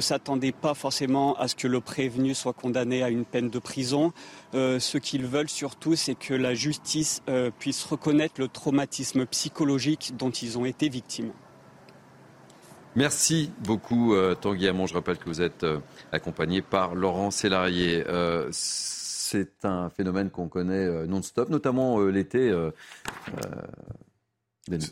s'attendaient 0.01 0.51
pas 0.51 0.75
forcément 0.75 1.35
à 1.37 1.47
ce 1.47 1.55
que 1.55 1.69
le 1.69 1.81
prévenu 1.81 2.35
soit 2.35 2.53
condamné 2.53 3.05
à 3.05 3.11
une 3.11 3.25
peine 3.25 3.49
de 3.49 3.59
prison. 3.61 4.13
Euh, 4.55 4.81
ce 4.81 4.99
qu'ils 4.99 5.27
veulent 5.27 5.49
surtout, 5.49 5.95
c'est 5.95 6.17
que 6.17 6.35
la 6.35 6.55
justice 6.55 7.23
euh, 7.29 7.53
puisse 7.61 7.85
reconnaître 7.85 8.35
le 8.39 8.49
traumatisme 8.49 9.25
psychologique 9.27 10.15
dont 10.19 10.31
ils 10.31 10.59
ont 10.59 10.65
été 10.65 10.89
victimes. 10.89 11.31
Merci 12.97 13.53
beaucoup 13.61 14.15
euh, 14.15 14.35
Tanguy 14.35 14.67
Hamon. 14.67 14.87
Je 14.87 14.95
rappelle 14.95 15.17
que 15.17 15.27
vous 15.27 15.41
êtes 15.41 15.63
euh, 15.63 15.79
accompagné 16.11 16.61
par 16.61 16.97
Laurent 16.97 17.31
Sélarié. 17.31 18.03
Euh, 18.09 18.49
c'est 18.51 19.65
un 19.65 19.91
phénomène 19.91 20.31
qu'on 20.31 20.49
connaît 20.49 21.07
non-stop, 21.07 21.51
notamment 21.51 22.01
l'été. 22.01 22.53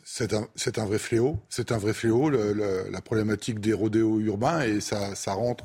C'est 0.04 0.32
un, 0.32 0.84
vrai 0.84 0.98
fléau. 0.98 1.38
C'est 1.48 1.72
un 1.72 1.78
vrai 1.78 1.92
fléau, 1.92 2.30
la 2.30 3.00
problématique 3.00 3.58
des 3.58 3.72
rodéos 3.72 4.20
urbains, 4.20 4.62
et 4.62 4.80
ça, 4.80 5.32
rentre, 5.32 5.64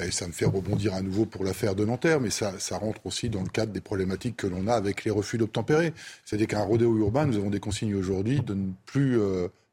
et 0.00 0.12
ça 0.12 0.28
me 0.28 0.32
fait 0.32 0.44
rebondir 0.44 0.94
à 0.94 1.02
nouveau 1.02 1.26
pour 1.26 1.42
l'affaire 1.42 1.74
de 1.74 1.84
Nanterre, 1.84 2.20
mais 2.20 2.30
ça, 2.30 2.52
rentre 2.78 3.04
aussi 3.06 3.28
dans 3.28 3.42
le 3.42 3.48
cadre 3.48 3.72
des 3.72 3.80
problématiques 3.80 4.36
que 4.36 4.46
l'on 4.46 4.68
a 4.68 4.74
avec 4.74 5.02
les 5.02 5.10
refus 5.10 5.36
d'obtempérer. 5.36 5.92
C'est-à-dire 6.24 6.46
qu'un 6.46 6.62
rodéo 6.62 6.96
urbain, 6.96 7.26
nous 7.26 7.36
avons 7.36 7.50
des 7.50 7.60
consignes 7.60 7.96
aujourd'hui 7.96 8.40
de 8.40 8.54
ne 8.54 8.70
plus 8.86 9.18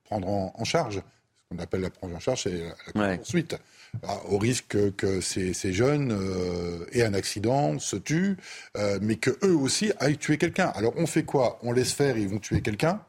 prendre 0.06 0.28
en 0.28 0.64
charge 0.64 1.04
qu'on 1.50 1.60
appelle 1.60 1.82
la 1.82 1.90
prise 1.90 2.14
en 2.14 2.20
charge, 2.20 2.44
c'est 2.44 2.64
la, 2.96 3.18
poursuite. 3.18 3.56
Ah, 4.04 4.20
au 4.30 4.38
risque 4.38 4.78
que, 4.96 5.22
ces, 5.22 5.74
jeunes 5.74 6.12
euh, 6.12 6.86
aient 6.92 7.04
un 7.04 7.14
accident, 7.14 7.80
se 7.80 7.96
tuent, 7.96 8.38
euh, 8.78 9.00
mais 9.02 9.16
que 9.16 9.32
eux 9.44 9.56
aussi 9.56 9.92
aillent 10.00 10.18
tuer 10.18 10.38
quelqu'un. 10.38 10.68
Alors 10.76 10.94
on 10.98 11.08
fait 11.08 11.24
quoi? 11.24 11.60
On 11.64 11.72
laisse 11.72 11.94
faire, 11.94 12.18
ils 12.18 12.28
vont 12.28 12.40
tuer 12.40 12.62
quelqu'un, 12.62 13.02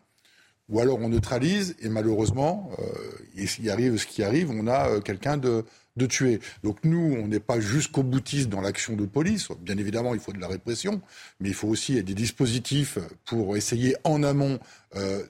ou 0.68 0.80
alors 0.80 0.98
on 1.00 1.08
neutralise 1.08 1.76
et 1.80 1.88
malheureusement, 1.88 2.70
euh, 2.78 2.84
il 3.36 3.70
arrive 3.70 3.96
ce 3.96 4.06
qui 4.06 4.22
arrive, 4.22 4.50
on 4.50 4.66
a 4.66 5.00
quelqu'un 5.00 5.36
de, 5.36 5.64
de 5.98 6.06
tuer. 6.06 6.40
Donc 6.64 6.78
nous, 6.84 7.18
on 7.22 7.28
n'est 7.28 7.40
pas 7.40 7.60
jusqu'au 7.60 8.02
boutiste 8.02 8.48
dans 8.48 8.62
l'action 8.62 8.96
de 8.96 9.04
police. 9.04 9.48
Bien 9.60 9.76
évidemment, 9.76 10.14
il 10.14 10.20
faut 10.20 10.32
de 10.32 10.40
la 10.40 10.48
répression, 10.48 11.02
mais 11.40 11.48
il 11.50 11.54
faut 11.54 11.68
aussi 11.68 12.02
des 12.02 12.14
dispositifs 12.14 12.98
pour 13.26 13.56
essayer 13.56 13.96
en 14.04 14.22
amont 14.22 14.58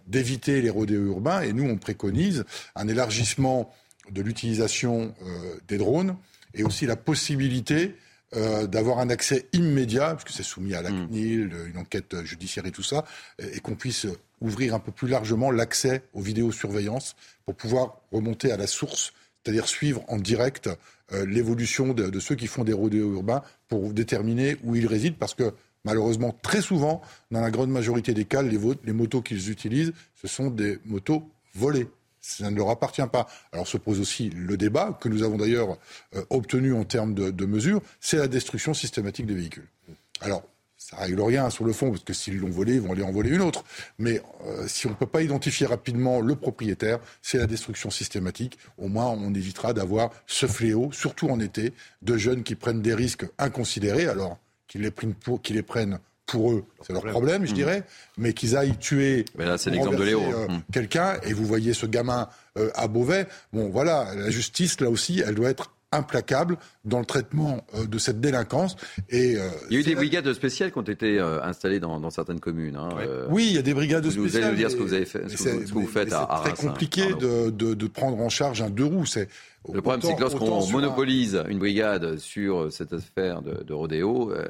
d'éviter 0.06 0.62
les 0.62 0.70
rodéos 0.70 1.06
urbains. 1.06 1.42
Et 1.42 1.52
nous, 1.52 1.64
on 1.64 1.76
préconise 1.76 2.44
un 2.76 2.86
élargissement 2.86 3.72
de 4.10 4.22
l'utilisation 4.22 5.14
euh, 5.22 5.56
des 5.68 5.78
drones 5.78 6.16
et 6.54 6.64
aussi 6.64 6.86
la 6.86 6.96
possibilité 6.96 7.94
euh, 8.36 8.66
d'avoir 8.66 8.98
un 8.98 9.10
accès 9.10 9.46
immédiat, 9.52 10.14
puisque 10.14 10.36
c'est 10.36 10.42
soumis 10.42 10.74
à 10.74 10.82
la 10.82 10.90
mm. 10.90 11.08
CNIL, 11.08 11.52
une 11.72 11.78
enquête 11.78 12.24
judiciaire 12.24 12.66
et 12.66 12.70
tout 12.70 12.82
ça, 12.82 13.04
et 13.38 13.60
qu'on 13.60 13.74
puisse 13.74 14.06
ouvrir 14.40 14.74
un 14.74 14.78
peu 14.78 14.92
plus 14.92 15.08
largement 15.08 15.50
l'accès 15.50 16.02
aux 16.14 16.20
vidéosurveillances 16.20 17.16
pour 17.44 17.54
pouvoir 17.54 18.00
remonter 18.12 18.52
à 18.52 18.56
la 18.56 18.66
source, 18.66 19.12
c'est-à-dire 19.48 19.66
suivre 19.66 20.04
en 20.08 20.18
direct 20.18 20.68
euh, 21.14 21.24
l'évolution 21.24 21.94
de, 21.94 22.20
ceux 22.20 22.34
qui 22.34 22.46
font 22.46 22.64
des 22.64 22.74
rodéos 22.74 23.14
urbains 23.14 23.42
pour 23.68 23.94
déterminer 23.94 24.58
où 24.62 24.76
ils 24.76 24.86
résident, 24.86 25.16
parce 25.18 25.32
que 25.32 25.54
malheureusement, 25.84 26.36
très 26.42 26.60
souvent, 26.60 27.00
dans 27.30 27.40
la 27.40 27.50
grande 27.50 27.70
majorité 27.70 28.12
des 28.12 28.26
cas, 28.26 28.42
les, 28.42 28.92
motos 28.92 29.22
qu'ils 29.22 29.50
utilisent, 29.50 29.94
ce 30.20 30.28
sont 30.28 30.50
des 30.50 30.78
motos 30.84 31.26
volées 31.54 31.88
ça 32.20 32.50
ne 32.50 32.56
leur 32.56 32.68
appartient 32.68 33.00
pas. 33.10 33.26
Alors 33.52 33.66
se 33.66 33.78
pose 33.78 34.00
aussi 34.00 34.28
le 34.28 34.58
débat, 34.58 34.98
que 35.00 35.08
nous 35.08 35.22
avons 35.22 35.38
d'ailleurs 35.38 35.78
euh, 36.14 36.22
obtenu 36.28 36.74
en 36.74 36.84
termes 36.84 37.14
de, 37.14 37.46
mesures, 37.46 37.80
c'est 38.00 38.18
la 38.18 38.28
destruction 38.28 38.74
systématique 38.74 39.24
des 39.24 39.34
véhicules. 39.34 39.68
Alors, 40.20 40.42
ça 40.78 40.96
règle 40.96 41.20
rien 41.20 41.50
sur 41.50 41.64
le 41.64 41.72
fond, 41.72 41.90
parce 41.90 42.04
que 42.04 42.12
s'ils 42.12 42.38
l'ont 42.38 42.50
volé, 42.50 42.74
ils 42.74 42.80
vont 42.80 42.92
aller 42.92 43.02
en 43.02 43.10
voler 43.10 43.30
une 43.30 43.42
autre. 43.42 43.64
Mais 43.98 44.22
euh, 44.46 44.66
si 44.68 44.86
on 44.86 44.90
ne 44.90 44.94
peut 44.94 45.06
pas 45.06 45.22
identifier 45.22 45.66
rapidement 45.66 46.20
le 46.20 46.36
propriétaire, 46.36 47.00
c'est 47.20 47.36
la 47.36 47.46
destruction 47.46 47.90
systématique. 47.90 48.58
Au 48.78 48.86
moins, 48.86 49.06
on 49.06 49.34
évitera 49.34 49.72
d'avoir 49.72 50.10
ce 50.26 50.46
fléau, 50.46 50.90
surtout 50.92 51.28
en 51.28 51.40
été, 51.40 51.74
de 52.02 52.16
jeunes 52.16 52.44
qui 52.44 52.54
prennent 52.54 52.80
des 52.80 52.94
risques 52.94 53.26
inconsidérés, 53.38 54.06
alors 54.06 54.38
qu'ils 54.68 54.82
les 54.82 54.92
prennent 54.92 55.14
pour, 55.14 55.42
qu'ils 55.42 55.56
les 55.56 55.62
prennent 55.62 55.98
pour 56.26 56.52
eux, 56.52 56.64
c'est 56.82 56.92
leur 56.92 57.04
problème, 57.04 57.46
je 57.46 57.52
mmh. 57.52 57.54
dirais, 57.54 57.84
mais 58.18 58.34
qu'ils 58.34 58.54
aillent 58.56 58.76
tuer 58.76 59.24
Léo. 60.04 60.22
Euh, 60.22 60.46
mmh. 60.46 60.62
quelqu'un, 60.72 61.18
et 61.22 61.32
vous 61.32 61.46
voyez 61.46 61.72
ce 61.72 61.86
gamin 61.86 62.28
euh, 62.58 62.70
à 62.74 62.86
Beauvais, 62.86 63.26
bon 63.52 63.70
voilà, 63.70 64.14
la 64.14 64.30
justice, 64.30 64.78
là 64.80 64.90
aussi, 64.90 65.22
elle 65.26 65.34
doit 65.34 65.48
être 65.48 65.72
implacable 65.92 66.58
dans 66.84 66.98
le 66.98 67.04
traitement 67.04 67.66
euh, 67.74 67.86
de 67.86 67.98
cette 67.98 68.20
délinquance. 68.20 68.76
Et, 69.08 69.36
il 69.70 69.74
y 69.74 69.76
a 69.76 69.80
eu 69.80 69.82
des 69.82 69.94
brigades 69.94 70.32
spéciales 70.32 70.72
qui 70.72 70.78
ont 70.78 70.82
été 70.82 71.18
installées 71.18 71.80
dans, 71.80 72.10
certaines 72.10 72.40
communes. 72.40 72.76
Hein, 72.76 72.90
oui, 73.30 73.46
il 73.48 73.54
y 73.54 73.58
a 73.58 73.62
des 73.62 73.74
brigades 73.74 74.04
spéciales. 74.04 74.26
Vous 74.26 74.36
allez 74.36 74.50
nous 74.50 74.56
dire 74.56 74.70
ce 74.70 74.76
que 74.76 74.82
vous, 74.82 74.92
avez 74.92 75.04
fait, 75.04 75.28
ce 75.28 75.36
que, 75.36 75.72
vous 75.72 75.86
faites 75.86 76.12
à 76.12 76.42
C'est 76.44 76.52
très 76.52 76.66
compliqué 76.66 77.14
de, 77.14 77.50
de, 77.50 77.74
de, 77.74 77.86
prendre 77.86 78.18
en 78.20 78.28
charge 78.28 78.62
un 78.62 78.70
deux 78.70 78.84
roues. 78.84 79.06
C'est 79.06 79.28
le 79.72 79.82
problème, 79.82 80.02
c'est 80.02 80.14
que 80.14 80.20
lorsqu'on 80.20 80.66
monopolise 80.70 81.42
une 81.48 81.58
brigade 81.58 82.18
sur 82.18 82.72
cette 82.72 82.92
affaire 82.92 83.42
de, 83.42 83.72
rodéo. 83.72 84.32
Euh, 84.32 84.44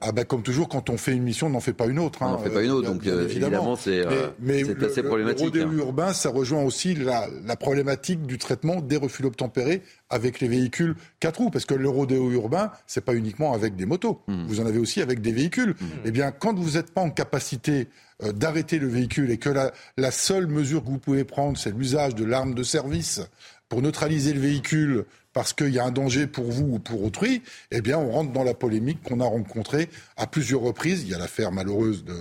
ah 0.00 0.12
ben, 0.12 0.24
comme 0.24 0.42
toujours, 0.42 0.68
quand 0.68 0.90
on 0.90 0.96
fait 0.96 1.12
une 1.12 1.22
mission, 1.22 1.46
on 1.46 1.50
n'en 1.50 1.60
fait 1.60 1.72
pas 1.72 1.86
une 1.86 1.98
autre. 1.98 2.20
On 2.22 2.30
n'en 2.30 2.38
fait 2.38 2.50
pas 2.50 2.62
une 2.62 2.70
autre, 2.70 2.90
donc 2.90 3.06
euh, 3.06 3.24
évidemment, 3.24 3.76
c'est 3.76 4.04
euh, 4.06 4.86
assez 4.86 5.02
problématique. 5.02 5.54
Le 5.54 5.62
rodéo 5.64 5.78
urbain, 5.78 6.12
ça 6.12 6.30
rejoint 6.30 6.62
aussi 6.62 6.94
la, 6.94 7.28
problématique 7.56 8.22
du 8.22 8.38
traitement 8.38 8.80
des 8.80 8.96
refus 8.96 9.24
obtempérés 9.24 9.82
avec 10.10 10.40
les 10.40 10.48
véhicules 10.48 10.94
4 11.20 11.38
roues, 11.38 11.50
parce 11.50 11.64
que 11.64 11.74
le 11.74 11.88
rodéo 11.88 12.30
urbain, 12.30 12.70
c'est 12.86 13.04
pas 13.04 13.14
uniquement 13.14 13.52
avec 13.52 13.76
des 13.76 13.86
motos. 13.86 14.20
Hmm. 14.28 14.46
Vous 14.46 14.60
en 14.60 14.66
avez 14.66 14.78
aussi 14.78 15.02
avec 15.02 15.20
des 15.20 15.32
véhicules. 15.32 15.70
Hmm. 15.70 15.86
Eh 16.04 16.10
bien, 16.10 16.30
quand 16.30 16.56
vous 16.56 16.72
n'êtes 16.72 16.92
pas 16.92 17.00
en 17.00 17.10
capacité 17.10 17.88
d'arrêter 18.34 18.80
le 18.80 18.88
véhicule 18.88 19.30
et 19.30 19.38
que 19.38 19.48
la, 19.48 19.72
la 19.96 20.10
seule 20.10 20.48
mesure 20.48 20.82
que 20.82 20.88
vous 20.88 20.98
pouvez 20.98 21.22
prendre, 21.22 21.56
c'est 21.56 21.70
l'usage 21.70 22.16
de 22.16 22.24
l'arme 22.24 22.52
de 22.52 22.64
service 22.64 23.20
pour 23.68 23.82
neutraliser 23.82 24.32
le 24.32 24.40
véhicule 24.40 25.04
parce 25.32 25.52
qu'il 25.52 25.68
y 25.68 25.78
a 25.78 25.84
un 25.84 25.90
danger 25.90 26.26
pour 26.26 26.50
vous 26.50 26.74
ou 26.74 26.78
pour 26.78 27.04
autrui, 27.04 27.42
eh 27.70 27.80
bien, 27.80 27.98
on 27.98 28.10
rentre 28.10 28.32
dans 28.32 28.42
la 28.42 28.54
polémique 28.54 29.02
qu'on 29.02 29.20
a 29.20 29.24
rencontrée 29.24 29.88
à 30.16 30.26
plusieurs 30.26 30.62
reprises. 30.62 31.02
Il 31.02 31.10
y 31.10 31.14
a 31.14 31.18
l'affaire 31.18 31.52
malheureuse 31.52 32.04
de, 32.04 32.18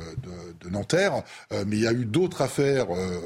de, 0.61 0.69
Nanterre, 0.69 1.23
euh, 1.51 1.63
mais 1.65 1.77
il 1.77 1.81
y 1.83 1.87
a 1.87 1.93
eu 1.93 2.05
d'autres 2.05 2.41
affaires 2.41 2.93
euh, 2.95 3.19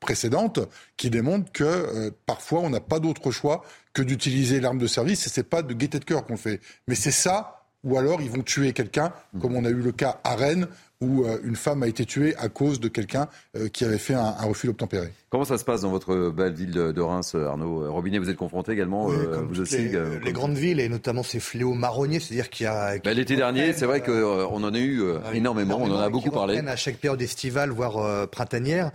précédentes 0.00 0.60
qui 0.96 1.10
démontrent 1.10 1.50
que 1.52 1.64
euh, 1.64 2.10
parfois 2.26 2.60
on 2.60 2.70
n'a 2.70 2.80
pas 2.80 3.00
d'autre 3.00 3.30
choix 3.30 3.64
que 3.92 4.02
d'utiliser 4.02 4.60
l'arme 4.60 4.78
de 4.78 4.86
service. 4.86 5.26
Et 5.26 5.30
c'est 5.30 5.42
pas 5.42 5.62
de 5.62 5.74
gaieté 5.74 5.98
de 5.98 6.04
cœur 6.04 6.24
qu'on 6.24 6.36
fait, 6.36 6.60
mais 6.86 6.94
c'est 6.94 7.10
ça. 7.10 7.52
Ou 7.84 7.98
alors 7.98 8.20
ils 8.20 8.30
vont 8.30 8.42
tuer 8.42 8.72
quelqu'un, 8.72 9.12
comme 9.40 9.54
on 9.54 9.64
a 9.64 9.68
eu 9.68 9.74
le 9.74 9.92
cas 9.92 10.18
à 10.24 10.34
Rennes, 10.34 10.66
où 11.00 11.24
euh, 11.24 11.38
une 11.44 11.56
femme 11.56 11.82
a 11.82 11.88
été 11.88 12.04
tuée 12.06 12.34
à 12.36 12.48
cause 12.48 12.80
de 12.80 12.88
quelqu'un 12.88 13.28
euh, 13.56 13.68
qui 13.68 13.84
avait 13.84 13.98
fait 13.98 14.14
un, 14.14 14.30
refus 14.42 14.66
d'obtempérer. 14.66 15.12
Comment 15.30 15.44
ça 15.44 15.58
se 15.58 15.64
passe 15.64 15.82
dans 15.82 15.90
votre 15.90 16.30
belle 16.30 16.54
ville 16.54 16.70
de, 16.70 17.00
Reims, 17.00 17.34
Arnaud 17.34 17.92
Robinet? 17.92 18.18
Vous 18.18 18.30
êtes 18.30 18.36
confronté 18.36 18.72
également, 18.72 19.10
euh, 19.10 19.42
vous 19.46 19.60
aussi 19.60 19.88
Les, 20.24 20.32
grandes 20.32 20.56
villes 20.56 20.80
et 20.80 20.88
notamment 20.88 21.22
ces 21.22 21.40
fléaux 21.40 21.74
marronniers, 21.74 22.20
c'est-à-dire 22.20 22.48
qu'il 22.48 22.64
y 22.64 22.68
a. 22.68 22.98
Bah, 23.04 23.12
l'été 23.12 23.36
dernier, 23.36 23.72
c'est 23.72 23.86
vrai 23.86 24.02
qu'on 24.02 24.64
en 24.64 24.74
a 24.74 24.78
eu 24.78 25.02
énormément, 25.34 25.78
on 25.80 25.90
en 25.90 25.98
a 25.98 26.08
beaucoup 26.08 26.30
parlé. 26.30 26.58
À 26.58 26.76
chaque 26.76 26.96
période 26.96 27.20
estivale, 27.20 27.70
voire 27.70 28.28
printanière. 28.28 28.90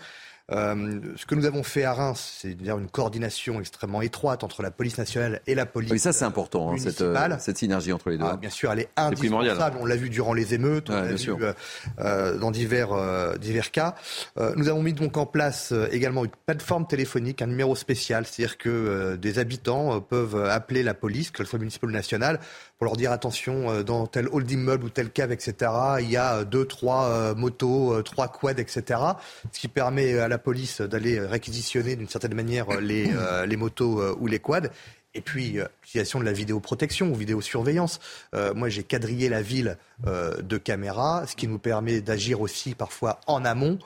Euh, 0.52 1.00
ce 1.16 1.26
que 1.26 1.36
nous 1.36 1.46
avons 1.46 1.64
fait 1.64 1.84
à 1.84 1.94
Reims, 1.94 2.40
c'est 2.42 2.52
une 2.52 2.90
coordination 2.90 3.60
extrêmement 3.60 4.02
étroite 4.02 4.44
entre 4.44 4.62
la 4.62 4.72
police 4.72 4.98
nationale 4.98 5.42
et 5.48 5.56
la 5.56 5.66
police. 5.66 5.92
Oui, 5.92 6.00
ça 6.00 6.12
c'est 6.12 6.26
important, 6.26 6.72
hein, 6.72 6.78
cette, 6.78 7.02
euh, 7.02 7.38
cette, 7.40 7.58
synergie 7.58 7.94
entre 7.94 8.10
les 8.10 8.18
deux. 8.18 8.26
Ah, 8.28 8.38
bien 8.38 8.50
sûr, 8.50 8.72
elle 8.72 8.82
est 8.82 8.90
indispensable. 8.98 9.78
On 9.80 9.86
l'a 9.86 9.96
vu 9.96 10.10
durant 10.10 10.34
les 10.34 10.54
émeutes, 10.54 10.90
on 10.90 10.94
l'a 10.94 11.14
vu 11.14 11.34
euh, 12.00 12.38
dans 12.38 12.52
divers, 12.52 12.90
divers 13.40 13.72
cas. 13.72 13.96
nous 14.56 14.68
avons 14.68 14.84
mis 14.84 14.94
donc 14.94 15.18
en 15.18 15.26
place 15.26 15.74
également 15.92 16.26
une 16.26 16.32
plateforme 16.46 16.86
téléphonique, 16.86 17.42
un 17.42 17.48
numéro 17.48 17.76
spécial, 17.76 18.26
c'est-à-dire 18.26 18.58
que 18.58 19.16
des 19.16 19.40
habitants 19.40 20.02
peuvent 20.02 20.44
appeler 20.50 20.84
la 20.84 20.94
police, 20.94 21.32
que 21.32 21.44
ce 21.44 21.50
soit 21.50 21.60
municipale 21.60 21.90
ou 21.90 21.94
nationale, 21.94 22.40
pour 22.78 22.86
leur 22.86 22.98
dire 22.98 23.12
attention, 23.12 23.84
dans 23.84 24.08
tel 24.08 24.28
hall 24.28 24.44
d'immeuble 24.44 24.86
ou 24.86 24.90
telle 24.90 25.12
cave, 25.12 25.32
etc., 25.32 25.72
il 26.00 26.10
y 26.10 26.18
a 26.18 26.44
deux, 26.44 26.66
trois 26.66 27.34
motos, 27.36 28.02
trois 28.02 28.28
quads, 28.28 28.60
etc., 28.60 29.00
ce 29.52 29.60
qui 29.60 29.68
permet 29.68 30.20
à 30.20 30.28
la 30.28 30.38
police 30.42 30.82
d'aller 30.82 31.20
réquisitionner 31.20 31.96
d'une 31.96 32.10
certaine 32.10 32.34
manière 32.34 32.80
les, 32.80 33.12
euh, 33.14 33.46
les 33.48 33.58
motos 33.58 34.02
euh, 34.02 34.16
ou 34.20 34.28
les 34.28 34.40
quads. 34.40 34.70
Et 35.14 35.22
puis, 35.22 35.60
euh, 35.60 35.66
l'utilisation 35.82 36.20
de 36.20 36.26
la 36.26 36.32
vidéoprotection 36.32 37.12
ou 37.12 37.16
vidéosurveillance. 37.16 38.00
moi, 38.56 38.70
j'ai 38.70 38.84
quadrillé 38.84 39.30
la 39.30 39.42
ville 39.42 39.78
de 40.06 40.58
caméras, 40.58 41.26
ce 41.28 41.36
qui 41.36 41.48
nous 41.48 41.60
permet 41.60 42.02
d'agir 42.02 42.42
aussi 42.42 42.76
parfois 42.76 43.20
en 43.28 43.44
amont. 43.46 43.78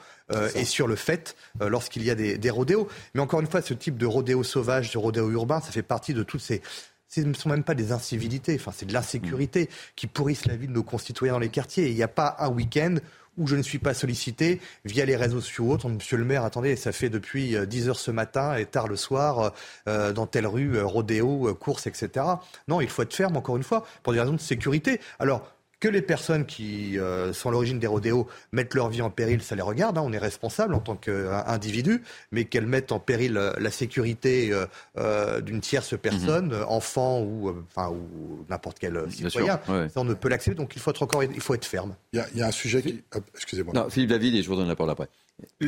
et 0.55 0.65
sur 0.65 0.87
le 0.87 0.95
fait 0.95 1.35
lorsqu'il 1.59 2.03
y 2.03 2.09
a 2.09 2.15
des, 2.15 2.37
des, 2.37 2.49
rodéos. 2.49 2.87
Mais 3.13 3.21
encore 3.21 3.41
une 3.41 3.47
fois, 3.47 3.61
ce 3.61 3.75
type 3.75 3.97
de 3.97 4.07
rodéo 4.07 4.43
sauvage, 4.43 4.91
de 4.91 4.97
rodéo 4.97 5.29
urbain, 5.29 5.61
ça 5.61 5.71
fait 5.71 5.83
partie 5.83 6.13
de 6.13 6.23
toutes 6.23 6.41
ces... 6.41 6.61
Ce 7.07 7.21
ne 7.21 7.33
sont 7.33 7.49
même 7.49 7.63
pas 7.63 7.75
des 7.75 7.91
incivilités, 7.91 8.57
enfin, 8.59 8.71
c'est 8.75 8.85
de 8.85 8.93
l'insécurité 8.93 9.69
qui 9.95 10.07
pourrissent 10.07 10.47
la 10.47 10.55
vie 10.55 10.67
de 10.67 10.73
nos 10.73 10.83
concitoyens 10.83 11.33
dans 11.33 11.39
les 11.39 11.49
quartiers. 11.49 11.87
il 11.87 11.95
n'y 11.95 12.03
a 12.03 12.07
pas 12.07 12.35
un 12.39 12.49
week-end 12.49 12.95
où 13.37 13.47
je 13.47 13.55
ne 13.55 13.61
suis 13.61 13.79
pas 13.79 13.93
sollicité 13.93 14.59
via 14.85 15.05
les 15.05 15.15
réseaux 15.15 15.41
sociaux 15.41 15.71
autres. 15.71 15.89
Monsieur 15.89 16.17
le 16.17 16.25
maire, 16.25 16.43
attendez, 16.43 16.75
ça 16.75 16.91
fait 16.91 17.09
depuis 17.09 17.55
10 17.67 17.87
euh, 17.87 17.89
heures 17.89 17.99
ce 17.99 18.11
matin 18.11 18.55
et 18.55 18.65
tard 18.65 18.87
le 18.87 18.95
soir 18.95 19.53
euh, 19.87 20.13
dans 20.13 20.27
telle 20.27 20.47
rue, 20.47 20.77
euh, 20.77 20.85
rodéo, 20.85 21.53
course, 21.55 21.87
etc. 21.87 22.25
Non, 22.67 22.81
il 22.81 22.89
faut 22.89 23.01
être 23.01 23.13
ferme, 23.13 23.37
encore 23.37 23.57
une 23.57 23.63
fois, 23.63 23.85
pour 24.03 24.13
des 24.13 24.19
raisons 24.19 24.33
de 24.33 24.39
sécurité. 24.39 24.99
Alors, 25.19 25.54
que 25.85 25.89
les 25.91 26.01
personnes 26.01 26.47
qui 26.47 26.97
euh, 26.97 27.31
sont 27.31 27.49
à 27.49 27.51
l'origine 27.51 27.77
des 27.77 27.85
rodéos 27.85 28.27
mettent 28.51 28.73
leur 28.73 28.89
vie 28.89 29.03
en 29.03 29.11
péril, 29.11 29.43
ça 29.43 29.55
les 29.55 29.61
regarde, 29.61 29.99
hein, 29.99 30.03
on 30.03 30.13
est 30.13 30.17
responsable 30.17 30.73
en 30.73 30.79
tant 30.79 30.95
qu'individu, 30.95 32.01
mais 32.31 32.45
qu'elles 32.45 32.65
mettent 32.65 32.91
en 32.91 32.99
péril 32.99 33.37
euh, 33.37 33.53
la 33.59 33.69
sécurité 33.69 34.51
euh, 34.97 35.41
d'une 35.41 35.61
tierce 35.61 35.95
personne, 35.95 36.47
mhm. 36.47 36.65
enfant 36.67 37.21
ou, 37.21 37.53
enfin, 37.67 37.89
ou 37.89 38.43
n'importe 38.49 38.79
quel 38.79 38.99
citoyen, 39.11 39.59
ça, 39.67 39.89
on 39.97 40.05
ne 40.05 40.15
peut 40.15 40.27
l'accepter, 40.27 40.57
donc 40.57 40.75
il 40.75 40.81
faut 40.81 40.89
être 40.89 41.03
encore, 41.03 41.23
il 41.23 41.39
faut 41.39 41.53
être 41.53 41.65
ferme. 41.65 41.95
Il 42.13 42.23
y 42.33 42.41
a, 42.41 42.47
un 42.47 42.51
sujet 42.51 42.81
qui... 42.81 43.03
Excusez-moi. 43.35 43.75
Non, 43.75 43.87
Philippe 43.87 44.09
David, 44.09 44.33
et 44.33 44.41
je 44.41 44.49
vous 44.49 44.55
donne 44.55 44.67
la 44.67 44.75
parole 44.75 44.91
après. 44.91 45.09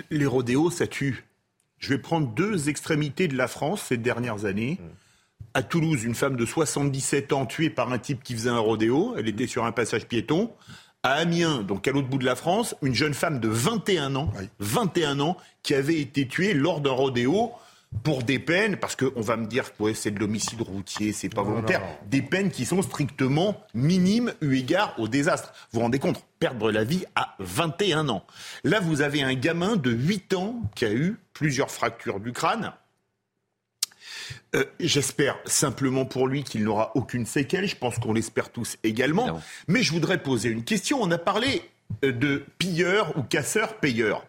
Les 0.09 0.25
rodéos, 0.25 0.71
ça 0.71 0.87
tue. 0.87 1.25
Je 1.77 1.89
vais 1.89 1.99
prendre 1.99 2.27
deux 2.27 2.69
extrémités 2.69 3.27
de 3.27 3.37
la 3.37 3.47
France 3.47 3.83
ces 3.89 3.97
dernières 3.97 4.45
années. 4.45 4.79
Mm 4.81 4.85
à 5.57 5.63
Toulouse, 5.63 6.03
une 6.03 6.13
femme 6.13 6.35
de 6.35 6.45
77 6.45 7.33
ans 7.33 7.47
tuée 7.47 7.71
par 7.71 7.91
un 7.91 7.97
type 7.97 8.21
qui 8.21 8.35
faisait 8.35 8.51
un 8.51 8.59
rodéo. 8.59 9.15
Elle 9.17 9.27
était 9.27 9.47
sur 9.47 9.65
un 9.65 9.71
passage 9.71 10.05
piéton. 10.05 10.51
À 11.01 11.13
Amiens, 11.13 11.63
donc 11.63 11.87
à 11.87 11.91
l'autre 11.91 12.07
bout 12.07 12.19
de 12.19 12.25
la 12.25 12.35
France, 12.35 12.75
une 12.83 12.93
jeune 12.93 13.15
femme 13.15 13.39
de 13.39 13.47
21 13.47 14.15
ans, 14.15 14.31
21 14.59 15.19
ans, 15.19 15.35
qui 15.63 15.73
avait 15.73 15.99
été 15.99 16.27
tuée 16.27 16.53
lors 16.53 16.79
d'un 16.79 16.91
rodéo 16.91 17.53
pour 18.03 18.21
des 18.21 18.37
peines, 18.37 18.77
parce 18.77 18.95
qu'on 18.95 19.21
va 19.21 19.35
me 19.35 19.47
dire 19.47 19.75
que 19.75 19.93
c'est 19.93 20.11
de 20.11 20.19
l'homicide 20.19 20.61
routier, 20.61 21.11
c'est 21.11 21.29
pas 21.29 21.41
volontaire, 21.41 21.81
des 22.05 22.21
peines 22.21 22.51
qui 22.51 22.65
sont 22.65 22.83
strictement 22.83 23.59
minimes 23.73 24.33
eu 24.41 24.57
égard 24.57 24.93
au 24.99 25.07
désastre. 25.07 25.53
Vous 25.71 25.79
vous 25.79 25.83
rendez 25.85 25.97
compte 25.97 26.23
Perdre 26.39 26.71
la 26.71 26.83
vie 26.83 27.05
à 27.15 27.33
21 27.39 28.09
ans. 28.09 28.23
Là, 28.63 28.79
vous 28.79 29.01
avez 29.01 29.23
un 29.23 29.33
gamin 29.33 29.75
de 29.75 29.89
8 29.89 30.35
ans 30.35 30.61
qui 30.75 30.85
a 30.85 30.91
eu 30.91 31.17
plusieurs 31.33 31.71
fractures 31.71 32.19
du 32.19 32.31
crâne, 32.31 32.73
Euh, 34.55 34.63
j'espère 34.79 35.37
simplement 35.45 36.05
pour 36.05 36.27
lui 36.27 36.43
qu'il 36.43 36.63
n'aura 36.63 36.91
aucune 36.95 37.25
séquelle. 37.25 37.67
Je 37.67 37.75
pense 37.75 37.99
qu'on 37.99 38.13
l'espère 38.13 38.51
tous 38.51 38.77
également. 38.83 39.39
Mais 39.67 39.83
je 39.83 39.91
voudrais 39.91 40.21
poser 40.21 40.49
une 40.49 40.63
question. 40.63 40.99
On 41.01 41.11
a 41.11 41.17
parlé 41.17 41.61
euh, 42.03 42.11
de 42.11 42.43
pilleurs 42.57 43.17
ou 43.17 43.23
casseurs-payeurs. 43.23 44.25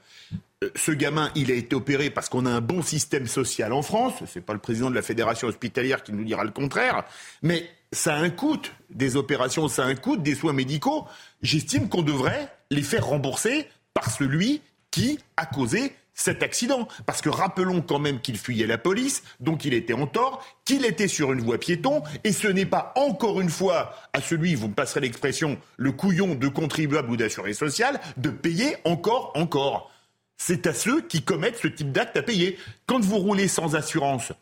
Euh, 0.65 0.71
ce 0.75 0.91
gamin, 0.91 1.31
il 1.35 1.51
a 1.51 1.55
été 1.55 1.75
opéré 1.77 2.11
parce 2.11 2.29
qu'on 2.29 2.47
a 2.47 2.51
un 2.51 2.61
bon 2.61 2.83
système 2.83 3.27
social 3.27 3.73
en 3.73 3.83
France. 3.83 4.15
Ce 4.27 4.39
n'est 4.39 4.45
pas 4.45 4.53
le 4.53 4.59
président 4.59 4.91
de 4.91 4.95
la 4.95 5.03
fédération 5.03 5.49
hospitalière 5.49 6.03
qui 6.03 6.13
nous 6.13 6.25
dira 6.25 6.45
le 6.45 6.51
contraire. 6.51 7.05
Mais 7.43 7.69
ça 7.93 8.15
a 8.15 8.19
un 8.19 8.31
coût. 8.31 8.59
Des 8.91 9.17
opérations, 9.17 9.69
ça 9.69 9.85
a 9.85 9.87
un 9.87 9.95
coût. 9.95 10.17
Des 10.17 10.35
soins 10.35 10.53
médicaux. 10.53 11.07
J'estime 11.43 11.89
qu'on 11.89 12.03
devrait 12.03 12.49
les 12.71 12.83
faire 12.83 13.07
rembourser 13.07 13.69
par 13.95 14.11
celui 14.11 14.61
qui 14.91 15.19
a 15.37 15.47
causé 15.47 15.93
cet 16.19 16.43
accident. 16.43 16.89
Parce 17.07 17.23
que 17.23 17.31
rappelons 17.31 17.81
quand 17.81 17.99
même 17.99 18.21
qu'il 18.21 18.37
fuyait 18.37 18.66
la 18.66 18.77
police, 18.77 19.23
donc 19.41 19.64
il 19.64 19.73
était 19.73 19.95
en 19.95 20.07
tort, 20.07 20.45
qu'il 20.64 20.85
était 20.85 21.09
sur 21.09 21.33
une 21.33 21.41
voie 21.41 21.59
piéton, 21.59 22.03
et 22.25 22.33
ce 22.33 22.49
n'est 22.49 22.66
pas 22.66 22.93
encore 22.97 23.41
une 23.41 23.49
fois 23.49 23.95
à 24.12 24.21
celui, 24.21 24.55
vous 24.55 24.69
me 24.69 24.75
passerez 24.75 25.01
l'expression, 25.01 25.59
le 25.77 25.93
couillon 25.93 26.35
de 26.35 26.49
contribuable 26.49 27.11
ou 27.11 27.16
d'assuré 27.16 27.55
social, 27.55 28.01
de 28.16 28.31
payer 28.31 28.77
encore, 28.85 29.33
encore. 29.35 29.91
C'est 30.37 30.66
à 30.66 30.75
ceux 30.75 31.01
qui 31.03 31.23
commettent 31.23 31.59
ce 31.59 31.69
type 31.69 31.93
d'acte 31.93 32.16
à 32.16 32.23
payer. 32.23 32.59
Quand 32.87 33.01
vous 33.01 33.19
roulez 33.19 33.49
sans 33.49 33.75
assurance, 33.75 34.33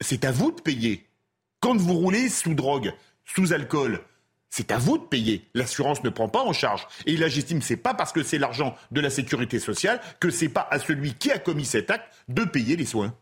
c'est 0.00 0.24
à 0.24 0.32
vous 0.32 0.50
de 0.50 0.60
payer. 0.60 1.06
Quand 1.60 1.76
vous 1.76 1.94
roulez 1.94 2.28
sous 2.28 2.54
drogue, 2.54 2.92
sous 3.24 3.52
alcool, 3.52 4.00
c'est 4.54 4.70
à 4.70 4.78
vous 4.78 4.98
de 4.98 5.02
payer. 5.02 5.42
L'assurance 5.54 6.04
ne 6.04 6.10
prend 6.10 6.28
pas 6.28 6.40
en 6.40 6.52
charge. 6.52 6.86
Et 7.06 7.16
là, 7.16 7.26
j'estime 7.26 7.58
que 7.58 7.64
c'est 7.64 7.76
pas 7.76 7.92
parce 7.92 8.12
que 8.12 8.22
c'est 8.22 8.38
l'argent 8.38 8.76
de 8.92 9.00
la 9.00 9.10
sécurité 9.10 9.58
sociale 9.58 10.00
que 10.20 10.30
c'est 10.30 10.48
pas 10.48 10.68
à 10.70 10.78
celui 10.78 11.14
qui 11.14 11.32
a 11.32 11.40
commis 11.40 11.64
cet 11.64 11.90
acte 11.90 12.04
de 12.28 12.44
payer 12.44 12.76
les 12.76 12.84
soins. 12.84 13.12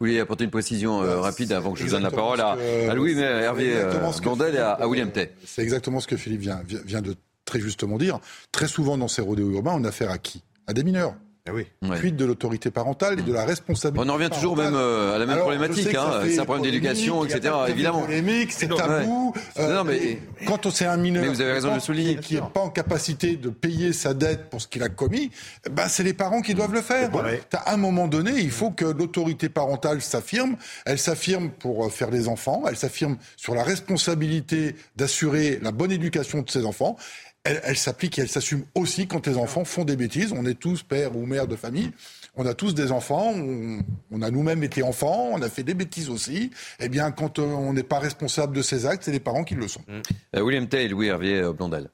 Oui, 0.00 0.20
apporter 0.20 0.44
une 0.44 0.50
précision 0.50 1.02
euh, 1.02 1.18
rapide 1.18 1.52
avant 1.52 1.72
que 1.72 1.78
je 1.78 1.84
vous 1.84 1.92
donne 1.92 2.02
la 2.02 2.10
parole 2.10 2.42
à, 2.42 2.56
Louis 2.94 3.14
mais 3.14 3.22
Hervé 3.22 3.72
euh, 3.74 3.90
et 4.52 4.58
à, 4.58 4.86
William 4.86 5.10
Tay. 5.10 5.32
C'est 5.46 5.62
exactement 5.62 5.98
ce 5.98 6.06
que 6.06 6.18
Philippe 6.18 6.42
vient, 6.42 6.60
vient 6.66 7.00
de 7.00 7.14
très 7.46 7.58
justement 7.58 7.96
dire. 7.96 8.18
Très 8.52 8.68
souvent 8.68 8.98
dans 8.98 9.08
ces 9.08 9.22
rodéos 9.22 9.50
urbains, 9.52 9.72
on 9.76 9.84
a 9.84 9.88
affaire 9.88 10.10
à 10.10 10.18
qui? 10.18 10.42
À 10.66 10.74
des 10.74 10.84
mineurs. 10.84 11.14
Ah 11.48 11.52
oui. 11.52 12.12
de 12.12 12.24
l'autorité 12.24 12.70
parentale 12.72 13.20
et 13.20 13.22
de 13.22 13.32
la 13.32 13.44
responsabilité. 13.44 14.04
On 14.04 14.10
en 14.10 14.14
revient 14.14 14.30
toujours 14.30 14.56
même 14.56 14.74
euh, 14.74 15.14
à 15.14 15.18
la 15.18 15.26
même 15.26 15.38
problématique. 15.38 15.94
Hein. 15.94 16.22
C'est 16.24 16.40
un 16.40 16.44
problème 16.44 16.64
d'éducation, 16.64 17.24
etc. 17.24 17.54
Évidemment. 17.68 18.00
Polémique, 18.02 18.50
c'est 18.50 18.68
tabou. 18.68 19.32
Euh, 19.58 19.76
non, 19.76 19.84
mais 19.84 20.18
quand 20.46 20.68
c'est 20.70 20.86
un 20.86 20.96
mineur, 20.96 21.24
vous 21.24 21.40
avez 21.40 21.52
raison 21.52 21.74
de 21.74 21.80
souligner, 21.80 22.16
qui 22.16 22.34
n'est 22.34 22.40
pas 22.40 22.60
en 22.60 22.70
capacité 22.70 23.36
de 23.36 23.48
payer 23.48 23.92
sa 23.92 24.12
dette 24.12 24.50
pour 24.50 24.60
ce 24.60 24.66
qu'il 24.66 24.82
a 24.82 24.88
commis, 24.88 25.30
ben 25.70 25.86
c'est 25.88 26.02
les 26.02 26.14
parents 26.14 26.42
qui 26.42 26.54
doivent 26.54 26.74
le 26.74 26.82
faire. 26.82 27.10
À 27.52 27.74
un 27.74 27.76
moment 27.76 28.08
donné, 28.08 28.32
il 28.32 28.50
faut 28.50 28.70
que 28.70 28.84
l'autorité 28.84 29.48
parentale 29.48 30.02
s'affirme. 30.02 30.56
Elle 30.84 30.98
s'affirme 30.98 31.50
pour 31.50 31.86
euh, 31.86 31.88
faire 31.90 32.10
des 32.10 32.26
enfants. 32.26 32.64
Elle 32.68 32.76
s'affirme 32.76 33.18
sur 33.36 33.54
la 33.54 33.62
responsabilité 33.62 34.74
d'assurer 34.96 35.60
la 35.62 35.70
bonne 35.70 35.92
éducation 35.92 36.42
de 36.42 36.50
ses 36.50 36.64
enfants 36.64 36.96
elle, 37.46 37.76
s'applique 37.76 38.18
et 38.18 38.22
elle 38.22 38.28
s'assume 38.28 38.64
aussi 38.74 39.06
quand 39.06 39.26
les 39.26 39.36
enfants 39.36 39.64
font 39.64 39.84
des 39.84 39.96
bêtises. 39.96 40.32
On 40.32 40.46
est 40.46 40.54
tous 40.54 40.82
pères 40.82 41.16
ou 41.16 41.26
mères 41.26 41.46
de 41.46 41.56
famille. 41.56 41.92
On 42.38 42.44
a 42.44 42.52
tous 42.52 42.74
des 42.74 42.92
enfants, 42.92 43.32
on, 43.34 44.22
a 44.22 44.30
nous-mêmes 44.30 44.62
été 44.62 44.82
enfants, 44.82 45.30
on 45.32 45.40
a 45.40 45.48
fait 45.48 45.62
des 45.62 45.72
bêtises 45.72 46.10
aussi. 46.10 46.50
Eh 46.80 46.90
bien, 46.90 47.10
quand 47.10 47.38
euh, 47.38 47.42
on 47.42 47.72
n'est 47.72 47.82
pas 47.82 47.98
responsable 47.98 48.54
de 48.54 48.60
ces 48.60 48.84
actes, 48.84 49.04
c'est 49.04 49.12
les 49.12 49.20
parents 49.20 49.42
qui 49.42 49.54
le 49.54 49.66
sont. 49.68 49.80
Euh, 50.36 50.42
William 50.42 50.68
Tay, 50.68 50.88
Louis 50.88 51.06
Hervier 51.06 51.40
euh, 51.40 51.54
Blondel. 51.54 51.88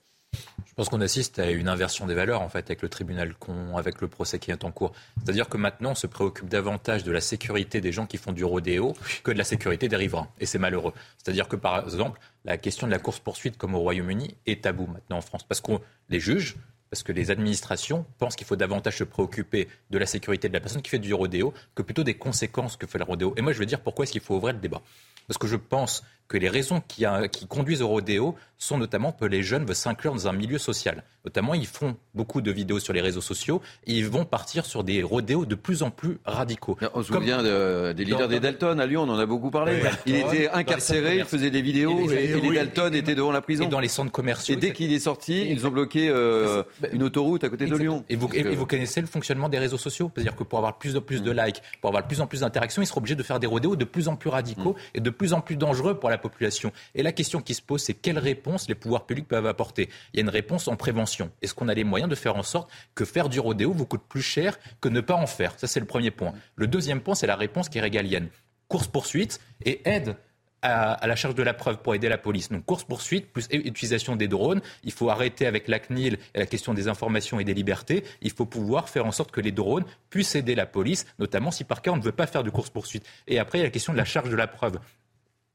Je 0.73 0.77
pense 0.77 0.89
qu'on 0.89 1.03
assiste 1.03 1.39
à 1.39 1.51
une 1.51 1.69
inversion 1.69 2.07
des 2.07 2.15
valeurs, 2.15 2.41
en 2.41 2.49
fait, 2.49 2.65
avec 2.71 2.81
le 2.81 2.89
tribunal 2.89 3.35
avec 3.77 4.01
le 4.01 4.09
procès 4.09 4.39
qui 4.39 4.51
est 4.51 4.65
en 4.65 4.71
cours. 4.71 4.95
C'est-à-dire 5.23 5.51
que 5.51 5.59
maintenant, 5.59 5.91
on 5.91 5.95
se 5.95 6.07
préoccupe 6.07 6.49
davantage 6.49 7.05
de 7.05 7.13
la 7.13 7.21
sécurité 7.21 7.83
des 7.83 7.93
gens 7.93 8.07
qui 8.07 8.17
font 8.17 8.33
du 8.33 8.43
rodéo 8.43 8.95
que 9.23 9.31
de 9.31 9.37
la 9.37 9.45
sécurité 9.45 9.89
des 9.89 9.97
riverains. 9.97 10.29
Et 10.41 10.47
c'est 10.47 10.59
malheureux. 10.59 10.95
C'est-à-dire 11.19 11.47
que, 11.47 11.57
par 11.57 11.85
exemple, 11.85 12.19
la 12.47 12.57
question 12.57 12.87
de 12.87 12.93
la 12.93 12.99
course-poursuite, 12.99 13.59
comme 13.59 13.75
au 13.75 13.81
Royaume-Uni, 13.81 14.35
est 14.47 14.65
tabou 14.65 14.87
maintenant 14.87 15.19
en 15.19 15.21
France. 15.21 15.43
Parce 15.43 15.61
que 15.61 15.73
les 16.09 16.21
juges, 16.21 16.57
parce 16.89 17.03
que 17.03 17.13
les 17.13 17.31
administrations 17.31 18.07
pensent 18.19 18.35
qu'il 18.35 18.47
faut 18.47 18.57
davantage 18.57 18.97
se 18.97 19.05
préoccuper 19.05 19.69
de 19.91 19.99
la 19.99 20.07
sécurité 20.07 20.49
de 20.49 20.55
la 20.55 20.61
personne 20.61 20.81
qui 20.81 20.89
fait 20.89 20.99
du 20.99 21.13
rodéo 21.13 21.53
que 21.75 21.83
plutôt 21.83 22.03
des 22.03 22.15
conséquences 22.15 22.79
que 22.79 22.87
fait 22.87 22.99
le 22.99 23.05
rodéo. 23.05 23.35
Et 23.37 23.43
moi, 23.43 23.53
je 23.53 23.59
veux 23.59 23.67
dire 23.67 23.81
pourquoi 23.83 24.05
est-ce 24.05 24.13
qu'il 24.13 24.23
faut 24.23 24.37
ouvrir 24.37 24.55
le 24.55 24.61
débat? 24.61 24.81
Parce 25.27 25.37
que 25.37 25.47
je 25.47 25.57
pense 25.57 26.03
que 26.33 26.39
les 26.39 26.49
raisons 26.49 26.83
qui, 26.89 27.05
qui, 27.31 27.47
conduisent 27.47 27.83
au 27.83 27.89
rodéo 27.89 28.37
sont 28.57 28.79
notamment 28.79 29.13
que 29.13 29.27
les 29.27 29.43
jeunes 29.43 29.67
veulent 29.67 29.75
s'inclure 29.75 30.15
dans 30.15 30.29
un 30.29 30.33
milieu 30.33 30.57
social. 30.57 31.03
Notamment, 31.27 31.53
ils 31.53 31.67
font 31.67 31.97
beaucoup 32.15 32.41
de 32.41 32.51
vidéos 32.51 32.81
sur 32.81 32.95
les 32.95 33.03
réseaux 33.03 33.21
sociaux 33.21 33.61
et 33.87 33.93
ils 33.93 34.09
vont 34.09 34.25
partir 34.25 34.65
sur 34.65 34.83
des 34.83 35.03
rodéos 35.03 35.45
de 35.45 35.55
plus 35.55 35.83
en 35.83 35.91
plus 35.91 36.19
radicaux. 36.25 36.79
On 36.95 37.03
se 37.03 37.13
souvient 37.13 37.43
des 37.43 38.05
leaders 38.05 38.29
des 38.29 38.41
Dalton 38.41 38.81
à 38.81 38.87
Lyon, 38.87 39.03
on 39.03 39.11
en 39.11 39.19
a 39.19 39.27
beaucoup 39.27 39.51
parlé. 39.51 39.83
il 40.07 40.17
était 40.17 40.49
incarcéré, 40.49 41.19
il 41.19 41.25
faisait 41.27 41.51
des 41.51 41.61
vidéos 41.61 42.11
et, 42.11 42.41
les, 42.41 42.55
Dalton 42.55 42.95
étaient 42.95 43.15
devant 43.15 43.31
la 43.31 43.43
prison. 43.43 43.65
Et 43.65 43.69
dans 43.69 43.79
les 43.79 43.89
centres 43.89 44.11
commerciaux. 44.11 44.55
Et 44.55 44.57
dès 44.57 44.73
qu'il 44.73 44.93
est 44.93 45.01
sorti, 45.01 45.47
ils 45.51 45.67
ont 45.67 45.71
bloqué 45.71 46.09
euh, 46.09 46.63
une 46.93 47.03
autoroute 47.03 47.45
à 47.45 47.51
côté 47.51 47.67
de 47.67 47.77
Lyon. 47.77 48.05
Et 48.09 48.17
vous, 48.17 48.29
vous 48.57 48.67
connaissez 48.67 49.03
le 49.03 49.07
fonctionnement 49.07 49.51
des 49.51 49.59
réseaux 49.59 49.79
sociaux 49.79 50.11
C'est-à-dire 50.15 50.35
que 50.35 50.45
pour 50.45 50.59
avoir 50.59 50.79
plus 50.79 50.95
de 50.95 50.99
plus 50.99 51.23
de 51.23 51.33
mm. 51.33 51.45
likes, 51.45 51.63
pour 51.83 51.89
avoir 51.89 52.03
de 52.03 52.09
plus 52.09 52.23
en 52.23 52.27
plus 52.27 52.41
d'interactions, 52.41 52.81
ils 52.81 52.87
seront 52.87 52.99
obligés 52.99 53.17
de 53.17 53.23
faire 53.23 53.39
des 53.39 53.47
rodéos 53.47 53.77
de 53.77 53.85
plus 53.85 54.09
en 54.09 54.17
plus 54.17 54.31
radicaux 54.31 54.73
mm. 54.73 54.97
et 54.97 55.01
de 55.01 55.11
plus 55.11 55.35
en 55.35 55.41
plus 55.41 55.57
dangereux 55.57 55.95
pour 55.95 56.09
la 56.09 56.19
population. 56.23 56.73
Et 56.95 57.03
la 57.03 57.13
question 57.13 57.41
qui 57.41 57.55
se 57.55 57.63
pose, 57.63 57.83
c'est 57.83 57.95
quelle 57.95 58.19
réponse 58.19 58.69
les 58.69 58.75
pouvoirs 58.75 59.05
publics 59.05 59.29
peuvent 59.29 59.47
apporter 59.47 59.91
Il 60.13 60.17
y 60.17 60.21
a 60.21 60.23
une 60.23 60.31
réponse 60.31 60.69
en 60.69 60.77
prévention. 60.77 61.31
Est-ce 61.43 61.55
qu'on 61.55 61.69
a 61.69 61.75
les 61.75 61.85
moyens 61.85 62.09
de 62.09 62.15
faire 62.15 62.37
en 62.37 62.43
sorte 62.43 62.71
que 62.95 63.05
faire 63.05 63.29
du 63.29 63.41
rodéo 63.41 63.73
vous 63.73 63.87
coûte 63.87 64.03
plus 64.09 64.23
cher 64.23 64.59
que 64.81 64.89
ne 64.89 65.01
pas 65.01 65.15
en 65.15 65.27
faire? 65.27 65.59
Ça, 65.59 65.67
c'est 65.67 65.81
le 65.81 65.87
premier 65.87 66.11
point. 66.11 66.33
Le 66.57 66.67
deuxième 66.67 67.01
point, 67.01 67.15
c'est 67.15 67.27
la 67.27 67.37
réponse 67.37 67.69
qui 67.69 67.79
est 67.79 67.83
régalienne. 67.83 68.29
Course-poursuite 68.69 69.41
et 69.65 69.83
aide 69.85 70.17
à, 70.63 71.07
la 71.07 71.17
charge 71.17 71.35
de 71.35 71.43
la 71.43 71.55
preuve 71.55 71.79
pour 71.79 71.95
aider 71.95 72.09
la 72.09 72.19
police. 72.19 72.49
Donc 72.51 72.65
course-poursuite, 72.65 73.33
plus 73.33 73.47
utilisation 73.51 74.17
des 74.17 74.29
drones. 74.29 74.63
Il 74.85 74.93
faut 74.93 75.11
arrêter 75.11 75.47
avec 75.47 75.69
la 75.69 75.79
CNIL 75.79 76.19
et 76.35 76.39
la 76.39 76.47
question 76.47 76.73
des 76.73 76.89
informations 76.89 77.41
et 77.41 77.45
des 77.45 77.55
libertés. 77.55 78.05
Il 78.23 78.31
faut 78.31 78.47
pouvoir 78.47 78.89
faire 78.89 79.05
en 79.05 79.13
sorte 79.13 79.33
que 79.33 79.41
les 79.41 79.53
drones 79.53 79.85
puissent 80.09 80.35
aider 80.35 80.55
la 80.55 80.67
police, 80.67 81.07
notamment 81.19 81.51
si 81.51 81.65
par 81.65 81.83
cas 81.83 81.91
on 81.91 81.97
ne 81.97 82.03
veut 82.03 82.13
pas 82.13 82.27
faire 82.27 82.45
de 82.45 82.51
course-poursuite. 82.51 83.05
Et 83.27 83.39
après, 83.39 83.59
il 83.59 83.61
y 83.63 83.65
a 83.65 83.67
la 83.67 83.73
question 83.73 83.93
de 83.93 83.99
la 83.99 84.05
charge 84.05 84.31
de 84.31 84.37
la 84.37 84.47
preuve. 84.47 84.79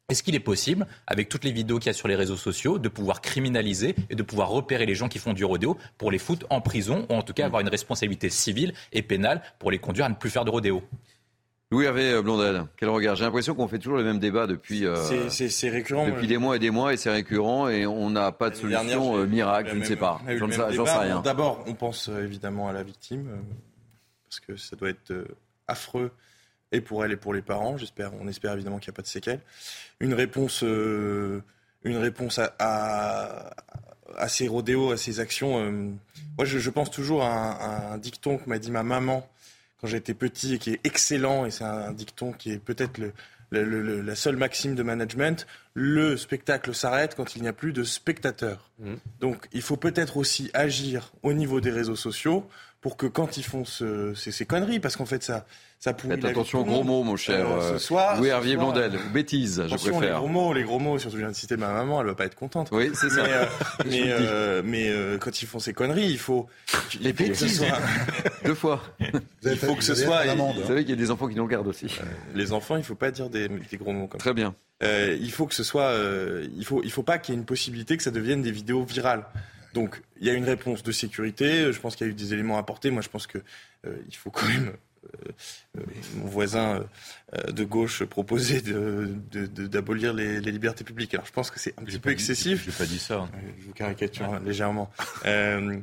Est-ce 0.10 0.24
qu'il 0.24 0.36
est 0.36 0.40
possible, 0.40 0.88
avec 1.06 1.28
toutes 1.28 1.44
les 1.44 1.52
vidéos 1.52 1.80
qu'il 1.80 1.88
y 1.88 1.90
a 1.90 1.94
sur 1.94 2.08
les 2.08 2.16
réseaux 2.16 2.38
sociaux, 2.38 2.80
de 2.80 2.88
pouvoir 2.88 3.20
criminaliser 3.20 3.94
et 4.10 4.16
de 4.16 4.24
pouvoir 4.24 4.48
repérer 4.48 4.86
les 4.86 4.96
gens 4.96 5.10
qui 5.10 5.20
font 5.20 5.34
du 5.34 5.44
rodéo 5.44 5.78
pour 5.98 6.12
les 6.12 6.18
foutre 6.18 6.46
en 6.50 6.62
prison 6.62 7.06
ou 7.10 7.14
en 7.14 7.24
tout 7.24 7.34
cas 7.34 7.46
avoir 7.46 7.62
une 7.62 7.68
responsabilité 7.68 8.30
civile 8.30 8.74
et 8.94 9.02
pénale 9.02 9.42
pour 9.60 9.70
les 9.70 9.80
conduire 9.80 10.06
à 10.06 10.10
ne 10.10 10.16
plus 10.16 10.30
faire 10.30 10.46
de 10.46 10.50
rodéo? 10.50 10.82
Louis 11.72 11.84
Hervé 11.84 12.22
Blondel, 12.22 12.64
quel 12.78 12.88
regard? 12.88 13.18
J'ai 13.18 13.26
l'impression 13.26 13.54
qu'on 13.54 13.68
fait 13.68 13.80
toujours 13.80 13.98
le 13.98 14.06
même 14.06 14.20
débat 14.20 14.48
depuis, 14.48 14.86
euh, 14.86 14.96
c'est, 15.28 15.70
récurrent, 15.70 16.08
depuis 16.08 16.28
des 16.28 16.38
mois 16.38 16.56
et 16.56 16.60
des 16.60 16.72
mois 16.72 16.94
et 16.94 16.98
c'est 16.98 17.12
récurrent 17.12 17.68
et 17.68 17.86
on 17.86 18.10
n'a 18.10 18.32
pas 18.32 18.50
de 18.50 18.56
solution 18.56 19.18
euh, 19.18 19.26
miracle, 19.26 19.72
je 19.74 19.76
ne 19.76 19.84
sais 19.84 19.98
pas. 19.98 20.22
J'en, 20.38 20.50
sais 20.50 20.64
rien. 20.64 21.20
D'abord, 21.20 21.66
on 21.68 21.74
pense 21.74 22.08
euh, 22.08 22.24
évidemment 22.24 22.70
à 22.70 22.72
la 22.72 22.84
victime 22.84 23.28
parce 24.30 24.40
que 24.40 24.56
ça 24.56 24.78
doit 24.78 24.88
être 24.88 25.12
affreux 25.68 26.12
et 26.72 26.80
pour 26.80 27.04
elle 27.04 27.12
et 27.12 27.18
pour 27.18 27.34
les 27.34 27.42
parents. 27.42 27.76
J'espère, 27.76 28.12
on 28.22 28.30
espère 28.30 28.54
évidemment 28.54 28.80
qu'il 28.80 28.90
n'y 28.90 28.96
a 28.96 28.98
pas 28.98 29.02
de 29.02 29.08
séquelles. 29.08 29.42
Une 30.00 30.14
réponse, 30.14 30.64
euh, 30.64 31.42
une 31.84 31.98
réponse 31.98 32.40
à, 32.40 33.56
à, 34.16 34.28
ces 34.28 34.48
rodéos, 34.48 34.92
à 34.92 34.98
ces 34.98 35.20
actions. 35.20 35.60
Euh, 35.60 35.72
moi, 36.38 36.46
je, 36.46 36.70
pense 36.70 36.92
toujours 36.92 37.24
à 37.24 37.94
un, 37.94 37.98
dicton 37.98 38.38
que 38.38 38.50
m'a 38.50 38.60
dit 38.60 38.72
ma 38.72 38.84
maman 38.84 39.28
quand 39.80 39.88
j'étais 39.88 40.14
petit 40.14 40.56
et 40.56 40.58
qui 40.60 40.72
est 40.72 40.80
excellent. 40.84 41.46
Et 41.46 41.52
c'est 41.52 41.64
un, 41.64 41.92
dicton 41.94 42.32
qui 42.32 42.52
est 42.52 42.60
peut-être 42.60 43.00
le, 43.00 43.14
la 43.50 44.16
seule 44.16 44.36
maxime 44.36 44.76
de 44.76 44.84
management, 44.84 45.48
le 45.74 46.18
spectacle 46.18 46.74
s'arrête 46.76 47.16
quand 47.16 47.36
il 47.36 47.42
n'y 47.42 47.48
a 47.48 47.54
plus 47.54 47.74
de 47.74 47.84
spectateurs. 47.84 48.72
Mmh. 48.80 48.96
Donc 49.20 49.48
il 49.54 49.62
faut 49.62 49.78
peut-être 49.78 50.18
aussi 50.18 50.50
agir 50.54 51.12
au 51.24 51.34
niveau 51.34 51.62
des 51.62 51.72
réseaux 51.72 51.96
sociaux 51.96 52.48
pour 52.88 52.96
que 52.96 53.06
quand 53.06 53.36
ils 53.36 53.44
font 53.44 53.66
ce, 53.66 54.14
ces, 54.14 54.46
conneries, 54.46 54.80
parce 54.80 54.96
qu'en 54.96 55.06
fait 55.06 55.22
ça, 55.22 55.46
ça 55.78 55.94
Faites 55.94 56.24
attention 56.24 56.62
aux 56.62 56.64
gros 56.64 56.86
mots, 56.86 57.04
mon 57.04 57.18
cher. 57.18 57.46
Euh, 57.46 57.74
ce 57.74 57.80
soir, 57.80 58.18
Louis 58.18 58.30
Hervier 58.30 58.56
Blondel, 58.56 58.98
bêtises, 59.14 59.62
je 59.68 59.76
préfère. 59.76 60.00
Les 60.00 60.10
gros 60.12 60.30
mots, 60.30 60.54
les 60.54 60.64
gros 60.64 60.80
mots, 60.80 60.98
surtout 60.98 61.18
je 61.18 61.22
viens 61.24 61.32
de 61.32 61.36
citer 61.36 61.58
ma 61.58 61.74
maman, 61.74 62.00
elle 62.00 62.08
va 62.08 62.16
pas 62.16 62.24
être 62.24 62.36
contente. 62.36 62.70
Oui, 62.72 62.92
c'est 62.94 63.10
ça. 63.10 63.26
Mais, 63.86 64.04
euh, 64.08 64.62
mais, 64.66 64.88
euh, 64.88 65.18
quand 65.18 65.42
ils 65.42 65.48
font 65.48 65.60
ces 65.60 65.74
conneries, 65.74 66.08
il 66.08 66.18
faut. 66.18 66.48
Les 67.02 67.12
bêtises. 67.12 67.66
Deux 68.46 68.56
fois. 68.56 68.82
il 69.44 69.58
faut 69.58 69.76
que 69.76 69.84
ce 69.84 69.94
soit. 69.94 70.24
Vous 70.36 70.66
savez 70.66 70.86
qu'il 70.86 70.92
y 70.92 70.98
a 70.98 71.02
des 71.02 71.12
enfants 71.12 71.28
qui 71.28 71.36
nous 71.36 71.44
regardent 71.44 71.68
aussi. 71.68 71.94
les 72.36 72.54
enfants, 72.54 72.78
il 72.78 72.84
faut 72.86 72.96
pas 72.96 73.12
dire 73.12 73.30
des, 73.30 73.50
des 73.50 73.76
gros 73.76 73.92
mots 73.92 74.08
comme 74.08 74.22
Très 74.22 74.34
bien. 74.34 74.56
il 74.82 75.32
faut 75.34 75.46
que 75.46 75.56
ce 75.56 75.66
soit. 75.66 75.92
il 76.58 76.64
faut, 76.64 76.82
il 76.86 76.92
faut 76.92 77.04
pas 77.04 77.18
qu'il 77.18 77.36
y 77.36 77.38
ait 77.38 77.42
une 77.42 77.46
possibilité 77.46 77.98
que 77.98 78.04
ça 78.04 78.12
devienne 78.12 78.42
des 78.42 78.52
vidéos 78.52 78.86
virales. 78.86 79.26
Donc, 79.78 80.02
il 80.20 80.26
y 80.26 80.32
a 80.32 80.34
une 80.34 80.44
réponse 80.44 80.82
de 80.82 80.92
sécurité. 80.92 81.72
Je 81.72 81.80
pense 81.80 81.96
qu'il 81.96 82.08
y 82.08 82.10
a 82.10 82.12
eu 82.12 82.16
des 82.16 82.34
éléments 82.34 82.58
apportés. 82.58 82.90
Moi, 82.90 83.04
je 83.04 83.10
pense 83.10 83.28
qu'il 83.28 83.44
euh, 83.86 83.96
faut 84.12 84.32
quand 84.32 84.48
même 84.48 84.74
mon 86.16 86.26
voisin 86.26 86.84
de 87.48 87.64
gauche 87.64 88.04
proposait 88.04 88.62
d'abolir 88.62 90.14
de, 90.14 90.20
les, 90.20 90.52
libertés 90.52 90.84
publiques. 90.84 91.14
Alors 91.14 91.26
je 91.26 91.32
pense 91.32 91.50
que 91.50 91.60
c'est 91.62 91.74
un 91.80 91.84
petit 91.84 92.00
peu 92.00 92.10
excessif. 92.10 92.64
Je 92.66 92.72
n'ai 92.72 92.76
pas 92.76 92.86
dit 92.86 93.00
ça. 93.00 93.30
Je 93.58 93.68
vous 93.68 93.74
caricature 93.74 94.26
hein, 94.26 94.42
légèrement. 94.44 94.92
je 95.24 95.82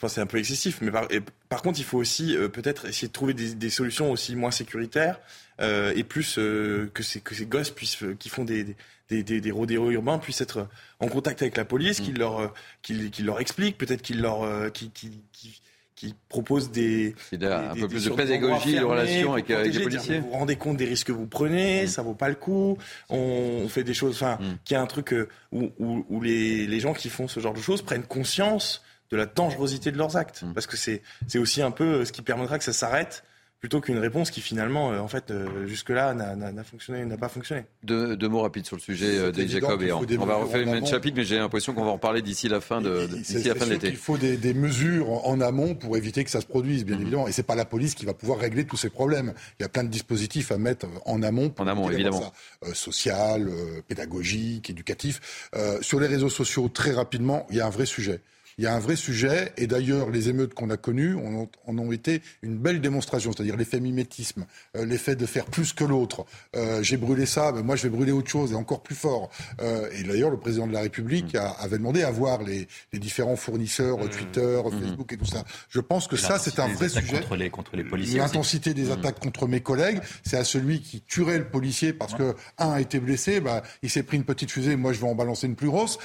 pense 0.00 0.10
que 0.10 0.14
c'est 0.14 0.20
un 0.20 0.26
peu 0.26 0.38
excessif. 0.38 0.78
Mais 0.80 0.90
par, 0.90 1.06
par 1.48 1.62
contre, 1.62 1.78
il 1.78 1.84
faut 1.84 1.98
aussi 1.98 2.36
peut-être 2.52 2.86
essayer 2.86 3.06
de 3.06 3.12
trouver 3.12 3.34
des, 3.34 3.54
des, 3.54 3.70
solutions 3.70 4.10
aussi 4.10 4.34
moins 4.34 4.50
sécuritaires 4.50 5.20
et 5.60 6.02
plus 6.02 6.34
que, 6.34 7.02
ces, 7.02 7.20
que 7.20 7.36
ces 7.36 7.46
gosses 7.46 7.70
puissent, 7.70 8.02
qui 8.18 8.30
font 8.30 8.44
des, 8.44 8.64
des, 8.64 8.76
des, 9.10 9.22
des 9.22 9.50
rodéos 9.50 9.90
urbains 9.90 10.18
puissent 10.18 10.40
être 10.40 10.68
en 11.00 11.08
contact 11.08 11.42
avec 11.42 11.56
la 11.56 11.64
police, 11.64 12.00
mm. 12.00 12.04
qu'ils 12.04 12.18
leur, 12.18 12.54
qu'ils, 12.82 13.24
leur 13.24 13.40
expliquent, 13.40 13.78
peut-être 13.78 14.02
qu'ils 14.02 14.20
leur, 14.20 14.72
qui, 14.72 14.90
qui, 14.90 15.22
qui, 15.32 16.14
propose 16.28 16.70
des, 16.70 17.14
des 17.32 17.46
un 17.46 17.74
peu 17.74 17.88
plus 17.88 18.04
de 18.04 18.10
pédagogie 18.10 18.74
de 18.74 18.84
relation 18.84 19.32
avec, 19.32 19.50
avec, 19.50 19.72
les 19.72 19.82
policiers. 19.82 20.18
vous 20.18 20.26
vous 20.28 20.32
rendez 20.32 20.56
compte 20.56 20.76
des 20.76 20.84
risques 20.84 21.06
que 21.06 21.12
vous 21.12 21.26
prenez, 21.26 21.84
mm. 21.84 21.86
ça 21.86 22.02
vaut 22.02 22.14
pas 22.14 22.28
le 22.28 22.34
coup. 22.34 22.76
On, 23.08 23.66
fait 23.68 23.84
des 23.84 23.94
choses, 23.94 24.16
enfin, 24.16 24.36
mm. 24.40 24.58
qu'il 24.64 24.74
y 24.74 24.76
a 24.76 24.82
un 24.82 24.86
truc 24.86 25.12
euh, 25.12 25.28
où, 25.52 25.70
où, 25.78 26.04
où 26.08 26.20
les, 26.20 26.66
les, 26.66 26.80
gens 26.80 26.92
qui 26.92 27.08
font 27.08 27.26
ce 27.26 27.40
genre 27.40 27.54
de 27.54 27.60
choses 27.60 27.80
prennent 27.80 28.04
conscience 28.04 28.82
de 29.10 29.16
la 29.16 29.26
dangerosité 29.26 29.92
de 29.92 29.98
leurs 29.98 30.16
actes, 30.16 30.44
parce 30.54 30.66
que 30.66 30.76
c'est 30.76 31.02
c'est 31.28 31.38
aussi 31.38 31.62
un 31.62 31.70
peu 31.70 32.04
ce 32.04 32.12
qui 32.12 32.22
permettra 32.22 32.58
que 32.58 32.64
ça 32.64 32.72
s'arrête 32.72 33.22
plutôt 33.64 33.80
qu'une 33.80 33.96
réponse 33.96 34.30
qui 34.30 34.42
finalement, 34.42 34.92
euh, 34.92 34.98
en 34.98 35.08
fait, 35.08 35.30
euh, 35.30 35.66
jusque-là, 35.66 36.12
n'a 36.12 36.64
fonctionné, 36.64 37.02
n'a 37.06 37.16
pas 37.16 37.30
fonctionné. 37.30 37.64
Deux, 37.82 38.14
deux, 38.14 38.28
mots 38.28 38.42
rapides 38.42 38.66
sur 38.66 38.76
le 38.76 38.82
sujet, 38.82 39.16
euh, 39.16 39.32
des 39.32 39.48
Jacob. 39.48 39.80
Et 39.80 39.90
on, 39.90 40.26
va 40.26 40.34
refaire 40.34 40.60
une 40.60 40.70
même 40.70 40.84
chapitre, 40.84 41.16
mais 41.16 41.24
j'ai 41.24 41.38
l'impression 41.38 41.72
qu'on 41.72 41.86
va 41.86 41.92
en 41.92 41.96
parler 41.96 42.20
d'ici 42.20 42.46
la 42.46 42.60
fin 42.60 42.82
de, 42.82 43.06
d'ici 43.06 43.42
la 43.48 43.54
fin 43.54 43.64
de 43.64 43.70
l'été. 43.70 43.88
Il 43.88 43.96
faut 43.96 44.18
des, 44.18 44.36
des, 44.36 44.52
mesures 44.52 45.26
en 45.26 45.40
amont 45.40 45.74
pour 45.74 45.96
éviter 45.96 46.24
que 46.24 46.30
ça 46.30 46.42
se 46.42 46.46
produise, 46.46 46.84
bien 46.84 46.96
mhm. 46.96 47.02
évidemment. 47.02 47.26
Et 47.26 47.32
c'est 47.32 47.42
pas 47.42 47.54
la 47.54 47.64
police 47.64 47.94
qui 47.94 48.04
va 48.04 48.12
pouvoir 48.12 48.38
régler 48.38 48.66
tous 48.66 48.76
ces 48.76 48.90
problèmes. 48.90 49.32
Il 49.58 49.62
y 49.62 49.64
a 49.64 49.70
plein 49.70 49.84
de 49.84 49.88
dispositifs 49.88 50.52
à 50.52 50.58
mettre 50.58 50.84
en 51.06 51.22
amont. 51.22 51.50
en 51.56 51.66
amont, 51.66 51.90
évidemment. 51.90 52.34
Ça, 52.62 52.74
social, 52.74 53.48
pédagogique, 53.88 54.68
éducatif. 54.68 55.48
sur 55.80 56.00
les 56.00 56.06
réseaux 56.06 56.28
sociaux, 56.28 56.68
très 56.68 56.92
rapidement, 56.92 57.46
il 57.48 57.56
y 57.56 57.62
a 57.62 57.66
un 57.66 57.70
vrai 57.70 57.86
sujet 57.86 58.20
il 58.58 58.64
y 58.64 58.66
a 58.66 58.74
un 58.74 58.78
vrai 58.78 58.96
sujet, 58.96 59.52
et 59.56 59.66
d'ailleurs 59.66 60.10
les 60.10 60.28
émeutes 60.28 60.54
qu'on 60.54 60.70
a 60.70 60.76
connues 60.76 61.16
en 61.16 61.78
ont, 61.78 61.92
été 61.92 62.22
une 62.42 62.56
belle 62.56 62.80
démonstration, 62.80 63.32
c'est-à-dire 63.32 63.56
l'effet 63.56 63.78
mimétisme, 63.78 64.46
euh, 64.76 64.84
l'effet 64.84 65.16
de 65.16 65.26
faire 65.26 65.44
plus 65.44 65.72
que 65.72 65.84
l'autre. 65.84 66.24
Euh, 66.56 66.82
j'ai 66.82 66.96
brûlé 66.96 67.26
ça, 67.26 67.52
mais 67.54 67.62
moi 67.62 67.76
je 67.76 67.84
vais 67.84 67.88
brûler 67.90 68.12
autre 68.12 68.30
chose 68.30 68.52
et 68.52 68.54
encore 68.54 68.82
plus 68.82 68.94
fort. 68.94 69.30
Euh, 69.60 69.88
et 69.92 70.02
d'ailleurs 70.02 70.30
le 70.30 70.38
président 70.38 70.66
de 70.66 70.72
la 70.72 70.80
République 70.80 71.34
avait 71.34 71.78
demandé 71.78 72.02
à 72.02 72.10
voir 72.10 72.42
les, 72.42 72.66
différents 72.92 73.36
fournisseurs, 73.36 73.98
mmh. 73.98 74.08
Twitter, 74.08 74.60
mmh. 74.64 74.80
Facebook 74.80 75.12
et 75.12 75.16
tout 75.16 75.24
ça. 75.24 75.44
Je 75.68 75.80
pense 75.80 76.08
que 76.08 76.16
ça 76.16 76.38
c'est 76.38 76.58
un 76.58 76.68
vrai 76.68 76.88
sujet. 76.88 77.20
Contre 77.20 77.36
les, 77.36 77.50
contre 77.50 77.76
les 77.76 77.84
policiers. 77.84 78.18
L'intensité 78.18 78.74
des 78.74 78.90
attaques 78.90 79.20
contre 79.20 79.46
mes 79.46 79.60
collègues, 79.60 80.00
c'est 80.24 80.36
à 80.36 80.44
celui 80.44 80.80
qui 80.80 81.02
tuerait 81.02 81.38
le 81.38 81.48
policier 81.48 81.92
parce 81.92 82.14
que 82.14 82.34
un 82.58 82.70
a 82.70 82.80
été 82.80 82.98
blessé, 82.98 83.40
bah, 83.40 83.62
il 83.82 83.90
s'est 83.90 84.02
pris 84.02 84.16
une 84.16 84.24
petite 84.24 84.50
fusée, 84.50 84.76
moi 84.76 84.92
je 84.92 85.00
vais 85.00 85.08
en 85.08 85.14
balancer 85.14 85.46
une 85.46 85.56
plus 85.56 85.68
grosse. 85.68 85.98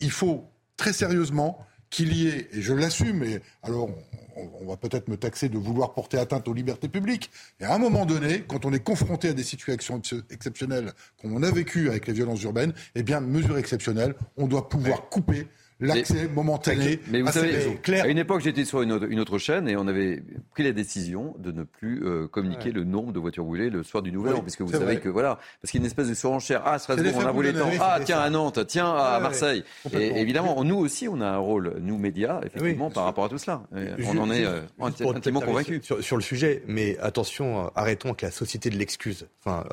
il 0.00 0.10
faut 0.10 0.51
très 0.82 0.92
sérieusement 0.92 1.64
qu'il 1.90 2.12
y 2.12 2.26
ait, 2.26 2.48
et 2.52 2.60
je 2.60 2.72
l'assume, 2.72 3.22
et 3.22 3.40
alors 3.62 3.88
on, 4.34 4.66
va 4.66 4.76
peut-être 4.76 5.06
me 5.06 5.16
taxer 5.16 5.48
de 5.48 5.56
vouloir 5.56 5.94
porter 5.94 6.18
atteinte 6.18 6.48
aux 6.48 6.54
libertés 6.54 6.88
publiques, 6.88 7.30
et 7.60 7.64
à 7.64 7.72
un 7.72 7.78
moment 7.78 8.04
donné, 8.04 8.42
quand 8.48 8.64
on 8.64 8.72
est 8.72 8.82
confronté 8.82 9.28
à 9.28 9.32
des 9.32 9.44
situations 9.44 10.02
exceptionnelles, 10.30 10.92
comme 11.20 11.36
on 11.36 11.42
a 11.44 11.52
vécu 11.52 11.88
avec 11.88 12.08
les 12.08 12.14
violences 12.14 12.42
urbaines, 12.42 12.72
eh 12.96 13.04
bien, 13.04 13.20
mesure 13.20 13.58
exceptionnelle, 13.58 14.16
on 14.36 14.48
doit 14.48 14.68
pouvoir 14.68 15.08
couper 15.08 15.46
l'accès 15.86 16.28
momentané 16.28 17.00
mais 17.10 17.20
vous 17.20 17.32
savez, 17.32 17.78
À 18.00 18.08
une 18.08 18.18
époque, 18.18 18.40
j'étais 18.42 18.64
sur 18.64 18.82
une 18.82 18.92
autre, 18.92 19.38
chaîne 19.38 19.68
et 19.68 19.76
on 19.76 19.86
avait 19.88 20.22
pris 20.52 20.62
la 20.62 20.72
décision 20.72 21.34
de 21.38 21.52
ne 21.52 21.64
plus 21.64 22.04
euh, 22.04 22.28
communiquer 22.28 22.70
le 22.70 22.84
nombre 22.84 23.12
de 23.12 23.18
voitures 23.18 23.44
brûlées 23.44 23.70
le 23.70 23.82
soir 23.82 24.02
du 24.02 24.12
Nouvel 24.12 24.34
An, 24.34 24.42
puisque 24.42 24.60
vous 24.60 24.72
savez 24.72 25.00
que 25.00 25.08
voilà, 25.08 25.38
parce 25.60 25.70
qu'il 25.70 25.80
y 25.80 25.82
a 25.82 25.84
une 25.84 25.86
espèce 25.86 26.08
de 26.08 26.14
surenchère. 26.14 26.62
Ah, 26.64 26.78
Strasbourg, 26.78 27.12
on 27.16 27.26
a 27.26 27.32
brûlé 27.32 27.52
tant. 27.52 27.70
Ah, 27.80 27.98
tiens, 28.04 28.20
à 28.20 28.30
Nantes, 28.30 28.66
tiens, 28.66 28.92
à 28.94 29.18
Marseille. 29.20 29.64
Et 29.92 30.20
évidemment, 30.20 30.62
nous 30.64 30.76
aussi, 30.76 31.08
on 31.08 31.20
a 31.20 31.26
un 31.26 31.38
rôle, 31.38 31.76
nous 31.80 31.98
médias, 31.98 32.40
effectivement, 32.44 32.90
par 32.90 33.04
rapport 33.04 33.24
à 33.24 33.28
tout 33.28 33.38
cela. 33.38 33.62
on 33.72 34.18
en 34.18 34.30
est 34.30 34.44
euh, 34.44 34.60
intimement 34.80 35.40
convaincus. 35.40 35.82
Sur, 36.00 36.16
le 36.16 36.22
sujet, 36.22 36.62
mais 36.66 36.98
attention, 36.98 37.66
euh, 37.66 37.68
arrêtons 37.74 38.08
avec 38.08 38.22
la 38.22 38.30
société 38.30 38.70
de 38.70 38.76
l'excuse. 38.76 39.26
Enfin, 39.44 39.64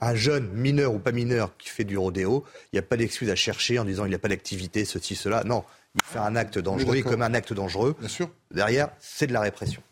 un 0.00 0.14
jeune, 0.14 0.48
mineur 0.52 0.94
ou 0.94 0.98
pas 0.98 1.12
mineur, 1.12 1.56
qui 1.58 1.68
fait 1.68 1.84
du 1.84 1.98
rodéo, 1.98 2.44
il 2.72 2.76
n'y 2.76 2.78
a 2.78 2.82
pas 2.82 2.96
d'excuse 2.96 3.30
à 3.30 3.36
chercher 3.36 3.78
en 3.78 3.84
disant 3.84 4.04
il 4.06 4.08
n'y 4.08 4.14
a 4.14 4.18
pas 4.18 4.28
d'activité, 4.28 4.84
ceci, 4.84 5.14
cela 5.14 5.27
non, 5.44 5.64
il 5.94 6.02
fait 6.04 6.18
un 6.18 6.36
acte 6.36 6.58
dangereux 6.58 7.02
comme 7.02 7.22
un 7.22 7.34
acte 7.34 7.52
dangereux. 7.52 7.96
Bien 7.98 8.08
sûr. 8.08 8.30
Derrière, 8.52 8.90
c'est 8.98 9.26
de 9.26 9.32
la 9.32 9.40
répression. 9.40 9.82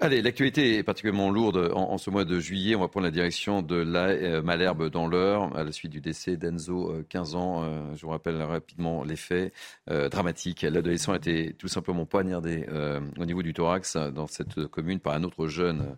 Allez, 0.00 0.20
l'actualité 0.20 0.78
est 0.78 0.82
particulièrement 0.82 1.30
lourde 1.30 1.70
en, 1.74 1.96
ce 1.96 2.10
mois 2.10 2.24
de 2.24 2.38
juillet. 2.38 2.74
On 2.74 2.80
va 2.80 2.88
prendre 2.88 3.06
la 3.06 3.10
direction 3.10 3.62
de 3.62 3.76
la 3.76 4.08
euh, 4.08 4.42
Malherbe 4.42 4.90
dans 4.90 5.06
l'heure, 5.06 5.56
à 5.56 5.64
la 5.64 5.72
suite 5.72 5.92
du 5.92 6.00
décès 6.00 6.36
d'Enzo, 6.36 6.92
15 7.08 7.34
euh, 7.34 7.38
ans. 7.38 7.62
Euh, 7.64 7.94
je 7.94 8.02
vous 8.02 8.10
rappelle 8.10 8.40
rapidement 8.42 9.04
les 9.04 9.16
faits 9.16 9.52
dramatiques. 9.86 10.62
L'adolescent 10.62 11.12
a 11.12 11.16
été 11.16 11.54
tout 11.54 11.68
simplement 11.68 12.04
poignardé 12.04 12.66
au 13.18 13.24
niveau 13.24 13.42
du 13.42 13.54
thorax 13.54 13.96
dans 13.96 14.26
cette 14.26 14.66
commune 14.66 15.00
par 15.00 15.14
un 15.14 15.22
autre 15.22 15.46
jeune 15.48 15.96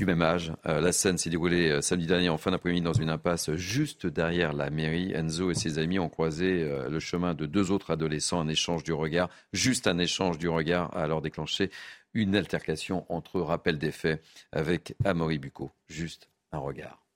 du 0.00 0.06
même 0.06 0.22
âge. 0.22 0.50
Euh, 0.64 0.80
la 0.80 0.92
scène 0.92 1.18
s'est 1.18 1.28
déroulée 1.28 1.68
euh, 1.68 1.82
samedi 1.82 2.06
dernier 2.06 2.30
en 2.30 2.38
fin 2.38 2.50
d'après-midi 2.50 2.80
dans 2.80 2.94
une 2.94 3.10
impasse 3.10 3.52
juste 3.56 4.06
derrière 4.06 4.54
la 4.54 4.70
mairie. 4.70 5.12
Enzo 5.12 5.50
et 5.50 5.54
ses 5.54 5.78
amis 5.78 5.98
ont 5.98 6.08
croisé 6.08 6.62
euh, 6.62 6.88
le 6.88 7.00
chemin 7.00 7.34
de 7.34 7.44
deux 7.44 7.70
autres 7.70 7.90
adolescents, 7.90 8.40
un 8.40 8.48
échange 8.48 8.82
du 8.82 8.94
regard, 8.94 9.28
juste 9.52 9.86
un 9.86 9.98
échange 9.98 10.38
du 10.38 10.48
regard 10.48 10.96
a 10.96 11.02
alors 11.02 11.20
déclenché 11.20 11.70
une 12.14 12.34
altercation 12.34 13.04
entre 13.12 13.42
rappel 13.42 13.76
des 13.76 13.92
faits 13.92 14.24
avec 14.52 14.94
Amaury 15.04 15.38
Bucco. 15.38 15.70
Juste 15.86 16.30
un 16.50 16.58
regard. 16.58 17.09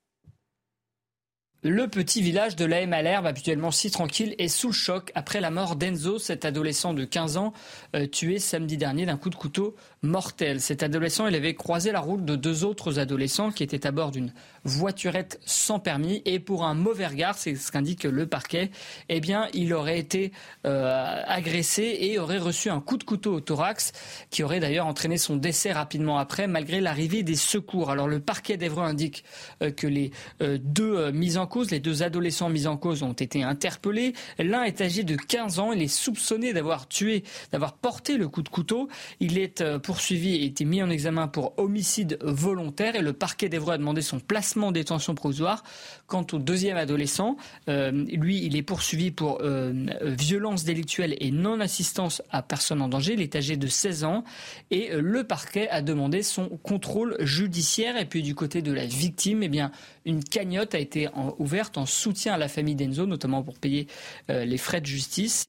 Le 1.66 1.88
petit 1.88 2.20
village 2.20 2.56
de 2.56 2.66
la 2.66 2.86
Malherbe, 2.86 3.24
habituellement 3.24 3.70
si 3.70 3.90
tranquille, 3.90 4.34
est 4.36 4.48
sous 4.48 4.66
le 4.66 4.74
choc 4.74 5.10
après 5.14 5.40
la 5.40 5.50
mort 5.50 5.76
d'Enzo, 5.76 6.18
cet 6.18 6.44
adolescent 6.44 6.92
de 6.92 7.06
15 7.06 7.38
ans, 7.38 7.54
tué 8.12 8.38
samedi 8.38 8.76
dernier 8.76 9.06
d'un 9.06 9.16
coup 9.16 9.30
de 9.30 9.34
couteau 9.34 9.74
mortel. 10.02 10.60
Cet 10.60 10.82
adolescent, 10.82 11.26
il 11.26 11.34
avait 11.34 11.54
croisé 11.54 11.90
la 11.90 12.00
route 12.00 12.22
de 12.22 12.36
deux 12.36 12.64
autres 12.64 12.98
adolescents 12.98 13.50
qui 13.50 13.62
étaient 13.62 13.86
à 13.86 13.92
bord 13.92 14.10
d'une 14.10 14.30
voiturette 14.64 15.40
sans 15.44 15.78
permis 15.78 16.22
et 16.24 16.38
pour 16.38 16.64
un 16.64 16.74
mauvais 16.74 17.06
regard, 17.06 17.36
c'est 17.36 17.54
ce 17.54 17.72
qu'indique 17.72 18.04
le 18.04 18.26
parquet, 18.26 18.70
eh 19.08 19.20
bien, 19.20 19.48
il 19.52 19.72
aurait 19.74 19.98
été 19.98 20.32
euh, 20.66 21.22
agressé 21.26 21.96
et 22.00 22.18
aurait 22.18 22.38
reçu 22.38 22.70
un 22.70 22.80
coup 22.80 22.96
de 22.96 23.04
couteau 23.04 23.34
au 23.34 23.40
thorax 23.40 23.92
qui 24.30 24.42
aurait 24.42 24.60
d'ailleurs 24.60 24.86
entraîné 24.86 25.18
son 25.18 25.36
décès 25.36 25.72
rapidement 25.72 26.18
après 26.18 26.46
malgré 26.46 26.80
l'arrivée 26.80 27.22
des 27.22 27.36
secours. 27.36 27.90
Alors 27.90 28.08
le 28.08 28.20
parquet 28.20 28.56
d'Evreux 28.56 28.84
indique 28.84 29.24
euh, 29.62 29.70
que 29.70 29.86
les 29.86 30.10
euh, 30.42 30.58
deux 30.60 31.10
mis 31.10 31.36
en 31.36 31.46
les 31.62 31.80
deux 31.80 32.02
adolescents 32.02 32.48
mis 32.48 32.66
en 32.66 32.76
cause 32.76 33.02
ont 33.02 33.12
été 33.12 33.42
interpellés. 33.42 34.14
L'un 34.38 34.64
est 34.64 34.80
âgé 34.80 35.04
de 35.04 35.16
15 35.16 35.58
ans, 35.58 35.72
il 35.72 35.82
est 35.82 35.88
soupçonné 35.88 36.52
d'avoir 36.52 36.88
tué, 36.88 37.24
d'avoir 37.52 37.74
porté 37.74 38.16
le 38.16 38.28
coup 38.28 38.42
de 38.42 38.48
couteau. 38.48 38.88
Il 39.20 39.38
est 39.38 39.64
poursuivi 39.78 40.36
et 40.36 40.44
été 40.44 40.64
mis 40.64 40.82
en 40.82 40.90
examen 40.90 41.28
pour 41.28 41.58
homicide 41.58 42.18
volontaire 42.22 42.96
et 42.96 43.02
le 43.02 43.12
parquet 43.12 43.48
d'Evreux 43.48 43.74
a 43.74 43.78
demandé 43.78 44.02
son 44.02 44.20
placement 44.20 44.68
en 44.68 44.72
détention 44.72 45.14
provisoire. 45.14 45.62
Quant 46.06 46.26
au 46.32 46.38
deuxième 46.38 46.76
adolescent, 46.76 47.36
euh, 47.68 47.90
lui, 47.90 48.44
il 48.44 48.56
est 48.56 48.62
poursuivi 48.62 49.10
pour 49.10 49.40
euh, 49.40 49.72
violence 50.02 50.64
délictuelle 50.64 51.16
et 51.18 51.30
non-assistance 51.30 52.22
à 52.30 52.42
personne 52.42 52.82
en 52.82 52.88
danger. 52.88 53.14
Il 53.14 53.22
est 53.22 53.34
âgé 53.36 53.56
de 53.56 53.66
16 53.66 54.04
ans 54.04 54.22
et 54.70 54.92
euh, 54.92 55.00
le 55.00 55.24
parquet 55.24 55.66
a 55.70 55.80
demandé 55.80 56.22
son 56.22 56.48
contrôle 56.58 57.16
judiciaire. 57.20 57.96
Et 57.96 58.04
puis 58.04 58.22
du 58.22 58.34
côté 58.34 58.60
de 58.60 58.70
la 58.70 58.84
victime, 58.84 59.42
eh 59.42 59.48
bien, 59.48 59.72
une 60.04 60.22
cagnotte 60.22 60.74
a 60.74 60.78
été 60.78 61.08
ouverte 61.38 61.78
en 61.78 61.86
soutien 61.86 62.34
à 62.34 62.38
la 62.38 62.48
famille 62.48 62.74
d'Enzo, 62.74 63.06
notamment 63.06 63.42
pour 63.42 63.58
payer 63.58 63.86
les 64.28 64.58
frais 64.58 64.82
de 64.82 64.86
justice. 64.86 65.46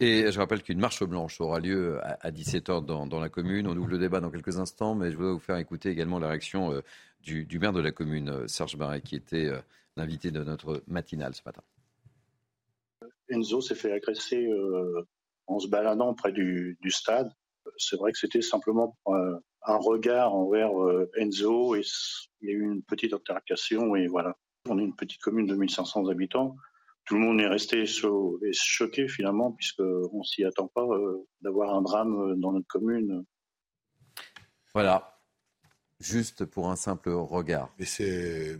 Et 0.00 0.30
je 0.30 0.38
rappelle 0.38 0.62
qu'une 0.62 0.80
marche 0.80 1.02
blanche 1.04 1.40
aura 1.40 1.60
lieu 1.60 2.00
à 2.02 2.30
17h 2.30 2.84
dans, 2.84 3.20
la 3.20 3.28
commune. 3.28 3.66
On 3.66 3.76
ouvre 3.76 3.88
le 3.88 3.98
débat 3.98 4.20
dans 4.20 4.30
quelques 4.30 4.58
instants, 4.58 4.94
mais 4.94 5.10
je 5.10 5.16
voudrais 5.16 5.32
vous 5.32 5.38
faire 5.38 5.56
écouter 5.56 5.88
également 5.88 6.18
la 6.18 6.28
réaction 6.28 6.82
euh, 7.28 7.44
du, 7.44 7.58
maire 7.58 7.72
de 7.72 7.80
la 7.80 7.92
commune, 7.92 8.28
euh, 8.28 8.46
Serge 8.48 8.76
Barret, 8.76 9.00
qui 9.00 9.16
était 9.16 9.46
euh, 9.46 9.60
l'invité 9.96 10.30
de 10.30 10.42
notre 10.42 10.82
matinale 10.86 11.34
ce 11.34 11.42
matin. 11.44 11.62
Enzo 13.28 13.60
s'est 13.60 13.74
fait 13.74 13.92
agresser 13.92 14.46
en 15.46 15.58
se 15.58 15.66
baladant 15.66 16.12
près 16.14 16.30
du, 16.30 16.76
stade. 16.88 17.32
C'est 17.78 17.96
vrai 17.96 18.12
que 18.12 18.18
c'était 18.18 18.42
simplement 18.42 18.98
un 19.06 19.76
regard 19.78 20.34
envers 20.34 20.70
Enzo 21.16 21.74
et 21.74 21.82
il 22.42 22.48
y 22.50 22.52
a 22.52 22.54
eu 22.54 22.62
une 22.62 22.82
petite 22.82 23.14
altercation 23.14 23.96
et 23.96 24.08
voilà. 24.08 24.36
On 24.68 24.78
est 24.78 24.82
une 24.82 24.94
petite 24.94 25.22
commune 25.22 25.46
de 25.46 25.54
1500 25.54 26.08
habitants 26.08 26.54
tout 27.04 27.14
le 27.14 27.20
monde 27.20 27.40
est 27.40 27.46
resté 27.46 27.84
choqué 27.86 29.08
finalement, 29.08 29.52
puisqu'on 29.52 30.18
ne 30.18 30.24
s'y 30.24 30.44
attend 30.44 30.68
pas 30.68 30.84
euh, 30.84 31.26
d'avoir 31.42 31.74
un 31.74 31.82
drame 31.82 32.14
euh, 32.14 32.34
dans 32.36 32.52
notre 32.52 32.66
commune. 32.66 33.24
Voilà. 34.72 35.13
Juste 36.04 36.44
pour 36.44 36.70
un 36.70 36.76
simple 36.76 37.08
regard. 37.10 37.70
Mais, 37.78 37.86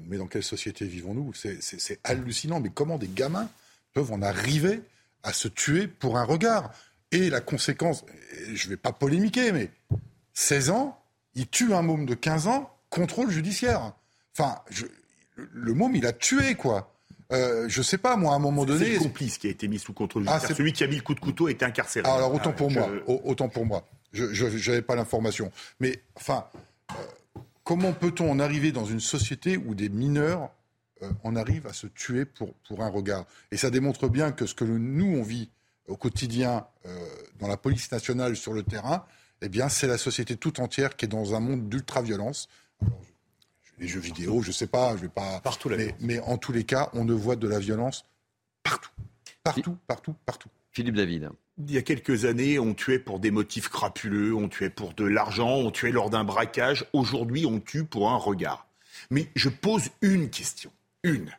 mais 0.09 0.17
dans 0.17 0.27
quelle 0.27 0.43
société 0.43 0.87
vivons-nous? 0.87 1.33
C'est 1.35 2.01
hallucinant. 2.03 2.59
Mais 2.59 2.71
comment 2.71 2.97
des 2.97 3.09
gamins 3.09 3.51
peuvent 3.93 4.13
en 4.13 4.23
arriver 4.23 4.81
à 5.23 5.35
se 5.35 5.49
tuer 5.49 5.87
pour 5.87 6.17
un 6.17 6.25
regard? 6.25 6.73
Et 7.13 7.29
la 7.29 7.43
conséquence, 7.43 8.07
je 8.55 8.65
ne 8.65 8.71
vais 8.71 8.79
pas 8.79 8.93
polémiquer, 8.93 9.53
mais 9.53 9.71
16 10.33 10.71
ans, 10.71 10.99
il 11.35 11.47
tue 11.47 11.75
un 11.75 11.83
môme 11.83 12.07
de 12.07 12.15
15 12.15 12.47
ans, 12.47 12.75
contrôle 12.89 13.31
judiciaire. 13.31 13.93
Enfin, 14.33 14.59
le 15.37 15.75
môme, 15.75 15.95
il 15.97 16.07
a 16.07 16.15
tué, 16.15 16.55
quoi. 16.55 16.95
Euh, 17.31 17.67
je 17.69 17.83
sais 17.83 17.99
pas, 17.99 18.17
moi, 18.17 18.33
à 18.33 18.37
un 18.37 18.39
moment 18.39 18.65
donné. 18.65 18.87
C'est 18.87 18.93
le 18.95 18.99
complice 19.01 19.37
qui 19.37 19.49
a 19.49 19.51
été 19.51 19.69
mis 19.69 19.79
sous 19.79 19.93
contrôle 19.93 20.25
ah, 20.29 20.37
judiciaire. 20.37 20.57
Celui 20.57 20.73
qui 20.73 20.83
a 20.83 20.87
mis 20.87 20.97
le 20.97 21.03
coup 21.03 21.15
de 21.15 21.21
couteau 21.21 21.49
est 21.49 21.63
incarcéré. 21.63 22.09
alors, 22.09 22.33
autant 22.33 22.53
pour 22.53 22.71
moi. 22.71 22.89
Autant 23.07 23.51
pour 23.51 23.67
moi. 23.67 23.87
Je 24.15 24.71
n'avais 24.71 24.83
pas 24.83 24.95
l'information. 24.95 25.53
Mais, 25.79 26.01
enfin, 26.15 26.47
euh, 26.93 26.95
comment 27.65 27.93
peut-on 27.93 28.31
en 28.31 28.39
arriver 28.39 28.73
dans 28.73 28.85
une 28.85 29.01
société 29.01 29.57
où 29.57 29.75
des 29.75 29.89
mineurs 29.89 30.51
euh, 31.03 31.11
en 31.25 31.35
arrivent 31.35 31.67
à 31.67 31.73
se 31.73 31.87
tuer 31.89 32.25
pour, 32.25 32.55
pour 32.69 32.83
un 32.83 32.89
regard? 32.89 33.27
Et 33.51 33.57
ça 33.57 33.71
démontre 33.71 34.09
bien 34.09 34.31
que 34.33 34.47
ce 34.47 34.55
que 34.55 34.65
nous, 34.65 35.17
on 35.19 35.23
vit 35.23 35.51
au 35.89 35.97
quotidien 35.97 36.67
dans 37.39 37.47
la 37.47 37.59
police 37.59 37.93
nationale 37.93 38.37
sur 38.37 38.55
le 38.55 38.63
terrain, 38.63 39.05
eh 39.43 39.51
bien, 39.51 39.69
c'est 39.69 39.87
la 39.87 39.99
société 39.99 40.37
tout 40.37 40.61
entière 40.61 40.97
qui 40.97 41.05
est 41.05 41.09
dans 41.09 41.35
un 41.35 41.41
monde 41.41 41.69
d'ultra-violence 41.69 42.49
les 43.79 43.89
jeux 43.89 44.01
vidéo, 44.01 44.43
je 44.43 44.53
sais 44.53 44.67
pas, 44.67 44.97
je 44.97 45.03
vais 45.03 45.09
pas. 45.09 45.41
Partout 45.41 45.69
mais, 45.71 45.95
mais 46.01 46.21
en 46.21 46.39
tous 46.39 46.53
les 46.53 46.65
cas, 46.65 46.91
on 46.93 47.05
ne 47.05 47.13
voit 47.13 47.37
de 47.37 47.49
la 47.49 47.59
violence 47.59 48.05
partout. 48.63 48.91
Partout, 49.43 49.77
partout, 49.87 50.15
partout. 50.25 50.49
Philippe 50.71 50.97
David. 50.97 51.31
Il 51.59 51.71
y 51.71 51.79
a 51.79 51.83
quelques 51.83 52.25
années, 52.25 52.59
on 52.59 52.75
tuait 52.75 52.99
pour 52.99 53.21
des 53.21 53.31
motifs 53.31 53.69
crapuleux, 53.69 54.35
on 54.35 54.49
tuait 54.49 54.71
pour 54.71 54.93
de 54.93 55.05
l'argent, 55.05 55.51
on 55.51 55.71
tuait 55.71 55.93
lors 55.93 56.11
d'un 56.11 56.25
braquage. 56.25 56.85
Aujourd'hui, 56.93 57.47
on 57.47 57.61
tue 57.61 57.85
pour 57.85 58.11
un 58.11 58.17
regard. 58.17 58.67
Mais 59.11 59.29
je 59.37 59.49
pose 59.49 59.91
une 60.03 60.31
question. 60.31 60.71
Une. 61.05 61.31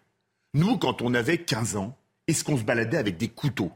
Nous, 0.54 0.78
quand 0.78 1.02
on 1.02 1.14
avait 1.14 1.40
15 1.40 1.76
ans, 1.76 1.98
est-ce 2.28 2.46
qu'on 2.46 2.58
se 2.58 2.64
baladait 2.64 2.98
avec 2.98 3.18
des 3.18 3.28
couteaux? 3.28 3.72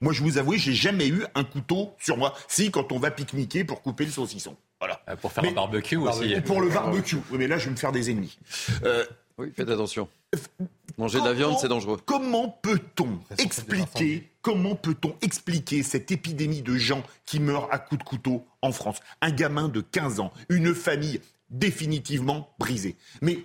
Moi, 0.00 0.12
je 0.12 0.22
vous 0.22 0.38
avoue, 0.38 0.54
j'ai 0.54 0.74
jamais 0.74 1.08
eu 1.08 1.24
un 1.34 1.42
couteau 1.42 1.94
sur 1.98 2.18
moi. 2.18 2.34
Si, 2.46 2.70
quand 2.70 2.92
on 2.92 2.98
va 2.98 3.10
pique-niquer 3.10 3.64
pour 3.64 3.82
couper 3.82 4.04
le 4.04 4.10
saucisson. 4.10 4.56
Voilà. 4.78 5.00
Euh, 5.08 5.16
pour 5.16 5.32
faire 5.32 5.44
un 5.44 5.52
barbecue 5.52 5.96
aussi. 5.96 6.40
Pour 6.42 6.60
le 6.60 6.68
barbecue. 6.68 7.16
Oui, 7.30 7.38
mais 7.38 7.48
là, 7.48 7.58
je 7.58 7.64
vais 7.64 7.70
me 7.72 7.76
faire 7.76 7.92
des 7.92 8.10
ennemis. 8.10 8.38
Euh, 8.84 9.04
oui, 9.38 9.52
faites 9.54 9.70
attention. 9.70 10.08
Manger 10.98 11.20
de 11.20 11.24
la 11.24 11.32
viande, 11.32 11.56
c'est 11.60 11.68
dangereux. 11.68 12.00
Comment 12.04 12.48
peut-on 12.48 13.20
expliquer, 13.38 14.28
comment 14.42 14.74
peut-on 14.74 15.14
expliquer 15.22 15.82
cette 15.82 16.10
épidémie 16.10 16.62
de 16.62 16.76
gens 16.76 17.02
qui 17.24 17.38
meurent 17.38 17.72
à 17.72 17.78
coups 17.78 18.00
de 18.00 18.04
couteau 18.04 18.44
en 18.62 18.72
France? 18.72 18.98
Un 19.20 19.30
gamin 19.30 19.68
de 19.68 19.80
15 19.80 20.20
ans, 20.20 20.32
une 20.48 20.74
famille 20.74 21.20
définitivement 21.50 22.52
brisée. 22.58 22.96
Mais 23.22 23.38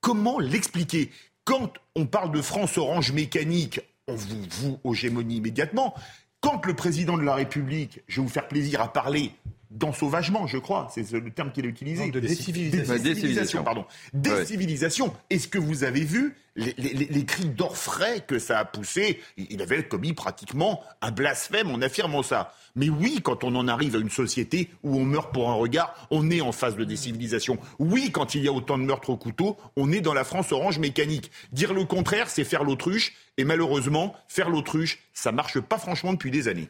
comment 0.00 0.38
l'expliquer? 0.38 1.10
Quand 1.44 1.72
on 1.94 2.06
parle 2.06 2.32
de 2.32 2.42
France 2.42 2.76
Orange 2.76 3.12
mécanique, 3.12 3.80
on 4.08 4.16
vous, 4.16 4.78
vous 4.82 4.92
hégémonie 4.92 5.36
immédiatement. 5.36 5.94
Quand 6.40 6.66
le 6.66 6.74
président 6.74 7.16
de 7.16 7.22
la 7.22 7.34
République, 7.34 8.00
je 8.08 8.20
vais 8.20 8.26
vous 8.26 8.32
faire 8.32 8.48
plaisir 8.48 8.80
à 8.80 8.92
parler 8.92 9.32
d'ensauvagement, 9.70 10.46
je 10.46 10.58
crois, 10.58 10.88
c'est 10.92 11.10
le 11.12 11.30
terme 11.30 11.52
qu'il 11.52 11.66
a 11.66 11.68
utilisé. 11.68 12.10
de 12.10 12.20
décivilisation. 12.20 13.02
Décivilisation, 13.02 13.64
pardon. 13.64 13.84
Décivilisation. 14.12 15.14
Est-ce 15.30 15.48
que 15.48 15.58
vous 15.58 15.84
avez 15.84 16.04
vu 16.04 16.36
les, 16.54 17.24
cris 17.24 17.46
d'orfraie 17.46 18.20
que 18.26 18.38
ça 18.38 18.58
a 18.58 18.64
poussé? 18.64 19.20
Il 19.36 19.60
avait 19.62 19.82
commis 19.86 20.12
pratiquement 20.12 20.82
un 21.02 21.10
blasphème 21.10 21.70
en 21.70 21.80
affirmant 21.82 22.22
ça. 22.22 22.54
Mais 22.76 22.90
oui, 22.90 23.20
quand 23.22 23.42
on 23.42 23.54
en 23.56 23.68
arrive 23.68 23.96
à 23.96 23.98
une 23.98 24.10
société 24.10 24.70
où 24.82 24.96
on 24.96 25.04
meurt 25.04 25.32
pour 25.32 25.50
un 25.50 25.54
regard, 25.54 25.94
on 26.10 26.30
est 26.30 26.40
en 26.40 26.52
phase 26.52 26.76
de 26.76 26.84
décivilisation. 26.84 27.58
Oui, 27.78 28.10
quand 28.12 28.34
il 28.34 28.44
y 28.44 28.48
a 28.48 28.52
autant 28.52 28.78
de 28.78 28.84
meurtres 28.84 29.10
au 29.10 29.16
couteau, 29.16 29.56
on 29.76 29.90
est 29.90 30.00
dans 30.00 30.14
la 30.14 30.24
France 30.24 30.52
orange 30.52 30.78
mécanique. 30.78 31.30
Dire 31.52 31.74
le 31.74 31.84
contraire, 31.84 32.28
c'est 32.28 32.44
faire 32.44 32.64
l'autruche. 32.64 33.14
Et 33.38 33.44
malheureusement, 33.44 34.14
faire 34.28 34.48
l'autruche, 34.48 34.98
ça 35.12 35.32
marche 35.32 35.60
pas 35.60 35.78
franchement 35.78 36.12
depuis 36.12 36.30
des 36.30 36.48
années. 36.48 36.68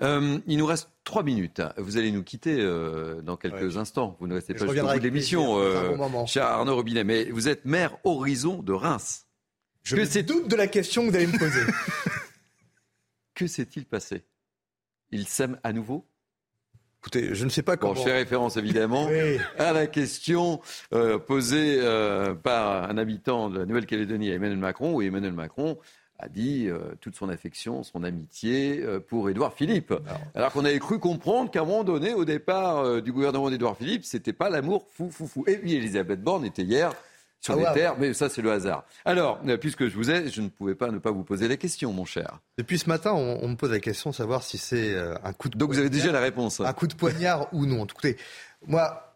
Euh, 0.00 0.38
il 0.46 0.58
nous 0.58 0.66
reste 0.66 0.90
trois 1.04 1.22
minutes. 1.22 1.62
Vous 1.76 1.96
allez 1.96 2.12
nous 2.12 2.22
quitter 2.22 2.56
euh, 2.60 3.20
dans 3.22 3.36
quelques 3.36 3.76
instants. 3.76 4.16
Vous 4.20 4.26
ne 4.26 4.34
restez 4.34 4.54
pas 4.54 4.66
jusqu'au 4.66 4.86
bout 4.86 4.98
de 4.98 5.02
l'émission, 5.02 5.58
euh, 5.58 6.26
cher 6.26 6.44
Arnaud 6.44 6.76
Robinet. 6.76 7.04
Mais 7.04 7.24
vous 7.24 7.48
êtes 7.48 7.64
maire 7.64 7.96
Horizon 8.04 8.62
de 8.62 8.72
Reims. 8.72 9.26
Je 9.82 9.96
que 9.96 10.00
me 10.00 10.22
doute 10.22 10.48
de 10.48 10.56
la 10.56 10.66
question 10.66 11.06
que 11.06 11.10
vous 11.10 11.16
allez 11.16 11.26
me 11.26 11.38
poser. 11.38 11.62
que 13.34 13.46
s'est-il 13.46 13.86
passé? 13.86 14.24
Il 15.10 15.26
sème 15.26 15.58
à 15.64 15.72
nouveau? 15.72 16.06
Écoutez, 17.00 17.34
je 17.34 17.44
ne 17.44 17.48
sais 17.48 17.62
pas 17.62 17.76
comment. 17.76 17.94
je 17.94 18.02
fais 18.02 18.12
référence 18.12 18.56
évidemment 18.56 19.08
à 19.58 19.72
la 19.72 19.86
question 19.86 20.60
posée 21.26 21.80
par 22.42 22.90
un 22.90 22.98
habitant 22.98 23.48
de 23.50 23.60
la 23.60 23.66
Nouvelle-Calédonie 23.66 24.30
à 24.30 24.34
Emmanuel 24.34 24.58
Macron, 24.58 24.94
où 24.94 25.02
Emmanuel 25.02 25.32
Macron 25.32 25.78
a 26.18 26.28
dit 26.28 26.66
euh, 26.68 26.78
toute 27.00 27.16
son 27.16 27.28
affection, 27.28 27.82
son 27.82 28.02
amitié 28.02 28.80
euh, 28.82 28.98
pour 28.98 29.30
Édouard 29.30 29.54
Philippe. 29.54 29.94
Alors, 30.34 30.52
qu'on 30.52 30.64
avait 30.64 30.78
cru 30.78 30.98
comprendre 30.98 31.50
qu'à 31.50 31.60
un 31.60 31.64
moment 31.64 31.84
donné, 31.84 32.12
au 32.12 32.24
départ 32.24 32.78
euh, 32.78 33.00
du 33.00 33.12
gouvernement 33.12 33.50
d'Édouard 33.50 33.76
Philippe, 33.76 34.04
c'était 34.04 34.32
pas 34.32 34.50
l'amour 34.50 34.86
fou, 34.92 35.10
fou, 35.10 35.28
fou. 35.28 35.44
Et 35.46 35.56
puis 35.56 35.74
Elisabeth 35.74 36.20
Borne 36.20 36.44
était 36.44 36.62
hier 36.62 36.92
sur 37.40 37.54
ah 37.54 37.72
des 37.72 37.80
terres, 37.80 37.94
mais 37.98 38.14
ça 38.14 38.28
c'est 38.28 38.42
le 38.42 38.50
hasard. 38.50 38.84
Alors, 39.04 39.38
puisque 39.60 39.86
je 39.86 39.94
vous 39.94 40.10
ai, 40.10 40.28
je 40.28 40.40
ne 40.40 40.48
pouvais 40.48 40.74
pas 40.74 40.90
ne 40.90 40.98
pas 40.98 41.12
vous 41.12 41.22
poser 41.22 41.46
la 41.46 41.56
question, 41.56 41.92
mon 41.92 42.04
cher. 42.04 42.40
Depuis 42.56 42.80
ce 42.80 42.88
matin, 42.88 43.12
on, 43.12 43.46
me 43.46 43.54
pose 43.54 43.70
la 43.70 43.78
question 43.78 44.10
de 44.10 44.14
savoir 44.16 44.42
si 44.42 44.58
c'est 44.58 44.96
un 45.22 45.32
coup 45.32 45.48
de. 45.48 45.56
Donc 45.56 45.70
vous 45.70 45.78
avez 45.78 45.88
déjà 45.88 46.10
la 46.10 46.18
réponse. 46.18 46.58
Un 46.58 46.72
coup 46.72 46.88
de 46.88 46.94
poignard 46.94 47.46
ou 47.52 47.64
non. 47.64 47.84
Écoutez, 47.84 48.16
moi, 48.66 49.07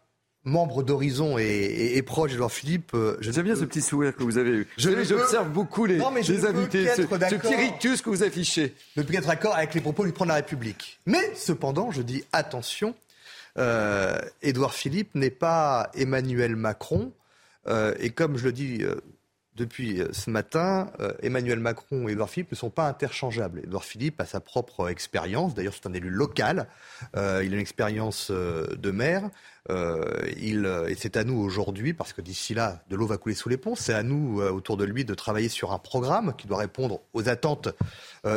membre 0.45 0.83
d'Horizon 0.83 1.37
et, 1.37 2.01
proche 2.05 2.31
d'Edouard 2.31 2.51
Philippe. 2.51 2.91
Euh, 2.93 3.17
J'aime 3.21 3.43
bien 3.43 3.55
ce 3.55 3.65
petit 3.65 3.81
sourire 3.81 4.15
que 4.15 4.23
vous 4.23 4.37
avez 4.37 4.51
eu. 4.51 4.67
J'observe 4.77 5.49
beaucoup 5.49 5.85
les, 5.85 6.01
invités, 6.01 6.87
ce, 6.95 7.03
petit 7.03 7.55
rictus 7.55 8.01
que 8.01 8.09
vous 8.09 8.23
affichez. 8.23 8.73
Je 8.95 9.01
ne 9.01 9.05
peux 9.05 9.13
être 9.15 9.27
d'accord 9.27 9.55
avec 9.55 9.73
les 9.73 9.81
propos 9.81 10.05
du 10.05 10.11
de 10.11 10.25
la 10.25 10.35
République. 10.35 10.99
Mais 11.05 11.33
cependant, 11.35 11.91
je 11.91 12.01
dis 12.01 12.23
attention, 12.33 12.93
euh, 13.57 14.19
Édouard 14.41 14.73
Philippe 14.73 15.15
n'est 15.15 15.29
pas 15.29 15.89
Emmanuel 15.95 16.55
Macron. 16.55 17.11
Euh, 17.67 17.93
et 17.99 18.09
comme 18.09 18.37
je 18.37 18.43
le 18.45 18.51
dis 18.51 18.83
depuis 19.55 20.01
ce 20.11 20.29
matin, 20.29 20.91
Emmanuel 21.21 21.59
Macron 21.59 22.07
et 22.07 22.13
Édouard 22.13 22.29
Philippe 22.29 22.51
ne 22.51 22.55
sont 22.55 22.69
pas 22.69 22.87
interchangeables. 22.87 23.59
Édouard 23.63 23.83
Philippe 23.83 24.19
a 24.19 24.25
sa 24.25 24.39
propre 24.39 24.89
expérience. 24.89 25.53
D'ailleurs, 25.53 25.73
c'est 25.73 25.87
un 25.87 25.93
élu 25.93 26.09
local. 26.09 26.67
il 27.15 27.19
a 27.19 27.41
une 27.41 27.53
expérience 27.53 28.31
de 28.31 28.91
maire. 28.91 29.29
Euh, 29.69 30.03
euh, 30.65 30.87
et 30.87 30.95
c'est 30.95 31.15
à 31.17 31.23
nous 31.23 31.39
aujourd'hui, 31.39 31.93
parce 31.93 32.13
que 32.13 32.21
d'ici 32.21 32.53
là, 32.53 32.83
de 32.89 32.95
l'eau 32.95 33.07
va 33.07 33.17
couler 33.17 33.35
sous 33.35 33.49
les 33.49 33.57
ponts, 33.57 33.75
c'est 33.75 33.93
à 33.93 34.03
nous, 34.03 34.41
euh, 34.41 34.51
autour 34.51 34.77
de 34.77 34.83
lui, 34.83 35.05
de 35.05 35.13
travailler 35.13 35.49
sur 35.49 35.71
un 35.71 35.79
programme 35.79 36.33
qui 36.37 36.47
doit 36.47 36.57
répondre 36.57 37.01
aux 37.13 37.29
attentes 37.29 37.69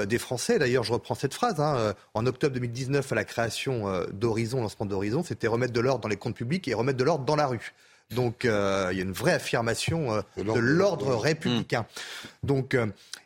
des 0.08 0.18
Français. 0.18 0.58
D'ailleurs, 0.58 0.82
je 0.82 0.92
reprends 0.92 1.14
cette 1.14 1.34
phrase. 1.34 1.60
Hein, 1.60 1.94
en 2.14 2.26
octobre 2.26 2.54
2019, 2.54 3.12
à 3.12 3.14
la 3.14 3.24
création 3.24 4.04
d'Horizon, 4.12 4.60
lancement 4.60 4.84
d'Horizon, 4.84 5.22
c'était 5.22 5.46
remettre 5.46 5.72
de 5.72 5.80
l'ordre 5.80 6.00
dans 6.00 6.08
les 6.08 6.16
comptes 6.16 6.34
publics 6.34 6.66
et 6.66 6.74
remettre 6.74 6.98
de 6.98 7.04
l'ordre 7.04 7.24
dans 7.24 7.36
la 7.36 7.46
rue. 7.46 7.72
Donc, 8.14 8.44
il 8.44 8.48
y 8.48 8.50
a 8.50 8.92
une 8.92 9.12
vraie 9.12 9.34
affirmation 9.34 10.22
de 10.36 10.58
l'ordre 10.58 11.14
républicain. 11.16 11.86
Donc, 12.42 12.76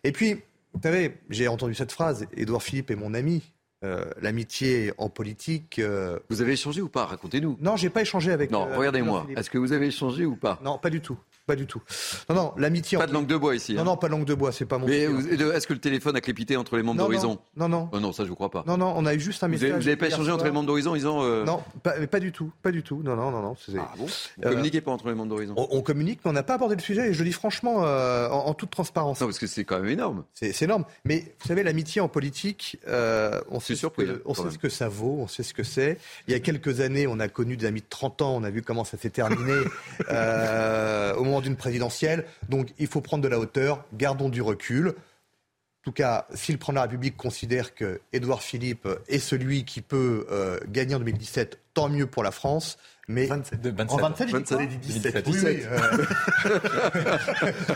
et 0.05 0.13
puis, 0.13 0.43
vous 0.75 0.81
savez, 0.83 1.19
j'ai 1.29 1.49
entendu 1.49 1.75
cette 1.75 1.93
phrase, 1.93 2.27
Édouard 2.37 2.63
Philippe 2.63 2.91
est 2.91 2.97
mon 2.97 3.15
ami. 3.15 3.43
Euh, 3.83 4.05
l'amitié 4.21 4.93
en 4.99 5.09
politique. 5.09 5.79
Euh, 5.79 6.19
vous 6.29 6.43
avez 6.43 6.53
échangé 6.53 6.83
ou 6.83 6.91
pas? 6.91 7.07
Racontez-nous. 7.07 7.57
Non, 7.63 7.77
j'ai 7.77 7.89
pas 7.89 8.03
échangé 8.03 8.31
avec. 8.31 8.51
Non, 8.51 8.69
euh, 8.69 8.77
regardez-moi. 8.77 9.27
Est-ce 9.35 9.49
que 9.49 9.57
vous 9.57 9.73
avez 9.73 9.87
échangé 9.87 10.27
ou 10.27 10.37
pas? 10.37 10.61
Non, 10.63 10.77
pas 10.77 10.91
du 10.91 11.01
tout. 11.01 11.17
Pas 11.47 11.57
du 11.57 11.67
tout. 11.67 11.83
Non, 12.29 12.37
non, 12.37 12.53
l'amitié. 12.57 12.99
Pas 12.99 13.07
de 13.07 13.13
langue 13.13 13.27
de 13.27 13.37
bois 13.37 13.57
ici. 13.57 13.75
Non, 13.75 13.81
hein. 13.81 13.85
non, 13.85 13.97
pas 13.97 14.07
de 14.07 14.13
langue 14.13 14.25
de 14.25 14.35
bois, 14.35 14.53
c'est 14.53 14.67
pas 14.67 14.79
mon. 14.79 14.87
Mais 14.87 15.03
est-ce 15.03 15.67
que 15.67 15.73
le 15.73 15.81
téléphone 15.81 16.17
a 16.17 16.21
crépité 16.21 16.57
entre 16.57 16.77
les 16.77 16.83
membres 16.83 16.99
d'Horizon 16.99 17.39
Non, 17.57 17.69
non. 17.69 17.89
Oh 17.93 18.01
non, 18.01 18.13
ça 18.13 18.25
je 18.25 18.29
vous 18.29 18.35
crois 18.35 18.51
pas. 18.51 18.65
Non, 18.67 18.77
non, 18.77 18.93
on 18.97 19.07
a 19.07 19.15
eu 19.15 19.21
juste 19.21 19.43
un 19.43 19.49
message. 19.49 19.71
Vous 19.71 19.79
n'avez 19.79 19.97
pas 19.97 20.09
échangé 20.09 20.31
entre 20.31 20.45
les 20.45 20.51
membres 20.51 20.67
d'Horizon 20.67 20.95
ils 20.95 21.07
ont. 21.07 21.23
Euh, 21.23 21.45
non, 21.45 21.63
pas, 21.83 21.93
pas, 22.07 22.21
du 22.21 22.33
tout, 22.33 22.53
pas 22.63 22.71
du 22.71 22.83
tout. 22.83 23.03
Non, 23.03 23.17
non, 23.17 23.31
non, 23.31 23.43
non. 23.43 23.57
Ah 23.79 23.93
bon 23.97 24.07
Vous 24.07 24.11
euh... 24.45 24.51
communiquez 24.51 24.81
pas 24.81 24.91
entre 24.91 25.09
les 25.09 25.15
membres 25.15 25.31
d'Horizon 25.31 25.55
on, 25.57 25.83
communique, 25.83 26.21
mais 26.25 26.31
on 26.31 26.35
n'a 26.35 26.43
pas 26.43 26.55
abordé 26.55 26.77
le 26.77 26.81
sujet. 26.81 27.09
Et 27.09 27.15
je 27.15 27.19
le 27.21 27.25
dis 27.27 27.33
franchement, 27.33 27.85
euh, 27.85 28.29
en, 28.29 28.55
toute 28.55 28.71
transparence. 28.71 29.21
Non, 29.21 29.27
parce 29.27 29.39
que 29.39 29.47
c'est 29.47 29.65
quand 29.65 29.81
même 29.81 29.91
énorme. 29.91 30.25
C'est 30.35 30.63
énorme. 30.63 30.85
Mais 31.05 31.35
vous 31.41 31.49
savez, 31.49 31.63
l'amitié 31.63 32.01
en 32.01 32.09
politique, 32.09 32.79
euh, 32.89 33.41
on 33.51 33.61
sait, 33.61 33.75
surpris, 33.75 34.07
on 34.25 34.35
sait 34.35 34.51
ce 34.51 34.59
que 34.59 34.69
ça 34.69 34.89
vaut, 34.89 35.19
on 35.21 35.29
sait 35.29 35.43
ce 35.43 35.55
que 35.55 35.63
c'est. 35.63 35.99
Il 36.29 36.33
y 36.33 36.37
a 36.37 36.41
quelques 36.41 36.81
années, 36.81 37.07
on 37.07 37.19
a 37.21 37.29
connu 37.29 37.57
des 37.57 37.67
amis 37.67 37.81
de 37.81 37.87
30 37.89 38.23
ans. 38.23 38.37
On 38.37 38.45
a 38.45 38.51
vu 38.51 38.63
comment 38.63 38.85
ça 38.85 38.97
s'est 38.99 39.11
terminé 39.11 39.53
au 40.11 41.25
moment 41.31 41.41
d'une 41.41 41.57
présidentielle. 41.57 42.25
Donc, 42.49 42.69
il 42.79 42.87
faut 42.87 43.01
prendre 43.01 43.23
de 43.23 43.29
la 43.29 43.39
hauteur, 43.39 43.85
gardons 43.95 44.29
du 44.29 44.43
recul. 44.43 44.89
En 44.89 45.83
tout 45.85 45.93
cas, 45.93 46.27
si 46.35 46.53
le 46.53 46.59
président 46.59 46.73
de 46.73 46.77
la 46.77 46.91
République 46.91 47.17
considère 47.17 47.75
que 47.75 48.03
Édouard 48.13 48.43
Philippe 48.43 48.87
est 49.09 49.19
celui 49.19 49.65
qui 49.65 49.81
peut 49.81 50.27
euh, 50.31 50.59
gagner 50.69 50.95
en 50.95 50.99
2017, 50.99 51.59
tant 51.73 51.89
mieux 51.89 52.07
pour 52.07 52.23
la 52.23 52.33
France. 52.33 52.77
Mais 53.09 53.27
27, 53.27 53.61
de 53.61 53.71
27, 53.71 53.91
en 53.91 54.09
27, 54.09 54.31
27 54.31 54.81
17. 54.81 55.27
Oui, 55.27 55.39
oui, 55.43 55.63
euh... 55.65 56.07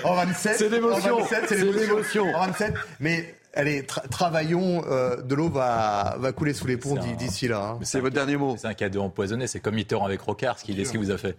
en 0.04 0.14
27, 0.14 0.56
c'est 0.58 0.68
l'émotion. 0.68 1.18
c'est 1.48 1.56
l'émotion. 1.56 2.26
En 2.34 2.46
27, 2.46 2.74
mais 3.00 3.34
allez, 3.54 3.84
travaillons, 4.10 4.84
euh, 4.86 5.20
de 5.22 5.34
l'eau 5.34 5.48
va, 5.48 6.16
va 6.18 6.32
couler 6.32 6.54
sous 6.54 6.66
les 6.66 6.76
ponts 6.76 6.96
d'ici 7.18 7.48
là. 7.48 7.74
Hein. 7.74 7.78
C'est 7.82 8.00
votre 8.00 8.14
dernier 8.14 8.36
mot. 8.36 8.56
C'est 8.58 8.66
un 8.66 8.74
cadeau 8.74 9.02
empoisonné, 9.02 9.46
c'est 9.46 9.60
comme 9.60 9.74
Mitterrand 9.74 10.04
avec 10.04 10.20
Rocard, 10.20 10.58
ce 10.58 10.64
qu'il 10.64 10.98
vous 10.98 11.10
a 11.10 11.18
fait. 11.18 11.36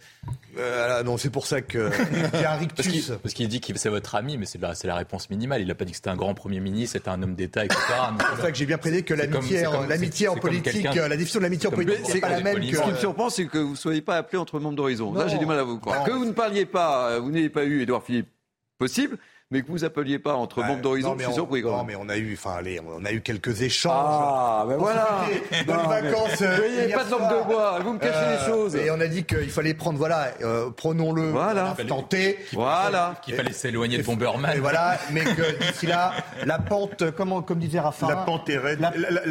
Euh, 0.57 1.03
non, 1.03 1.17
c'est 1.17 1.29
pour 1.29 1.47
ça 1.47 1.61
que 1.61 1.89
y 2.33 2.43
a 2.43 2.53
un 2.53 2.57
rictus. 2.57 3.11
Parce 3.21 3.33
qu'il 3.33 3.47
dit 3.47 3.61
que 3.61 3.77
c'est 3.77 3.89
votre 3.89 4.15
ami, 4.15 4.37
mais 4.37 4.45
c'est 4.45 4.61
la, 4.61 4.73
la, 4.83 4.95
réponse 4.95 5.29
minimale. 5.29 5.61
Il 5.61 5.67
n'a 5.67 5.75
pas 5.75 5.85
dit 5.85 5.91
que 5.91 5.97
c'était 5.97 6.09
un 6.09 6.15
grand 6.15 6.33
Premier 6.33 6.59
ministre, 6.59 6.93
c'était 6.93 7.09
un 7.09 7.21
homme 7.21 7.35
d'État, 7.35 7.65
etc. 7.65 7.79
c'est 8.19 8.27
pour 8.27 8.37
ça 8.37 8.51
que 8.51 8.57
j'ai 8.57 8.65
bien 8.65 8.77
prédit 8.77 9.03
que 9.03 9.13
l'amitié 9.13 10.27
en 10.27 10.35
politique, 10.35 10.83
la 10.83 11.09
définition 11.09 11.39
de 11.39 11.43
l'amitié 11.43 11.69
en 11.69 11.71
politique, 11.71 12.05
c'est 12.05 12.19
pas 12.19 12.29
la 12.29 12.41
même 12.41 12.59
que... 12.59 12.75
Ce 12.75 12.81
qui 12.81 12.91
me 12.91 12.95
surprend, 12.95 13.29
c'est 13.29 13.45
que 13.45 13.57
vous 13.57 13.71
ne 13.71 13.75
soyez 13.75 14.01
pas 14.01 14.17
appelé 14.17 14.37
entre 14.37 14.59
membres 14.59 14.75
d'Horizon. 14.75 15.13
Là, 15.13 15.27
j'ai 15.27 15.37
du 15.37 15.45
mal 15.45 15.59
à 15.59 15.63
vous 15.63 15.79
croire. 15.79 16.03
Que 16.03 16.11
vous 16.11 16.25
ne 16.25 16.31
parliez 16.31 16.65
pas, 16.65 17.19
vous 17.19 17.31
n'ayez 17.31 17.49
pas 17.49 17.63
eu 17.63 17.81
Édouard 17.81 18.03
Philippe 18.03 18.29
possible 18.77 19.17
mais 19.51 19.61
que 19.61 19.71
vous 19.71 19.83
appeliez 19.83 20.17
pas 20.17 20.33
entre 20.33 20.63
membres 20.63 20.81
d'Horizon, 20.81 21.15
je 21.19 21.25
suis 21.25 21.33
surpris. 21.33 21.61
Non, 21.61 21.83
mais 21.83 21.95
on 21.95 22.09
a 22.09 22.17
eu, 22.17 22.33
enfin, 22.33 22.55
allez, 22.57 22.79
on 22.79 23.05
a 23.05 23.11
eu 23.11 23.21
quelques 23.21 23.61
échanges. 23.61 23.93
Ah, 23.95 24.65
ben 24.67 24.77
voilà. 24.77 25.19
Dans 25.67 25.81
les 25.81 25.87
vacances. 25.87 26.41
Vous 26.41 26.75
n'avez 26.75 26.93
pas 26.93 27.03
de 27.03 27.11
langue 27.11 27.29
de 27.29 27.45
bois. 27.45 27.79
Vous 27.79 27.93
me 27.93 27.99
cachez 27.99 28.27
les 28.27 28.43
euh, 28.43 28.47
choses. 28.47 28.75
Et 28.75 28.89
on 28.89 28.99
a 28.99 29.07
dit 29.07 29.23
qu'il 29.23 29.51
fallait 29.51 29.75
prendre, 29.75 29.99
voilà, 29.99 30.29
euh, 30.41 30.71
prenons-le. 30.75 31.29
Voilà. 31.29 31.75
Tenter. 31.87 32.39
Voilà. 32.53 33.15
Qu'il 33.21 33.35
fallait 33.35 33.53
s'éloigner 33.53 33.99
de 33.99 34.03
Bomberman. 34.03 34.55
Et 34.55 34.59
voilà, 34.59 34.97
mais 35.11 35.23
que 35.23 35.63
d'ici 35.63 35.85
là, 35.85 36.13
la 36.45 36.57
pente, 36.57 37.11
comment, 37.11 37.43
comme 37.43 37.59
disait 37.59 37.79
Rafa. 37.79 38.07
La 38.07 38.15
pente 38.15 38.49
est 38.49 38.57
raide. 38.57 38.79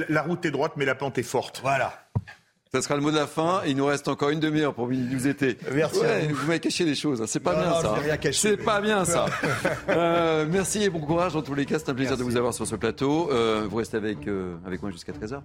la 0.09 0.23
route 0.23 0.45
est 0.45 0.53
droite, 0.53 0.73
mais 0.77 0.85
la 0.85 0.95
pente 0.95 1.19
est 1.19 1.25
forte. 1.25 1.61
Voilà. 1.63 2.04
Ça 2.75 2.83
sera 2.83 2.97
le 2.97 3.03
mot 3.03 3.13
de 3.13 3.17
la 3.17 3.29
fin. 3.29 3.63
Il 3.69 3.77
nous 3.77 3.87
reste 3.87 4.09
encore 4.09 4.31
une 4.31 4.41
demi-heure 4.41 4.75
pour 4.75 4.89
nous 4.89 5.29
été. 5.29 5.57
Merci. 5.73 6.01
vous 6.29 6.47
m'avez 6.49 6.59
caché 6.59 6.85
des 6.85 6.97
choses. 6.97 7.23
Hein. 7.23 7.27
C'est 7.29 7.39
pas, 7.39 7.55
bien 7.55 7.73
ça. 7.81 7.95
C'est 8.33 8.57
pas 8.57 8.81
bien 8.81 9.05
ça. 9.05 9.27
merci 10.51 10.83
et 10.83 10.91
bon 10.91 10.99
courage. 10.99 11.37
En 11.37 11.43
tous 11.43 11.55
les 11.55 11.67
cas, 11.67 11.79
c'est 11.79 11.91
un 11.91 11.95
plaisir 11.95 12.17
de 12.17 12.25
vous 12.25 12.37
avoir 12.37 12.53
sur 12.53 12.67
ce 12.67 12.75
plateau. 12.75 13.31
Euh, 13.31 13.69
vous 13.71 13.77
restez 13.77 13.97
avec, 13.97 14.27
euh, 14.27 14.57
avec 14.67 14.83
moi 14.83 14.91
jusqu'à 14.91 15.13
13h. 15.13 15.41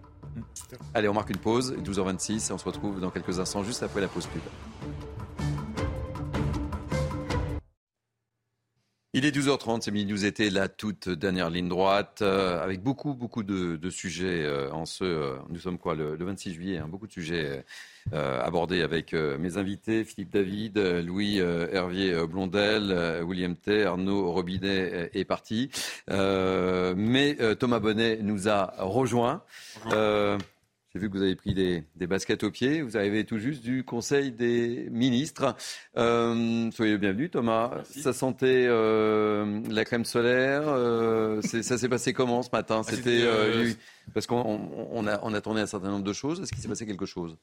Allez, 0.96 1.08
on 1.08 1.14
marque 1.14 1.30
une 1.30 1.38
pause. 1.38 1.76
12h26 1.84 2.50
et 2.50 2.54
on 2.54 2.58
se 2.58 2.66
retrouve 2.66 3.00
dans 3.00 3.12
quelques 3.12 3.40
instants 3.40 3.64
juste 3.64 3.84
après 3.84 4.02
la 4.02 4.08
pause 4.08 4.26
pub. 4.26 4.42
Il 9.14 9.26
est 9.26 9.36
12h30, 9.36 9.82
c'est 9.82 9.92
News 9.92 10.24
été, 10.24 10.52
la 10.52 10.68
toute 10.68 11.10
dernière 11.10 11.50
ligne 11.50 11.68
droite, 11.68 12.20
euh, 12.22 12.64
avec 12.64 12.84
beaucoup, 12.84 13.16
beaucoup 13.16 13.42
de, 13.42 13.90
sujets 13.90 14.46
euh, 14.46 14.72
en 14.72 14.86
ce... 14.86 15.04
Euh, 15.04 15.36
nous 15.50 15.58
sommes 15.58 15.80
quoi, 15.80 15.96
le, 15.96 16.16
26 16.16 16.54
juillet, 16.54 16.78
hein, 16.78 16.88
beaucoup 16.88 17.08
de 17.08 17.12
sujets 17.12 17.66
abordés 18.12 18.82
avec 18.84 19.14
mes 19.14 19.58
invités, 19.58 20.04
Philippe 20.04 20.32
David, 20.32 20.78
Louis 20.78 21.38
Hervier 21.38 22.26
Blondel, 22.28 23.24
William 23.24 23.56
Tay, 23.56 23.84
Arnaud 23.84 24.32
Robinet 24.32 25.12
est 25.14 25.26
parti. 25.26 25.70
mais 26.08 27.38
Thomas 27.60 27.80
Bonnet 27.80 28.20
nous 28.22 28.48
a 28.48 28.74
rejoint. 28.80 29.44
J'ai 30.92 31.00
vu 31.00 31.08
que 31.08 31.16
vous 31.16 31.22
avez 31.22 31.36
pris 31.36 31.54
des, 31.54 31.84
baskets 32.08 32.44
aux 32.44 32.50
pieds. 32.50 32.82
Vous 32.82 32.98
arrivez 32.98 33.24
tout 33.24 33.38
juste 33.38 33.62
du 33.62 33.84
Conseil 33.84 34.32
des 34.32 34.88
ministres. 34.90 35.56
Euh, 35.98 36.72
soyez 36.72 36.94
le 36.94 36.98
bienvenu, 36.98 37.30
Thomas. 37.30 37.84
Ça 37.84 38.12
sentait 38.12 38.66
euh, 38.68 39.62
la 39.70 39.86
crème 39.86 40.04
solaire. 40.04 40.64
Euh, 40.66 41.42
ça 41.44 41.78
s'est 41.78 41.90
passé 41.90 42.12
comment 42.12 42.42
ce 42.42 42.50
matin? 42.52 42.82
Ah, 42.84 42.90
C'était 42.90 43.24
parce 44.16 44.26
qu'on 44.26 45.08
a, 45.08 45.20
on 45.22 45.34
a 45.34 45.42
tourné 45.42 45.62
un 45.62 45.68
certain 45.68 45.90
nombre 45.90 46.06
de 46.06 46.14
choses. 46.14 46.42
Est-ce 46.42 46.52
qu'il 46.52 46.62
s'est 46.62 46.68
passé 46.68 46.88
quelque 46.88 47.06
chose? 47.06 47.38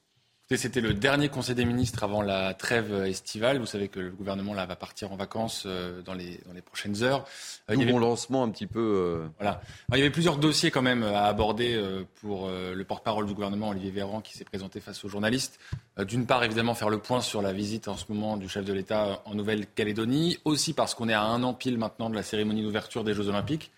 C'était 0.55 0.79
le 0.79 0.93
dernier 0.93 1.27
Conseil 1.27 1.55
des 1.55 1.65
ministres 1.65 2.05
avant 2.05 2.21
la 2.21 2.53
trêve 2.53 2.93
estivale. 3.05 3.59
Vous 3.59 3.65
savez 3.65 3.89
que 3.89 3.99
le 3.99 4.11
gouvernement 4.11 4.53
là, 4.53 4.65
va 4.65 4.77
partir 4.77 5.11
en 5.11 5.17
vacances 5.17 5.63
euh, 5.65 6.01
dans, 6.03 6.13
les, 6.13 6.39
dans 6.45 6.53
les 6.53 6.61
prochaines 6.61 7.03
heures. 7.03 7.25
Euh, 7.69 7.73
il 7.73 7.81
y 7.81 7.83
avait... 7.83 7.91
mon 7.91 7.99
lancement 7.99 8.43
un 8.43 8.49
petit 8.49 8.65
peu. 8.65 8.79
Euh, 8.79 9.27
voilà. 9.39 9.59
il 9.91 9.97
y 9.97 10.01
avait 10.01 10.09
plusieurs 10.09 10.37
dossiers 10.37 10.71
quand 10.71 10.81
même 10.81 11.03
à 11.03 11.25
aborder 11.25 11.77
pour 12.21 12.49
le 12.49 12.83
porte-parole 12.83 13.25
du 13.25 13.33
gouvernement, 13.33 13.69
Olivier 13.69 13.91
Véran, 13.91 14.21
qui 14.21 14.37
s'est 14.37 14.45
présenté 14.45 14.79
face 14.79 15.03
aux 15.03 15.09
journalistes. 15.09 15.59
D'une 15.99 16.25
part, 16.25 16.43
évidemment, 16.45 16.75
faire 16.75 16.89
le 16.89 16.99
point 16.99 17.19
sur 17.19 17.41
la 17.41 17.51
visite 17.51 17.89
en 17.89 17.97
ce 17.97 18.05
moment 18.07 18.37
du 18.37 18.47
chef 18.47 18.63
de 18.63 18.71
l'État 18.71 19.21
en 19.25 19.35
Nouvelle-Calédonie. 19.35 20.37
Aussi 20.45 20.73
parce 20.73 20.95
qu'on 20.95 21.09
est 21.09 21.13
à 21.13 21.23
un 21.23 21.43
an 21.43 21.53
pile 21.53 21.77
maintenant 21.77 22.09
de 22.09 22.15
la 22.15 22.23
cérémonie 22.23 22.63
d'ouverture 22.63 23.03
des 23.03 23.13
Jeux 23.13 23.27
Olympiques. 23.27 23.71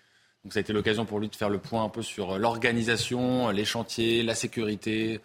Donc 0.44 0.52
ça 0.52 0.58
a 0.58 0.62
été 0.62 0.72
l'occasion 0.72 1.04
pour 1.04 1.18
lui 1.18 1.28
de 1.28 1.34
faire 1.34 1.50
le 1.50 1.58
point 1.58 1.84
un 1.84 1.88
peu 1.88 2.02
sur 2.02 2.38
l'organisation, 2.38 3.50
les 3.50 3.64
chantiers, 3.64 4.22
la 4.22 4.34
sécurité, 4.34 5.20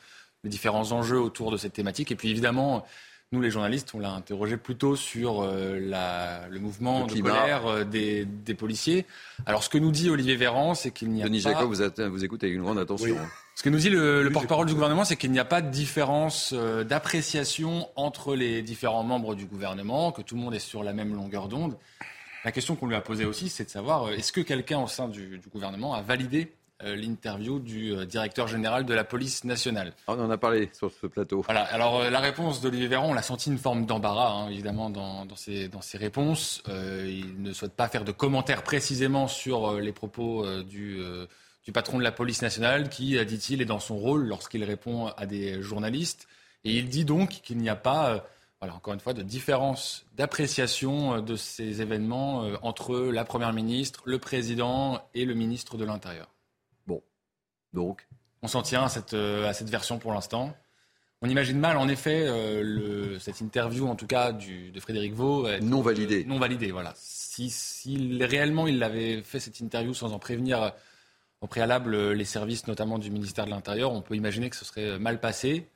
les 0.46 0.50
différents 0.50 0.94
enjeux 0.94 1.20
autour 1.20 1.52
de 1.52 1.58
cette 1.58 1.74
thématique. 1.74 2.12
Et 2.12 2.16
puis 2.16 2.30
évidemment, 2.30 2.86
nous 3.32 3.42
les 3.42 3.50
journalistes, 3.50 3.92
on 3.96 4.00
l'a 4.00 4.12
interrogé 4.12 4.58
plutôt 4.58 4.96
sur 4.96 5.42
euh, 5.42 5.80
la, 5.80 6.48
le 6.50 6.60
mouvement 6.60 7.08
de 7.08 7.20
colère 7.20 7.66
euh, 7.66 7.84
des, 7.84 8.26
des, 8.26 8.54
policiers. 8.54 9.06
Alors 9.48 9.64
ce 9.64 9.70
que 9.70 9.80
nous 9.80 9.92
dit 9.92 10.10
Olivier 10.10 10.36
Véran, 10.36 10.76
c'est 10.76 10.92
qu'il 10.92 11.10
n'y 11.10 11.24
a 11.24 11.26
Denis 11.26 11.42
pas... 11.42 11.54
Jacob, 11.54 11.74
vous, 11.74 12.12
vous 12.12 12.24
écoutez 12.24 12.46
avec 12.46 12.56
une 12.56 12.64
grande 12.64 12.78
attention. 12.78 13.18
Hein. 13.18 13.28
Ce 13.56 13.64
que 13.64 13.70
nous 13.70 13.80
dit 13.80 13.90
le, 13.90 14.22
le 14.22 14.30
porte-parole 14.30 14.68
du 14.68 14.76
gouvernement, 14.76 15.04
c'est 15.04 15.16
qu'il 15.16 15.32
n'y 15.32 15.40
a 15.40 15.46
pas 15.46 15.62
de 15.62 15.72
différence 15.72 16.54
euh, 16.56 16.84
d'appréciation 16.84 17.90
entre 17.96 18.36
les 18.36 18.62
différents 18.62 19.04
membres 19.04 19.34
du 19.34 19.46
gouvernement, 19.46 20.12
que 20.12 20.22
tout 20.22 20.36
le 20.36 20.42
monde 20.42 20.54
est 20.54 20.60
sur 20.60 20.84
la 20.84 20.94
même 20.94 21.16
longueur 21.16 21.48
d'onde. 21.48 21.76
La 22.44 22.52
question 22.52 22.76
qu'on 22.76 22.86
lui 22.86 22.96
a 22.96 23.02
posée 23.02 23.26
aussi, 23.26 23.50
c'est 23.50 23.66
de 23.66 23.72
savoir 23.72 24.12
est-ce 24.12 24.32
que 24.32 24.42
quelqu'un 24.42 24.80
au 24.80 24.88
sein 24.88 25.08
du, 25.08 25.40
du 25.40 25.50
gouvernement 25.50 25.96
a 25.96 26.04
validé 26.04 26.54
l'interview 26.84 27.60
du 27.60 27.94
euh, 27.94 28.06
directeur 28.06 28.48
général 28.48 28.86
de 28.86 28.94
la 28.94 29.04
police 29.04 29.46
nationale. 29.46 29.94
Ah, 30.08 30.16
on 30.18 30.26
en 30.26 30.30
a 30.30 30.38
parlé 30.38 30.70
sur 30.74 30.92
ce 30.92 31.08
plateau. 31.08 31.42
Voilà. 31.42 31.64
Alors 31.64 32.02
euh, 32.02 32.10
la 32.10 32.20
réponse 32.20 32.62
d'Olivier 32.62 32.88
Véran, 32.88 33.10
on 33.10 33.16
a 33.16 33.22
senti 33.22 33.50
une 33.50 33.58
forme 33.58 33.86
d'embarras, 33.86 34.32
hein, 34.32 34.50
évidemment, 34.50 34.90
dans, 34.90 35.26
dans, 35.26 35.36
ses, 35.36 35.70
dans 35.70 35.82
ses 35.82 35.98
réponses. 35.98 36.62
il 36.68 37.42
ne 37.42 37.54
souhaite 37.54 37.74
pas 37.74 37.88
faire 37.88 38.04
de 38.04 38.12
commentaires 38.12 38.64
précisément 38.64 39.28
sur 39.28 39.80
les 39.80 39.94
propos 39.94 40.46
du, 40.64 41.02
du 41.64 41.72
patron 41.72 41.98
de 41.98 42.04
la 42.04 42.12
police 42.12 42.42
nationale, 42.42 42.90
qui, 42.90 43.24
dit-il, 43.26 43.62
est 43.62 43.66
dans 43.66 43.80
son 43.80 43.98
rôle 43.98 44.26
lorsqu'il 44.26 44.64
répond 44.64 45.08
à 45.08 45.26
des 45.26 45.62
journalistes. 45.62 46.28
Et 46.64 46.72
il 46.72 46.90
dit 46.90 47.06
donc 47.06 47.30
qu'il 47.30 47.58
n'y 47.58 47.70
a 47.70 47.76
pas 47.76 48.26
voilà, 48.60 48.76
encore 48.76 48.94
une 48.94 49.00
fois, 49.00 49.14
de 49.14 49.22
différence 49.22 50.06
d'appréciation 50.16 51.22
de 51.22 51.36
ces 51.36 51.82
événements 51.82 52.50
entre 52.62 52.98
la 52.98 53.24
Première 53.26 53.54
ministre, 53.54 54.02
le 54.06 54.18
Président 54.18 55.02
et 55.14 55.26
le 55.26 55.34
ministre 55.34 55.78
de 55.78 55.86
l'Intérieur. 55.86 56.35
Donc 57.76 58.08
On 58.42 58.48
s'en 58.48 58.64
tient 58.64 58.84
à 58.84 58.90
cette, 58.90 59.14
euh, 59.14 59.48
à 59.48 59.54
cette 59.54 59.70
version 59.70 60.00
pour 60.00 60.14
l'instant. 60.14 60.56
On 61.22 61.30
imagine 61.30 61.60
mal, 61.60 61.78
en 61.78 61.88
effet, 61.88 62.26
euh, 62.28 62.62
le, 62.64 63.20
cette 63.20 63.42
interview, 63.42 63.88
en 63.88 63.96
tout 63.96 64.08
cas, 64.08 64.32
du, 64.32 64.72
de 64.72 64.80
Frédéric 64.80 65.14
Vaux. 65.14 65.48
Non 65.62 65.82
validée. 65.82 66.26
non 66.26 66.40
validée, 66.40 66.72
voilà. 66.72 66.94
Si, 66.96 67.50
si, 67.50 68.24
réellement 68.24 68.68
il 68.68 68.82
avait 68.84 69.22
fait 69.24 69.40
cette 69.40 69.60
interview 69.60 69.94
sans 69.94 70.14
en 70.14 70.20
prévenir 70.20 70.62
euh, 70.62 70.70
au 71.42 71.48
préalable 71.48 72.12
les 72.12 72.26
services, 72.26 72.68
notamment 72.68 72.98
du 72.98 73.12
ministère 73.12 73.46
de 73.46 73.52
l'Intérieur, 73.52 73.92
on 73.92 74.02
peut 74.02 74.16
imaginer 74.16 74.50
que 74.50 74.56
ce 74.56 74.66
serait 74.66 74.98
mal 75.00 75.20
passé. 75.20 75.68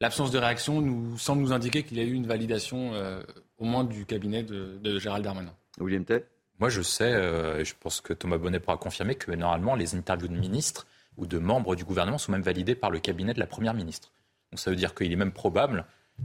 L'absence 0.00 0.30
de 0.30 0.38
réaction 0.38 0.80
nous 0.80 1.16
semble 1.18 1.42
nous 1.42 1.52
indiquer 1.52 1.82
qu'il 1.82 1.96
y 1.96 2.00
a 2.00 2.04
eu 2.04 2.12
une 2.12 2.26
validation, 2.26 2.92
au 3.56 3.64
moins 3.64 3.82
du 3.82 4.04
cabinet 4.04 4.42
de, 4.42 4.78
de 4.78 4.98
Gérald 4.98 5.24
Darmanin. 5.24 5.54
William 5.80 6.04
Tay 6.04 6.22
Moi, 6.58 6.68
je 6.68 6.82
sais, 6.82 7.10
et 7.10 7.64
je 7.64 7.74
pense 7.80 8.02
que 8.02 8.12
Thomas 8.12 8.36
Bonnet 8.36 8.60
pourra 8.60 8.76
confirmer, 8.76 9.14
que 9.14 9.32
normalement, 9.32 9.74
les 9.74 9.94
interviews 9.94 10.28
de 10.28 10.36
ministres 10.36 10.86
ou 11.16 11.26
de 11.26 11.38
membres 11.38 11.76
du 11.76 11.84
gouvernement 11.84 12.18
sont 12.18 12.32
même 12.32 12.42
validés 12.42 12.74
par 12.74 12.90
le 12.90 12.98
cabinet 12.98 13.34
de 13.34 13.40
la 13.40 13.46
Première 13.46 13.74
ministre. 13.74 14.12
Donc 14.52 14.60
ça 14.60 14.70
veut 14.70 14.76
dire 14.76 14.94
qu'il 14.94 15.12
est 15.12 15.16
même 15.16 15.32
probable, 15.32 15.84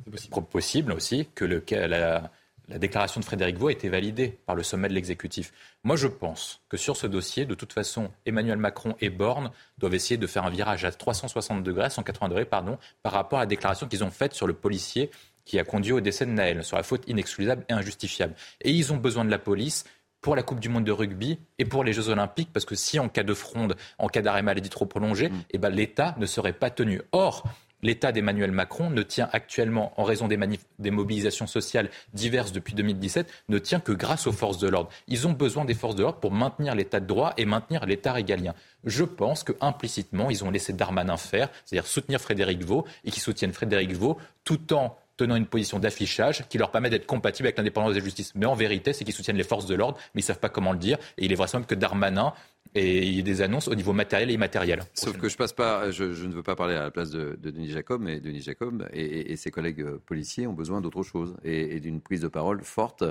possible. 0.09 0.45
possible. 0.45 0.91
aussi, 0.93 1.27
que 1.33 1.45
le, 1.45 1.63
la, 1.69 2.31
la, 2.67 2.77
déclaration 2.77 3.19
de 3.19 3.25
Frédéric 3.25 3.57
Vaux 3.57 3.67
a 3.67 3.71
été 3.71 3.89
validée 3.89 4.39
par 4.45 4.55
le 4.55 4.63
sommet 4.63 4.87
de 4.87 4.93
l'exécutif. 4.93 5.51
Moi, 5.83 5.95
je 5.95 6.07
pense 6.07 6.61
que 6.69 6.77
sur 6.77 6.95
ce 6.95 7.07
dossier, 7.07 7.45
de 7.45 7.55
toute 7.55 7.73
façon, 7.73 8.11
Emmanuel 8.25 8.57
Macron 8.57 8.95
et 9.01 9.09
Borne 9.09 9.51
doivent 9.77 9.95
essayer 9.95 10.17
de 10.17 10.27
faire 10.27 10.45
un 10.45 10.49
virage 10.49 10.85
à 10.85 10.91
360 10.91 11.63
degrés, 11.63 11.89
180 11.89 12.29
degrés, 12.29 12.45
pardon, 12.45 12.77
par 13.03 13.13
rapport 13.13 13.39
à 13.39 13.43
la 13.43 13.47
déclaration 13.47 13.87
qu'ils 13.87 14.03
ont 14.03 14.11
faite 14.11 14.33
sur 14.33 14.47
le 14.47 14.53
policier 14.53 15.09
qui 15.45 15.59
a 15.59 15.63
conduit 15.63 15.91
au 15.91 16.01
décès 16.01 16.25
de 16.25 16.31
Naël, 16.31 16.63
sur 16.63 16.77
la 16.77 16.83
faute 16.83 17.03
inexcusable 17.07 17.65
et 17.67 17.73
injustifiable. 17.73 18.35
Et 18.61 18.71
ils 18.71 18.93
ont 18.93 18.97
besoin 18.97 19.25
de 19.25 19.31
la 19.31 19.39
police 19.39 19.85
pour 20.21 20.35
la 20.35 20.43
Coupe 20.43 20.59
du 20.59 20.69
Monde 20.69 20.83
de 20.83 20.91
rugby 20.91 21.39
et 21.57 21.65
pour 21.65 21.83
les 21.83 21.93
Jeux 21.93 22.09
Olympiques, 22.09 22.49
parce 22.53 22.65
que 22.65 22.75
si 22.75 22.99
en 22.99 23.09
cas 23.09 23.23
de 23.23 23.33
fronde, 23.33 23.75
en 23.97 24.07
cas 24.07 24.21
d'arrêt 24.21 24.43
maladie 24.43 24.69
trop 24.69 24.85
prolongé, 24.85 25.29
mm. 25.29 25.43
eh 25.51 25.57
ben, 25.57 25.69
l'État 25.69 26.15
ne 26.19 26.25
serait 26.25 26.53
pas 26.53 26.69
tenu. 26.69 27.01
Or, 27.11 27.43
L'État 27.83 28.11
d'Emmanuel 28.11 28.51
Macron 28.51 28.89
ne 28.89 29.01
tient 29.01 29.29
actuellement, 29.31 29.93
en 29.99 30.03
raison 30.03 30.27
des, 30.27 30.37
des, 30.79 30.91
mobilisations 30.91 31.47
sociales 31.47 31.89
diverses 32.13 32.51
depuis 32.51 32.73
2017, 32.73 33.27
ne 33.49 33.57
tient 33.57 33.79
que 33.79 33.91
grâce 33.91 34.27
aux 34.27 34.31
forces 34.31 34.59
de 34.59 34.67
l'ordre. 34.67 34.89
Ils 35.07 35.27
ont 35.27 35.31
besoin 35.31 35.65
des 35.65 35.73
forces 35.73 35.95
de 35.95 36.03
l'ordre 36.03 36.19
pour 36.19 36.31
maintenir 36.31 36.75
l'État 36.75 36.99
de 36.99 37.07
droit 37.07 37.33
et 37.37 37.45
maintenir 37.45 37.85
l'État 37.85 38.13
régalien. 38.13 38.53
Je 38.83 39.03
pense 39.03 39.43
que 39.43 39.53
implicitement, 39.61 40.29
ils 40.29 40.43
ont 40.43 40.51
laissé 40.51 40.73
Darmanin 40.73 41.17
faire, 41.17 41.49
c'est-à-dire 41.65 41.87
soutenir 41.87 42.21
Frédéric 42.21 42.63
Vaux 42.63 42.85
et 43.03 43.11
qui 43.11 43.19
soutiennent 43.19 43.53
Frédéric 43.53 43.93
Vaux, 43.93 44.17
tout 44.43 44.73
en 44.73 44.95
tenant 45.21 45.35
une 45.35 45.45
position 45.45 45.77
d'affichage 45.77 46.47
qui 46.49 46.57
leur 46.57 46.71
permet 46.71 46.89
d'être 46.89 47.05
compatibles 47.05 47.47
avec 47.47 47.57
l'indépendance 47.57 47.93
de 47.93 47.99
la 47.99 48.03
justice. 48.03 48.33
Mais 48.33 48.47
en 48.47 48.55
vérité, 48.55 48.91
c'est 48.91 49.05
qu'ils 49.05 49.13
soutiennent 49.13 49.37
les 49.37 49.43
forces 49.43 49.67
de 49.67 49.75
l'ordre, 49.75 49.97
mais 50.15 50.21
ils 50.21 50.23
ne 50.23 50.27
savent 50.27 50.39
pas 50.39 50.49
comment 50.49 50.71
le 50.71 50.79
dire. 50.79 50.97
Et 51.19 51.25
il 51.25 51.31
est 51.31 51.35
vraisemblable 51.35 51.69
que 51.69 51.75
Darmanin 51.75 52.33
et 52.73 53.05
il 53.05 53.19
y 53.19 53.23
des 53.23 53.41
annonces 53.41 53.67
au 53.67 53.75
niveau 53.75 53.93
matériel 53.93 54.31
et 54.31 54.33
immatériel. 54.33 54.83
Sauf 54.93 55.17
que 55.17 55.29
je 55.29 55.37
passe 55.37 55.53
pas, 55.53 55.91
je, 55.91 56.05
ne 56.05 56.33
veux 56.33 56.41
pas 56.41 56.55
parler 56.55 56.75
à 56.75 56.83
la 56.83 56.91
place 56.91 57.11
de, 57.11 57.37
Denis 57.39 57.69
Jacob, 57.69 58.01
mais 58.01 58.19
Denis 58.19 58.41
Jacob 58.41 58.87
et, 58.93 59.35
ses 59.35 59.51
collègues 59.51 59.85
policiers 60.05 60.47
ont 60.47 60.53
besoin 60.53 60.81
d'autre 60.81 61.03
chose 61.03 61.35
et, 61.43 61.79
d'une 61.79 62.01
prise 62.01 62.21
de 62.21 62.29
parole 62.29 62.63
forte 62.63 63.03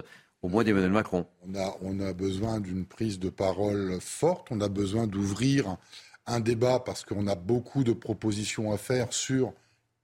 Au 0.42 0.48
moins 0.48 0.64
d'Emmanuel 0.64 0.90
Macron. 0.90 1.26
On 1.46 1.54
a, 1.54 1.76
on 1.82 2.00
a 2.00 2.12
besoin 2.12 2.58
d'une 2.58 2.86
prise 2.86 3.18
de 3.18 3.28
parole 3.28 3.98
forte, 4.00 4.48
on 4.50 4.60
a 4.60 4.68
besoin 4.68 5.06
d'ouvrir 5.06 5.76
un 6.26 6.40
débat 6.40 6.80
parce 6.80 7.04
qu'on 7.04 7.26
a 7.26 7.34
beaucoup 7.34 7.84
de 7.84 7.92
propositions 7.92 8.72
à 8.72 8.78
faire 8.78 9.12
sur 9.12 9.52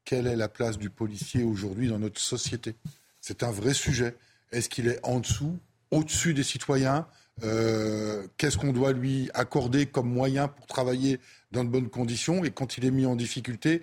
quelle 0.07 0.27
est 0.27 0.37
la 0.37 0.49
place 0.49 0.79
du 0.79 0.89
policier 0.89 1.43
aujourd'hui 1.43 1.89
dans 1.89 1.99
notre 1.99 2.21
société. 2.21 2.75
C'est 3.21 3.43
un 3.43 3.51
vrai 3.51 3.75
sujet. 3.75 4.15
Est-ce 4.53 4.71
qu'il 4.71 4.87
est 4.87 5.01
en 5.03 5.21
dessous, 5.21 5.59
au-dessus 5.91 6.33
des 6.33 6.45
citoyens? 6.45 7.07
Euh, 7.43 8.27
Qu'est-ce 8.39 8.57
qu'on 8.57 8.73
doit 8.73 8.93
lui 8.93 9.29
accorder 9.35 9.85
comme 9.85 10.09
moyen 10.09 10.49
pour 10.49 10.67
travailler 10.67 11.21
dans 11.51 11.65
de 11.65 11.69
bonnes 11.69 11.91
conditions? 11.91 12.45
Et 12.45 12.51
quand 12.51 12.79
il 12.79 12.87
est 12.87 12.91
mis 12.93 13.05
en 13.05 13.17
difficulté, 13.17 13.83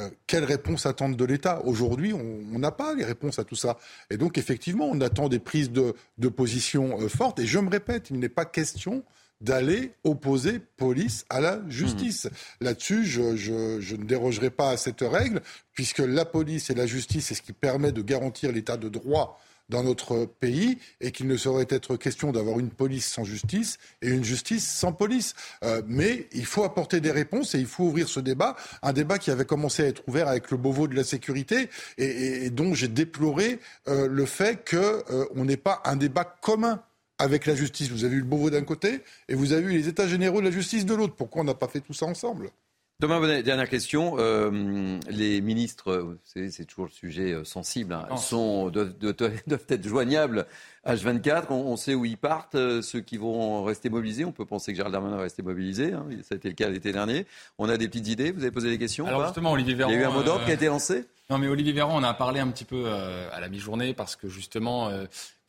euh, 0.00 0.10
quelle 0.26 0.44
réponse 0.44 0.84
attendre 0.84 1.16
de 1.16 1.24
l'État? 1.24 1.62
Aujourd'hui, 1.64 2.12
on 2.12 2.58
n'a 2.58 2.72
pas 2.72 2.94
les 2.94 3.04
réponses 3.04 3.38
à 3.38 3.44
tout 3.44 3.54
ça. 3.54 3.78
Et 4.10 4.16
donc, 4.16 4.38
effectivement, 4.38 4.88
on 4.90 5.00
attend 5.00 5.28
des 5.28 5.38
prises 5.38 5.70
de, 5.70 5.94
position 6.28 7.00
euh, 7.00 7.08
fortes. 7.08 7.38
Et 7.38 7.46
je 7.46 7.60
me 7.60 7.70
répète, 7.70 8.10
il 8.10 8.18
n'est 8.18 8.28
pas 8.28 8.44
question 8.44 9.04
d'aller 9.42 9.92
opposer 10.04 10.60
police 10.76 11.26
à 11.28 11.40
la 11.40 11.60
justice. 11.68 12.24
Mmh. 12.24 12.64
Là-dessus, 12.64 13.04
je, 13.04 13.36
je, 13.36 13.96
ne 13.96 14.04
dérogerai 14.04 14.50
pas 14.50 14.70
à 14.70 14.76
cette 14.76 15.02
règle, 15.02 15.42
puisque 15.74 15.98
la 15.98 16.24
police 16.24 16.70
et 16.70 16.74
la 16.74 16.86
justice, 16.86 17.26
c'est 17.26 17.34
ce 17.34 17.42
qui 17.42 17.52
permet 17.52 17.92
de 17.92 18.02
garantir 18.02 18.52
l'état 18.52 18.76
de 18.76 18.88
droit 18.88 19.38
dans 19.68 19.82
notre 19.82 20.26
pays 20.26 20.78
et 21.00 21.10
qu'il 21.12 21.26
ne 21.26 21.36
saurait 21.36 21.66
être 21.68 21.96
question 21.96 22.30
d'avoir 22.30 22.58
une 22.58 22.70
police 22.70 23.06
sans 23.06 23.24
justice 23.24 23.78
et 24.02 24.08
une 24.08 24.24
justice 24.24 24.68
sans 24.68 24.92
police. 24.92 25.34
Euh, 25.64 25.82
mais 25.86 26.28
il 26.32 26.46
faut 26.46 26.64
apporter 26.64 27.00
des 27.00 27.10
réponses 27.10 27.54
et 27.54 27.58
il 27.58 27.66
faut 27.66 27.84
ouvrir 27.84 28.08
ce 28.08 28.20
débat, 28.20 28.54
un 28.82 28.92
débat 28.92 29.18
qui 29.18 29.30
avait 29.30 29.44
commencé 29.44 29.82
à 29.82 29.86
être 29.86 30.02
ouvert 30.06 30.28
avec 30.28 30.50
le 30.50 30.56
Beauvau 30.56 30.88
de 30.88 30.94
la 30.94 31.04
sécurité 31.04 31.70
et, 31.96 32.50
dont 32.50 32.74
j'ai 32.74 32.88
déploré 32.88 33.60
euh, 33.88 34.06
le 34.08 34.26
fait 34.26 34.68
qu'on 34.68 34.76
euh, 34.76 35.44
n'ait 35.44 35.56
pas 35.56 35.80
un 35.84 35.96
débat 35.96 36.24
commun 36.24 36.82
avec 37.22 37.46
la 37.46 37.54
justice. 37.54 37.88
Vous 37.90 38.04
avez 38.04 38.16
eu 38.16 38.20
le 38.20 38.24
Beauvau 38.24 38.50
d'un 38.50 38.64
côté 38.64 39.00
et 39.28 39.34
vous 39.34 39.52
avez 39.52 39.72
eu 39.72 39.78
les 39.78 39.88
États 39.88 40.08
généraux 40.08 40.40
de 40.40 40.46
la 40.46 40.50
justice 40.50 40.84
de 40.84 40.94
l'autre. 40.94 41.14
Pourquoi 41.14 41.42
on 41.42 41.44
n'a 41.44 41.54
pas 41.54 41.68
fait 41.68 41.80
tout 41.80 41.94
ça 41.94 42.06
ensemble? 42.06 42.50
Thomas 43.00 43.18
Bonnet, 43.18 43.42
dernière 43.42 43.68
question. 43.68 44.14
Euh, 44.18 44.96
les 45.10 45.40
ministres, 45.40 46.18
c'est 46.24 46.64
toujours 46.66 46.84
le 46.84 46.92
sujet 46.92 47.32
euh, 47.32 47.42
sensible, 47.42 47.94
hein, 47.94 48.16
sont, 48.16 48.70
doivent, 48.70 48.94
être 49.68 49.88
joignables 49.88 50.46
H24. 50.86 51.46
On, 51.50 51.76
sait 51.76 51.94
où 51.94 52.04
ils 52.04 52.16
partent, 52.16 52.54
euh, 52.54 52.80
ceux 52.80 53.00
qui 53.00 53.16
vont 53.16 53.64
rester 53.64 53.90
mobilisés. 53.90 54.24
On 54.24 54.30
peut 54.30 54.44
penser 54.44 54.70
que 54.70 54.76
Gérald 54.76 54.92
Darmanin 54.92 55.16
va 55.16 55.22
rester 55.22 55.42
mobilisé. 55.42 55.92
Hein, 55.92 56.06
ça 56.22 56.34
a 56.34 56.36
été 56.36 56.48
le 56.48 56.54
cas 56.54 56.68
l'été 56.68 56.92
dernier. 56.92 57.26
On 57.58 57.68
a 57.68 57.76
des 57.76 57.88
petites 57.88 58.06
idées. 58.06 58.30
Vous 58.30 58.42
avez 58.42 58.52
posé 58.52 58.70
des 58.70 58.78
questions 58.78 59.04
Alors 59.06 59.24
justement, 59.24 59.50
Olivier 59.50 59.74
Véran. 59.74 59.90
Il 59.90 59.94
y 59.94 59.98
a 59.98 60.02
eu 60.02 60.04
un 60.04 60.12
mot 60.12 60.22
d'ordre 60.22 60.44
qui 60.44 60.52
a 60.52 60.54
été 60.54 60.66
lancé? 60.66 61.04
Non, 61.28 61.38
mais 61.38 61.48
Olivier 61.48 61.72
Véran, 61.72 61.98
on 61.98 62.04
a 62.04 62.14
parlé 62.14 62.38
un 62.38 62.48
petit 62.48 62.64
peu 62.64 62.88
à 62.88 63.40
la 63.40 63.48
mi-journée 63.48 63.94
parce 63.94 64.14
que 64.14 64.28
justement. 64.28 64.92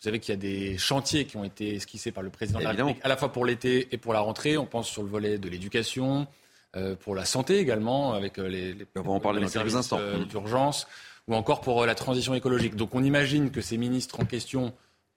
Vous 0.03 0.09
savez 0.09 0.19
qu'il 0.19 0.34
y 0.34 0.38
a 0.38 0.41
des 0.41 0.77
chantiers 0.77 1.23
qui 1.23 1.38
ont 1.38 1.45
été 1.45 1.75
esquissés 1.75 2.11
par 2.11 2.23
le 2.23 2.30
président 2.30 2.59
de 2.59 2.65
la 2.65 2.71
République, 2.71 2.97
à 3.03 3.07
la 3.07 3.15
fois 3.15 3.31
pour 3.31 3.45
l'été 3.45 3.88
et 3.93 3.97
pour 3.97 4.11
la 4.11 4.19
rentrée. 4.19 4.57
On 4.57 4.65
pense 4.65 4.89
sur 4.89 5.01
le 5.01 5.07
volet 5.07 5.38
de 5.38 5.47
l'éducation, 5.47 6.27
euh, 6.75 6.97
pour 6.97 7.15
la 7.15 7.23
santé 7.23 7.59
également, 7.59 8.11
avec 8.11 8.38
euh, 8.38 8.49
les, 8.49 8.73
les, 8.73 8.85
on 8.97 9.01
va 9.03 9.11
en 9.11 9.21
parler 9.21 9.39
dans 9.39 9.47
services 9.47 9.75
instants. 9.75 9.99
Euh, 10.01 10.25
d'urgence, 10.25 10.88
ou 11.30 11.35
encore 11.35 11.61
pour 11.61 11.85
la 11.85 11.95
transition 11.95 12.34
écologique. 12.34 12.75
Donc 12.75 12.93
on 12.95 13.01
imagine 13.01 13.49
que 13.49 13.61
ces 13.61 13.77
ministres 13.77 14.19
en 14.19 14.25
question 14.25 14.73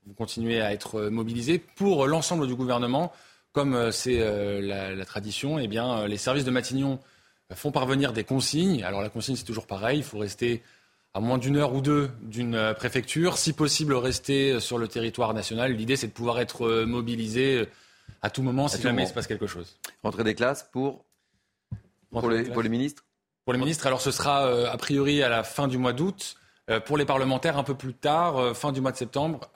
vont 0.06 0.14
continuer 0.14 0.60
à 0.60 0.72
être 0.72 1.00
mobilisés 1.08 1.58
pour 1.58 2.06
l'ensemble 2.06 2.46
du 2.46 2.54
gouvernement, 2.54 3.10
comme 3.50 3.90
c'est 3.90 4.20
la, 4.20 4.94
la, 4.94 5.04
tradition. 5.04 5.58
Eh 5.58 5.66
bien, 5.66 6.06
les 6.06 6.16
services 6.16 6.44
de 6.44 6.52
Matignon 6.52 7.00
font 7.54 7.72
parvenir 7.72 8.12
des 8.12 8.22
consignes. 8.22 8.84
Alors 8.84 9.02
la 9.02 9.08
consigne, 9.08 9.34
c'est 9.34 9.42
toujours 9.42 9.66
pareil, 9.66 9.98
il 9.98 10.04
faut 10.04 10.18
rester 10.18 10.62
à 11.16 11.20
moins 11.20 11.38
d'une 11.38 11.56
heure 11.56 11.72
ou 11.72 11.80
deux 11.80 12.10
d'une 12.22 12.74
préfecture, 12.76 13.38
si 13.38 13.52
possible 13.52 13.94
rester 13.94 14.60
sur 14.60 14.76
le 14.76 14.86
territoire 14.86 15.32
national. 15.32 15.72
L'idée, 15.72 15.96
c'est 15.96 16.08
de 16.08 16.12
pouvoir 16.12 16.40
être 16.40 16.84
mobilisé 16.84 17.66
à 18.22 18.30
tout 18.30 18.42
moment 18.42 18.68
si 18.68 18.80
jamais 18.82 19.04
il 19.04 19.08
se 19.08 19.14
passe 19.14 19.26
quelque 19.26 19.46
chose. 19.46 19.78
Rentrer 20.02 20.24
des 20.24 20.34
classes 20.34 20.68
pour 20.72 21.06
pour 22.10 22.30
les, 22.30 22.68
ministres? 22.68 23.04
Pour 23.44 23.52
les 23.52 23.58
ministres, 23.58 23.86
alors 23.86 24.00
ce 24.00 24.10
sera 24.10 24.46
euh, 24.46 24.70
a 24.70 24.76
priori 24.76 25.22
à 25.22 25.28
la 25.28 25.42
fin 25.44 25.68
du 25.68 25.78
mois 25.78 25.92
d'août. 25.92 26.36
Euh, 26.68 26.80
pour 26.80 26.96
les 26.96 27.04
parlementaires, 27.04 27.58
un 27.58 27.62
peu 27.62 27.76
plus 27.76 27.94
tard, 27.94 28.38
euh, 28.38 28.54
fin 28.54 28.72
du 28.72 28.80
mois 28.80 28.90
de 28.90 28.96
septembre. 28.96 29.48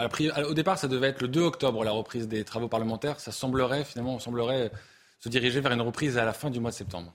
au 0.48 0.54
départ, 0.54 0.78
ça 0.78 0.86
devait 0.86 1.08
être 1.08 1.22
le 1.22 1.28
2 1.28 1.40
octobre, 1.40 1.82
la 1.82 1.90
reprise 1.90 2.28
des 2.28 2.44
travaux 2.44 2.68
parlementaires. 2.68 3.18
Ça 3.18 3.32
semblerait, 3.32 3.84
finalement, 3.84 4.14
on 4.14 4.18
semblerait 4.20 4.70
se 5.18 5.28
diriger 5.28 5.60
vers 5.60 5.72
une 5.72 5.80
reprise 5.80 6.18
à 6.18 6.24
la 6.24 6.32
fin 6.32 6.50
du 6.50 6.60
mois 6.60 6.70
de 6.70 6.76
septembre. 6.76 7.12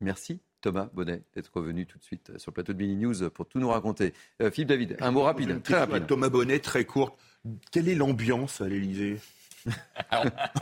Merci. 0.00 0.40
Thomas 0.64 0.88
Bonnet 0.94 1.20
d'être 1.34 1.50
revenu 1.54 1.84
tout 1.84 1.98
de 1.98 2.04
suite 2.04 2.38
sur 2.38 2.50
le 2.50 2.54
plateau 2.54 2.72
de 2.72 2.78
Mini 2.78 2.96
News 2.96 3.28
pour 3.28 3.46
tout 3.46 3.58
nous 3.58 3.68
raconter. 3.68 4.14
Philippe 4.50 4.68
David, 4.68 4.96
un 4.98 5.10
mot 5.10 5.20
rapide, 5.20 5.62
très 5.62 5.78
rapide. 5.78 6.06
Thomas 6.06 6.30
Bonnet, 6.30 6.58
très 6.58 6.86
court. 6.86 7.18
Quelle 7.70 7.86
est 7.86 7.94
l'ambiance 7.94 8.62
à 8.62 8.66
l'Élysée? 8.66 9.18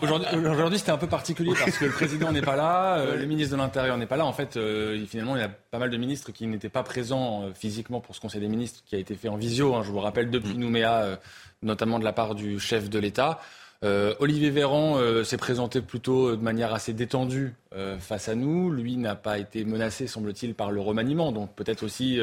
Aujourd'hui, 0.02 0.78
c'était 0.78 0.90
un 0.90 0.98
peu 0.98 1.06
particulier 1.06 1.52
parce 1.56 1.78
que 1.78 1.84
le 1.84 1.92
président 1.92 2.32
n'est 2.32 2.42
pas 2.42 2.56
là, 2.56 2.98
euh, 2.98 3.16
le 3.16 3.26
ministre 3.26 3.56
de 3.56 3.60
l'Intérieur 3.60 3.96
n'est 3.96 4.06
pas 4.06 4.16
là. 4.16 4.24
En 4.24 4.32
fait, 4.32 4.56
euh, 4.56 5.04
finalement, 5.06 5.36
il 5.36 5.40
y 5.40 5.44
a 5.44 5.48
pas 5.48 5.78
mal 5.78 5.90
de 5.90 5.96
ministres 5.96 6.32
qui 6.32 6.46
n'étaient 6.46 6.68
pas 6.68 6.82
présents 6.82 7.44
euh, 7.44 7.52
physiquement 7.54 8.00
pour 8.00 8.14
ce 8.14 8.20
Conseil 8.20 8.40
des 8.40 8.48
ministres 8.48 8.82
qui 8.84 8.94
a 8.96 8.98
été 8.98 9.14
fait 9.14 9.28
en 9.28 9.36
visio. 9.36 9.74
Hein, 9.74 9.82
je 9.84 9.90
vous 9.90 10.00
rappelle 10.00 10.30
depuis 10.30 10.54
mm. 10.54 10.60
Nouméa, 10.60 11.20
notamment 11.62 11.98
de 11.98 12.04
la 12.04 12.12
part 12.12 12.34
du 12.34 12.58
chef 12.58 12.90
de 12.90 12.98
l'État. 12.98 13.40
Olivier 13.82 14.50
Véran 14.50 14.98
s'est 15.24 15.36
présenté 15.36 15.80
plutôt 15.80 16.36
de 16.36 16.42
manière 16.42 16.72
assez 16.72 16.92
détendue 16.92 17.54
face 17.98 18.28
à 18.28 18.34
nous. 18.34 18.70
Lui 18.70 18.96
n'a 18.96 19.16
pas 19.16 19.38
été 19.38 19.64
menacé, 19.64 20.06
semble-t-il, 20.06 20.54
par 20.54 20.70
le 20.70 20.80
remaniement. 20.80 21.32
Donc 21.32 21.54
peut-être 21.54 21.82
aussi 21.82 22.20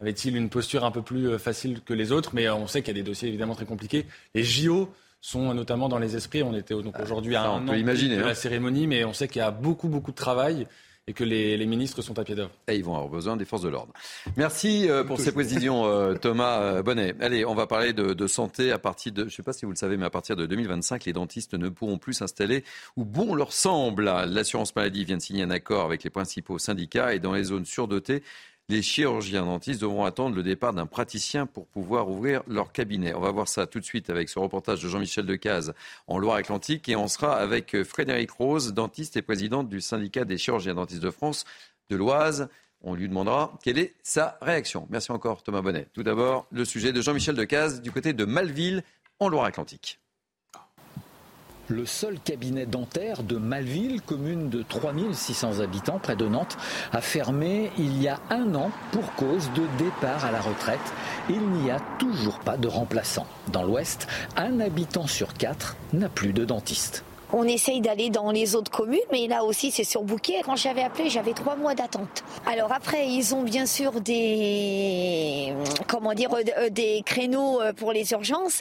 avait-il 0.00 0.36
une 0.36 0.48
posture 0.48 0.84
un 0.84 0.90
peu 0.90 1.02
plus 1.02 1.38
facile 1.38 1.82
que 1.84 1.92
les 1.92 2.10
autres. 2.10 2.30
Mais 2.34 2.48
on 2.48 2.66
sait 2.66 2.80
qu'il 2.80 2.96
y 2.96 2.98
a 2.98 3.02
des 3.02 3.08
dossiers 3.08 3.28
évidemment 3.28 3.54
très 3.54 3.66
compliqués. 3.66 4.06
Les 4.34 4.44
JO 4.44 4.90
sont 5.20 5.54
notamment 5.54 5.88
dans 5.88 5.98
les 5.98 6.16
esprits. 6.16 6.42
On 6.42 6.54
était 6.54 6.74
donc 6.74 6.98
aujourd'hui 7.00 7.34
à 7.36 7.44
un 7.44 7.66
an 7.68 7.72
de 7.72 8.20
la 8.20 8.28
hein. 8.28 8.34
cérémonie, 8.34 8.86
mais 8.86 9.04
on 9.04 9.12
sait 9.12 9.28
qu'il 9.28 9.40
y 9.40 9.42
a 9.42 9.50
beaucoup, 9.50 9.88
beaucoup 9.88 10.10
de 10.10 10.16
travail 10.16 10.66
et 11.06 11.12
que 11.12 11.24
les, 11.24 11.64
ministres 11.66 12.00
sont 12.02 12.18
à 12.18 12.24
pied 12.24 12.34
d'œuvre. 12.34 12.50
Et 12.66 12.76
ils 12.76 12.84
vont 12.84 12.94
avoir 12.94 13.10
besoin 13.10 13.36
des 13.36 13.44
forces 13.44 13.62
de 13.62 13.68
l'ordre. 13.68 13.92
Merci 14.36 14.88
euh, 14.88 15.04
pour 15.04 15.20
ces 15.20 15.32
précisions, 15.32 15.84
euh, 15.84 16.14
Thomas 16.14 16.60
euh, 16.60 16.82
Bonnet. 16.82 17.14
Allez, 17.20 17.44
on 17.44 17.54
va 17.54 17.66
parler 17.66 17.92
de, 17.92 18.26
santé 18.26 18.72
à 18.72 18.78
partir 18.78 19.12
de, 19.12 19.22
je 19.22 19.26
ne 19.26 19.30
sais 19.30 19.42
pas 19.42 19.52
si 19.52 19.66
vous 19.66 19.72
le 19.72 19.76
savez, 19.76 19.96
mais 19.96 20.06
à 20.06 20.10
partir 20.10 20.34
de 20.34 20.46
2025, 20.46 21.04
les 21.04 21.12
dentistes 21.12 21.54
ne 21.54 21.68
pourront 21.68 21.98
plus 21.98 22.14
s'installer 22.14 22.64
où 22.96 23.04
bon 23.04 23.34
leur 23.34 23.52
semble. 23.52 24.04
L'assurance 24.04 24.74
maladie 24.74 25.04
vient 25.04 25.18
de 25.18 25.22
signer 25.22 25.42
un 25.42 25.50
accord 25.50 25.84
avec 25.84 26.04
les 26.04 26.10
principaux 26.10 26.58
syndicats 26.58 27.14
et 27.14 27.18
dans 27.18 27.34
les 27.34 27.44
zones 27.44 27.66
surdotées, 27.66 28.22
les 28.68 28.82
chirurgiens 28.82 29.44
dentistes 29.44 29.80
devront 29.80 30.04
attendre 30.04 30.34
le 30.34 30.42
départ 30.42 30.72
d'un 30.72 30.86
praticien 30.86 31.46
pour 31.46 31.66
pouvoir 31.66 32.08
ouvrir 32.08 32.42
leur 32.46 32.72
cabinet. 32.72 33.12
On 33.14 33.20
va 33.20 33.30
voir 33.30 33.48
ça 33.48 33.66
tout 33.66 33.78
de 33.78 33.84
suite 33.84 34.08
avec 34.08 34.28
ce 34.28 34.38
reportage 34.38 34.82
de 34.82 34.88
Jean-Michel 34.88 35.26
Decaze 35.26 35.74
en 36.06 36.18
Loire-Atlantique 36.18 36.88
et 36.88 36.96
on 36.96 37.08
sera 37.08 37.36
avec 37.36 37.82
Frédéric 37.82 38.30
Rose, 38.30 38.72
dentiste 38.72 39.16
et 39.16 39.22
présidente 39.22 39.68
du 39.68 39.80
syndicat 39.80 40.24
des 40.24 40.38
chirurgiens 40.38 40.74
dentistes 40.74 41.02
de 41.02 41.10
France 41.10 41.44
de 41.90 41.96
l'Oise. 41.96 42.48
On 42.80 42.94
lui 42.94 43.08
demandera 43.08 43.58
quelle 43.62 43.78
est 43.78 43.94
sa 44.02 44.38
réaction. 44.40 44.86
Merci 44.90 45.12
encore 45.12 45.42
Thomas 45.42 45.62
Bonnet. 45.62 45.88
Tout 45.92 46.02
d'abord, 46.02 46.46
le 46.50 46.64
sujet 46.64 46.92
de 46.92 47.00
Jean-Michel 47.00 47.34
Decaze 47.34 47.82
du 47.82 47.90
côté 47.90 48.12
de 48.12 48.24
Malville 48.24 48.82
en 49.20 49.28
Loire-Atlantique. 49.28 49.98
Le 51.68 51.86
seul 51.86 52.18
cabinet 52.20 52.66
dentaire 52.66 53.22
de 53.22 53.36
Malville, 53.36 54.02
commune 54.02 54.50
de 54.50 54.62
3600 54.62 55.60
habitants 55.60 55.98
près 55.98 56.14
de 56.14 56.28
Nantes, 56.28 56.58
a 56.92 57.00
fermé 57.00 57.70
il 57.78 58.02
y 58.02 58.06
a 58.06 58.20
un 58.28 58.54
an 58.54 58.70
pour 58.92 59.14
cause 59.14 59.50
de 59.54 59.62
départ 59.82 60.26
à 60.26 60.30
la 60.30 60.42
retraite. 60.42 60.78
Il 61.30 61.40
n'y 61.40 61.70
a 61.70 61.80
toujours 61.98 62.38
pas 62.40 62.58
de 62.58 62.68
remplaçant. 62.68 63.26
Dans 63.50 63.62
l'Ouest, 63.62 64.08
un 64.36 64.60
habitant 64.60 65.06
sur 65.06 65.32
quatre 65.32 65.76
n'a 65.94 66.10
plus 66.10 66.34
de 66.34 66.44
dentiste. 66.44 67.02
On 67.36 67.48
essaye 67.48 67.80
d'aller 67.80 68.10
dans 68.10 68.30
les 68.30 68.54
autres 68.54 68.70
communes, 68.70 69.00
mais 69.10 69.26
là 69.26 69.42
aussi 69.42 69.72
c'est 69.72 69.82
surbooké. 69.82 70.34
Quand 70.44 70.54
j'avais 70.54 70.84
appelé, 70.84 71.10
j'avais 71.10 71.32
trois 71.32 71.56
mois 71.56 71.74
d'attente. 71.74 72.22
Alors 72.46 72.72
après, 72.72 73.08
ils 73.08 73.34
ont 73.34 73.42
bien 73.42 73.66
sûr 73.66 74.00
des 74.00 75.52
comment 75.88 76.14
dire 76.14 76.30
euh, 76.32 76.70
des 76.70 77.02
créneaux 77.04 77.60
euh, 77.60 77.72
pour 77.72 77.90
les 77.90 78.12
urgences, 78.12 78.60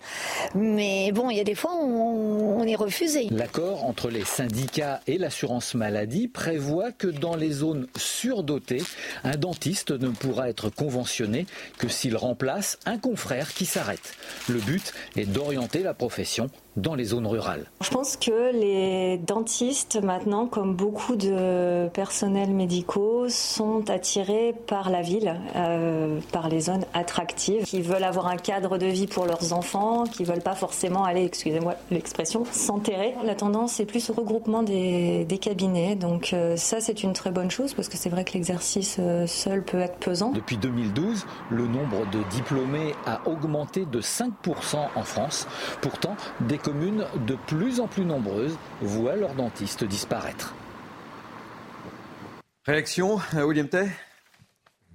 mais 0.55 1.11
bon, 1.11 1.29
il 1.29 1.37
y 1.37 1.39
a 1.39 1.43
des 1.43 1.53
fois 1.53 1.75
où 1.83 2.55
on 2.59 2.63
est 2.63 2.75
refusé. 2.75 3.27
L'accord 3.29 3.85
entre 3.85 4.09
les 4.09 4.25
syndicats 4.25 5.01
et 5.05 5.19
l'assurance 5.19 5.75
maladie 5.75 6.27
prévoit 6.27 6.91
que 6.91 7.05
dans 7.05 7.35
les 7.35 7.51
zones 7.51 7.85
surdotées, 7.95 8.81
un 9.23 9.37
dentiste 9.37 9.91
ne 9.91 10.09
pourra 10.09 10.49
être 10.49 10.71
conventionné 10.71 11.45
que 11.77 11.89
s'il 11.89 12.17
remplace 12.17 12.79
un 12.87 12.97
confrère 12.97 13.53
qui 13.53 13.67
s'arrête. 13.67 14.15
Le 14.49 14.59
but 14.59 14.93
est 15.15 15.25
d'orienter 15.25 15.83
la 15.83 15.93
profession 15.93 16.49
dans 16.77 16.95
les 16.95 17.05
zones 17.05 17.27
rurales. 17.27 17.65
Je 17.81 17.89
pense 17.89 18.17
que 18.17 18.51
les 18.53 19.17
dentistes, 19.17 20.01
maintenant, 20.01 20.47
comme 20.47 20.75
beaucoup 20.75 21.15
de 21.15 21.87
personnels 21.89 22.51
médicaux, 22.51 23.25
sont 23.29 23.89
attirés 23.89 24.55
par 24.67 24.89
la 24.89 25.01
ville, 25.01 25.39
euh, 25.55 26.19
par 26.31 26.49
les 26.49 26.61
zones 26.61 26.85
attractives, 26.93 27.63
qui 27.63 27.81
veulent 27.81 28.03
avoir 28.03 28.27
un 28.27 28.37
cadre 28.37 28.77
de 28.77 28.85
vie 28.87 29.07
pour 29.07 29.25
leurs 29.25 29.53
enfants, 29.53 30.05
qui 30.05 30.23
veulent 30.23 30.41
pas 30.41 30.55
forcément 30.55 31.03
aller, 31.03 31.23
excusez-moi 31.25 31.75
l'expression, 31.91 32.43
s'enterrer. 32.51 33.13
La 33.23 33.35
tendance 33.35 33.79
est 33.79 33.85
plus 33.85 34.09
au 34.09 34.13
regroupement 34.13 34.63
des, 34.63 35.25
des 35.25 35.37
cabinets, 35.37 35.95
donc 35.95 36.33
euh, 36.33 36.57
ça 36.57 36.79
c'est 36.79 37.03
une 37.03 37.13
très 37.13 37.31
bonne 37.31 37.51
chose 37.51 37.73
parce 37.73 37.89
que 37.89 37.97
c'est 37.97 38.09
vrai 38.09 38.23
que 38.23 38.33
l'exercice 38.33 38.97
euh, 38.99 39.27
seul 39.27 39.63
peut 39.63 39.79
être 39.79 39.97
pesant. 39.97 40.31
Depuis 40.31 40.57
2012, 40.57 41.25
le 41.49 41.67
nombre 41.67 42.09
de 42.11 42.19
diplômés 42.31 42.93
a 43.05 43.21
augmenté 43.27 43.85
de 43.85 44.01
5% 44.01 44.29
en 44.95 45.03
France. 45.03 45.47
Pourtant, 45.81 46.15
des 46.41 46.57
communes 46.63 47.05
de 47.27 47.35
plus 47.35 47.79
en 47.79 47.87
plus 47.87 48.05
nombreuses 48.05 48.57
voient 48.81 49.15
leurs 49.15 49.35
dentistes 49.35 49.83
disparaître. 49.83 50.55
Réaction, 52.65 53.19
euh, 53.35 53.43
William 53.43 53.67
Tay? 53.67 53.89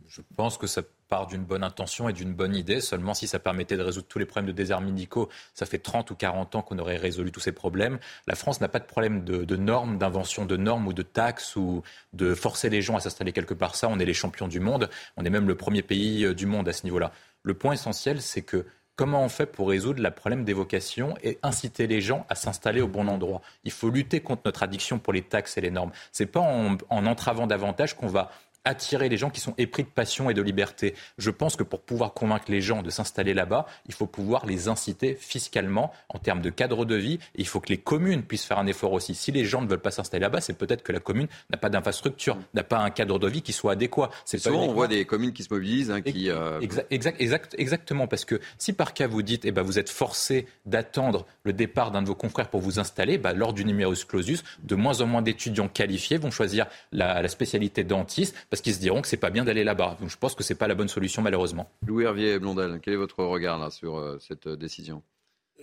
Je 0.08 0.22
pense 0.36 0.56
que 0.56 0.66
ça 0.66 0.82
part 1.08 1.26
d'une 1.26 1.44
bonne 1.44 1.62
intention 1.62 2.08
et 2.08 2.12
d'une 2.12 2.34
bonne 2.34 2.54
idée. 2.54 2.80
Seulement, 2.80 3.14
si 3.14 3.26
ça 3.26 3.38
permettait 3.38 3.76
de 3.76 3.82
résoudre 3.82 4.06
tous 4.08 4.18
les 4.18 4.24
problèmes 4.24 4.46
de 4.46 4.56
déserts 4.56 4.80
médicaux, 4.80 5.28
ça 5.54 5.66
fait 5.66 5.78
30 5.78 6.10
ou 6.10 6.14
40 6.14 6.54
ans 6.54 6.62
qu'on 6.62 6.78
aurait 6.78 6.96
résolu 6.96 7.30
tous 7.30 7.40
ces 7.40 7.52
problèmes. 7.52 7.98
La 8.26 8.34
France 8.34 8.60
n'a 8.60 8.68
pas 8.68 8.78
de 8.78 8.84
problème 8.84 9.24
de, 9.24 9.44
de 9.44 9.56
normes, 9.56 9.98
d'invention 9.98 10.44
de 10.44 10.56
normes 10.56 10.86
ou 10.86 10.92
de 10.92 11.02
taxes 11.02 11.56
ou 11.56 11.82
de 12.14 12.34
forcer 12.34 12.70
les 12.70 12.82
gens 12.82 12.96
à 12.96 13.00
s'installer 13.00 13.32
quelque 13.32 13.54
part. 13.54 13.74
Ça, 13.74 13.88
on 13.88 13.98
est 13.98 14.04
les 14.04 14.14
champions 14.14 14.48
du 14.48 14.60
monde. 14.60 14.88
On 15.16 15.24
est 15.24 15.30
même 15.30 15.48
le 15.48 15.54
premier 15.54 15.82
pays 15.82 16.24
euh, 16.24 16.34
du 16.34 16.46
monde 16.46 16.68
à 16.68 16.72
ce 16.72 16.84
niveau-là. 16.84 17.12
Le 17.42 17.54
point 17.54 17.72
essentiel, 17.72 18.20
c'est 18.20 18.42
que 18.42 18.66
Comment 18.98 19.22
on 19.22 19.28
fait 19.28 19.46
pour 19.46 19.68
résoudre 19.68 20.02
le 20.02 20.10
problème 20.10 20.42
des 20.44 20.52
vocations 20.52 21.14
et 21.22 21.38
inciter 21.44 21.86
les 21.86 22.00
gens 22.00 22.26
à 22.28 22.34
s'installer 22.34 22.80
au 22.80 22.88
bon 22.88 23.06
endroit? 23.06 23.42
Il 23.62 23.70
faut 23.70 23.90
lutter 23.90 24.18
contre 24.18 24.42
notre 24.44 24.64
addiction 24.64 24.98
pour 24.98 25.12
les 25.12 25.22
taxes 25.22 25.56
et 25.56 25.60
les 25.60 25.70
normes. 25.70 25.92
C'est 26.10 26.26
pas 26.26 26.40
en, 26.40 26.76
en 26.90 27.06
entravant 27.06 27.46
davantage 27.46 27.94
qu'on 27.94 28.08
va 28.08 28.32
attirer 28.68 29.08
les 29.08 29.16
gens 29.16 29.30
qui 29.30 29.40
sont 29.40 29.54
épris 29.58 29.82
de 29.82 29.88
passion 29.88 30.28
et 30.30 30.34
de 30.34 30.42
liberté. 30.42 30.94
Je 31.16 31.30
pense 31.30 31.56
que 31.56 31.62
pour 31.62 31.80
pouvoir 31.80 32.12
convaincre 32.12 32.46
les 32.48 32.60
gens 32.60 32.82
de 32.82 32.90
s'installer 32.90 33.32
là-bas, 33.34 33.66
il 33.86 33.94
faut 33.94 34.06
pouvoir 34.06 34.44
les 34.46 34.68
inciter 34.68 35.16
fiscalement 35.18 35.92
en 36.10 36.18
termes 36.18 36.42
de 36.42 36.50
cadre 36.50 36.84
de 36.84 36.94
vie. 36.94 37.18
il 37.34 37.46
faut 37.46 37.60
que 37.60 37.70
les 37.70 37.78
communes 37.78 38.22
puissent 38.22 38.44
faire 38.44 38.58
un 38.58 38.66
effort 38.66 38.92
aussi. 38.92 39.14
Si 39.14 39.32
les 39.32 39.44
gens 39.44 39.62
ne 39.62 39.68
veulent 39.68 39.80
pas 39.80 39.90
s'installer 39.90 40.22
là-bas, 40.22 40.40
c'est 40.40 40.56
peut-être 40.56 40.82
que 40.82 40.92
la 40.92 41.00
commune 41.00 41.28
n'a 41.50 41.56
pas 41.56 41.70
d'infrastructure, 41.70 42.36
n'a 42.52 42.62
pas 42.62 42.78
un 42.78 42.90
cadre 42.90 43.18
de 43.18 43.26
vie 43.26 43.42
qui 43.42 43.52
soit 43.52 43.72
adéquat. 43.72 44.10
C'est 44.24 44.38
souvent 44.38 44.64
on 44.64 44.74
voit 44.74 44.88
des 44.88 45.04
communes 45.06 45.32
qui 45.32 45.42
se 45.42 45.52
mobilisent, 45.52 45.90
hein, 45.90 46.02
qui 46.02 46.30
euh... 46.30 46.60
exact, 46.90 47.20
exact, 47.20 47.54
exactement 47.56 48.06
parce 48.06 48.26
que 48.26 48.40
si 48.58 48.74
par 48.74 48.92
cas 48.92 49.06
vous 49.06 49.22
dites, 49.22 49.46
eh 49.46 49.50
ben 49.50 49.62
vous 49.62 49.78
êtes 49.78 49.88
forcé 49.88 50.46
d'attendre 50.66 51.26
le 51.44 51.54
départ 51.54 51.90
d'un 51.90 52.02
de 52.02 52.06
vos 52.06 52.14
confrères 52.14 52.50
pour 52.50 52.60
vous 52.60 52.78
installer, 52.78 53.16
bah, 53.16 53.32
lors 53.32 53.54
du 53.54 53.64
numerus 53.64 54.04
clausus, 54.04 54.44
de 54.62 54.74
moins 54.74 55.00
en 55.00 55.06
moins 55.06 55.22
d'étudiants 55.22 55.68
qualifiés 55.68 56.18
vont 56.18 56.30
choisir 56.30 56.66
la, 56.92 57.22
la 57.22 57.28
spécialité 57.28 57.82
dentiste 57.82 58.36
parce 58.50 58.57
qu'ils 58.62 58.74
se 58.74 58.80
diront 58.80 59.02
que 59.02 59.08
c'est 59.08 59.16
pas 59.16 59.30
bien 59.30 59.44
d'aller 59.44 59.64
là-bas. 59.64 59.96
Donc 60.00 60.10
je 60.10 60.16
pense 60.16 60.34
que 60.34 60.42
c'est 60.42 60.54
pas 60.54 60.68
la 60.68 60.74
bonne 60.74 60.88
solution 60.88 61.22
malheureusement. 61.22 61.70
Louis 61.86 62.04
Hervier 62.04 62.38
Blondel, 62.38 62.80
quel 62.82 62.94
est 62.94 62.98
votre 62.98 63.24
regard 63.24 63.58
là 63.58 63.70
sur 63.70 63.98
euh, 63.98 64.18
cette 64.20 64.46
euh, 64.46 64.56
décision? 64.56 65.02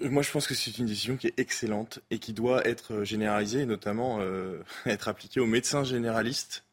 Moi, 0.01 0.23
je 0.23 0.31
pense 0.31 0.45
que 0.45 0.53
c'est 0.55 0.77
une 0.77 0.87
décision 0.87 1.15
qui 1.15 1.27
est 1.27 1.39
excellente 1.39 1.99
et 2.11 2.19
qui 2.19 2.33
doit 2.33 2.67
être 2.67 3.03
généralisée, 3.03 3.61
et 3.61 3.65
notamment 3.65 4.19
euh, 4.19 4.61
être 4.85 5.07
appliquée 5.07 5.39
aux 5.39 5.45
médecins 5.45 5.83
généralistes. 5.83 6.65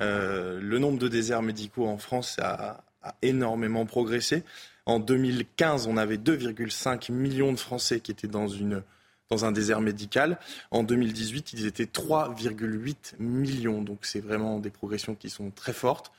Euh, 0.00 0.60
le 0.60 0.78
nombre 0.78 0.98
de 0.98 1.08
déserts 1.08 1.42
médicaux 1.42 1.86
en 1.86 1.98
France 1.98 2.36
a, 2.38 2.84
a 3.02 3.16
énormément 3.22 3.84
progressé. 3.84 4.44
En 4.86 5.00
2015, 5.00 5.88
on 5.88 5.96
avait 5.96 6.18
2,5 6.18 7.10
millions 7.10 7.52
de 7.52 7.58
Français 7.58 7.98
qui 7.98 8.12
étaient 8.12 8.28
dans 8.28 8.46
une 8.46 8.84
dans 9.30 9.44
un 9.44 9.52
désert 9.52 9.80
médical. 9.80 10.38
En 10.70 10.82
2018, 10.82 11.52
ils 11.52 11.66
étaient 11.66 11.84
3,8 11.84 13.14
millions. 13.18 13.82
Donc 13.82 13.98
c'est 14.02 14.20
vraiment 14.20 14.58
des 14.58 14.70
progressions 14.70 15.14
qui 15.14 15.30
sont 15.30 15.50
très 15.50 15.72
fortes. 15.72 16.12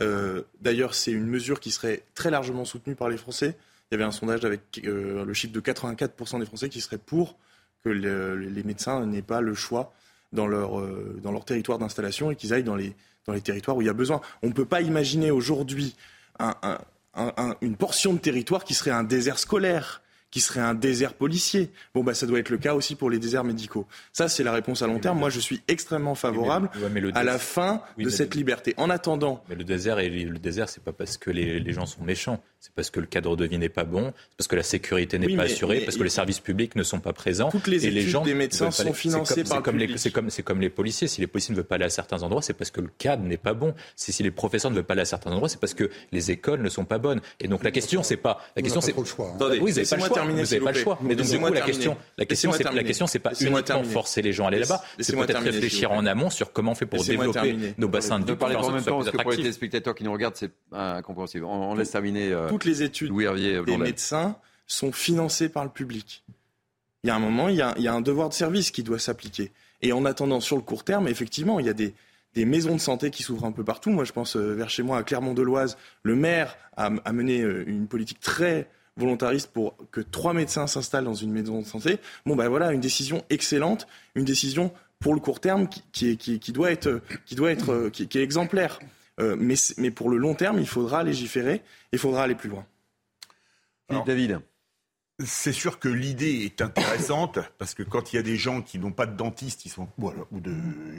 Euh, 0.00 0.42
D'ailleurs, 0.60 0.94
c'est 0.94 1.12
une 1.12 1.26
mesure 1.26 1.60
qui 1.60 1.70
serait 1.70 2.02
très 2.14 2.30
largement 2.30 2.64
soutenue 2.64 2.94
par 2.94 3.08
les 3.08 3.16
Français. 3.16 3.56
Il 3.90 3.94
y 3.94 3.96
avait 3.96 4.04
un 4.04 4.10
sondage 4.10 4.44
avec 4.44 4.80
euh, 4.84 5.24
le 5.24 5.34
chiffre 5.34 5.52
de 5.52 5.60
84% 5.60 6.40
des 6.40 6.46
Français 6.46 6.68
qui 6.68 6.80
seraient 6.80 6.98
pour 6.98 7.38
que 7.84 7.88
le, 7.88 8.36
les 8.36 8.62
médecins 8.64 9.06
n'aient 9.06 9.22
pas 9.22 9.40
le 9.40 9.54
choix 9.54 9.92
dans 10.32 10.48
leur, 10.48 10.80
euh, 10.80 11.18
dans 11.22 11.30
leur 11.30 11.44
territoire 11.44 11.78
d'installation 11.78 12.30
et 12.32 12.36
qu'ils 12.36 12.52
aillent 12.52 12.64
dans 12.64 12.74
les, 12.74 12.96
dans 13.26 13.32
les 13.32 13.40
territoires 13.40 13.76
où 13.76 13.82
il 13.82 13.86
y 13.86 13.90
a 13.90 13.94
besoin. 13.94 14.20
On 14.42 14.48
ne 14.48 14.52
peut 14.52 14.64
pas 14.64 14.80
imaginer 14.80 15.30
aujourd'hui 15.30 15.94
un, 16.40 16.54
un, 16.62 16.78
un, 17.14 17.56
une 17.60 17.76
portion 17.76 18.12
de 18.12 18.18
territoire 18.18 18.64
qui 18.64 18.74
serait 18.74 18.90
un 18.90 19.04
désert 19.04 19.38
scolaire 19.38 20.02
qui 20.36 20.42
serait 20.42 20.60
un 20.60 20.74
désert 20.74 21.14
policier. 21.14 21.70
Bon, 21.94 22.04
bah, 22.04 22.12
ça 22.12 22.26
doit 22.26 22.38
être 22.38 22.50
le 22.50 22.58
cas 22.58 22.74
aussi 22.74 22.94
pour 22.94 23.08
les 23.08 23.18
déserts 23.18 23.42
médicaux. 23.42 23.86
Ça, 24.12 24.28
c'est 24.28 24.44
la 24.44 24.52
réponse 24.52 24.82
à 24.82 24.86
long 24.86 24.98
terme. 24.98 25.18
Moi, 25.18 25.30
je 25.30 25.40
suis 25.40 25.62
extrêmement 25.66 26.14
favorable 26.14 26.68
Oui, 26.74 26.80
mais 26.80 26.80
le- 26.80 26.84
ouais, 26.86 26.92
mais 26.92 27.00
le 27.00 27.08
à 27.16 27.24
la 27.24 27.32
désert- 27.32 27.40
fin 27.48 27.82
Oui, 27.96 28.04
de 28.04 28.10
cette 28.10 28.34
le- 28.34 28.38
liberté. 28.40 28.74
En 28.76 28.90
attendant, 28.90 29.42
Mais 29.48 29.54
le 29.54 29.64
désert, 29.64 29.98
et 29.98 30.10
le 30.10 30.38
désert, 30.38 30.68
c'est 30.68 30.84
pas 30.84 30.92
parce 30.92 31.16
que 31.16 31.30
les, 31.30 31.58
les 31.58 31.72
gens 31.72 31.86
sont 31.86 32.02
méchants, 32.04 32.42
c'est 32.60 32.70
parce 32.74 32.90
que 32.90 33.00
le 33.00 33.06
cadre 33.06 33.34
de 33.34 33.46
vie 33.46 33.56
n'est 33.56 33.70
pas 33.70 33.84
bon, 33.84 34.12
c'est 34.14 34.36
parce 34.36 34.48
que 34.48 34.56
la 34.56 34.62
sécurité 34.62 35.18
n'est 35.18 35.24
Oui, 35.26 35.36
pas 35.36 35.44
mais- 35.44 35.52
assurée, 35.52 35.78
mais 35.78 35.84
parce 35.86 35.96
que 35.96 36.02
les 36.02 36.10
services 36.10 36.40
publics 36.40 36.76
ne 36.76 36.82
sont 36.82 37.00
pas 37.00 37.14
présents. 37.14 37.48
Toutes 37.50 37.66
les 37.66 37.86
et 37.86 37.90
les 37.90 38.00
études 38.02 38.10
gens 38.12 38.22
des 38.24 38.34
médecins 38.34 38.70
sont 38.70 38.84
comme- 38.92 38.92
par 39.48 39.56
le 39.56 39.62
comme 39.62 39.78
les- 39.78 39.86
public. 39.86 39.98
C'est 40.28 40.42
comme, 40.42 40.60
les 40.60 40.68
policiers. 40.68 41.08
Si 41.08 41.22
les 41.22 41.26
policiers 41.26 41.52
ne 41.54 41.56
veulent 41.56 41.64
pas 41.66 41.76
aller 41.76 41.86
à 41.86 41.88
certains 41.88 42.22
endroits, 42.22 42.42
c'est 42.42 42.52
parce 42.52 42.70
que 42.70 42.82
le 42.82 42.90
cadre 42.98 43.22
n'est 43.22 43.38
pas 43.38 43.54
bon. 43.54 43.74
Si, 43.94 44.12
si 44.12 44.22
les 44.22 44.30
professeurs 44.30 44.70
ne 44.70 44.76
veulent 44.76 44.84
pas 44.84 44.92
aller 44.92 45.00
à 45.02 45.06
certains 45.06 45.32
endroits, 45.32 45.48
c'est 45.48 45.60
parce 45.60 45.72
que 45.72 45.88
les 46.12 46.30
écoles 46.30 46.60
ne 46.60 46.68
sont 46.68 46.84
pas 46.84 46.98
bonnes. 46.98 47.22
Et 47.40 47.48
donc 47.48 47.64
la 47.64 47.70
question, 47.70 48.02
c'est 48.02 48.18
pas 48.18 48.38
la 48.54 48.60
On 48.60 48.64
question, 48.64 48.80
c'est 48.82 48.92
le 48.92 48.98
hein. 49.00 49.32
Attendez, 49.36 49.58
oui, 49.60 49.70
vous 49.72 49.76
n'avez 49.78 49.88
pas 49.88 49.96
le 49.96 50.02
choix. 50.02 50.25
Terminer, 50.26 50.42
vous 50.42 50.50
n'avez 50.50 50.64
pas 50.64 50.72
le 50.72 50.78
choix. 50.78 50.98
Mais 51.02 51.14
donc 51.14 51.26
du 51.26 51.38
coup, 51.38 51.52
la 51.52 51.60
question, 51.60 51.96
la 52.18 52.24
question, 52.24 52.52
c'est 52.52 52.58
la 52.58 52.64
terminer. 52.64 52.84
question, 52.84 53.06
c'est 53.06 53.18
pas 53.18 53.32
uniquement 53.40 53.84
forcer 53.84 54.22
les 54.22 54.32
gens 54.32 54.44
à 54.44 54.48
aller 54.48 54.58
là-bas. 54.58 54.82
C'est 54.98 55.16
peut-être 55.16 55.40
réfléchir 55.40 55.92
en 55.92 56.06
amont 56.06 56.30
sur 56.30 56.52
comment 56.52 56.72
on 56.72 56.74
fait 56.74 56.86
pour 56.86 57.04
développer 57.04 57.74
nos 57.78 57.88
bassins 57.88 58.20
de 58.20 58.26
vie. 58.26 58.36
pas 58.36 58.46
en 58.46 58.72
même 58.72 58.82
sorte 58.82 58.84
temps, 58.84 58.98
que 58.98 59.04
parce 59.04 59.06
ce 59.06 59.10
que 59.10 59.22
pour 59.22 59.30
les 59.30 59.36
téléspectateurs 59.38 59.94
qui 59.94 60.04
nous 60.04 60.12
regardent, 60.12 60.36
c'est 60.36 60.52
incompréhensible. 60.72 61.44
On, 61.44 61.74
laisse 61.74 61.90
terminer 61.90 62.32
euh, 62.32 62.48
toutes 62.48 62.64
les 62.64 62.82
études 62.82 63.12
des 63.66 63.76
médecins 63.76 64.36
sont 64.66 64.92
financées 64.92 65.48
par 65.48 65.64
le 65.64 65.70
public. 65.70 66.24
Il 67.04 67.08
y 67.08 67.10
a 67.10 67.14
un 67.14 67.20
moment, 67.20 67.48
il 67.48 67.56
y 67.56 67.62
a, 67.62 67.74
il 67.76 67.84
y 67.84 67.88
a 67.88 67.92
un 67.92 68.00
devoir 68.00 68.28
de 68.28 68.34
service 68.34 68.70
qui 68.70 68.82
doit 68.82 68.98
s'appliquer. 68.98 69.52
Et 69.82 69.92
en 69.92 70.04
attendant, 70.04 70.40
sur 70.40 70.56
le 70.56 70.62
court 70.62 70.82
terme, 70.82 71.06
effectivement, 71.06 71.60
il 71.60 71.66
y 71.66 71.68
a 71.68 71.72
des, 71.72 71.94
des 72.34 72.44
maisons 72.44 72.74
de 72.74 72.80
santé 72.80 73.10
qui 73.10 73.22
s'ouvrent 73.22 73.44
un 73.44 73.52
peu 73.52 73.64
partout. 73.64 73.90
Moi, 73.90 74.04
je 74.04 74.12
pense 74.12 74.36
euh, 74.36 74.54
vers 74.54 74.70
chez 74.70 74.82
moi, 74.82 74.98
à 74.98 75.02
Clermont-de-Loise, 75.02 75.76
le 76.02 76.16
maire 76.16 76.56
a, 76.76 76.90
a 77.04 77.12
mené 77.12 77.42
euh, 77.42 77.64
une 77.66 77.86
politique 77.86 78.20
très 78.20 78.68
volontariste 78.96 79.50
pour 79.52 79.76
que 79.90 80.00
trois 80.00 80.32
médecins 80.32 80.66
s'installent 80.66 81.04
dans 81.04 81.14
une 81.14 81.32
maison 81.32 81.60
de 81.60 81.66
santé. 81.66 81.98
Bon, 82.24 82.34
ben 82.36 82.48
voilà, 82.48 82.72
une 82.72 82.80
décision 82.80 83.24
excellente, 83.30 83.86
une 84.14 84.24
décision 84.24 84.72
pour 85.00 85.12
le 85.14 85.20
court 85.20 85.40
terme 85.40 85.68
qui, 85.68 85.82
qui, 85.92 86.10
est- 86.10 86.16
qui, 86.16 86.38
qui 86.40 86.52
doit 86.52 86.70
être, 86.72 87.02
qui 87.26 87.34
doit 87.34 87.50
être, 87.50 87.70
euh, 87.72 87.90
qui, 87.90 88.08
qui 88.08 88.18
est 88.18 88.22
exemplaire. 88.22 88.78
Euh, 89.20 89.36
mais, 89.38 89.54
mais 89.78 89.90
pour 89.90 90.10
le 90.10 90.16
long 90.18 90.34
terme, 90.34 90.58
il 90.58 90.66
faudra 90.68 91.02
légiférer, 91.02 91.62
il 91.92 91.98
faudra 91.98 92.22
aller 92.22 92.34
plus 92.34 92.48
loin. 92.50 92.66
David. 94.04 94.40
C'est 95.24 95.52
sûr 95.52 95.78
que 95.78 95.88
l'idée 95.88 96.44
est 96.44 96.60
intéressante 96.60 97.38
parce 97.56 97.72
que 97.72 97.82
quand 97.82 98.12
il 98.12 98.16
y 98.16 98.18
a 98.18 98.22
des 98.22 98.36
gens 98.36 98.60
qui 98.60 98.78
n'ont 98.78 98.92
pas 98.92 99.06
de 99.06 99.16
dentiste, 99.16 99.64
ils 99.64 99.70
sont 99.70 99.88
ou 99.98 100.40
de 100.40 100.54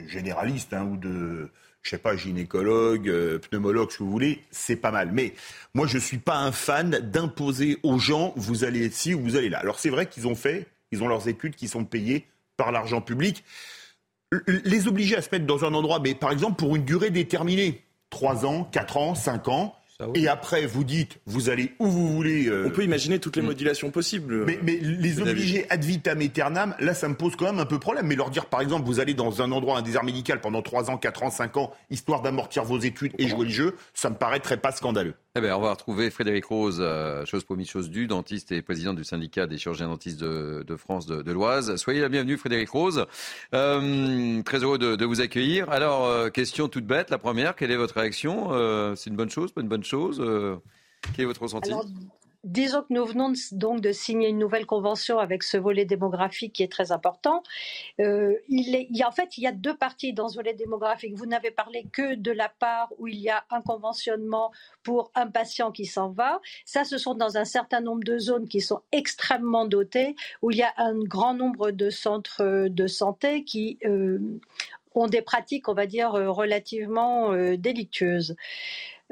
généralistes 0.08 0.72
hein, 0.74 0.84
ou 0.84 0.96
de 0.96 1.50
je 1.82 1.90
sais 1.90 1.98
pas 1.98 2.16
gynécologue, 2.16 3.08
euh, 3.08 3.38
pneumologue, 3.38 3.90
ce 3.90 3.98
que 3.98 4.02
vous 4.02 4.10
voulez, 4.10 4.42
c'est 4.50 4.76
pas 4.76 4.90
mal. 4.90 5.10
Mais 5.12 5.34
moi, 5.74 5.86
je 5.86 5.98
suis 5.98 6.18
pas 6.18 6.38
un 6.38 6.52
fan 6.52 6.90
d'imposer 6.90 7.78
aux 7.82 7.98
gens 7.98 8.32
vous 8.36 8.64
allez 8.64 8.86
ici 8.86 9.14
ou 9.14 9.20
vous 9.20 9.36
allez 9.36 9.48
là. 9.48 9.58
Alors 9.58 9.78
c'est 9.78 9.90
vrai 9.90 10.06
qu'ils 10.06 10.26
ont 10.26 10.34
fait, 10.34 10.66
ils 10.92 11.02
ont 11.02 11.08
leurs 11.08 11.28
études 11.28 11.54
qui 11.54 11.68
sont 11.68 11.84
payées 11.84 12.26
par 12.56 12.72
l'argent 12.72 13.00
public. 13.00 13.44
Les 14.46 14.88
obliger 14.88 15.16
à 15.16 15.22
se 15.22 15.30
mettre 15.32 15.46
dans 15.46 15.64
un 15.64 15.72
endroit, 15.72 16.00
mais 16.00 16.14
par 16.14 16.32
exemple 16.32 16.56
pour 16.56 16.76
une 16.76 16.84
durée 16.84 17.10
déterminée, 17.10 17.82
3 18.10 18.44
ans, 18.44 18.64
4 18.64 18.96
ans, 18.96 19.14
5 19.14 19.48
ans. 19.48 19.77
Et 20.14 20.28
après, 20.28 20.64
vous 20.66 20.84
dites, 20.84 21.18
vous 21.26 21.50
allez 21.50 21.72
où 21.80 21.86
vous 21.86 22.08
voulez. 22.08 22.46
euh, 22.46 22.66
On 22.66 22.70
peut 22.70 22.84
imaginer 22.84 23.18
toutes 23.18 23.34
les 23.34 23.42
modulations 23.42 23.90
possibles. 23.90 24.44
mais, 24.44 24.58
mais 24.62 24.78
les 24.80 25.20
obliger 25.20 25.66
ad 25.70 25.82
vitam 25.82 26.20
aeternam, 26.20 26.76
là, 26.78 26.94
ça 26.94 27.08
me 27.08 27.14
pose 27.14 27.34
quand 27.34 27.46
même 27.46 27.58
un 27.58 27.66
peu 27.66 27.80
problème. 27.80 28.06
Mais 28.06 28.14
leur 28.14 28.30
dire, 28.30 28.46
par 28.46 28.60
exemple, 28.60 28.86
vous 28.86 29.00
allez 29.00 29.14
dans 29.14 29.42
un 29.42 29.50
endroit, 29.50 29.76
un 29.78 29.82
désert 29.82 30.04
médical 30.04 30.40
pendant 30.40 30.62
3 30.62 30.90
ans, 30.90 30.98
4 30.98 31.24
ans, 31.24 31.30
5 31.30 31.56
ans, 31.56 31.72
histoire 31.90 32.22
d'amortir 32.22 32.62
vos 32.62 32.78
études 32.78 33.12
et 33.18 33.26
jouer 33.26 33.46
le 33.46 33.50
jeu, 33.50 33.76
ça 33.92 34.08
me 34.08 34.14
paraîtrait 34.14 34.58
pas 34.58 34.70
scandaleux. 34.70 35.14
Eh 35.38 35.40
ben, 35.40 35.54
on 35.54 35.60
va 35.60 35.70
retrouver 35.70 36.10
Frédéric 36.10 36.46
Rose, 36.46 36.78
euh, 36.80 37.24
chose 37.24 37.44
promise, 37.44 37.68
chose 37.68 37.90
due, 37.90 38.08
dentiste 38.08 38.50
et 38.50 38.60
président 38.60 38.92
du 38.92 39.04
syndicat 39.04 39.46
des 39.46 39.56
chirurgiens 39.56 39.86
dentistes 39.86 40.18
de, 40.18 40.76
France 40.76 41.06
de, 41.06 41.30
l'Oise. 41.30 41.76
Soyez 41.76 42.00
la 42.00 42.08
bienvenue, 42.08 42.36
Frédéric 42.36 42.68
Rose. 42.70 43.06
Euh, 43.54 44.42
très 44.42 44.64
heureux 44.64 44.78
de, 44.78 45.04
vous 45.04 45.20
accueillir. 45.20 45.70
Alors, 45.70 46.06
euh, 46.06 46.28
question 46.28 46.66
toute 46.66 46.86
bête, 46.86 47.10
la 47.10 47.18
première, 47.18 47.54
quelle 47.54 47.70
est 47.70 47.76
votre 47.76 48.00
réaction? 48.00 48.48
C'est 48.96 49.10
une 49.10 49.16
bonne 49.16 49.30
chose, 49.30 49.52
pas 49.52 49.60
une 49.60 49.68
bonne 49.68 49.84
chose? 49.84 50.20
Quel 51.14 51.22
est 51.22 51.26
votre 51.26 51.42
ressenti? 51.42 51.70
Disons 52.44 52.82
que 52.82 52.92
nous 52.92 53.04
venons 53.04 53.32
donc 53.52 53.80
de 53.80 53.92
signer 53.92 54.28
une 54.28 54.38
nouvelle 54.38 54.66
convention 54.66 55.18
avec 55.18 55.42
ce 55.42 55.56
volet 55.56 55.84
démographique 55.84 56.52
qui 56.52 56.62
est 56.62 56.70
très 56.70 56.92
important. 56.92 57.42
Euh, 58.00 58.34
il, 58.48 58.74
est, 58.76 59.04
en 59.04 59.10
fait, 59.10 59.36
il 59.38 59.42
y 59.42 59.46
a 59.46 59.52
deux 59.52 59.76
parties 59.76 60.12
dans 60.12 60.28
ce 60.28 60.36
volet 60.36 60.54
démographique. 60.54 61.14
Vous 61.16 61.26
n'avez 61.26 61.50
parlé 61.50 61.86
que 61.92 62.14
de 62.14 62.30
la 62.30 62.48
part 62.48 62.92
où 62.98 63.08
il 63.08 63.18
y 63.18 63.28
a 63.28 63.44
un 63.50 63.60
conventionnement 63.60 64.52
pour 64.82 65.10
un 65.14 65.26
patient 65.26 65.72
qui 65.72 65.86
s'en 65.86 66.10
va. 66.10 66.40
Ça, 66.64 66.84
ce 66.84 66.96
sont 66.96 67.14
dans 67.14 67.36
un 67.36 67.44
certain 67.44 67.80
nombre 67.80 68.04
de 68.04 68.18
zones 68.18 68.48
qui 68.48 68.60
sont 68.60 68.80
extrêmement 68.92 69.66
dotées, 69.66 70.14
où 70.42 70.50
il 70.50 70.58
y 70.58 70.62
a 70.62 70.72
un 70.76 70.98
grand 70.98 71.34
nombre 71.34 71.72
de 71.72 71.90
centres 71.90 72.68
de 72.68 72.86
santé 72.86 73.44
qui 73.44 73.78
euh, 73.84 74.18
ont 74.94 75.06
des 75.06 75.22
pratiques, 75.22 75.68
on 75.68 75.74
va 75.74 75.86
dire, 75.86 76.12
relativement 76.12 77.32
euh, 77.32 77.56
délictueuses. 77.56 78.36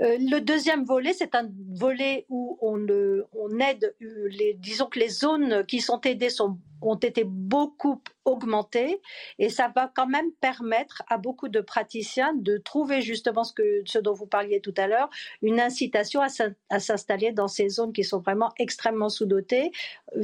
Euh, 0.00 0.18
le 0.20 0.40
deuxième 0.40 0.84
volet, 0.84 1.14
c'est 1.14 1.34
un 1.34 1.48
volet 1.74 2.26
où 2.28 2.58
on, 2.60 2.86
on 3.32 3.58
aide, 3.60 3.94
les, 4.00 4.54
disons 4.54 4.86
que 4.86 4.98
les 4.98 5.08
zones 5.08 5.64
qui 5.66 5.80
sont 5.80 6.00
aidées 6.02 6.28
sont 6.28 6.58
ont 6.82 6.96
été 6.96 7.24
beaucoup 7.24 8.02
augmentées 8.26 9.00
et 9.38 9.48
ça 9.48 9.72
va 9.74 9.90
quand 9.94 10.06
même 10.06 10.30
permettre 10.40 11.02
à 11.08 11.16
beaucoup 11.16 11.48
de 11.48 11.60
praticiens 11.60 12.34
de 12.34 12.58
trouver 12.58 13.00
justement 13.00 13.44
ce, 13.44 13.98
dont 13.98 14.12
vous 14.12 14.26
parliez 14.26 14.60
tout 14.60 14.74
à 14.76 14.86
l'heure, 14.86 15.08
une 15.42 15.60
incitation 15.60 16.20
à 16.20 16.80
s'installer 16.80 17.32
dans 17.32 17.48
ces 17.48 17.68
zones 17.68 17.92
qui 17.92 18.04
sont 18.04 18.18
vraiment 18.18 18.52
extrêmement 18.58 19.08
sous-dotées. 19.08 19.70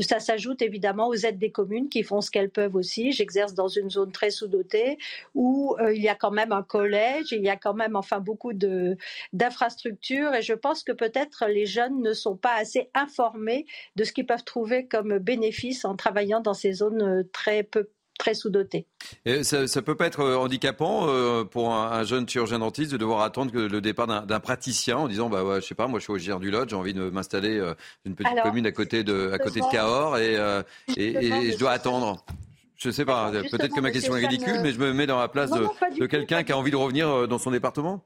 Ça 0.01 0.19
s'ajoute 0.21 0.63
évidemment 0.63 1.09
aux 1.09 1.15
aides 1.15 1.39
des 1.39 1.53
communes 1.53 1.89
qui 1.89 2.03
font 2.03 2.21
ce 2.21 2.31
qu'elles 2.31 2.51
peuvent 2.51 2.75
aussi. 2.75 3.13
J'exerce 3.13 3.55
dans 3.55 3.69
une 3.69 3.91
zone 3.91 4.11
très 4.11 4.31
sous-dotée 4.31 4.99
où 5.35 5.77
euh, 5.79 5.95
il 5.95 6.03
y 6.03 6.09
a 6.09 6.15
quand 6.15 6.33
même 6.33 6.53
un 6.53 6.63
collège, 6.63 7.33
il 7.33 7.43
y 7.43 7.51
a 7.51 7.57
quand 7.57 7.75
même 7.75 7.97
enfin 7.97 8.21
beaucoup 8.21 8.53
d'infrastructures 9.33 10.35
et 10.35 10.43
je 10.43 10.55
pense 10.55 10.83
que 10.83 10.93
peut-être 10.93 11.47
les 11.47 11.67
jeunes 11.67 12.03
ne 12.03 12.13
sont 12.13 12.37
pas 12.37 12.55
assez 12.55 12.91
informés 12.95 13.67
de 13.97 14.05
ce 14.05 14.13
qu'ils 14.13 14.27
peuvent 14.27 14.45
trouver 14.45 14.87
comme 14.87 15.19
bénéfice 15.19 15.85
en 15.85 15.97
travaillant 15.97 16.42
dans 16.43 16.55
ces 16.55 16.73
zones 16.73 17.03
euh, 17.03 17.23
très 17.33 17.63
peu 17.63 17.89
très 18.19 18.35
sous-dotées. 18.35 18.87
ça, 19.43 19.67
ça 19.67 19.83
peut 19.83 19.97
pas 19.97 20.07
être 20.07 20.21
euh, 20.21 20.37
handicapant 20.37 21.09
euh, 21.09 21.45
pour 21.45 21.75
un, 21.75 22.05
jeune 22.05 22.29
chirurgien 22.29 22.61
dentiste 22.61 22.93
de 22.93 22.97
devoir 22.97 23.23
attendre 23.23 23.51
le 23.53 23.81
départ 23.81 24.07
d'un 24.07 24.41
praticien 24.41 24.99
en 24.99 25.09
disant 25.09 25.29
bah 25.29 25.43
ouais, 25.43 25.61
je 25.61 25.67
sais 25.67 25.75
pas 25.75 25.89
moi 25.89 25.99
je 25.99 26.05
suis 26.05 26.13
au 26.13 26.17
GR 26.17 26.39
du 26.39 26.51
Lot 26.51 26.69
j'ai 26.69 26.77
envie 26.77 26.95
de 26.95 27.11
m'installer 27.11 27.59
dans 27.59 27.75
une 28.05 28.15
petite 28.15 28.41
commune 28.43 28.67
à 28.67 28.73
côté 28.73 29.03
de 29.03 29.33
à 29.33 29.39
côté 29.39 29.61
de 29.61 29.67
Cahors 29.73 30.19
et, 30.19 30.35
et, 30.97 31.53
je 31.53 31.59
dois 31.59 31.73
attendre. 31.73 32.25
Je 32.77 32.91
sais 32.91 33.05
pas, 33.05 33.31
peut-être 33.31 33.75
que 33.75 33.81
ma 33.81 33.93
question 33.93 34.17
est 34.17 34.27
ridicule, 34.27 34.59
mais 34.61 34.73
je 34.73 34.79
me 34.79 34.93
mets 34.93 35.07
dans 35.07 35.19
la 35.19 35.29
place 35.29 35.51
de, 35.51 35.69
de 36.01 36.07
quelqu'un 36.07 36.43
qui 36.43 36.51
a 36.51 36.59
envie 36.59 36.73
de 36.73 36.77
revenir 36.77 37.29
dans 37.29 37.39
son 37.39 37.53
département. 37.53 38.05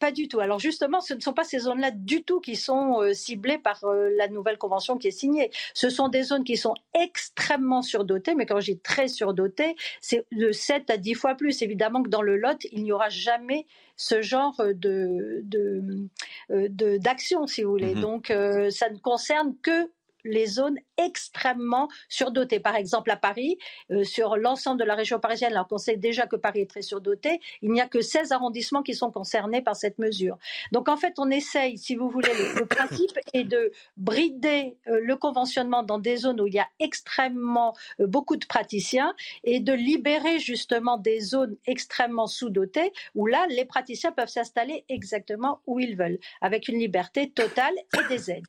Pas 0.00 0.12
du 0.12 0.28
tout. 0.28 0.40
Alors 0.40 0.58
justement, 0.58 1.02
ce 1.02 1.12
ne 1.12 1.20
sont 1.20 1.34
pas 1.34 1.44
ces 1.44 1.58
zones-là 1.58 1.90
du 1.90 2.24
tout 2.24 2.40
qui 2.40 2.56
sont 2.56 3.02
euh, 3.02 3.12
ciblées 3.12 3.58
par 3.58 3.84
euh, 3.84 4.08
la 4.16 4.28
nouvelle 4.28 4.56
convention 4.56 4.96
qui 4.96 5.08
est 5.08 5.10
signée. 5.10 5.50
Ce 5.74 5.90
sont 5.90 6.08
des 6.08 6.22
zones 6.22 6.42
qui 6.42 6.56
sont 6.56 6.74
extrêmement 6.98 7.82
surdotées, 7.82 8.34
mais 8.34 8.46
quand 8.46 8.60
j'ai 8.60 8.78
très 8.78 9.08
surdotées, 9.08 9.76
c'est 10.00 10.26
de 10.32 10.52
7 10.52 10.88
à 10.88 10.96
10 10.96 11.14
fois 11.14 11.34
plus. 11.34 11.60
Évidemment 11.60 12.02
que 12.02 12.08
dans 12.08 12.22
le 12.22 12.38
Lot, 12.38 12.66
il 12.72 12.82
n'y 12.82 12.92
aura 12.92 13.10
jamais 13.10 13.66
ce 13.96 14.22
genre 14.22 14.56
de, 14.58 15.42
de, 15.44 16.96
d'action, 16.96 17.46
si 17.46 17.62
vous 17.62 17.70
voulez. 17.72 17.94
Mmh 17.94 18.00
Donc, 18.00 18.30
euh, 18.30 18.70
ça 18.70 18.88
ne 18.88 18.96
concerne 18.96 19.54
que 19.62 19.90
les 20.24 20.46
zones 20.46 20.78
extrêmement 20.96 21.88
surdotées. 22.08 22.60
Par 22.60 22.76
exemple, 22.76 23.10
à 23.10 23.16
Paris, 23.16 23.58
euh, 23.90 24.04
sur 24.04 24.36
l'ensemble 24.36 24.80
de 24.80 24.84
la 24.84 24.94
région 24.94 25.18
parisienne, 25.18 25.52
alors 25.52 25.68
qu'on 25.68 25.78
sait 25.78 25.96
déjà 25.96 26.26
que 26.26 26.36
Paris 26.36 26.60
est 26.60 26.70
très 26.70 26.82
surdoté, 26.82 27.40
il 27.62 27.70
n'y 27.70 27.80
a 27.80 27.88
que 27.88 28.00
16 28.00 28.32
arrondissements 28.32 28.82
qui 28.82 28.94
sont 28.94 29.10
concernés 29.10 29.62
par 29.62 29.76
cette 29.76 29.98
mesure. 29.98 30.38
Donc 30.72 30.88
en 30.88 30.96
fait, 30.96 31.14
on 31.18 31.30
essaye, 31.30 31.78
si 31.78 31.94
vous 31.94 32.08
voulez, 32.08 32.32
le, 32.56 32.66
principe 32.66 33.18
est 33.32 33.44
de 33.44 33.72
brider 33.96 34.76
euh, 34.86 35.00
le 35.02 35.16
conventionnement 35.16 35.82
dans 35.82 35.98
des 35.98 36.16
zones 36.16 36.40
où 36.40 36.46
il 36.46 36.54
y 36.54 36.60
a 36.60 36.68
extrêmement 36.78 37.74
euh, 38.00 38.06
beaucoup 38.06 38.36
de 38.36 38.46
praticiens 38.46 39.14
et 39.44 39.60
de 39.60 39.72
libérer 39.72 40.38
justement 40.38 40.98
des 40.98 41.20
zones 41.20 41.56
extrêmement 41.66 42.26
sous-dotées 42.26 42.92
où 43.14 43.26
là, 43.26 43.46
les 43.48 43.64
praticiens 43.64 44.12
peuvent 44.12 44.28
s'installer 44.28 44.84
exactement 44.88 45.60
où 45.66 45.80
ils 45.80 45.96
veulent, 45.96 46.18
avec 46.40 46.68
une 46.68 46.78
liberté 46.78 47.30
totale 47.30 47.74
et 47.98 48.08
des 48.08 48.30
aides 48.30 48.46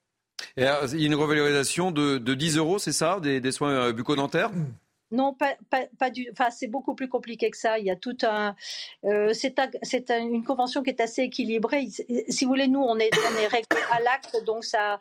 il 0.57 0.63
y 0.63 0.65
a 1.03 1.05
une 1.07 1.15
revalorisation 1.15 1.91
de, 1.91 2.18
10 2.18 2.57
euros, 2.57 2.80
c'est 2.80 2.91
ça, 2.91 3.19
des, 3.19 3.51
soins 3.51 3.72
euh, 3.72 3.93
bucco-dentaires? 3.93 4.51
Non, 5.11 5.35
pas, 5.35 6.09
du. 6.09 6.30
Enfin, 6.31 6.49
c'est 6.51 6.68
beaucoup 6.68 6.95
plus 6.95 7.09
compliqué 7.09 7.51
que 7.51 7.57
ça. 7.57 7.77
Il 7.77 7.85
y 7.85 7.91
a 7.91 7.97
tout 7.97 8.15
un. 8.23 8.55
Euh, 9.03 9.34
c'est 9.34 10.09
une 10.09 10.45
convention 10.45 10.84
qui 10.84 10.89
est 10.89 11.01
assez 11.01 11.23
équilibrée. 11.23 11.89
Si 12.30 12.45
vous 12.45 12.49
voulez, 12.49 12.69
nous, 12.69 12.80
on 12.80 12.97
est, 12.97 13.09
on 13.13 13.93
à 13.93 13.99
l'acte, 13.99 14.38
donc 14.45 14.63
ça, 14.63 14.99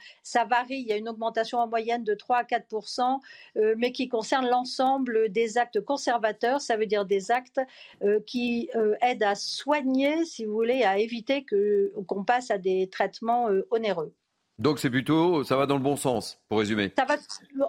varie. 0.48 0.80
Il 0.80 0.86
y 0.88 0.92
a 0.92 0.96
une 0.96 1.08
augmentation 1.08 1.58
en 1.58 1.68
moyenne 1.68 2.02
de 2.02 2.14
3 2.14 2.38
à 2.38 2.44
4 2.44 2.66
euh, 3.56 3.74
mais 3.78 3.92
qui 3.92 4.08
concerne 4.08 4.48
l'ensemble 4.48 5.28
des 5.30 5.58
actes 5.58 5.80
conservateurs. 5.80 6.60
Ça 6.60 6.76
veut 6.76 6.86
dire 6.86 7.04
des 7.04 7.30
actes 7.30 7.60
qui 8.26 8.68
aident 9.00 9.22
à 9.22 9.36
soigner, 9.36 10.24
si 10.24 10.44
vous 10.44 10.54
voulez, 10.54 10.82
à 10.82 10.98
éviter 10.98 11.46
qu'on 12.08 12.24
passe 12.24 12.50
à 12.50 12.58
des 12.58 12.88
traitements 12.90 13.48
onéreux. 13.70 14.12
Donc 14.60 14.78
c'est 14.78 14.90
plutôt, 14.90 15.42
ça 15.42 15.56
va 15.56 15.64
dans 15.64 15.76
le 15.76 15.82
bon 15.82 15.96
sens, 15.96 16.38
pour 16.50 16.58
résumer. 16.58 16.92
Ça 16.98 17.06
va, 17.06 17.16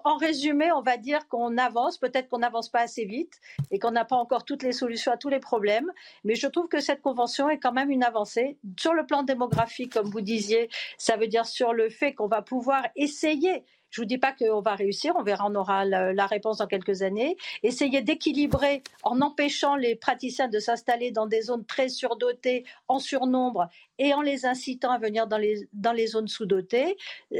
en 0.03 0.17
résumé, 0.17 0.73
on 0.73 0.81
va 0.81 0.97
dire 0.97 1.25
qu'on 1.29 1.57
avance, 1.57 1.97
peut-être 1.97 2.27
qu'on 2.27 2.39
n'avance 2.39 2.67
pas 2.67 2.81
assez 2.81 3.05
vite 3.05 3.39
et 3.71 3.79
qu'on 3.79 3.91
n'a 3.91 4.03
pas 4.03 4.17
encore 4.17 4.43
toutes 4.43 4.61
les 4.61 4.73
solutions 4.73 5.13
à 5.13 5.15
tous 5.15 5.29
les 5.29 5.39
problèmes, 5.39 5.89
mais 6.25 6.35
je 6.35 6.47
trouve 6.47 6.67
que 6.67 6.81
cette 6.81 7.01
convention 7.01 7.49
est 7.49 7.59
quand 7.59 7.71
même 7.71 7.91
une 7.91 8.03
avancée. 8.03 8.57
Sur 8.77 8.93
le 8.93 9.05
plan 9.05 9.23
démographique, 9.23 9.93
comme 9.93 10.09
vous 10.09 10.19
disiez, 10.19 10.69
ça 10.97 11.15
veut 11.15 11.27
dire 11.27 11.45
sur 11.45 11.71
le 11.71 11.89
fait 11.89 12.13
qu'on 12.13 12.27
va 12.27 12.41
pouvoir 12.41 12.85
essayer 12.97 13.63
je 13.91 13.99
vous 13.99 14.05
dis 14.05 14.17
pas 14.17 14.31
qu'on 14.31 14.61
va 14.61 14.75
réussir, 14.75 15.13
on 15.17 15.23
verra, 15.23 15.45
on 15.47 15.55
aura 15.55 15.85
la, 15.85 16.25
réponse 16.25 16.57
dans 16.57 16.67
quelques 16.67 17.01
années. 17.01 17.35
Essayer 17.61 18.01
d'équilibrer 18.01 18.83
en 19.03 19.19
empêchant 19.21 19.75
les 19.75 19.95
praticiens 19.95 20.47
de 20.47 20.59
s'installer 20.59 21.11
dans 21.11 21.27
des 21.27 21.41
zones 21.41 21.65
très 21.65 21.89
surdotées, 21.89 22.63
en 22.87 22.99
surnombre, 22.99 23.67
et 23.99 24.13
en 24.13 24.21
les 24.21 24.45
incitant 24.45 24.91
à 24.91 24.97
venir 24.97 25.27
dans 25.27 25.37
les, 25.37 25.67
dans 25.73 25.91
les 25.91 26.07
zones 26.07 26.29
sous-dotées. 26.29 26.97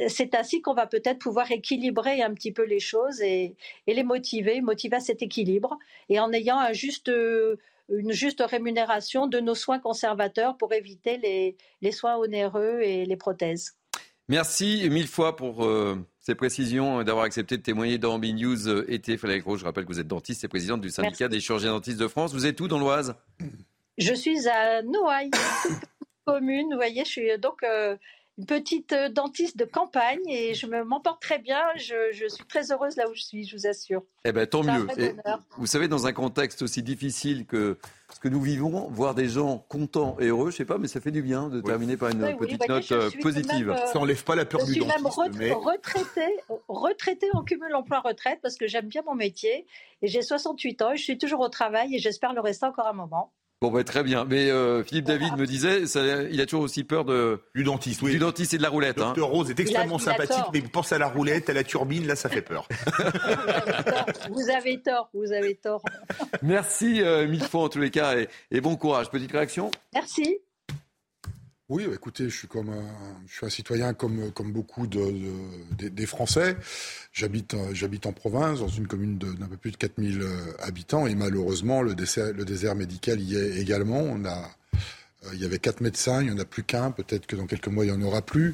C'est 0.08 0.36
ainsi 0.36 0.62
qu'on 0.62 0.74
va 0.74 0.88
peut-être 0.88 1.20
pouvoir 1.20 1.50
équilibrer 1.52 2.22
un 2.22 2.34
petit 2.34 2.52
peu 2.52 2.66
les 2.66 2.82
choses 2.82 3.22
et, 3.22 3.56
les 3.88 4.04
motiver, 4.04 4.60
motiver 4.62 4.98
à 4.98 5.00
cet 5.00 5.22
équilibre, 5.22 5.78
et 6.10 6.20
en 6.20 6.34
ayant 6.34 6.74
juste 6.74 7.10
une 7.90 8.12
juste 8.12 8.44
rémunération 8.46 9.28
de 9.28 9.40
nos 9.40 9.56
soins 9.56 9.80
conservateurs 9.80 10.58
pour 10.58 10.74
éviter 10.74 11.18
les, 11.18 11.56
les 11.82 11.92
soins 11.92 12.18
onéreux 12.18 12.82
et 12.82 13.06
les 13.06 13.18
prothèses. 13.18 13.78
Merci 14.28 14.88
mille 14.90 15.08
fois 15.08 15.36
pour 15.36 15.66
euh, 15.66 15.98
ces 16.22 16.36
précisions 16.36 17.02
et 17.02 17.04
d'avoir 17.04 17.26
accepté 17.26 17.58
de 17.58 17.64
témoigner 17.64 17.98
dans 17.98 18.20
B 18.20 18.28
News 18.28 18.68
euh, 18.68 18.86
été. 18.88 19.18
Frédéric 19.18 19.44
je 19.58 19.66
rappelle 19.66 19.86
que 19.86 19.92
vous 19.92 20.00
êtes 20.00 20.08
dentiste 20.08 20.44
et 20.44 20.48
présidente 20.48 20.82
du 20.82 20.90
syndicat 20.90 21.28
des 21.28 21.40
chirurgiens 21.40 21.72
dentistes 21.72 22.00
de 22.00 22.08
France. 22.08 22.34
Vous 22.34 22.46
êtes 22.46 22.62
où 22.62 22.68
dans 22.68 22.80
l'Oise? 22.80 23.16
Je 23.98 24.14
suis 24.14 24.48
à 24.48 24.84
Noailles, 24.84 25.32
commune. 26.26 26.68
Vous 26.70 26.78
voyez, 26.78 27.04
je 27.04 27.10
suis 27.10 27.40
donc 27.40 27.64
euh, 27.64 27.98
une 28.38 28.46
petite 28.46 28.94
euh, 28.94 29.10
dentiste 29.10 29.58
de 29.58 29.66
campagne 29.66 30.22
et 30.30 30.54
je 30.54 30.68
m'en 30.68 31.02
porte 31.02 31.22
très 31.22 31.40
bien. 31.40 31.60
Je, 31.76 32.28
suis 32.30 32.46
très 32.46 32.72
heureuse 32.72 32.96
là 32.98 33.10
où 33.10 33.14
je 33.16 33.24
suis, 33.24 33.44
je 33.46 33.56
vous 33.56 33.68
assure. 33.68 34.04
Eh 34.24 34.32
bien, 34.32 34.46
tant 34.46 34.64
mieux. 34.64 34.88
vous 35.58 35.66
savez, 35.66 35.88
dans 35.88 36.06
un 36.06 36.14
contexte 36.14 36.62
aussi 36.62 36.84
difficile 36.84 37.46
que 37.48 37.78
que 38.22 38.30
nous 38.30 38.40
vivons, 38.40 38.88
voir 38.92 39.16
des 39.16 39.28
gens 39.28 39.66
contents 39.68 40.16
et 40.20 40.28
heureux, 40.28 40.52
je 40.52 40.58
sais 40.58 40.66
pas, 40.66 40.78
mais 40.78 40.88
ça 40.88 41.02
fait 41.02 41.10
du 41.10 41.24
bien 41.24 41.50
de 41.50 41.60
terminer 41.60 41.98
par 41.98 42.10
une 42.10 42.38
petite 42.38 42.68
note 42.70 42.92
euh, 42.92 43.10
positive. 43.20 43.72
Euh, 43.72 43.86
ça 43.88 43.98
n'enlève 43.98 44.24
pas 44.24 44.36
la 44.36 44.46
peur 44.46 44.64
du 44.64 44.76
dentiste. 44.78 44.96
Je 44.96 45.32
suis 45.32 45.40
même 45.40 45.54
retraité, 45.56 46.28
retraité 46.68 47.28
en 47.34 47.44
cumul 47.44 47.74
emploi-retraite 47.74 48.40
parce 48.44 48.58
que 48.58 48.68
j'aime 48.68 48.88
bien 48.88 49.02
mon 49.08 49.16
métier 49.16 49.66
et 50.04 50.08
j'ai 50.08 50.22
68 50.22 50.82
ans 50.84 50.92
et 50.92 50.98
je 50.98 51.04
suis 51.04 51.18
toujours 51.18 51.40
au 51.40 51.50
travail 51.50 51.96
et 51.96 52.00
j'espère 52.00 52.34
le 52.34 52.42
rester 52.42 52.68
encore 52.68 52.88
un 52.88 52.94
moment. 52.94 53.34
Bon, 53.62 53.70
bah, 53.70 53.84
très 53.84 54.02
bien. 54.02 54.26
Mais 54.26 54.50
euh, 54.50 54.84
Philippe 54.84 55.06
David 55.06 55.38
me 55.38 55.46
disait, 55.46 55.84
il 56.32 56.42
a 56.42 56.46
toujours 56.48 56.64
aussi 56.64 56.84
peur 56.84 57.06
de, 57.06 57.40
du 57.54 57.64
dentiste. 57.64 58.02
Oui. 58.02 58.14
Du 58.14 58.18
dentiste 58.18 58.56
et 58.56 58.58
de 58.58 58.64
la 58.64 58.70
roulette. 58.70 59.00
Hein. 59.00 59.08
Docteur 59.10 59.28
Rose 59.28 59.52
est 59.52 59.60
extrêmement 59.60 60.00
sympathique, 60.00 60.46
mais 60.52 60.62
pense 60.62 60.92
à 60.92 60.98
la 60.98 61.08
roulette, 61.08 61.48
à 61.48 61.54
la 61.54 61.64
turbine, 61.64 62.08
là, 62.08 62.16
ça 62.16 62.28
fait 62.28 62.42
peur. 62.42 62.68
vous 64.32 64.50
avez 64.50 64.82
tort, 64.82 65.10
vous 65.14 65.32
avez 65.32 65.54
tort. 65.54 65.84
Merci 66.42 67.04
euh, 67.04 67.28
mille 67.28 67.44
fois 67.44 67.66
en 67.66 67.70
tous 67.70 67.80
les 67.80 67.92
cas 67.92 68.18
et, 68.18 68.30
et 68.50 68.62
bon 68.62 68.76
courage. 68.76 69.12
Petite 69.12 69.32
réaction? 69.32 69.70
Merci. 69.94 70.40
Oui, 71.72 71.86
bah, 71.88 71.94
écoutez, 71.96 72.26
je 72.26 72.38
suis 72.38 72.50
comme 72.50 72.68
un, 72.68 72.84
je 73.28 73.34
suis 73.34 73.46
un 73.46 73.50
citoyen 73.50 73.94
comme, 73.94 74.30
comme 74.34 74.52
beaucoup 74.52 74.88
de, 74.88 75.14
des 75.72 76.06
Français. 76.06 76.58
J'habite, 77.14 77.56
j'habite 77.72 78.06
en 78.08 78.12
province, 78.12 78.60
dans 78.60 78.68
une 78.68 78.88
commune 78.88 79.18
d'un 79.18 79.48
peu 79.48 79.56
plus 79.56 79.72
de 79.72 79.78
4000 79.78 80.22
euh, 80.22 80.36
habitants, 80.60 81.08
et 81.08 81.16
malheureusement, 81.16 81.82
le 81.82 81.96
désert, 81.96 82.34
le 82.34 82.44
désert 82.44 82.76
médical 82.76 83.22
y 83.22 83.38
est 83.38 83.62
également. 83.62 84.02
On 84.02 84.26
a, 84.26 84.52
euh, 85.24 85.30
il 85.32 85.42
y 85.42 85.46
avait 85.46 85.60
quatre 85.60 85.80
médecins, 85.80 86.22
il 86.22 86.26
n'y 86.26 86.34
en 86.34 86.40
a 86.40 86.44
plus 86.44 86.64
qu'un. 86.64 86.92
Peut-être 86.92 87.26
que 87.26 87.38
dans 87.38 87.46
quelques 87.46 87.70
mois, 87.70 87.86
il 87.86 87.94
n'y 87.94 88.04
en 88.04 88.06
aura 88.06 88.22
plus. 88.22 88.54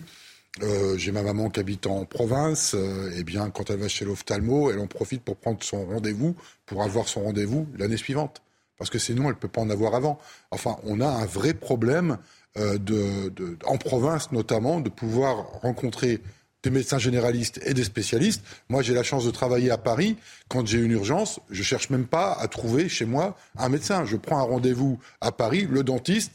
Euh, 0.62 0.96
j'ai 1.00 1.12
ma 1.12 1.24
maman 1.24 1.50
qui 1.50 1.60
habite 1.60 1.88
en 1.88 2.06
province. 2.06 2.76
Euh, 2.76 3.12
eh 3.18 3.24
bien, 3.24 3.50
quand 3.50 3.72
elle 3.72 3.80
va 3.80 3.88
chez 3.88 4.06
l'ophtalmo, 4.06 4.70
elle 4.70 4.78
en 4.80 4.86
profite 4.86 5.24
pour 5.24 5.38
prendre 5.38 5.64
son 5.64 5.88
rendez-vous, 5.88 6.36
pour 6.68 6.84
avoir 6.84 7.08
son 7.08 7.24
rendez-vous 7.24 7.68
l'année 7.80 7.98
suivante. 7.98 8.44
Parce 8.78 8.92
que 8.92 9.00
sinon, 9.00 9.24
elle 9.24 9.30
ne 9.30 9.40
peut 9.40 9.48
pas 9.48 9.62
en 9.62 9.72
avoir 9.72 9.96
avant. 9.96 10.20
Enfin, 10.52 10.78
on 10.84 11.02
a 11.02 11.08
un 11.08 11.26
vrai 11.26 11.56
problème 11.56 12.20
euh, 12.58 12.78
de, 12.78 13.58
en 13.66 13.78
province 13.78 14.32
notamment, 14.32 14.80
de 14.80 14.90
pouvoir 14.90 15.62
rencontrer 15.62 16.22
des 16.64 16.70
médecins 16.70 16.98
généralistes 16.98 17.62
et 17.66 17.74
des 17.74 17.84
spécialistes. 17.84 18.44
Moi, 18.70 18.82
j'ai 18.82 18.94
la 18.94 19.04
chance 19.04 19.26
de 19.26 19.32
travailler 19.32 19.72
à 19.72 19.78
Paris. 19.78 20.18
Quand 20.48 20.66
j'ai 20.66 20.80
une 20.80 20.92
urgence, 20.92 21.40
je 21.50 21.64
cherche 21.64 21.90
même 21.90 22.08
pas 22.08 22.34
à 22.34 22.48
trouver 22.48 22.90
chez 22.90 23.06
moi 23.06 23.38
un 23.58 23.70
médecin. 23.70 24.06
Je 24.06 24.18
prends 24.18 24.40
un 24.40 24.44
rendez-vous 24.44 25.00
à 25.22 25.32
Paris, 25.32 25.68
le 25.70 25.84
dentiste, 25.84 26.32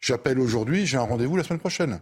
j'appelle 0.00 0.38
aujourd'hui, 0.40 0.86
j'ai 0.86 0.96
un 0.96 1.02
rendez-vous 1.02 1.36
la 1.36 1.44
semaine 1.44 1.60
prochaine. 1.60 2.00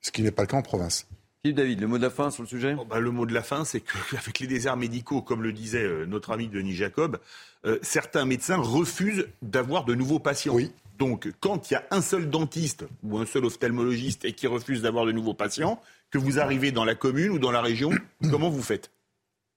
Ce 0.00 0.10
qui 0.10 0.22
n'est 0.22 0.30
pas 0.30 0.42
le 0.42 0.48
cas 0.48 0.56
en 0.56 0.62
province. 0.62 1.06
Philippe 1.42 1.56
David, 1.56 1.80
le 1.80 1.86
mot 1.86 1.96
de 1.96 2.02
la 2.02 2.10
fin 2.10 2.30
sur 2.30 2.42
le 2.42 2.48
sujet? 2.48 2.76
Oh, 2.78 2.84
bah, 2.84 3.00
Le 3.00 3.10
mot 3.10 3.24
de 3.24 3.32
la 3.32 3.42
fin, 3.42 3.64
c'est 3.64 3.80
qu'avec 3.80 4.38
les 4.40 4.46
déserts 4.46 4.76
médicaux, 4.76 5.22
comme 5.22 5.42
le 5.42 5.52
disait 5.52 5.84
euh, 5.84 6.04
notre 6.04 6.32
ami 6.32 6.48
Denis 6.48 6.74
Jacob, 6.74 7.18
euh, 7.64 7.78
certains 7.82 8.26
médecins 8.26 8.56
refusent 8.56 9.26
d'avoir 9.40 9.84
de 9.84 9.94
nouveaux 9.94 10.18
patients. 10.18 10.54
Oui. 10.54 10.70
Donc, 11.00 11.32
quand 11.40 11.70
il 11.70 11.74
y 11.74 11.76
a 11.78 11.84
un 11.90 12.02
seul 12.02 12.28
dentiste 12.28 12.84
ou 13.02 13.18
un 13.18 13.24
seul 13.24 13.46
ophtalmologiste 13.46 14.26
et 14.26 14.34
qui 14.34 14.46
refuse 14.46 14.82
d'avoir 14.82 15.06
de 15.06 15.12
nouveaux 15.12 15.32
patients, 15.32 15.80
que 16.10 16.18
vous 16.18 16.38
arrivez 16.38 16.72
dans 16.72 16.84
la 16.84 16.94
commune 16.94 17.30
ou 17.30 17.38
dans 17.38 17.50
la 17.50 17.62
région, 17.62 17.90
comment 18.30 18.50
vous 18.50 18.62
faites? 18.62 18.90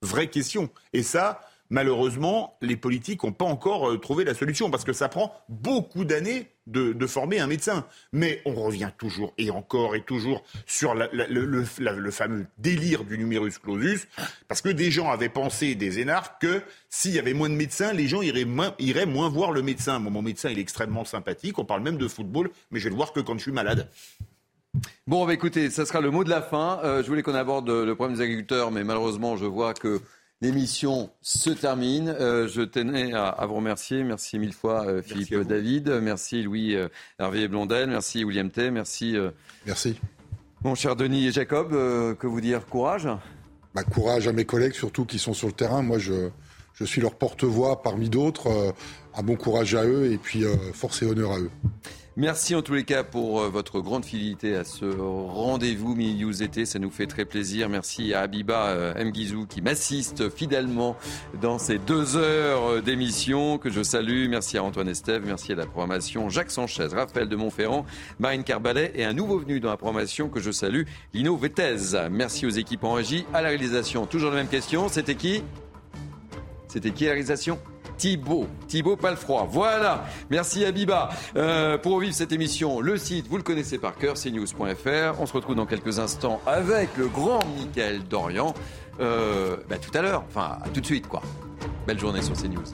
Vraie 0.02 0.30
question. 0.30 0.70
Et 0.94 1.04
ça, 1.04 1.42
malheureusement, 1.70 2.56
les 2.62 2.78
politiques 2.78 3.24
n'ont 3.24 3.34
pas 3.34 3.44
encore 3.44 3.90
euh, 3.90 3.98
trouvé 3.98 4.24
la 4.24 4.34
solution 4.34 4.72
parce 4.72 4.86
que 4.86 4.94
ça 4.94 5.10
prend 5.10 5.36
beaucoup 5.50 6.06
d'années 6.06 6.48
de, 6.68 7.08
former 7.08 7.40
un 7.40 7.48
médecin. 7.48 7.86
Mais 8.12 8.42
on 8.46 8.54
revient 8.54 8.92
toujours 8.98 9.34
et 9.38 9.50
encore 9.52 9.96
et 9.96 10.02
toujours 10.02 10.44
sur 10.66 10.94
le, 10.96 12.12
fameux 12.12 12.46
délire 12.58 13.04
du 13.04 13.18
numerus 13.18 13.58
clausus 13.58 14.08
parce 14.48 14.62
que 14.62 14.70
des 14.70 14.92
gens 14.92 15.12
avaient 15.12 15.30
pensé, 15.30 15.76
des 15.76 16.00
énarques, 16.00 16.42
que 16.42 16.62
s'il 16.90 17.14
y 17.14 17.20
avait 17.20 17.34
moins 17.34 17.50
de 17.50 17.56
médecins, 17.56 17.94
les 17.94 18.08
gens 18.08 18.22
iraient 18.22 18.46
moins, 18.46 19.30
voir 19.30 19.52
le 19.52 19.62
médecin. 19.62 20.00
mon 20.00 20.22
médecin, 20.22 20.50
il 20.50 20.60
est 20.60 20.62
extrêmement 20.62 21.06
sympathique. 21.06 21.60
On 21.60 21.66
parle 21.66 21.82
même 21.82 21.98
de 21.98 22.08
football, 22.08 22.50
mais 22.72 22.80
je 22.80 22.86
vais 22.86 22.90
le 22.90 22.96
voir 22.96 23.14
que 23.14 23.20
quand 23.20 23.38
je 23.38 23.44
suis 23.44 23.52
malade. 23.52 23.90
Bon, 25.06 25.26
bah 25.26 25.34
écoutez, 25.34 25.70
ça 25.70 25.86
sera 25.86 26.02
le 26.02 26.10
mot 26.10 26.24
de 26.24 26.30
la 26.30 26.42
fin. 26.42 26.80
Euh, 26.84 27.04
je 27.04 27.08
voulais 27.08 27.22
qu'on 27.22 27.36
aborde 27.36 27.70
le 27.70 27.94
problème 27.94 28.18
des 28.18 28.24
agriculteurs, 28.24 28.72
mais 28.72 28.84
malheureusement, 28.84 29.38
je 29.38 29.46
vois 29.46 29.74
que 29.74 30.02
L'émission 30.44 31.10
se 31.22 31.52
termine. 31.52 32.10
Euh, 32.10 32.50
je 32.50 32.64
tenais 32.64 33.14
à, 33.14 33.46
vous 33.48 33.56
remercier. 33.56 34.04
Merci 34.04 34.38
mille 34.38 34.52
fois 34.52 34.86
euh, 34.86 35.02
Philippe 35.02 35.34
David. 35.48 35.88
Merci 36.02 36.44
Louis 36.44 36.76
euh, 36.76 36.90
Hervé 37.18 37.48
Blondel. 37.48 37.90
Merci 37.90 38.26
William 38.26 38.52
T. 38.52 38.70
Merci. 38.70 39.16
Merci. 39.66 39.98
Mon 40.66 40.76
cher 40.76 40.98
Denis 40.98 41.28
et 41.28 41.32
Jacob, 41.32 41.70
que 41.72 42.28
vous 42.28 42.42
dire 42.42 42.66
Courage? 42.66 43.08
Bah, 43.74 43.86
Courage 43.86 44.28
à 44.28 44.34
mes 44.34 44.44
collègues, 44.44 44.74
surtout 44.74 45.06
qui 45.06 45.18
sont 45.18 45.34
sur 45.34 45.48
le 45.48 45.54
terrain. 45.54 45.82
Moi, 45.82 45.98
je, 45.98 46.28
je 46.74 46.84
suis 46.84 47.00
leur 47.00 47.16
porte-voix 47.16 47.82
parmi 47.82 48.10
d'autres. 48.10 48.76
un 49.16 49.24
bon 49.24 49.38
courage 49.38 49.76
à 49.76 49.86
eux 49.86 50.12
et 50.12 50.18
puis 50.18 50.44
force 50.74 51.04
et 51.04 51.06
honneur 51.06 51.32
à 51.32 51.40
eux. 51.40 51.52
Merci 52.16 52.54
en 52.54 52.62
tous 52.62 52.76
les 52.76 52.84
cas 52.84 53.04
pour 53.04 53.42
euh, 53.42 53.50
votre 53.50 53.80
grande 53.80 54.06
fidélité 54.06 54.56
à 54.56 54.64
ce 54.64 54.86
rendez-vous 54.86 55.96
News 55.96 56.44
été. 56.44 56.64
Ça 56.68 56.78
nous 56.78 56.92
fait 56.92 57.08
très 57.08 57.26
plaisir. 57.26 57.70
Merci 57.70 58.14
à 58.14 58.22
Abiba 58.22 58.68
euh, 58.68 59.04
Mguizou 59.04 59.48
qui 59.48 59.64
m'assiste 59.64 60.30
fidèlement 60.30 60.96
dans 61.42 61.58
ces 61.58 61.80
deux 61.80 62.16
heures 62.16 62.70
euh, 62.70 62.82
d'émission 62.82 63.58
que 63.58 63.72
je 63.72 63.82
salue. 63.82 64.30
Merci 64.30 64.60
à 64.60 64.64
Antoine 64.64 64.90
Estève. 64.90 65.24
Merci 65.26 65.54
à 65.54 65.56
la 65.56 65.66
programmation 65.66 66.30
Jacques 66.30 66.52
Sanchez, 66.52 66.90
Raphaël 66.94 67.28
de 67.28 67.36
Montferrand, 67.36 67.84
Marine 68.20 68.44
Carbalet 68.44 68.92
et 68.94 69.06
un 69.06 69.14
nouveau 69.14 69.40
venu 69.40 69.60
dans 69.60 69.72
la 69.72 69.78
programmation 69.78 70.30
que 70.30 70.40
je 70.40 70.52
salue, 70.52 70.84
Lino 71.16 71.36
Vettez. 71.36 71.78
Merci 72.12 72.46
aux 72.46 72.52
équipes 72.52 72.84
en 72.84 72.94
régie, 72.94 73.26
à 73.34 73.42
la 73.42 73.50
réalisation. 73.50 74.06
Toujours 74.06 74.30
la 74.30 74.38
même 74.38 74.50
question. 74.50 74.88
C'était 74.88 75.16
qui? 75.16 75.42
C'était 76.68 76.92
qui 76.92 77.06
la 77.06 77.12
réalisation? 77.12 77.58
Thibaut. 78.04 78.48
Thibaut 78.68 78.98
Palfroy. 78.98 79.48
Voilà. 79.50 80.04
Merci 80.30 80.66
Abiba. 80.66 81.10
Euh, 81.38 81.78
pour 81.78 81.94
revivre 81.94 82.14
cette 82.14 82.34
émission, 82.34 82.82
le 82.82 82.98
site, 82.98 83.28
vous 83.30 83.38
le 83.38 83.44
connaissez 83.44 83.78
par 83.78 83.96
cœur, 83.96 84.16
cnews.fr. 84.16 85.22
On 85.22 85.26
se 85.26 85.32
retrouve 85.32 85.56
dans 85.56 85.66
quelques 85.66 86.00
instants 86.00 86.42
avec 86.46 86.98
le 86.98 87.08
grand 87.08 87.40
Michael 87.58 88.04
Dorian. 88.04 88.54
Euh, 89.00 89.56
bah, 89.70 89.78
tout 89.78 89.98
à 89.98 90.02
l'heure. 90.02 90.26
Enfin, 90.28 90.58
tout 90.74 90.82
de 90.82 90.86
suite, 90.86 91.08
quoi. 91.08 91.22
Belle 91.88 91.98
journée 91.98 92.22
sur 92.22 92.36
CNews. 92.36 92.74